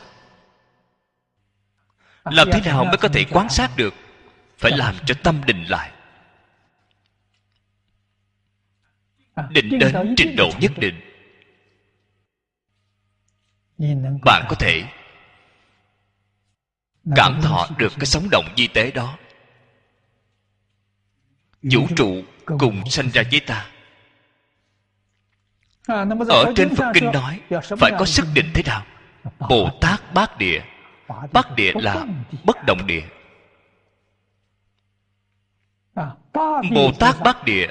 Làm 2.24 2.48
thế 2.54 2.62
nào 2.66 2.86
mới 2.86 2.98
có 2.98 3.08
thể 3.08 3.26
quan 3.32 3.50
sát 3.50 3.72
được? 3.78 3.94
Phải 4.58 4.72
làm 4.78 4.96
cho 5.06 5.16
tâm 5.24 5.42
định 5.46 5.64
lại. 5.64 5.92
Định 9.50 9.80
đến 9.80 10.14
trình 10.18 10.36
độ 10.36 10.52
nhất 10.60 10.72
định. 10.78 11.00
Bạn 14.26 14.46
có 14.50 14.56
thể 14.60 14.84
cảm 17.16 17.42
thọ 17.42 17.70
được 17.78 17.94
cái 18.00 18.06
sống 18.06 18.28
động 18.32 18.46
di 18.58 18.68
tế 18.68 18.92
đó. 18.92 19.18
Vũ 21.62 21.88
trụ 21.96 22.24
cùng 22.46 22.90
sanh 22.90 23.10
ra 23.10 23.24
với 23.32 23.40
ta 23.40 23.73
ở 26.28 26.54
trên 26.56 26.76
phật 26.76 26.92
kinh 26.94 27.12
nói 27.12 27.40
phải 27.80 27.92
có 28.00 28.06
sức 28.06 28.26
định 28.34 28.52
thế 28.54 28.64
nào? 28.66 28.86
bồ 29.50 29.70
tát 29.82 30.14
bát 30.14 30.38
địa. 30.38 30.62
Bát 31.32 31.56
địa 31.56 31.72
là 31.76 32.06
bất 32.44 32.58
động 32.66 32.88
địa. 32.88 33.04
Bồ 36.72 36.92
tát 37.00 37.16
bát 37.24 37.46
địa 37.46 37.68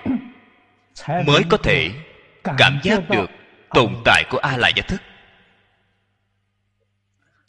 mới 1.27 1.43
có 1.51 1.57
thể 1.57 1.91
cảm 2.45 2.81
giác 2.83 3.11
được 3.11 3.31
tồn 3.71 3.95
tại 4.05 4.25
của 4.31 4.39
a 4.39 4.57
lại 4.57 4.73
gia 4.77 4.83
thức 4.83 5.01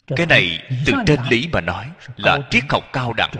cái 0.06 0.26
này 0.26 0.62
từ 0.86 0.92
trên 1.06 1.20
lý 1.30 1.48
mà 1.52 1.60
nói 1.60 1.90
là 2.16 2.38
triết 2.50 2.62
học 2.68 2.84
cao 2.92 3.12
đẳng. 3.12 3.32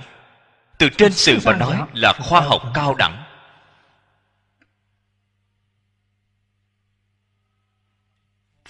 Từ 0.78 0.88
trên 0.88 1.12
sự 1.12 1.38
mà 1.44 1.56
nói 1.56 1.76
là 1.92 2.12
khoa 2.12 2.40
học 2.40 2.62
cao 2.74 2.94
đẳng 2.94 3.23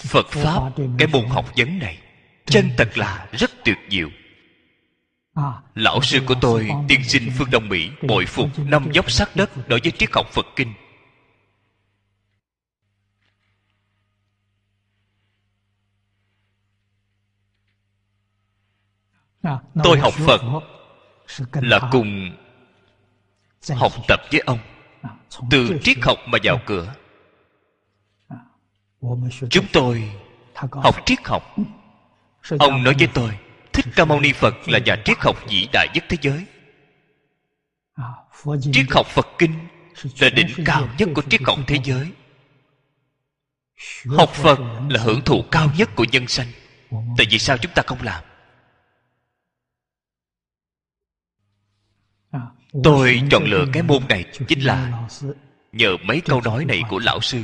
phật 0.05 0.27
pháp 0.29 0.73
cái 0.99 1.09
môn 1.09 1.27
học 1.27 1.53
vấn 1.57 1.79
này 1.79 1.99
chân 2.47 2.71
thật 2.77 2.99
là 2.99 3.29
rất 3.33 3.51
tuyệt 3.65 3.79
diệu. 3.91 4.09
Lão 5.75 6.03
sư 6.03 6.21
của 6.27 6.35
tôi 6.41 6.71
tiên 6.89 7.01
sinh 7.05 7.31
phương 7.39 7.51
đông 7.51 7.69
mỹ 7.69 7.91
bội 8.09 8.27
phục 8.27 8.49
năm 8.59 8.93
dốc 8.93 9.11
sát 9.11 9.37
đất 9.37 9.69
đối 9.69 9.81
với 9.81 9.93
triết 9.99 10.13
học 10.13 10.27
phật 10.33 10.47
kinh. 10.57 10.75
Tôi 19.85 19.99
học 19.99 20.15
phật 20.15 20.41
là 21.53 21.89
cùng 21.93 22.31
học 23.77 23.93
tập 24.09 24.21
với 24.31 24.41
ông. 24.41 24.59
Từ 25.51 25.79
triết 25.83 25.97
học 26.03 26.19
mà 26.27 26.39
vào 26.43 26.61
cửa 26.67 26.95
chúng 29.51 29.67
tôi 29.73 30.11
học 30.59 30.97
triết 31.07 31.19
học. 31.25 31.57
Ông 32.59 32.83
nói 32.83 32.95
với 32.99 33.09
tôi, 33.15 33.39
thích 33.73 33.87
ca 33.97 34.05
mâu 34.05 34.21
ni 34.21 34.33
phật 34.33 34.55
là 34.67 34.79
nhà 34.79 34.97
triết 35.05 35.19
học 35.21 35.37
vĩ 35.49 35.69
đại 35.73 35.89
nhất 35.95 36.05
thế 36.09 36.17
giới. 36.21 36.45
Triết 38.73 38.87
học 38.91 39.07
phật 39.07 39.27
kinh 39.39 39.55
là 40.19 40.29
đỉnh 40.31 40.49
cao 40.65 40.89
nhất 40.99 41.09
của 41.15 41.23
triết 41.23 41.41
học 41.43 41.59
thế 41.67 41.79
giới. 41.85 42.11
Học 44.07 44.31
phật 44.31 44.59
là 44.89 45.03
hưởng 45.03 45.23
thụ 45.25 45.45
cao 45.51 45.71
nhất 45.77 45.91
của 45.95 46.07
nhân 46.13 46.29
sanh. 46.29 46.49
Tại 46.91 47.27
vì 47.31 47.39
sao 47.39 47.59
chúng 47.59 47.73
ta 47.75 47.83
không 47.87 48.03
làm? 48.03 48.25
Tôi 52.83 53.23
chọn 53.31 53.45
lựa 53.45 53.67
cái 53.73 53.83
môn 53.83 54.09
này 54.09 54.25
chính 54.49 54.61
là 54.61 55.07
nhờ 55.73 55.97
mấy 56.05 56.21
câu 56.21 56.41
nói 56.41 56.65
này 56.65 56.83
của 56.89 56.99
lão 56.99 57.21
sư 57.21 57.43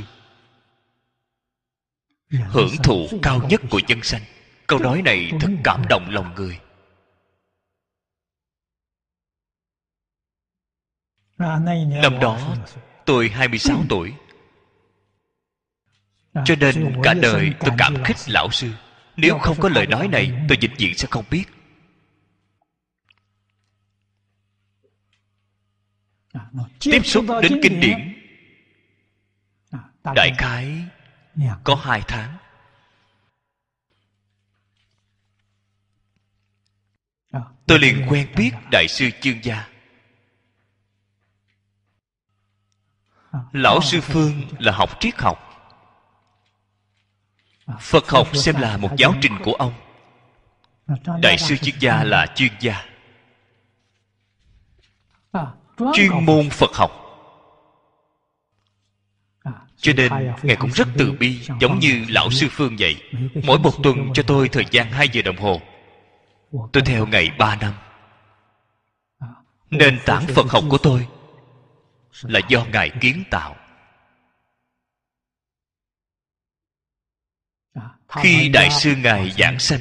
hưởng 2.31 2.75
thụ 2.83 3.07
cao 3.21 3.41
nhất 3.49 3.61
của 3.69 3.81
nhân 3.87 4.03
sanh. 4.03 4.21
Câu 4.67 4.79
nói 4.79 5.01
này 5.01 5.31
thật 5.39 5.49
cảm 5.63 5.81
động 5.89 6.09
lòng 6.09 6.35
người. 6.35 6.59
Năm 12.01 12.19
đó 12.21 12.55
tôi 13.05 13.29
26 13.29 13.83
tuổi. 13.89 14.13
Cho 16.45 16.55
nên 16.59 17.01
cả 17.03 17.13
đời 17.13 17.53
tôi 17.59 17.69
cảm 17.77 18.03
khích 18.03 18.17
lão 18.27 18.51
sư. 18.51 18.71
Nếu 19.17 19.37
không 19.37 19.57
có 19.59 19.69
lời 19.69 19.87
nói 19.87 20.07
này 20.07 20.31
tôi 20.49 20.57
vĩnh 20.61 20.75
viễn 20.77 20.97
sẽ 20.97 21.07
không 21.11 21.25
biết. 21.31 21.43
Tiếp 26.79 27.01
xúc 27.03 27.25
đến 27.41 27.59
kinh 27.63 27.79
điển. 27.79 28.13
Đại 30.15 30.31
khái 30.37 30.85
có 31.63 31.75
hai 31.75 32.01
tháng. 32.07 32.37
Tôi 37.67 37.79
liền 37.79 38.05
quen 38.09 38.27
biết 38.35 38.51
đại 38.71 38.87
sư 38.87 39.09
chương 39.21 39.43
gia. 39.43 39.67
Lão 43.51 43.81
sư 43.81 44.01
phương 44.01 44.41
là 44.59 44.71
học 44.71 44.89
triết 44.99 45.21
học. 45.21 45.47
Phật 47.79 48.09
học 48.09 48.27
xem 48.33 48.55
là 48.55 48.77
một 48.77 48.89
giáo 48.97 49.13
trình 49.21 49.37
của 49.43 49.53
ông. 49.53 49.73
Đại 51.21 51.37
sư 51.37 51.57
chuyên 51.57 51.75
gia 51.79 52.03
là 52.03 52.25
chuyên 52.35 52.51
gia. 52.59 52.85
Chuyên 55.93 56.25
môn 56.25 56.49
phật 56.49 56.71
học 56.73 57.00
cho 59.81 59.93
nên 59.93 60.11
ngài 60.43 60.55
cũng 60.55 60.71
rất 60.71 60.87
từ 60.97 61.11
bi 61.11 61.39
giống 61.59 61.79
như 61.79 62.05
lão 62.09 62.31
sư 62.31 62.47
phương 62.51 62.75
vậy. 62.79 62.95
mỗi 63.43 63.59
một 63.59 63.83
tuần 63.83 64.13
cho 64.13 64.23
tôi 64.23 64.49
thời 64.49 64.65
gian 64.71 64.91
hai 64.91 65.09
giờ 65.09 65.21
đồng 65.21 65.37
hồ. 65.37 65.61
Tôi 66.73 66.83
theo 66.85 67.07
ngày 67.07 67.31
ba 67.37 67.55
năm. 67.55 67.73
Nền 69.69 69.99
tảng 70.05 70.27
phật 70.27 70.45
học 70.49 70.63
của 70.69 70.77
tôi 70.77 71.07
là 72.21 72.39
do 72.49 72.65
ngài 72.65 72.89
kiến 73.01 73.23
tạo. 73.31 73.55
Khi 78.07 78.49
đại 78.49 78.69
sư 78.71 78.95
ngài 78.95 79.31
giảng 79.37 79.59
sanh 79.59 79.79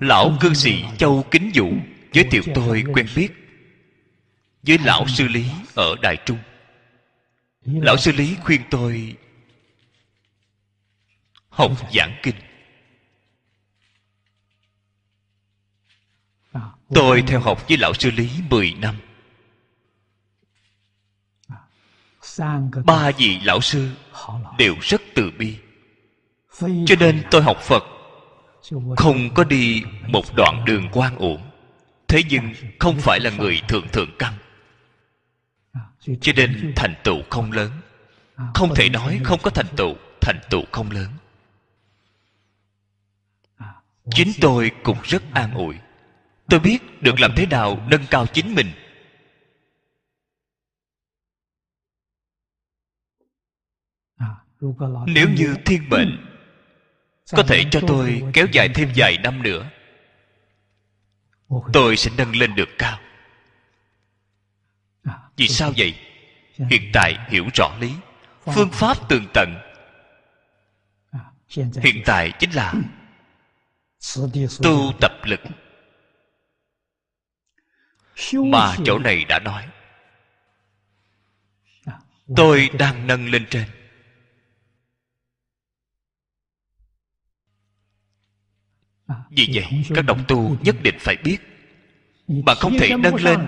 lão 0.00 0.36
cư 0.40 0.54
sĩ 0.54 0.84
châu 0.98 1.24
kính 1.30 1.50
vũ 1.54 1.72
giới 2.12 2.24
thiệu 2.24 2.42
tôi 2.54 2.84
quen 2.94 3.06
biết 3.16 3.28
với 4.62 4.78
lão 4.78 5.06
sư 5.08 5.28
lý 5.28 5.44
ở 5.74 5.96
đại 6.02 6.16
trung 6.26 6.38
lão 7.74 7.96
sư 7.96 8.12
lý 8.12 8.36
khuyên 8.42 8.62
tôi 8.70 9.16
học 11.48 11.72
giảng 11.92 12.20
kinh. 12.22 12.34
Tôi 16.94 17.22
theo 17.26 17.40
học 17.40 17.68
với 17.68 17.76
lão 17.76 17.94
sư 17.94 18.10
lý 18.10 18.30
10 18.50 18.74
năm. 18.78 18.94
Ba 22.84 23.10
vị 23.18 23.40
lão 23.42 23.60
sư 23.60 23.90
đều 24.58 24.74
rất 24.80 25.02
từ 25.14 25.30
bi. 25.38 25.56
Cho 26.60 26.94
nên 27.00 27.22
tôi 27.30 27.42
học 27.42 27.56
phật 27.60 27.84
không 28.96 29.34
có 29.34 29.44
đi 29.44 29.82
một 30.06 30.24
đoạn 30.36 30.64
đường 30.64 30.88
quan 30.92 31.16
uổng. 31.16 31.42
Thế 32.08 32.22
nhưng 32.28 32.54
không 32.78 32.96
phải 32.98 33.20
là 33.20 33.30
người 33.30 33.60
thượng 33.68 33.88
thượng 33.88 34.10
căn 34.18 34.34
cho 36.20 36.32
nên 36.36 36.72
thành 36.76 36.94
tựu 37.04 37.22
không 37.30 37.52
lớn. 37.52 37.70
Không 38.54 38.74
thể 38.74 38.88
nói 38.88 39.20
không 39.24 39.40
có 39.42 39.50
thành 39.50 39.66
tựu 39.76 39.94
thành 40.20 40.40
tựu 40.50 40.62
không 40.72 40.90
lớn. 40.90 41.08
Chính 44.10 44.28
tôi 44.40 44.70
cũng 44.82 44.98
rất 45.04 45.22
an 45.34 45.54
ủi. 45.54 45.74
Tôi 46.48 46.60
biết 46.60 47.02
được 47.02 47.20
làm 47.20 47.32
thế 47.36 47.46
nào 47.46 47.86
nâng 47.90 48.06
cao 48.10 48.26
chính 48.26 48.54
mình. 48.54 48.66
Nếu 55.06 55.28
như 55.28 55.56
thiên 55.64 55.88
mệnh 55.88 56.26
có 57.32 57.42
thể 57.42 57.64
cho 57.70 57.80
tôi 57.88 58.22
kéo 58.32 58.46
dài 58.52 58.68
thêm 58.74 58.88
vài 58.96 59.18
năm 59.18 59.42
nữa. 59.42 59.70
Tôi 61.72 61.96
sẽ 61.96 62.10
nâng 62.16 62.36
lên 62.36 62.54
được 62.54 62.68
cao 62.78 62.98
vì 65.38 65.48
sao 65.48 65.72
vậy? 65.76 65.94
Hiện 66.70 66.90
tại 66.92 67.14
hiểu 67.28 67.44
rõ 67.54 67.76
lý. 67.80 67.92
Phương 68.54 68.70
pháp 68.72 69.08
tường 69.08 69.26
tận. 69.34 69.58
Hiện 71.82 72.02
tại 72.06 72.32
chính 72.38 72.50
là 72.50 72.74
tu 74.62 74.92
tập 75.00 75.12
lực. 75.24 75.40
Mà 78.32 78.76
chỗ 78.84 78.98
này 78.98 79.24
đã 79.24 79.38
nói, 79.38 79.68
tôi 82.36 82.70
đang 82.78 83.06
nâng 83.06 83.30
lên 83.30 83.46
trên. 83.50 83.64
Vì 89.30 89.48
vậy, 89.54 89.82
các 89.94 90.02
đồng 90.02 90.24
tu 90.28 90.56
nhất 90.62 90.76
định 90.82 90.96
phải 91.00 91.16
biết 91.24 91.38
bạn 92.28 92.56
không 92.60 92.72
thể 92.78 92.96
nâng 92.98 93.14
lên 93.14 93.40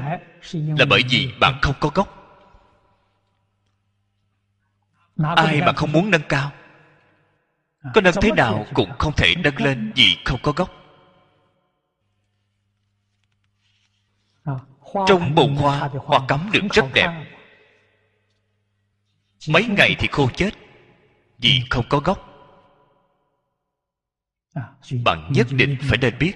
là 0.52 0.85
bởi 0.90 1.02
vì 1.11 1.32
bạn 1.40 1.59
không 1.62 1.74
có 1.81 1.90
gốc. 1.94 2.16
Ai 5.36 5.61
mà 5.61 5.73
không 5.73 5.93
muốn 5.93 6.11
nâng 6.11 6.28
cao? 6.28 6.52
Có 7.94 8.01
nâng 8.01 8.15
thế 8.20 8.31
nào 8.36 8.66
cũng 8.74 8.90
không 8.98 9.12
thể 9.16 9.35
nâng 9.39 9.57
lên 9.57 9.93
vì 9.97 10.16
không 10.24 10.40
có 10.43 10.52
gốc. 10.52 10.70
Trong 15.07 15.35
bồn 15.35 15.55
hoa 15.55 15.89
hoa 15.93 16.20
cắm 16.28 16.51
được 16.52 16.61
rất 16.73 16.85
đẹp. 16.94 17.24
Mấy 19.48 19.66
ngày 19.66 19.97
thì 19.98 20.09
khô 20.12 20.28
chết 20.36 20.51
vì 21.39 21.62
không 21.70 21.85
có 21.89 22.01
gốc. 22.01 22.27
Bạn 25.05 25.32
nhất 25.32 25.47
định 25.51 25.77
phải 25.81 25.98
nên 25.98 26.19
biết, 26.19 26.32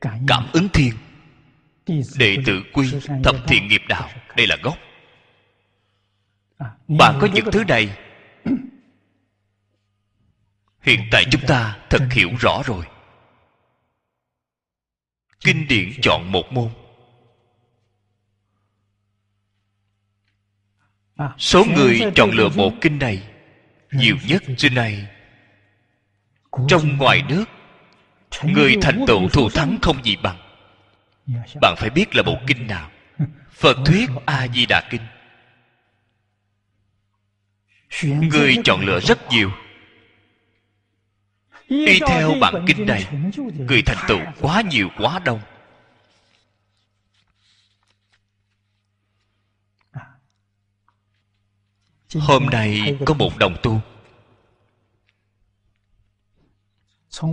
cảm 0.00 0.46
ứng 0.52 0.68
thiên 0.72 0.92
đệ 2.18 2.36
tử 2.46 2.62
quy 2.72 2.92
thập 3.24 3.36
thiện 3.46 3.68
nghiệp 3.68 3.82
đạo, 3.88 4.10
đây 4.36 4.46
là 4.46 4.56
gốc. 4.62 4.78
Bạn 6.88 7.18
có 7.20 7.28
những 7.34 7.50
thứ 7.52 7.64
này? 7.64 7.98
Hiện 10.82 11.00
tại 11.10 11.24
chúng 11.30 11.42
ta 11.48 11.78
thật 11.90 12.08
hiểu 12.10 12.30
rõ 12.40 12.62
rồi. 12.66 12.84
Kinh 15.40 15.66
điển 15.68 15.92
chọn 16.02 16.32
một 16.32 16.44
môn. 16.52 16.70
Số 21.38 21.64
người 21.64 22.00
chọn 22.14 22.30
lựa 22.30 22.48
bộ 22.56 22.72
kinh 22.80 22.98
này 22.98 23.22
nhiều 23.90 24.16
nhất 24.28 24.42
trên 24.56 24.74
này 24.74 25.08
trong 26.68 26.96
ngoài 26.96 27.22
nước, 27.28 27.44
người 28.42 28.76
thành 28.82 29.04
tựu 29.06 29.28
thù 29.28 29.48
thắng 29.50 29.78
không 29.82 30.04
gì 30.04 30.16
bằng 30.16 30.45
bạn 31.60 31.74
phải 31.76 31.90
biết 31.90 32.16
là 32.16 32.22
bộ 32.22 32.36
kinh 32.46 32.66
nào. 32.66 32.90
Phật 33.50 33.76
thuyết 33.86 34.10
a 34.26 34.46
di 34.48 34.66
đà 34.66 34.88
kinh 34.90 35.02
người 38.02 38.56
chọn 38.64 38.80
lựa 38.80 39.00
rất 39.00 39.18
nhiều. 39.30 39.52
Y 41.68 42.00
theo 42.06 42.34
bản 42.40 42.64
kinh 42.66 42.86
này 42.86 43.06
người 43.58 43.82
thành 43.82 44.06
tựu 44.08 44.20
quá 44.40 44.62
nhiều 44.70 44.88
quá 44.98 45.18
đông. 45.24 45.40
Hôm 52.14 52.46
nay 52.46 52.98
có 53.06 53.14
một 53.14 53.38
đồng 53.38 53.56
tu. 53.62 53.80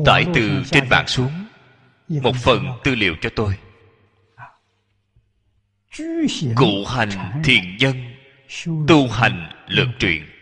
Tải 0.05 0.25
từ 0.33 0.63
trên 0.71 0.89
mạng 0.89 1.07
xuống. 1.07 1.31
Một 2.07 2.35
phần 2.43 2.65
tư 2.83 2.95
liệu 2.95 3.15
cho 3.21 3.29
tôi 3.35 3.57
cụ 6.55 6.85
hành 6.87 7.41
thiền 7.43 7.77
nhân 7.77 7.95
tu 8.87 9.07
hành 9.07 9.65
lượng 9.67 9.91
truyện 9.99 10.33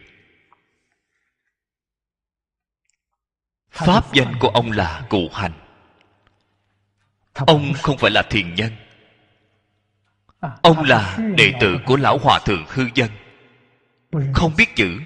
pháp 3.72 4.14
danh 4.14 4.34
của 4.40 4.48
ông 4.48 4.72
là 4.72 5.06
cụ 5.10 5.30
hành. 5.34 5.52
Ông 7.34 7.74
không 7.74 7.98
phải 7.98 8.12
là 8.12 8.24
thiền 8.30 8.56
nhân. 8.56 8.72
Ông 10.62 10.84
là 10.84 11.18
đệ 11.38 11.54
tử 11.62 11.78
của 11.86 11.98
lão 11.98 12.18
hòa 12.18 12.40
thượng 12.46 12.66
hư 12.70 12.84
dân. 12.96 13.10
Không 14.34 14.54
biết 14.58 14.76
chữ. 14.76 15.00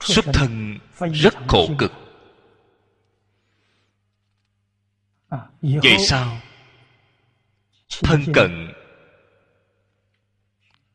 Xuất 0.00 0.24
thân 0.34 0.78
rất 1.12 1.34
khổ 1.48 1.68
cực. 1.78 1.92
Vậy 5.62 5.96
sao 5.98 6.40
thân 8.02 8.24
cận. 8.34 8.72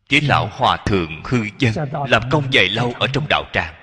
Với 0.10 0.22
lão 0.22 0.50
hòa 0.52 0.78
thượng 0.86 1.22
hư 1.24 1.38
dân 1.60 1.74
làm 2.08 2.24
công 2.32 2.54
dài 2.54 2.70
lâu 2.70 2.94
ở 3.00 3.08
trong 3.14 3.26
đạo 3.30 3.44
tràng. 3.54 3.74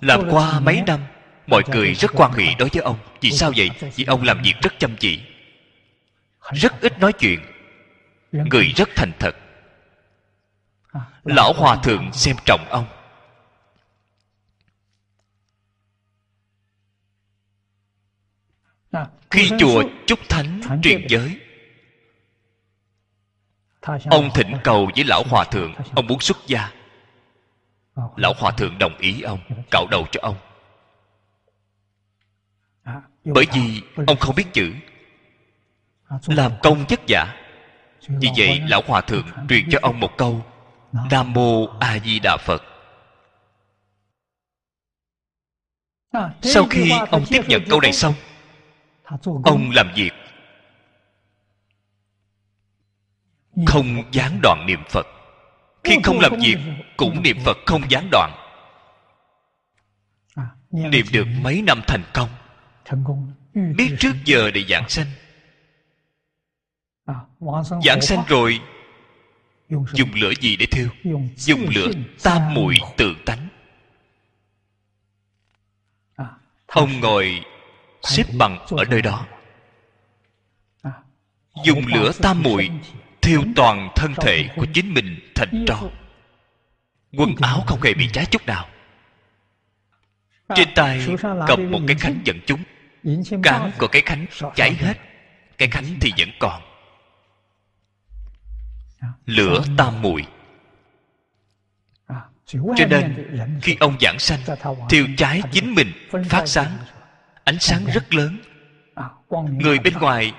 Làm 0.00 0.30
qua 0.30 0.60
mấy 0.60 0.82
năm 0.86 1.00
mọi 1.46 1.62
người 1.68 1.94
rất 1.94 2.10
quan 2.14 2.32
hệ 2.32 2.54
đối 2.58 2.68
với 2.68 2.82
ông. 2.82 2.98
Vì 3.20 3.30
sao 3.30 3.52
vậy? 3.56 3.70
vì 3.94 4.04
ông 4.04 4.22
làm 4.22 4.42
việc 4.42 4.54
rất 4.62 4.78
chăm 4.78 4.96
chỉ. 4.96 5.20
Rất 6.52 6.80
ít 6.80 6.98
nói 6.98 7.12
chuyện. 7.12 7.40
Người 8.32 8.64
rất 8.76 8.88
thành 8.96 9.12
thật. 9.18 9.36
Lão 11.24 11.52
hòa 11.52 11.76
thượng 11.76 12.12
xem 12.12 12.36
trọng 12.46 12.64
ông 12.70 12.86
khi 19.30 19.50
chùa 19.58 19.82
chúc 20.06 20.18
thánh 20.28 20.80
truyền 20.82 21.06
giới 21.08 21.38
ông 24.10 24.30
thỉnh 24.34 24.56
cầu 24.64 24.90
với 24.94 25.04
lão 25.04 25.22
hòa 25.30 25.44
thượng 25.44 25.74
ông 25.94 26.06
muốn 26.06 26.20
xuất 26.20 26.36
gia. 26.46 26.72
Lão 28.16 28.34
hòa 28.38 28.50
thượng 28.50 28.78
đồng 28.78 28.98
ý 28.98 29.22
ông 29.22 29.40
cạo 29.70 29.86
đầu 29.90 30.06
cho 30.12 30.20
ông. 30.22 30.36
Bởi 33.24 33.46
vì 33.52 33.82
ông 34.06 34.16
không 34.16 34.34
biết 34.34 34.46
chữ. 34.52 34.72
Làm 36.26 36.52
công 36.62 36.84
vất 36.88 37.00
vả. 37.08 37.34
Vì 38.08 38.28
vậy 38.36 38.60
lão 38.68 38.82
hòa 38.86 39.00
thượng 39.00 39.26
truyền 39.48 39.70
cho 39.70 39.78
ông 39.82 40.00
một 40.00 40.10
câu 40.18 40.44
nam 41.10 41.32
mô 41.32 41.66
a 41.80 41.98
di 41.98 42.20
đà 42.22 42.36
phật. 42.36 42.62
Sau 46.42 46.66
khi 46.70 46.90
ông 47.10 47.24
tiếp 47.28 47.42
nhận 47.48 47.62
câu 47.70 47.80
này 47.80 47.92
xong 47.92 48.14
ông 49.44 49.70
làm 49.74 49.92
việc. 49.96 50.10
Không 53.66 54.02
gián 54.12 54.38
đoạn 54.42 54.64
niệm 54.66 54.80
phật. 54.88 55.06
Khi 55.84 55.96
không 56.04 56.20
làm 56.20 56.32
việc 56.40 56.58
cũng 56.96 57.22
niệm 57.22 57.36
phật 57.44 57.56
không 57.66 57.82
gián 57.90 58.08
đoạn. 58.10 58.30
Niệm 60.70 61.06
được 61.12 61.26
mấy 61.42 61.62
năm 61.62 61.80
thành 61.86 62.04
công. 62.14 62.28
Biết 63.76 63.96
trước 63.98 64.14
giờ 64.24 64.50
để 64.50 64.64
giảng 64.68 64.88
sanh. 64.88 65.06
Giảng 67.84 68.00
sanh 68.00 68.24
rồi 68.28 68.60
dùng 69.68 70.10
lửa 70.14 70.32
gì 70.40 70.56
để 70.56 70.66
thiêu? 70.66 70.88
Dùng 71.36 71.66
lửa 71.74 71.90
tam 72.22 72.54
muội 72.54 72.74
tự 72.96 73.14
tánh. 73.26 73.48
Ông 76.66 77.00
ngồi 77.00 77.44
xếp 78.02 78.24
bằng 78.38 78.66
ở 78.70 78.84
nơi 78.84 79.02
đó. 79.02 79.26
dùng 81.64 81.86
lửa 81.86 82.12
tam 82.22 82.42
muội 82.42 82.70
thiêu 83.22 83.42
toàn 83.56 83.88
thân 83.96 84.14
thể 84.14 84.48
của 84.56 84.66
chính 84.74 84.94
mình 84.94 85.30
thành 85.34 85.64
tro. 85.66 85.80
Quần 87.16 87.34
áo 87.40 87.64
không 87.66 87.82
hề 87.82 87.94
bị 87.94 88.08
cháy 88.12 88.26
chút 88.30 88.46
nào. 88.46 88.68
Trên 90.54 90.68
tay 90.74 91.06
cầm 91.46 91.70
một 91.70 91.80
cái 91.86 91.96
khánh 92.00 92.20
dẫn 92.24 92.40
chúng. 92.46 92.62
cán 93.42 93.70
của 93.78 93.88
cái 93.88 94.02
khánh 94.06 94.26
cháy 94.54 94.72
hết. 94.72 94.94
Cái 95.58 95.68
khánh 95.68 95.84
thì 96.00 96.12
vẫn 96.18 96.28
còn. 96.38 96.62
Lửa 99.26 99.64
tam 99.76 100.02
muội 100.02 100.24
cho 102.52 102.86
nên 102.90 103.30
khi 103.62 103.76
ông 103.80 103.96
giảng 104.00 104.18
sanh 104.18 104.40
thiêu 104.90 105.06
cháy 105.16 105.42
chính 105.52 105.74
mình 105.74 105.92
phát 106.28 106.42
sáng 106.46 106.76
ánh 107.48 107.58
sáng 107.60 107.84
rất 107.84 108.14
lớn. 108.14 108.38
Người 109.50 109.78
bên 109.78 109.94
ngoài 109.94 110.32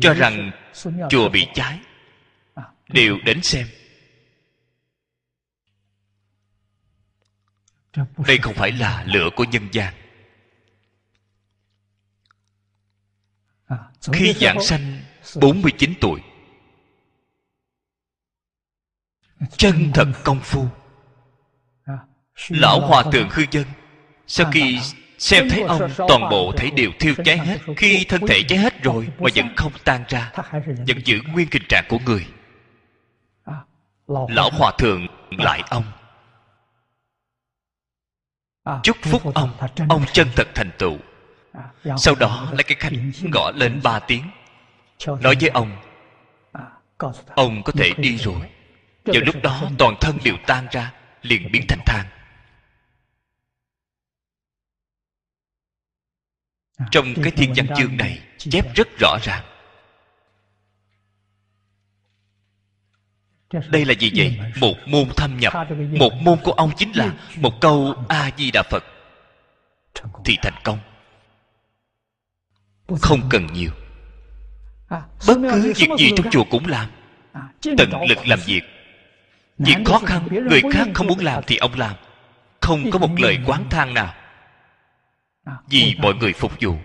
cho 0.00 0.14
rằng 0.14 0.50
chùa 1.10 1.28
bị 1.28 1.46
cháy. 1.54 1.80
Đều 2.88 3.18
đến 3.24 3.42
xem. 3.42 3.66
Đây 8.26 8.38
không 8.42 8.54
phải 8.54 8.72
là 8.72 9.04
lửa 9.04 9.28
của 9.36 9.44
nhân 9.44 9.68
gian. 9.72 9.94
Khi 14.12 14.32
giảng 14.32 14.62
sanh 14.62 15.00
49 15.40 15.94
tuổi, 16.00 16.20
chân 19.56 19.90
thật 19.94 20.06
công 20.24 20.40
phu. 20.40 20.68
Lão 22.48 22.80
hòa 22.80 23.02
thượng 23.12 23.28
hư 23.30 23.44
dân 23.50 23.66
sau 24.26 24.50
khi 24.52 24.78
xem 25.20 25.48
thấy 25.50 25.62
ông 25.62 25.90
toàn 25.96 26.28
bộ 26.30 26.52
thấy 26.56 26.70
đều 26.70 26.90
thiêu 27.00 27.14
cháy 27.24 27.38
hết. 27.38 27.58
khi 27.76 28.04
thân 28.08 28.26
thể 28.26 28.42
cháy 28.48 28.58
hết 28.58 28.82
rồi 28.82 29.08
mà 29.18 29.30
vẫn 29.34 29.56
không 29.56 29.72
tan 29.84 30.04
ra. 30.08 30.32
Vẫn 30.62 30.98
giữ 31.04 31.20
nguyên 31.32 31.48
hình 31.52 31.62
trạng 31.68 31.84
của 31.88 31.98
người. 32.06 32.26
Lão 34.06 34.50
hòa 34.52 34.72
thượng. 34.78 35.06
Lại 35.30 35.62
ông. 35.70 35.84
Chúc 38.82 38.96
phúc 39.02 39.34
ông. 39.34 39.50
ông 39.88 40.04
chân 40.12 40.28
thật 40.36 40.48
thành 40.54 40.70
tựu. 40.78 40.96
Sau 41.96 42.14
đó 42.14 42.48
lấy 42.52 42.62
cái 42.62 42.76
khánh 42.80 43.12
gõ 43.32 43.50
lên 43.54 43.80
ba 43.82 43.98
tiếng. 43.98 44.24
Nói 45.06 45.36
với 45.40 45.48
ông 45.48 45.76
ông 47.34 47.62
có 47.62 47.72
thể 47.72 47.90
đi 47.96 48.16
rồi. 48.16 48.50
vào 49.04 49.22
lúc 49.26 49.34
đó 49.42 49.62
toàn 49.78 49.94
thân 50.00 50.18
đều 50.24 50.34
tan 50.46 50.66
ra 50.70 50.92
liền 51.22 51.52
biến 51.52 51.64
thành 51.68 51.80
than 51.86 52.06
trong 56.90 57.14
cái 57.22 57.30
thiên 57.30 57.52
văn 57.56 57.66
chương 57.76 57.96
này 57.96 58.18
chép 58.38 58.74
rất 58.74 58.88
rõ 58.98 59.18
ràng. 59.22 59.44
Đây 63.70 63.84
là 63.84 63.94
gì 63.94 64.12
vậy? 64.16 64.38
một 64.60 64.74
môn 64.86 65.08
thâm 65.16 65.36
nhập. 65.38 65.52
một 65.90 66.12
môn 66.22 66.38
của 66.42 66.52
ông 66.52 66.70
chính 66.76 66.96
là 66.96 67.12
một 67.36 67.60
câu 67.60 67.94
a 68.08 68.30
di 68.36 68.50
đà 68.50 68.62
phật. 68.70 68.84
Thì 70.24 70.36
thành 70.42 70.54
công. 70.64 70.78
Không 73.00 73.20
cần 73.30 73.46
nhiều. 73.52 73.70
Bất 75.26 75.38
cứ 75.52 75.72
việc 75.76 75.88
gì 75.98 76.10
trong 76.16 76.30
chùa 76.30 76.44
cũng 76.50 76.66
làm. 76.66 76.90
Tận 77.62 77.90
lực 78.08 78.26
làm 78.26 78.38
việc. 78.46 78.62
Việc 79.58 79.76
khó 79.84 79.98
khăn 79.98 80.28
người 80.30 80.62
khác 80.72 80.88
không 80.94 81.06
muốn 81.06 81.18
làm 81.18 81.42
thì 81.46 81.56
ông 81.56 81.78
làm. 81.78 81.96
Không 82.60 82.90
có 82.90 82.98
một 82.98 83.10
lời 83.18 83.38
quán 83.46 83.64
thang 83.70 83.94
nào 83.94 84.14
vì 85.66 85.94
mọi 85.98 86.14
người 86.14 86.32
phục 86.32 86.52
vụ. 86.60 86.78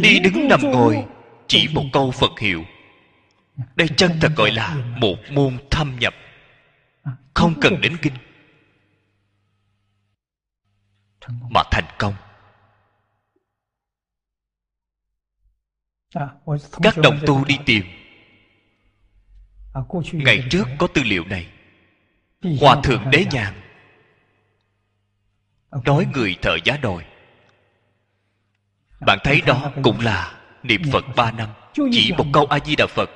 Đi 0.00 0.20
đứng 0.20 0.48
nằm 0.48 0.60
ngồi 0.62 1.06
chỉ 1.46 1.68
một 1.74 1.84
câu 1.92 2.10
phật 2.10 2.40
hiệu. 2.40 2.64
Đây 3.76 3.88
chân 3.96 4.12
thật 4.20 4.32
gọi 4.36 4.50
là 4.50 4.74
một 4.74 5.16
môn 5.30 5.58
thâm 5.70 5.96
nhập. 6.00 6.14
Không 7.34 7.54
cần 7.60 7.80
đến 7.80 7.96
kinh. 8.02 8.14
Mà 11.50 11.62
thành 11.70 11.84
công. 11.98 12.14
Các 16.82 16.94
đồng 17.02 17.18
tu 17.26 17.44
đi 17.44 17.58
tìm. 17.66 17.84
Ngày 20.12 20.44
trước 20.50 20.64
có 20.78 20.86
tư 20.86 21.02
liệu 21.04 21.24
này. 21.24 21.48
Hòa 22.60 22.80
thượng 22.84 23.10
đế 23.10 23.26
nhàn 23.30 23.63
nói 25.84 26.06
người 26.12 26.36
thợ 26.42 26.56
giá 26.64 26.76
đồi. 26.76 27.04
Bạn 29.06 29.18
thấy 29.24 29.40
đó 29.40 29.72
cũng 29.82 30.00
là 30.00 30.34
niệm 30.62 30.82
phật 30.92 31.04
ba 31.16 31.30
năm. 31.30 31.48
Chỉ 31.92 32.12
một 32.18 32.26
câu 32.32 32.46
a 32.46 32.58
di 32.64 32.76
đà 32.76 32.86
phật. 32.86 33.10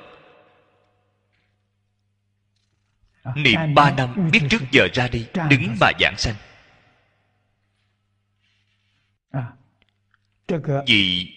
Niệm 3.35 3.73
ba 3.75 3.91
năm, 3.91 4.29
biết 4.31 4.39
trước 4.49 4.61
giờ 4.71 4.87
ra 4.93 5.07
đi, 5.07 5.25
đứng 5.49 5.75
mà 5.81 5.91
giảng 5.99 6.17
sanh. 6.17 6.35
Vì 10.87 11.33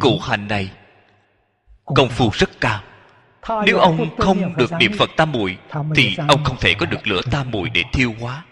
cụ 0.00 0.18
hành 0.18 0.48
này, 0.48 0.72
công 1.84 2.08
phu 2.08 2.30
rất 2.32 2.50
cao. 2.60 2.82
Nếu 3.66 3.78
ông 3.78 4.16
không 4.18 4.56
được 4.56 4.72
niệm 4.80 4.92
phật 4.98 5.10
tam 5.16 5.32
muội, 5.32 5.58
thì 5.96 6.16
ông 6.28 6.44
không 6.44 6.56
thể 6.60 6.74
có 6.78 6.86
được 6.86 7.06
lửa 7.06 7.20
tam 7.30 7.50
muội 7.50 7.70
để 7.70 7.82
thiêu 7.92 8.14
hóa 8.20 8.44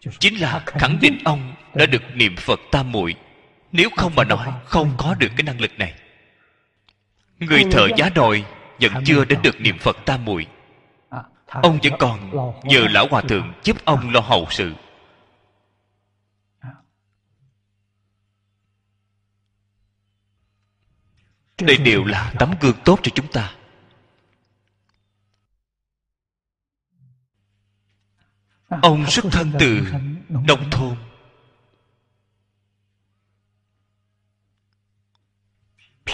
chính 0.00 0.40
là 0.40 0.62
khẳng 0.66 0.98
định 1.00 1.18
ông 1.24 1.54
đã 1.74 1.86
được 1.86 2.02
niệm 2.14 2.36
phật 2.36 2.60
tam 2.70 2.92
muội. 2.92 3.14
Nếu 3.72 3.88
không 3.96 4.14
mà 4.16 4.24
nói, 4.24 4.48
không 4.64 4.94
có 4.98 5.14
được 5.14 5.28
cái 5.36 5.42
năng 5.42 5.60
lực 5.60 5.78
này. 5.78 5.94
Người 7.38 7.64
thợ 7.72 7.88
giá 7.96 8.08
đồi 8.08 8.44
vẫn 8.80 8.92
chưa 9.04 9.24
đến 9.24 9.38
được 9.42 9.60
niệm 9.60 9.78
phật 9.78 9.96
tam 10.04 10.24
muội. 10.24 10.46
Ông 11.46 11.78
vẫn 11.82 11.92
còn 11.98 12.30
nhờ 12.64 12.86
lão 12.90 13.06
hòa 13.10 13.22
thượng 13.22 13.52
giúp 13.64 13.76
ông 13.84 14.10
lo 14.10 14.20
hậu 14.20 14.46
sự. 14.50 14.74
Đây 21.60 21.76
đều 21.76 22.04
là 22.04 22.32
tấm 22.38 22.54
gương 22.60 22.76
tốt 22.84 23.00
cho 23.02 23.10
chúng 23.14 23.32
ta. 23.32 23.52
Ông 28.68 29.06
xuất 29.06 29.24
thân 29.32 29.52
từ 29.58 29.80
nông 30.28 30.70
thôn. 30.70 30.96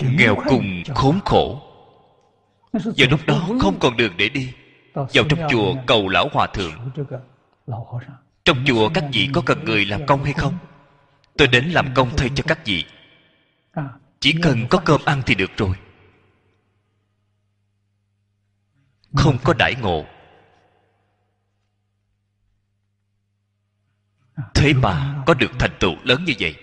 Nghèo 0.03 0.37
cùng 0.49 0.83
khốn 0.95 1.21
khổ. 1.25 1.61
vào 2.73 3.09
lúc 3.11 3.21
đó 3.27 3.49
không 3.61 3.79
còn 3.81 3.97
đường 3.97 4.17
để 4.17 4.29
đi. 4.29 4.53
vào 4.95 5.25
trong 5.29 5.39
chùa 5.51 5.75
cầu 5.87 6.09
lão 6.09 6.29
hòa 6.33 6.47
thượng. 6.55 6.91
trong 8.45 8.65
chùa 8.67 8.91
các 8.95 9.05
vị 9.13 9.29
có 9.33 9.43
cần 9.47 9.65
người 9.65 9.85
làm 9.85 10.07
công 10.07 10.25
hay 10.25 10.33
không? 10.33 10.59
tôi 11.37 11.49
đến 11.49 11.65
làm 11.65 11.89
công 11.95 12.17
thay 12.17 12.31
cho 12.35 12.45
các 12.47 12.67
vị. 12.67 12.85
Chỉ 14.21 14.35
cần 14.43 14.67
có 14.71 14.79
cơm 14.85 15.01
ăn 15.05 15.23
thì 15.27 15.35
được 15.35 15.51
rồi. 15.57 15.77
không 19.17 19.39
có 19.45 19.55
đãi 19.59 19.75
ngộ 19.75 20.05
thế 24.55 24.73
mà 24.73 25.23
có 25.27 25.35
được 25.35 25.51
thành 25.59 25.77
tựu 25.81 25.95
lớn 26.05 26.25
như 26.25 26.33
vậy. 26.41 26.57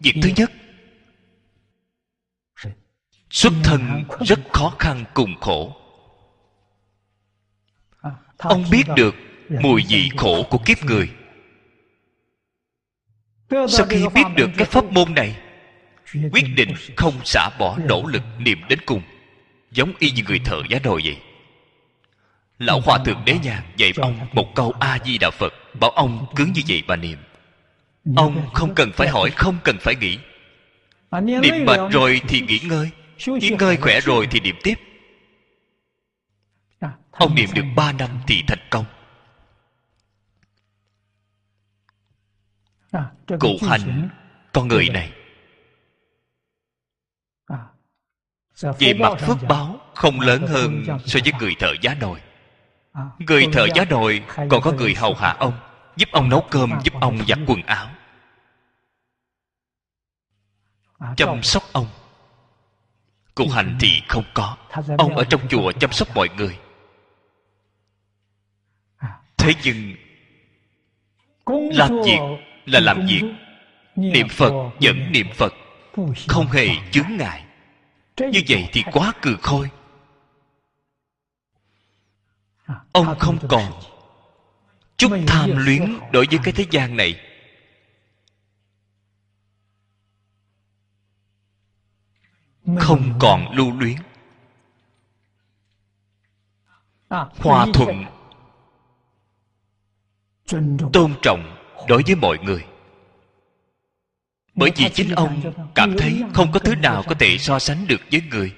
Việc 0.00 0.14
thứ 0.22 0.30
nhất, 0.36 0.52
xuất 3.30 3.52
thân 3.64 4.04
rất 4.20 4.40
khó 4.52 4.76
khăn 4.78 5.04
cùng 5.14 5.34
khổ. 5.40 5.76
Ông 8.38 8.64
biết 8.70 8.82
được 8.96 9.14
mùi 9.62 9.84
vị 9.88 10.10
khổ 10.16 10.46
của 10.50 10.58
kiếp 10.58 10.84
người. 10.84 11.10
Sau 13.68 13.86
khi 13.86 14.06
biết 14.14 14.24
được 14.36 14.50
cái 14.56 14.66
pháp 14.66 14.84
môn 14.84 15.14
này, 15.14 15.40
quyết 16.32 16.44
định 16.56 16.74
không 16.96 17.14
xả 17.24 17.50
bỏ 17.58 17.78
nỗ 17.78 18.06
lực 18.06 18.22
niệm 18.38 18.58
đến 18.68 18.78
cùng, 18.86 19.02
giống 19.70 19.92
y 19.98 20.10
như 20.10 20.22
người 20.28 20.38
thợ 20.44 20.62
giá 20.70 20.78
đồi 20.78 21.00
vậy 21.04 21.16
lão 22.60 22.80
hòa 22.80 22.98
thượng 23.04 23.22
đế 23.24 23.38
nhàn 23.42 23.62
dạy 23.76 23.92
ông 23.96 24.18
một 24.32 24.54
câu 24.54 24.72
a 24.80 24.98
di 25.04 25.18
đà 25.18 25.30
phật, 25.30 25.52
bảo 25.80 25.90
ông 25.90 26.26
cứ 26.36 26.44
như 26.44 26.62
vậy 26.68 26.82
mà 26.86 26.96
niệm. 26.96 27.18
Ông 28.16 28.50
không 28.54 28.74
cần 28.74 28.92
phải 28.92 29.08
hỏi, 29.08 29.30
không 29.30 29.58
cần 29.64 29.76
phải 29.80 29.94
nghĩ. 29.96 30.18
Niệm 31.22 31.64
mệt 31.66 31.80
rồi 31.90 32.20
thì 32.28 32.40
nghỉ 32.40 32.58
ngơi 32.58 32.90
nghỉ 33.26 33.50
ngơi 33.58 33.76
khỏe 33.76 34.00
rồi 34.00 34.28
thì 34.30 34.40
niệm 34.40 34.56
tiếp. 34.62 34.74
Ông 37.10 37.34
niệm 37.34 37.48
được 37.54 37.64
ba 37.76 37.92
năm 37.92 38.10
thì 38.26 38.42
thành 38.46 38.58
công. 38.70 38.84
Cụ 43.40 43.56
hành, 43.68 44.08
con 44.52 44.68
người 44.68 44.88
này. 44.88 45.12
Về 48.78 48.94
mặt 48.94 49.12
phước 49.20 49.36
báo 49.48 49.80
không 49.94 50.20
lớn 50.20 50.46
hơn 50.46 50.84
so 51.04 51.20
với 51.24 51.32
người 51.40 51.54
thợ 51.58 51.72
giá 51.82 51.94
đồi 51.94 52.20
người 53.18 53.46
thợ 53.52 53.66
giá 53.74 53.84
đồi 53.84 54.22
còn 54.36 54.62
có 54.62 54.72
người 54.72 54.94
hầu 54.94 55.14
hạ 55.14 55.36
ông 55.38 55.52
giúp 55.96 56.08
ông 56.12 56.28
nấu 56.28 56.44
cơm 56.50 56.70
giúp 56.84 56.94
ông 57.00 57.18
giặt 57.28 57.38
quần 57.46 57.62
áo. 57.62 57.90
Chăm 61.16 61.42
sóc 61.42 61.62
ông. 61.72 61.86
Cụ 63.34 63.48
hành 63.48 63.76
thì 63.80 64.02
không 64.08 64.24
có. 64.34 64.56
ông 64.98 65.16
ở 65.16 65.24
trong 65.24 65.48
chùa 65.48 65.72
chăm 65.72 65.92
sóc 65.92 66.08
mọi 66.14 66.28
người. 66.36 66.58
Thế 69.36 69.52
nhưng 69.64 69.94
làm 71.72 71.90
việc 72.04 72.18
là 72.66 72.80
làm 72.80 73.06
việc. 73.06 73.22
niệm 73.96 74.28
phật 74.28 74.70
vẫn 74.80 75.12
niệm 75.12 75.26
phật. 75.34 75.54
không 76.28 76.46
hề 76.46 76.68
chướng 76.90 77.16
ngại. 77.18 77.44
như 78.16 78.42
vậy 78.48 78.68
thì 78.72 78.84
quá 78.92 79.12
cừ 79.22 79.36
khôi 79.42 79.70
ông 82.92 83.18
không 83.18 83.38
còn. 83.48 83.72
Chút 84.96 85.10
tham 85.26 85.50
luyến 85.56 85.98
đối 86.12 86.26
với 86.30 86.38
cái 86.44 86.52
thế 86.52 86.66
gian 86.70 86.96
này. 86.96 87.20
Không 92.78 93.18
còn 93.18 93.56
lưu 93.56 93.72
luyến. 93.80 93.96
Hòa 97.38 97.66
thuận. 97.74 98.04
Tôn 100.92 101.14
trọng 101.22 101.56
đối 101.88 102.02
với 102.06 102.14
mọi 102.14 102.38
người. 102.38 102.64
Bởi 104.54 104.70
vì 104.76 104.88
chính 104.94 105.14
ông 105.14 105.52
cảm 105.74 105.96
thấy 105.98 106.22
không 106.34 106.52
có 106.52 106.58
thứ 106.58 106.74
nào 106.74 107.02
có 107.08 107.14
thể 107.14 107.38
so 107.38 107.58
sánh 107.58 107.86
được 107.86 108.00
với 108.10 108.22
người. 108.30 108.52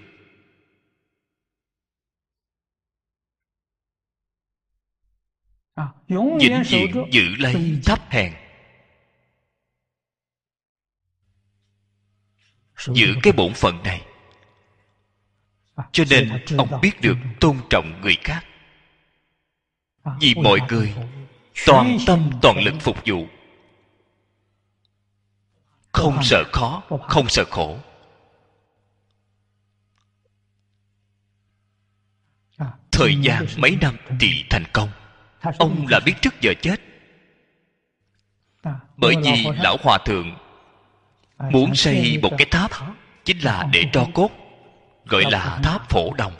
Vĩnh 6.09 6.62
viễn 6.69 7.05
giữ 7.11 7.23
lấy 7.39 7.81
thấp 7.85 8.11
hèn 8.11 8.32
giữ 12.86 13.15
cái 13.23 13.32
bổn 13.32 13.53
phận 13.55 13.82
này. 13.82 14.07
Cho 15.93 16.05
nên 16.11 16.44
ông 16.59 16.81
biết 16.82 17.01
được 17.01 17.16
tôn 17.40 17.57
trọng 17.70 18.01
người 18.01 18.16
khác. 18.24 18.44
Vì 20.20 20.35
mọi 20.35 20.59
người 20.69 20.94
toàn 21.66 21.97
tâm 22.07 22.31
toàn 22.43 22.59
lực 22.65 22.74
phục 22.81 22.97
vụ. 23.07 23.27
Không 25.93 26.19
sợ 26.23 26.44
khó 26.53 26.82
không 27.09 27.28
sợ 27.28 27.44
khổ. 27.51 27.78
Thời 32.93 33.16
gian 33.23 33.47
mấy 33.57 33.77
năm 33.81 33.97
thì 34.20 34.44
thành 34.51 34.65
công 34.73 34.89
ông 35.59 35.86
là 35.89 36.01
biết 36.01 36.14
trước 36.23 36.40
giờ 36.40 36.52
chết. 36.62 36.81
Bởi 38.97 39.14
vì 39.23 39.47
lão 39.62 39.77
hòa 39.82 39.98
thượng 40.05 40.36
muốn 41.51 41.74
xây 41.74 42.19
một 42.23 42.31
cái 42.39 42.47
tháp, 42.51 42.70
chính 43.24 43.39
là 43.39 43.69
để 43.73 43.85
cho 43.93 44.06
cốt, 44.14 44.31
gọi 45.06 45.24
là 45.31 45.60
tháp 45.62 45.90
phổ 45.90 46.14
đồng. 46.14 46.32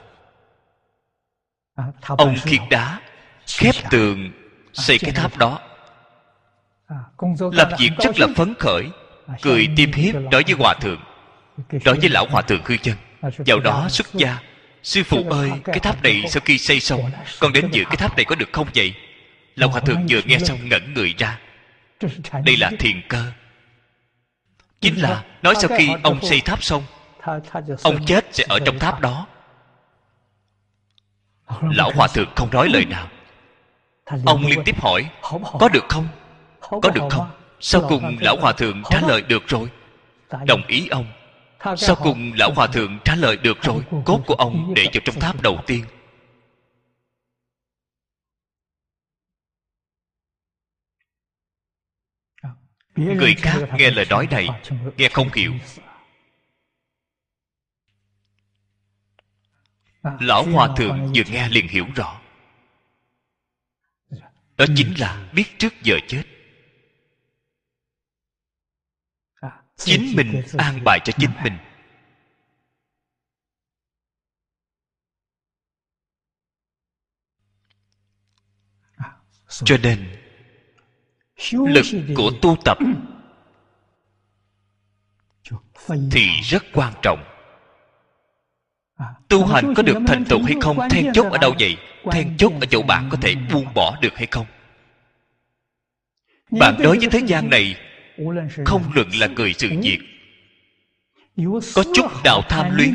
Ông 2.07 2.37
khiết 2.43 2.61
đá, 2.71 3.01
khép 3.47 3.75
tường, 3.91 4.33
xây 4.73 4.99
cái 4.99 5.11
tháp 5.11 5.37
đó. 5.37 5.61
Làm 7.53 7.69
việc 7.79 7.91
rất 7.99 8.19
là 8.19 8.27
phấn 8.37 8.55
khởi, 8.59 8.91
cười 9.43 9.69
tiêm 9.77 9.93
hiếp 9.93 10.15
đối 10.31 10.43
với 10.43 10.55
hòa 10.59 10.75
thượng, 10.81 11.01
đối 11.85 11.99
với 11.99 12.09
lão 12.09 12.27
hòa 12.31 12.43
thượng 12.43 12.63
hư 12.65 12.77
chân. 12.77 12.97
Vào 13.47 13.61
đó 13.61 13.89
xuất 13.89 14.15
gia 14.15 14.39
sư 14.83 15.03
phụ 15.03 15.31
ơi 15.31 15.51
cái 15.65 15.79
tháp 15.79 16.03
này 16.03 16.23
sau 16.29 16.41
khi 16.45 16.59
xây 16.59 16.81
xong 16.81 17.11
con 17.41 17.53
đến 17.53 17.71
giữ 17.73 17.85
cái 17.85 17.97
tháp 17.97 18.17
này 18.17 18.25
có 18.25 18.35
được 18.35 18.49
không 18.53 18.69
vậy? 18.75 18.95
Lão 19.55 19.69
hòa 19.69 19.81
thượng 19.81 20.07
vừa 20.09 20.21
nghe 20.25 20.39
xong 20.39 20.69
ngẩn 20.69 20.95
người 20.95 21.15
ra. 21.19 21.39
Đây 22.45 22.57
là 22.57 22.71
thiền 22.79 23.03
cơ. 23.09 23.25
Chính 24.81 25.03
là 25.03 25.25
nói 25.43 25.55
sau 25.61 25.71
khi 25.79 25.89
ông 26.03 26.19
xây 26.23 26.41
tháp 26.41 26.63
xong 26.63 26.83
ông 27.83 28.05
chết 28.07 28.27
sẽ 28.33 28.45
ở 28.49 28.59
trong 28.59 28.79
tháp 28.79 29.01
đó. 29.01 29.27
Lão 31.63 31.91
hòa 31.95 32.09
thượng 32.09 32.29
không 32.37 32.51
nói 32.53 32.69
lời 32.69 32.85
nào. 32.85 33.09
Ông 34.25 34.47
liên 34.47 34.63
tiếp 34.65 34.81
hỏi 34.81 35.09
có 35.61 35.69
được 35.69 35.85
không? 35.89 36.09
có 36.61 36.91
được 36.95 37.03
không? 37.11 37.27
sau 37.61 37.83
cùng 37.89 38.17
lão 38.21 38.37
hòa 38.41 38.53
thượng 38.53 38.83
trả 38.91 39.01
lời 39.01 39.23
được 39.23 39.49
rồi. 39.49 39.69
Đồng 40.47 40.67
ý 40.67 40.89
ông 40.89 41.07
sau 41.77 41.97
cùng 42.03 42.33
lão 42.33 42.53
hòa 42.55 42.67
thượng 42.67 42.99
trả 43.05 43.15
lời 43.15 43.37
được 43.37 43.63
rồi. 43.63 43.85
cốt 44.05 44.23
của 44.27 44.35
ông 44.35 44.75
để 44.77 44.85
vào 44.93 45.01
trong 45.05 45.21
tháp 45.21 45.43
đầu 45.43 45.61
tiên. 45.67 45.85
Người 52.97 53.35
khác 53.35 53.69
nghe 53.79 53.91
lời 53.91 54.07
nói 54.11 54.29
này 54.31 54.49
nghe 54.97 55.09
không 55.09 55.29
hiểu. 55.35 55.53
lão 60.03 60.45
hòa 60.45 60.69
thượng 60.77 61.13
vừa 61.15 61.23
nghe 61.33 61.49
liền 61.49 61.69
hiểu 61.69 61.87
rõ. 61.95 62.21
Đó 64.57 64.65
chính 64.77 64.95
là 65.01 65.31
biết 65.33 65.45
trước 65.59 65.73
giờ 65.83 65.97
chết 66.09 66.23
chính 69.85 70.17
mình 70.17 70.43
an 70.59 70.85
bài 70.85 71.01
cho 71.05 71.13
chính 71.19 71.31
mình. 71.45 71.53
Cho 79.65 79.77
nên 79.83 79.99
lực 81.51 81.87
của 82.17 82.31
tu 82.43 82.57
tập 82.65 82.79
thì 86.11 86.41
rất 86.43 86.63
quan 86.73 86.93
trọng. 87.03 87.25
Tu 89.29 89.47
hành 89.47 89.75
có 89.75 89.83
được 89.83 89.99
thành 90.07 90.25
tựu 90.25 90.43
hay 90.43 90.55
không? 90.61 90.79
then 90.91 91.13
chốt 91.13 91.33
ở 91.33 91.39
đâu 91.39 91.55
vậy? 91.59 91.77
then 92.13 92.37
chốt 92.37 92.53
ở 92.61 92.67
chỗ 92.71 92.83
bạn 92.83 93.09
có 93.11 93.19
thể 93.21 93.35
buông 93.53 93.75
bỏ 93.75 93.99
được 94.03 94.15
hay 94.15 94.27
không? 94.31 94.47
Bạn 96.51 96.77
đối 96.83 96.99
với 96.99 97.09
thế 97.11 97.19
gian 97.27 97.51
này 97.51 97.77
không 98.67 98.83
luận 98.95 99.09
là 99.13 99.27
người 99.27 99.53
sự 99.53 99.69
việc. 99.83 99.99
Có 101.75 101.85
chút 101.95 102.07
đạo 102.25 102.43
tham 102.49 102.77
luyến. 102.77 102.95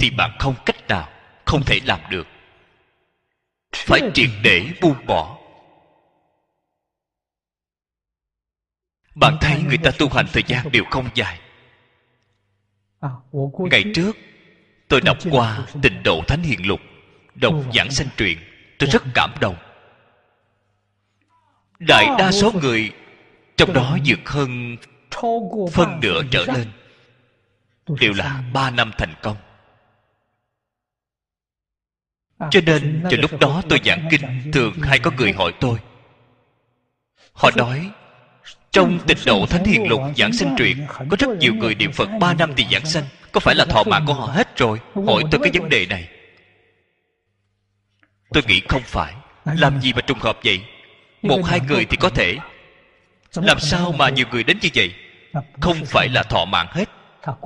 Thì 0.00 0.10
bạn 0.10 0.30
không 0.38 0.54
cách 0.66 0.88
nào 0.88 1.08
không 1.46 1.62
thể 1.66 1.80
làm 1.84 2.00
được. 2.10 2.26
Phải 3.72 4.00
triệt 4.14 4.30
để 4.42 4.66
buông 4.80 5.06
bỏ. 5.06 5.38
Bạn 9.14 9.36
thấy 9.40 9.62
người 9.62 9.78
ta 9.78 9.90
tu 9.98 10.08
hành 10.08 10.26
thời 10.32 10.42
gian 10.46 10.66
đều 10.72 10.84
không 10.90 11.08
dài. 11.14 11.40
Ngày 13.70 13.84
trước 13.94 14.16
tôi 14.88 15.00
đọc 15.00 15.16
qua 15.30 15.66
tịnh 15.82 16.02
độ 16.02 16.22
thánh 16.28 16.42
hiền 16.42 16.66
lục 16.66 16.80
đọc 17.34 17.54
giảng 17.74 17.90
sanh 17.90 18.08
truyện 18.16 18.38
tôi 18.78 18.88
rất 18.92 19.02
cảm 19.14 19.30
động. 19.40 19.56
Đại 21.78 22.06
đa 22.18 22.32
số 22.32 22.52
người 22.52 22.92
trong 23.58 23.72
đó 23.72 23.98
vượt 24.04 24.18
hơn 24.28 24.76
phân 25.72 26.00
nửa 26.02 26.22
trở 26.30 26.44
lên. 26.46 26.70
Đều 28.00 28.12
là 28.12 28.42
ba 28.52 28.70
năm 28.70 28.90
thành 28.98 29.14
công. 29.22 29.36
Cho 32.50 32.60
nên 32.66 33.04
cho 33.10 33.16
lúc 33.20 33.40
đó 33.40 33.62
tôi 33.68 33.80
giảng 33.84 34.08
kinh, 34.10 34.52
thường 34.52 34.74
hay 34.82 34.98
có 34.98 35.10
người 35.10 35.32
hỏi 35.32 35.52
tôi. 35.60 35.78
Họ 37.32 37.50
nói, 37.56 37.90
trong 38.70 38.98
tịch 39.06 39.18
độ 39.26 39.46
thánh 39.46 39.64
hiền 39.64 39.88
lục 39.88 40.00
giảng 40.16 40.32
sanh 40.32 40.54
truyện, 40.58 40.86
có 41.08 41.16
rất 41.18 41.28
nhiều 41.38 41.54
người 41.54 41.74
niệm 41.74 41.92
phật 41.92 42.08
ba 42.20 42.34
năm 42.34 42.52
thì 42.56 42.66
giảng 42.70 42.86
sanh, 42.86 43.04
có 43.32 43.40
phải 43.40 43.54
là 43.54 43.64
thọ 43.64 43.82
mạng 43.82 44.04
của 44.06 44.14
họ 44.14 44.26
hết 44.26 44.56
rồi? 44.56 44.80
Hỏi 45.06 45.22
tôi 45.30 45.40
cái 45.42 45.60
vấn 45.60 45.68
đề 45.68 45.86
này. 45.86 46.08
Tôi 48.32 48.42
nghĩ 48.46 48.62
không 48.68 48.82
phải. 48.82 49.14
Làm 49.44 49.80
gì 49.80 49.92
mà 49.92 50.00
trùng 50.00 50.18
hợp 50.18 50.38
vậy? 50.44 50.60
Một 51.22 51.40
hai 51.44 51.60
người 51.60 51.84
thì 51.84 51.96
có 51.96 52.08
thể 52.08 52.36
làm 53.34 53.60
sao 53.60 53.92
mà 53.92 54.08
nhiều 54.08 54.26
người 54.30 54.44
đến 54.44 54.58
như 54.62 54.68
vậy? 54.74 54.94
Không 55.60 55.76
phải 55.86 56.08
là 56.08 56.22
thọ 56.22 56.44
mạng 56.44 56.68
hết. 56.70 56.88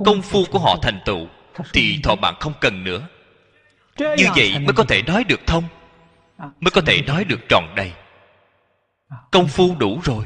Công 0.05 0.21
phu 0.21 0.45
của 0.51 0.59
họ 0.59 0.77
thành 0.81 0.99
tựu 1.05 1.27
thì 1.73 1.99
thọ 2.03 2.15
mạng 2.15 2.35
không 2.39 2.53
cần 2.61 2.83
nữa. 2.83 3.07
Như 3.97 4.25
vậy 4.35 4.59
mới 4.59 4.73
có 4.75 4.83
thể 4.83 5.01
nói 5.01 5.23
được 5.23 5.39
thông 5.47 5.63
mới 6.59 6.71
có 6.71 6.81
thể 6.81 7.01
nói 7.01 7.23
được 7.23 7.39
tròn 7.49 7.73
đầy. 7.75 7.93
Công 9.31 9.47
phu 9.47 9.75
đủ 9.75 9.99
rồi. 10.03 10.25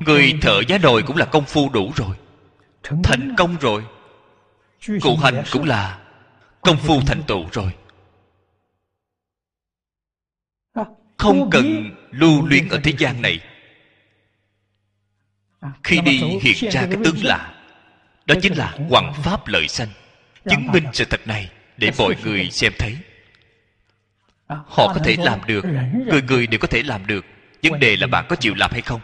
Người 0.00 0.34
thợ 0.42 0.60
giá 0.68 0.78
nồi 0.78 1.02
cũng 1.02 1.16
là 1.16 1.24
công 1.24 1.44
phu 1.44 1.68
đủ 1.68 1.92
rồi. 1.96 2.16
Thành 3.02 3.34
công 3.36 3.56
rồi. 3.60 3.84
Cụ 5.02 5.16
hành 5.16 5.42
cũng 5.52 5.64
là 5.64 5.98
công 6.60 6.76
phu 6.76 7.00
thành 7.06 7.22
tựu 7.22 7.44
rồi. 7.52 7.70
Không 11.16 11.50
cần 11.50 11.90
lưu 12.10 12.46
luyến 12.46 12.68
ở 12.68 12.80
thế 12.84 12.92
gian 12.98 13.22
này 13.22 13.40
khi 15.84 16.00
đi 16.00 16.18
hiện 16.18 16.70
ra 16.72 16.86
cái 16.90 16.98
tướng 17.04 17.24
lạ 17.24 17.54
đó 18.26 18.34
chính 18.42 18.58
là 18.58 18.74
hoàng 18.88 19.12
pháp 19.22 19.46
lợi 19.46 19.68
sanh. 19.68 19.88
chứng 20.50 20.72
minh 20.72 20.84
sự 20.92 21.04
thật 21.04 21.20
này 21.26 21.50
để 21.76 21.90
mọi 21.98 22.16
người 22.24 22.50
xem 22.50 22.72
thấy. 22.78 22.96
Họ 24.48 24.92
có 24.94 25.00
thể 25.04 25.16
làm 25.18 25.40
được 25.46 25.64
người 26.06 26.22
người 26.22 26.46
đều 26.46 26.58
có 26.60 26.68
thể 26.68 26.82
làm 26.82 27.06
được. 27.06 27.24
Vấn 27.62 27.80
đề 27.80 27.96
là 27.96 28.06
bạn 28.06 28.26
có 28.28 28.36
chịu 28.36 28.54
làm 28.56 28.70
hay 28.72 28.80
không? 28.80 29.00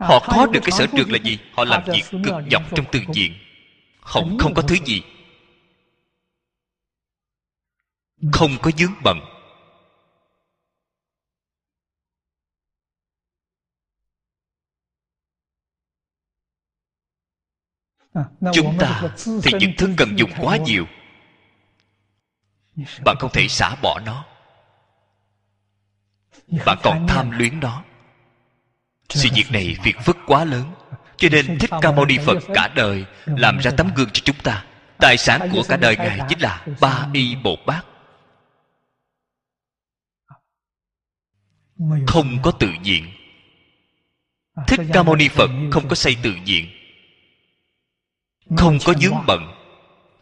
Họ 0.00 0.26
có 0.28 0.46
được 0.46 0.60
cái 0.62 0.70
sở 0.70 0.86
trường 0.96 1.12
là 1.12 1.18
gì? 1.18 1.38
Họ 1.52 1.64
làm 1.64 1.84
việc 1.84 2.04
cực 2.10 2.34
nhọc 2.50 2.62
trong 2.76 2.86
từ 2.92 3.00
diện. 3.12 3.34
Không 4.00 4.38
không 4.38 4.54
có 4.54 4.62
thứ 4.62 4.76
gì. 4.84 5.02
Không 8.32 8.50
có 8.62 8.70
dướng 8.78 8.92
bận 9.04 9.33
chúng 18.52 18.78
ta 18.78 19.02
thì 19.42 19.52
những 19.60 19.72
thứ 19.78 19.94
cần 19.96 20.18
dùng 20.18 20.30
quá 20.40 20.56
nhiều. 20.56 20.86
bạn 23.04 23.16
không 23.18 23.30
thể 23.32 23.48
xả 23.48 23.76
bỏ 23.82 24.00
nó. 24.06 24.24
bạn 26.66 26.78
còn 26.82 27.06
tham 27.08 27.30
luyến 27.30 27.60
nó. 27.60 27.82
sự 29.08 29.28
việc 29.34 29.46
này 29.50 29.76
việc 29.84 29.96
phức 30.04 30.16
quá 30.26 30.44
lớn. 30.44 30.72
cho 31.16 31.28
nên 31.28 31.58
thích 31.58 31.70
ca 31.82 31.92
mâu 31.92 32.04
ni 32.04 32.18
phật 32.18 32.38
cả 32.54 32.68
đời 32.76 33.04
làm 33.26 33.58
ra 33.58 33.70
tấm 33.76 33.90
gương 33.94 34.10
cho 34.12 34.22
chúng 34.24 34.38
ta. 34.42 34.64
Tài 34.98 35.16
sản 35.16 35.48
của 35.52 35.62
cả 35.68 35.76
đời 35.76 35.96
ngài 35.96 36.20
chính 36.28 36.40
là 36.40 36.66
ba 36.80 37.08
y 37.12 37.36
bột 37.36 37.58
bát 37.66 37.84
không 42.06 42.38
có 42.42 42.50
tự 42.50 42.68
diện. 42.82 43.10
thích 44.66 44.80
ca 44.92 45.02
mâu 45.02 45.16
ni 45.16 45.28
phật 45.28 45.50
không 45.70 45.88
có 45.88 45.94
xây 45.94 46.16
tự 46.22 46.34
diện 46.44 46.83
không 48.56 48.78
có 48.84 48.94
dướng 48.94 49.24
bận 49.26 49.54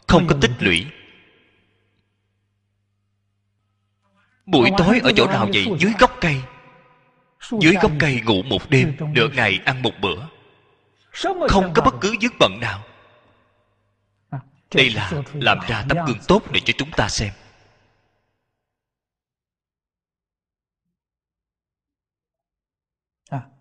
không 0.07 0.27
có 0.27 0.35
tích 0.41 0.51
lũy. 0.59 0.85
Buổi 4.45 4.69
tối 4.77 4.99
ở 5.03 5.11
chỗ 5.15 5.27
nào 5.27 5.49
vậy? 5.53 5.65
dưới 5.79 5.93
gốc 5.99 6.17
cây. 6.21 6.41
Dưới 7.61 7.73
gốc 7.81 7.91
cây 7.99 8.21
ngủ 8.25 8.43
một 8.43 8.69
đêm 8.69 8.97
nửa 9.13 9.27
ngày 9.27 9.59
ăn 9.65 9.81
một 9.81 9.93
bữa. 10.01 10.27
Không 11.49 11.73
có 11.73 11.81
bất 11.81 11.93
cứ 12.01 12.15
dướng 12.21 12.37
bận 12.39 12.59
nào. 12.59 12.83
Đây 14.75 14.89
là 14.89 15.11
làm 15.33 15.59
ra 15.67 15.85
tấm 15.89 15.97
gương 16.07 16.19
tốt 16.27 16.43
để 16.51 16.59
cho 16.65 16.73
chúng 16.77 16.91
ta 16.91 17.09
xem. 17.09 17.33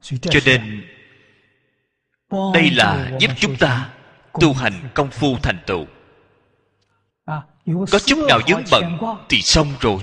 Cho 0.00 0.40
nên 0.44 0.88
đây 2.54 2.70
là 2.70 3.10
giúp 3.20 3.30
chúng 3.40 3.56
ta 3.56 3.90
tu 4.40 4.52
hành 4.52 4.88
công 4.94 5.10
phu 5.10 5.36
thành 5.42 5.58
tựu. 5.66 5.86
Có 7.66 7.98
chút 8.06 8.18
nào 8.28 8.40
dướng 8.48 8.62
bận 8.70 8.98
thì 9.28 9.42
xong 9.42 9.74
rồi. 9.80 10.02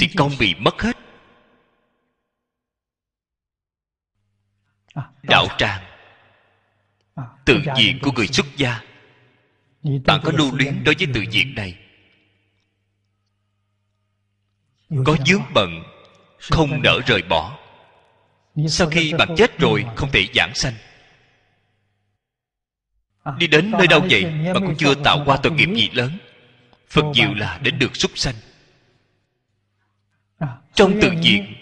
thì 0.00 0.08
công 0.16 0.32
bị 0.38 0.54
mất 0.54 0.82
hết. 0.82 0.96
Đạo 5.22 5.46
tràng. 5.58 5.82
Tự 7.44 7.60
diện 7.76 7.98
của 8.02 8.12
người 8.12 8.26
xuất 8.26 8.46
gia. 8.56 8.80
Bạn 9.82 10.20
có 10.24 10.32
lưu 10.34 10.50
luyến 10.54 10.84
đối 10.84 10.94
với 10.98 11.06
tự 11.14 11.24
diện 11.30 11.54
này. 11.54 11.78
có 15.04 15.16
dướng 15.26 15.42
bận 15.54 15.82
không 16.38 16.82
nỡ 16.82 17.00
rời 17.06 17.22
bỏ. 17.22 17.58
Sau 18.68 18.88
khi 18.90 19.12
bạn 19.18 19.28
chết 19.36 19.58
rồi 19.58 19.84
không 19.96 20.10
thể 20.12 20.26
giảng 20.34 20.54
sanh 20.54 20.74
đi 23.38 23.46
đến 23.46 23.70
nơi 23.70 23.86
đâu 23.86 24.00
vậy 24.10 24.24
mà 24.24 24.60
cũng 24.60 24.74
chưa 24.78 24.94
tạo 24.94 25.22
qua 25.26 25.36
tội 25.36 25.52
nghiệp 25.52 25.68
gì 25.74 25.90
lớn. 25.92 26.18
Phật 26.88 27.04
diệu 27.14 27.34
là 27.34 27.58
đến 27.62 27.78
được 27.78 27.96
súc 27.96 28.18
sanh. 28.18 28.34
Trong 30.74 31.00
tự 31.02 31.10
diện 31.20 31.54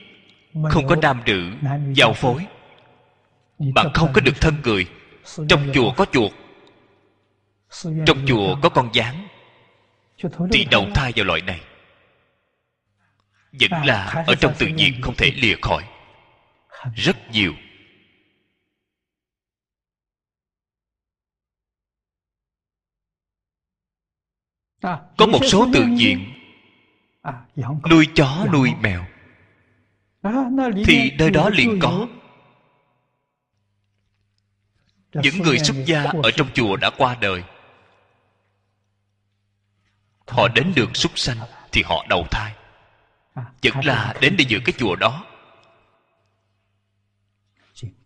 không 0.70 0.86
có 0.86 0.97
nam 0.97 1.22
nữ 1.26 1.52
giao 1.94 2.12
phối. 2.12 2.47
bạn 3.74 3.93
không 3.94 4.12
có 4.12 4.20
được 4.20 4.40
thân 4.40 4.55
người 4.62 4.86
trong 5.48 5.72
chùa 5.74 5.93
có 5.97 6.06
chuột. 6.12 6.32
Trong 8.06 8.26
chùa 8.26 8.56
có 8.62 8.68
con 8.68 8.90
gián 8.93 9.28
thì 10.52 10.66
đầu 10.70 10.86
thai 10.94 11.12
vào 11.16 11.24
loại 11.24 11.40
này. 11.40 11.60
Vẫn 13.52 13.70
là 13.86 14.24
ở 14.26 14.34
trong 14.34 14.55
tự 14.59 14.66
nhiên 14.66 15.02
không 15.02 15.14
thể 15.14 15.32
lìa 15.34 15.56
khỏi. 15.62 15.84
rất 16.94 17.30
nhiều 17.30 17.55
có 25.17 25.27
một 25.27 25.41
số 25.45 25.69
tự 25.73 25.85
nhiên. 25.87 26.33
Nuôi 27.91 28.07
chó 28.15 28.47
nuôi 28.53 28.73
mèo. 28.81 29.05
Thì 30.87 31.11
nơi 31.19 31.31
đó 31.31 31.49
liền 31.49 31.79
có. 31.81 32.07
những 35.15 35.39
người 35.43 35.59
xuất 35.59 35.77
gia 35.87 36.03
ở 36.03 36.31
trong 36.31 36.49
chùa 36.55 36.77
đã 36.77 36.91
qua 36.91 37.17
đời. 37.21 37.43
Họ 40.27 40.49
đến 40.49 40.73
đường 40.77 40.95
súc 40.95 41.19
sanh 41.19 41.39
thì 41.73 41.83
họ 41.83 42.07
đầu 42.09 42.27
thai. 42.31 42.53
Vẫn 43.35 43.85
là 43.85 44.15
đến 44.21 44.35
để 44.39 44.45
giữ 44.49 44.61
cái 44.65 44.73
chùa 44.79 44.97
đó. 44.97 45.25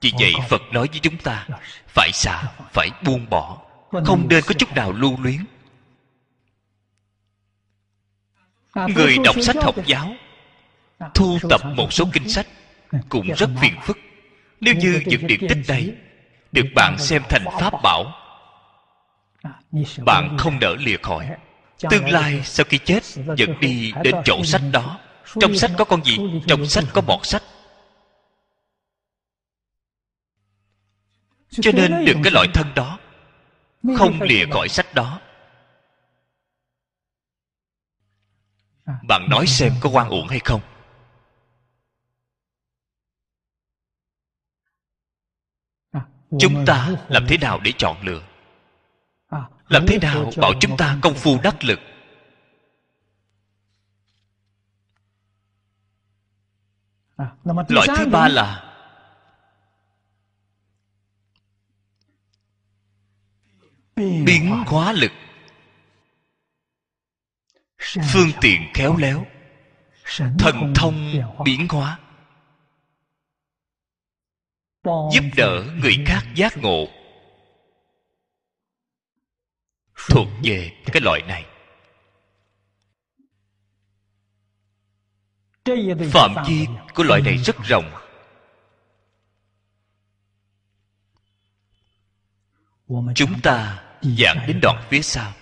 Vì 0.00 0.12
vậy 0.20 0.34
phật 0.48 0.62
nói 0.72 0.88
với 0.90 1.00
chúng 1.00 1.18
ta 1.18 1.46
phải 1.88 2.10
xả 2.12 2.42
phải 2.72 2.90
buông 3.04 3.30
bỏ. 3.30 3.58
Không 4.04 4.26
nên 4.28 4.44
có 4.46 4.54
chút 4.58 4.74
nào 4.74 4.92
lưu 4.92 5.16
luyến 5.20 5.44
người 8.94 9.16
đọc 9.24 9.36
sách 9.42 9.56
học 9.62 9.74
giáo 9.86 10.14
thu 11.14 11.38
tập 11.50 11.60
một 11.76 11.92
số 11.92 12.04
kinh 12.12 12.28
sách 12.28 12.46
cũng 13.08 13.26
rất 13.36 13.50
phiền 13.60 13.74
phức. 13.82 13.98
Nếu 14.60 14.74
như 14.74 15.02
những 15.06 15.26
điển 15.26 15.40
tích 15.48 15.58
này 15.68 15.94
được 16.52 16.66
bạn 16.74 16.96
xem 16.98 17.22
thành 17.28 17.44
pháp 17.60 17.72
bảo 17.82 18.12
bạn 20.04 20.36
không 20.38 20.58
nỡ 20.60 20.74
lìa 20.78 20.96
khỏi. 21.02 21.30
Tương 21.90 22.10
lai 22.10 22.40
sau 22.44 22.66
khi 22.68 22.78
chết 22.78 23.02
dẫn 23.36 23.60
đi 23.60 23.92
đến 24.02 24.14
chỗ 24.24 24.44
sách 24.44 24.62
đó. 24.72 24.98
Trong 25.40 25.56
sách 25.56 25.70
có 25.78 25.84
con 25.84 26.04
gì? 26.04 26.18
Trong 26.46 26.66
sách 26.66 26.84
có 26.92 27.00
bọt 27.00 27.26
sách. 27.26 27.42
Cho 31.50 31.72
nên 31.72 32.04
được 32.04 32.16
cái 32.24 32.32
loại 32.32 32.48
thân 32.54 32.66
đó 32.74 32.98
không 33.96 34.22
lìa 34.22 34.44
khỏi 34.50 34.68
sách 34.68 34.94
đó 34.94 35.20
bạn 38.86 39.26
nói 39.30 39.46
xem 39.46 39.72
có 39.80 39.90
quan 39.90 40.08
uổng 40.08 40.28
hay 40.28 40.38
không? 40.38 40.60
Chúng 46.40 46.64
ta 46.66 46.90
làm 47.08 47.26
thế 47.28 47.38
nào 47.38 47.60
để 47.60 47.72
chọn 47.78 48.02
lựa? 48.02 48.22
Làm 49.68 49.84
thế 49.88 49.98
nào 49.98 50.30
bảo 50.36 50.52
chúng 50.60 50.76
ta 50.76 50.98
công 51.02 51.14
phu 51.14 51.38
đắc 51.42 51.64
lực? 51.64 51.78
Loại 57.68 57.88
thứ 57.96 58.06
ba 58.12 58.28
là 58.28 58.62
biến 63.96 64.64
hóa 64.66 64.92
lực 64.92 65.12
phương 67.94 68.30
tiện 68.40 68.70
khéo 68.74 68.96
léo. 68.96 69.26
Thần 70.38 70.72
thông 70.74 71.12
biến 71.44 71.68
hóa. 71.68 71.98
Giúp 74.84 75.24
đỡ 75.36 75.64
người 75.82 75.96
khác 76.06 76.22
giác 76.34 76.56
ngộ. 76.56 76.88
Thuộc 80.08 80.28
về 80.42 80.72
cái 80.84 81.00
loại 81.00 81.22
này. 81.22 81.46
Phạm 86.12 86.34
vi 86.48 86.66
của 86.94 87.02
loại 87.02 87.20
này 87.20 87.36
rất 87.36 87.56
rộng. 87.64 87.90
Chúng 93.14 93.40
ta 93.42 93.84
giảng 94.02 94.44
đến 94.46 94.58
đoạn 94.62 94.86
phía 94.90 95.02
sau 95.02 95.32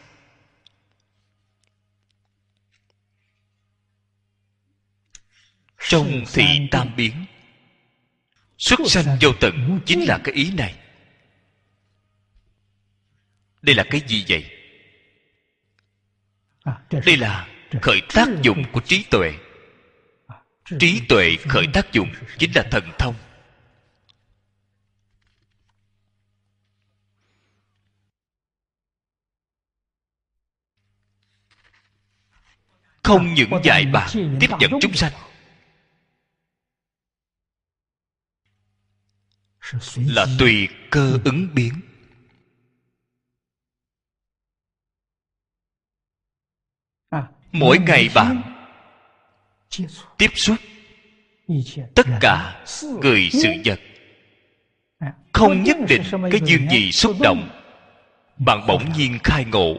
trong 5.88 6.24
thị 6.32 6.44
tam 6.70 6.96
biến. 6.96 7.24
Xuất 8.58 8.80
sanh 8.86 9.18
vô 9.20 9.32
tận 9.40 9.80
chính 9.86 10.04
là 10.04 10.18
cái 10.24 10.34
ý 10.34 10.50
này. 10.50 10.74
Đây 13.62 13.74
là 13.74 13.84
cái 13.90 14.00
gì 14.06 14.24
vậy? 14.28 14.50
Đây 16.90 17.16
là 17.16 17.48
khởi 17.82 18.02
tác 18.14 18.28
dụng 18.42 18.64
của 18.72 18.80
trí 18.80 19.04
tuệ. 19.10 19.34
Trí 20.80 21.00
tuệ 21.08 21.36
khởi 21.48 21.66
tác 21.72 21.92
dụng 21.92 22.08
chính 22.38 22.50
là 22.54 22.62
thần 22.70 22.90
thông. 22.98 23.14
Không 33.02 33.34
những 33.34 33.50
dạy 33.64 33.86
bạn 33.86 34.38
tiếp 34.40 34.50
dẫn 34.60 34.72
chúng 34.80 34.94
sanh 34.94 35.12
là 39.96 40.26
tùy 40.38 40.68
cơ 40.90 41.18
ứng 41.24 41.48
biến. 41.54 41.72
Mỗi 47.52 47.78
ngày 47.78 48.08
bạn 48.14 48.42
tiếp 50.18 50.30
xúc 50.34 50.56
tất 51.94 52.06
cả 52.20 52.64
người 53.02 53.28
sự 53.32 53.48
vật. 53.64 53.80
Không 55.32 55.62
nhất 55.62 55.76
định 55.88 56.02
cái 56.12 56.40
duyên 56.44 56.68
gì 56.70 56.92
xúc 56.92 57.16
động. 57.22 57.48
bạn 58.38 58.66
bỗng 58.68 58.92
nhiên 58.92 59.18
khai 59.24 59.44
ngộ. 59.44 59.74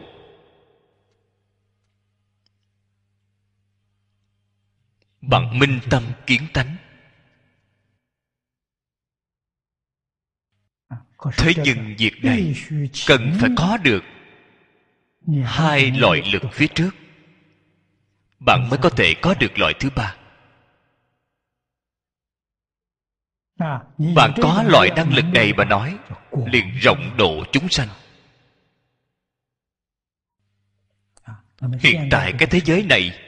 Bằng 5.20 5.58
minh 5.58 5.80
tâm 5.90 6.02
kiến 6.26 6.42
tánh 6.52 6.76
thế 11.36 11.52
nhưng 11.64 11.94
việc 11.98 12.24
này 12.24 12.54
cần 13.06 13.32
phải 13.40 13.50
có 13.56 13.76
được 13.76 14.04
hai 15.44 15.90
loại 15.90 16.22
lực 16.32 16.42
phía 16.52 16.66
trước. 16.66 16.90
Bạn 18.38 18.68
mới 18.70 18.78
có 18.82 18.90
thể 18.90 19.14
có 19.22 19.34
được 19.40 19.58
loại 19.58 19.74
thứ 19.80 19.90
ba. 19.96 20.16
Bạn 24.14 24.32
có 24.42 24.64
loại 24.66 24.90
năng 24.96 25.14
lực 25.14 25.24
này 25.34 25.52
mà 25.52 25.64
nói, 25.64 25.98
liền 26.52 26.70
rộng 26.82 27.16
độ 27.16 27.44
chúng 27.52 27.68
sanh. 27.68 27.88
Hiện 31.80 32.08
tại 32.10 32.32
cái 32.38 32.48
thế 32.50 32.60
giới 32.64 32.82
này, 32.82 33.18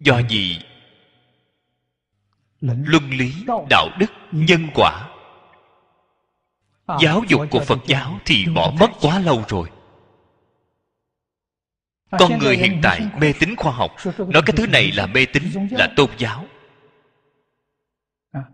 do 0.00 0.20
gì 0.28 0.58
luân 2.60 3.10
lý 3.10 3.32
đạo 3.70 3.88
đức 3.98 4.12
nhân 4.32 4.68
quả. 4.74 5.08
Giáo 7.00 7.22
dục 7.28 7.42
của 7.50 7.60
phật 7.60 7.78
giáo 7.86 8.18
thì 8.24 8.46
bỏ 8.54 8.72
mất 8.80 8.90
quá 9.00 9.18
lâu 9.18 9.44
rồi. 9.48 9.70
Con 12.10 12.38
người 12.38 12.56
hiện 12.56 12.80
tại 12.82 13.00
mê 13.18 13.32
tín 13.40 13.56
khoa 13.56 13.72
học 13.72 13.96
nói 14.18 14.42
cái 14.46 14.56
thứ 14.56 14.66
này 14.66 14.92
là 14.92 15.06
mê 15.06 15.26
tín 15.26 15.42
là 15.70 15.88
tôn 15.96 16.10
giáo. 16.18 16.46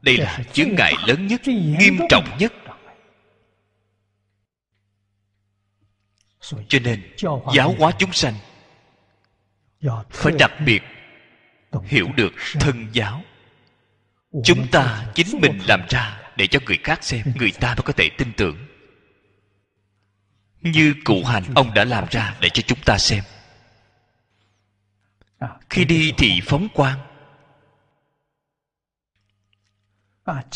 Đây 0.02 0.16
là 0.16 0.39
chướng 0.52 0.74
ngại 0.74 0.94
lớn 1.06 1.26
nhất 1.26 1.40
nghiêm 1.48 1.98
trọng 2.10 2.24
nhất. 2.39 2.52
Cho 6.68 6.78
nên 6.85 7.02
giáo 7.55 7.74
hóa 7.78 7.93
chúng 7.98 8.12
sanh 8.12 8.35
phải 10.10 10.32
đặc 10.39 10.52
biệt 10.66 10.82
hiểu 11.85 12.09
được 12.16 12.32
thân 12.60 12.86
giáo 12.93 13.22
chúng 14.44 14.66
ta 14.73 15.06
chính 15.15 15.40
mình 15.40 15.59
làm 15.66 15.81
ra 15.89 16.20
để 16.36 16.47
cho 16.47 16.59
người 16.66 16.78
khác 16.85 17.05
xem, 17.05 17.32
người 17.39 17.52
ta 17.61 17.69
mới 17.69 17.82
có 17.82 17.93
thể 17.93 18.11
tin 18.19 18.32
tưởng. 18.36 18.66
Như 20.61 20.94
cụ 21.05 21.24
hành 21.24 21.43
ông 21.55 21.74
đã 21.74 21.85
làm 21.85 22.05
ra 22.11 22.36
để 22.40 22.48
cho 22.48 22.62
chúng 22.66 22.78
ta 22.85 22.98
xem. 22.98 23.24
Khi 25.70 25.85
đi 25.85 26.12
thì 26.19 26.40
phóng 26.47 26.69
quang. 26.74 26.98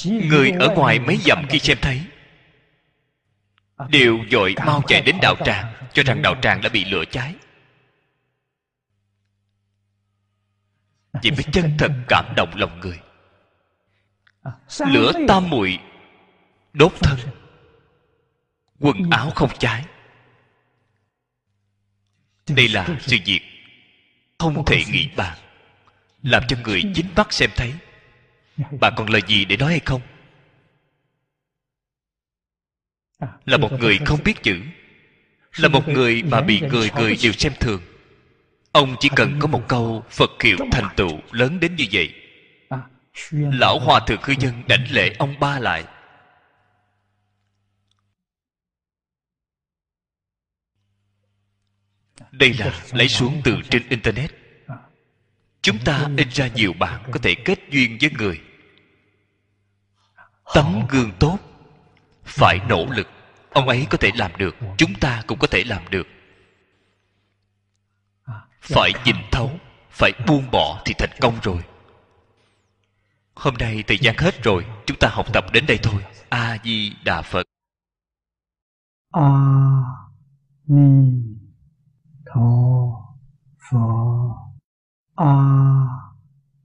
Người 0.04 0.50
ở 0.50 0.74
ngoài 0.74 0.98
mấy 0.98 1.16
dặm 1.16 1.46
khi 1.48 1.58
xem 1.58 1.78
thấy, 1.82 2.02
đều 3.88 4.18
dội 4.30 4.54
mau 4.66 4.82
chạy 4.86 5.02
đến 5.02 5.18
đạo 5.22 5.34
tràng, 5.44 5.74
cho 5.92 6.02
rằng 6.02 6.22
đạo 6.22 6.34
tràng 6.42 6.60
đã 6.60 6.68
bị 6.68 6.84
lửa 6.84 7.04
cháy. 7.10 7.34
Chỉ 11.22 11.30
mới 11.30 11.44
chân 11.52 11.74
thật 11.78 11.92
cảm 12.08 12.34
động 12.36 12.50
lòng 12.56 12.80
người 12.80 13.00
lửa 14.78 15.12
tam 15.28 15.50
muội 15.50 15.78
đốt 16.72 16.92
thân. 17.00 17.18
quần 18.80 19.10
áo 19.10 19.30
không 19.30 19.50
cháy. 19.58 19.84
Đây 22.48 22.68
là 22.68 22.88
sự 23.00 23.16
việc 23.24 23.40
không 24.38 24.64
thể 24.64 24.84
nghĩ 24.92 25.08
bàn 25.16 25.38
làm 26.22 26.42
cho 26.48 26.56
người 26.64 26.82
chính 26.94 27.06
mắt 27.16 27.32
xem 27.32 27.50
thấy. 27.56 27.74
Bạn 28.80 28.92
còn 28.96 29.10
lời 29.10 29.22
gì 29.26 29.44
để 29.44 29.56
nói 29.56 29.70
hay 29.70 29.80
không? 29.80 30.00
Là 33.44 33.56
một 33.56 33.72
người 33.72 33.98
không 34.06 34.18
biết 34.24 34.42
chữ. 34.42 34.62
Là 35.56 35.68
một 35.68 35.88
người 35.88 36.22
mà 36.22 36.40
bị 36.40 36.60
người 36.60 36.90
người 36.96 37.16
đều 37.22 37.32
xem 37.32 37.52
thường 37.60 37.82
ông 38.72 38.96
chỉ 39.00 39.08
cần 39.16 39.36
có 39.38 39.46
một 39.46 39.68
câu 39.68 40.04
phật 40.10 40.30
hiệu 40.42 40.56
thành 40.72 40.88
tựu 40.96 41.20
lớn 41.30 41.60
đến 41.60 41.76
như 41.76 41.84
vậy 41.92 42.14
lão 43.30 43.78
hòa 43.78 44.00
thượng 44.06 44.20
cư 44.22 44.34
dân 44.38 44.62
đảnh 44.68 44.84
lễ 44.90 45.14
ông 45.18 45.40
ba 45.40 45.58
lại. 45.58 45.84
Đây 52.30 52.54
là 52.54 52.72
lấy 52.92 53.08
xuống 53.08 53.40
từ 53.44 53.56
trên 53.70 53.88
internet. 53.88 54.30
Chúng 55.62 55.78
ta 55.84 56.08
in 56.16 56.28
ra 56.30 56.48
nhiều 56.54 56.72
bạn 56.72 57.02
có 57.12 57.18
thể 57.22 57.34
kết 57.44 57.58
duyên 57.70 57.98
với 58.00 58.10
người. 58.10 58.40
Tấm 60.54 60.86
gương 60.88 61.12
tốt. 61.20 61.38
Phải 62.24 62.58
nỗ 62.68 62.86
lực. 62.86 63.08
Ông 63.50 63.68
ấy 63.68 63.86
có 63.90 63.98
thể 63.98 64.10
làm 64.14 64.36
được. 64.36 64.56
Chúng 64.76 64.94
ta 64.94 65.22
cũng 65.26 65.38
có 65.38 65.46
thể 65.46 65.64
làm 65.64 65.88
được. 65.90 66.06
Phải 68.60 68.90
nhìn 69.04 69.16
thấu. 69.30 69.58
Phải 69.90 70.12
buông 70.26 70.50
bỏ 70.50 70.82
thì 70.84 70.94
thành 70.98 71.10
công 71.20 71.38
rồi 71.42 71.62
hôm 73.38 73.54
nay 73.54 73.84
thời 73.86 73.98
gian 73.98 74.14
hết 74.18 74.42
rồi, 74.42 74.66
chúng 74.86 74.96
ta 75.00 75.08
học 75.12 75.26
tập 75.32 75.44
đến 75.52 75.64
đây 75.68 75.78
thôi. 75.82 76.04
A 76.28 76.58
di 76.64 76.92
đà 77.04 77.22
phật. 77.22 77.46
A 79.12 79.28
ni 80.66 81.22
tho 82.26 82.40
phở 83.70 83.78
a 85.16 85.34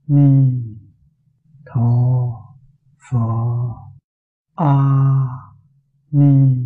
ni 0.06 0.52
tho 1.66 1.90
phở 3.10 3.18
a 4.54 4.74
ni 6.10 6.56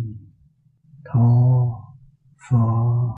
tho 1.05 1.29
phở 2.49 2.99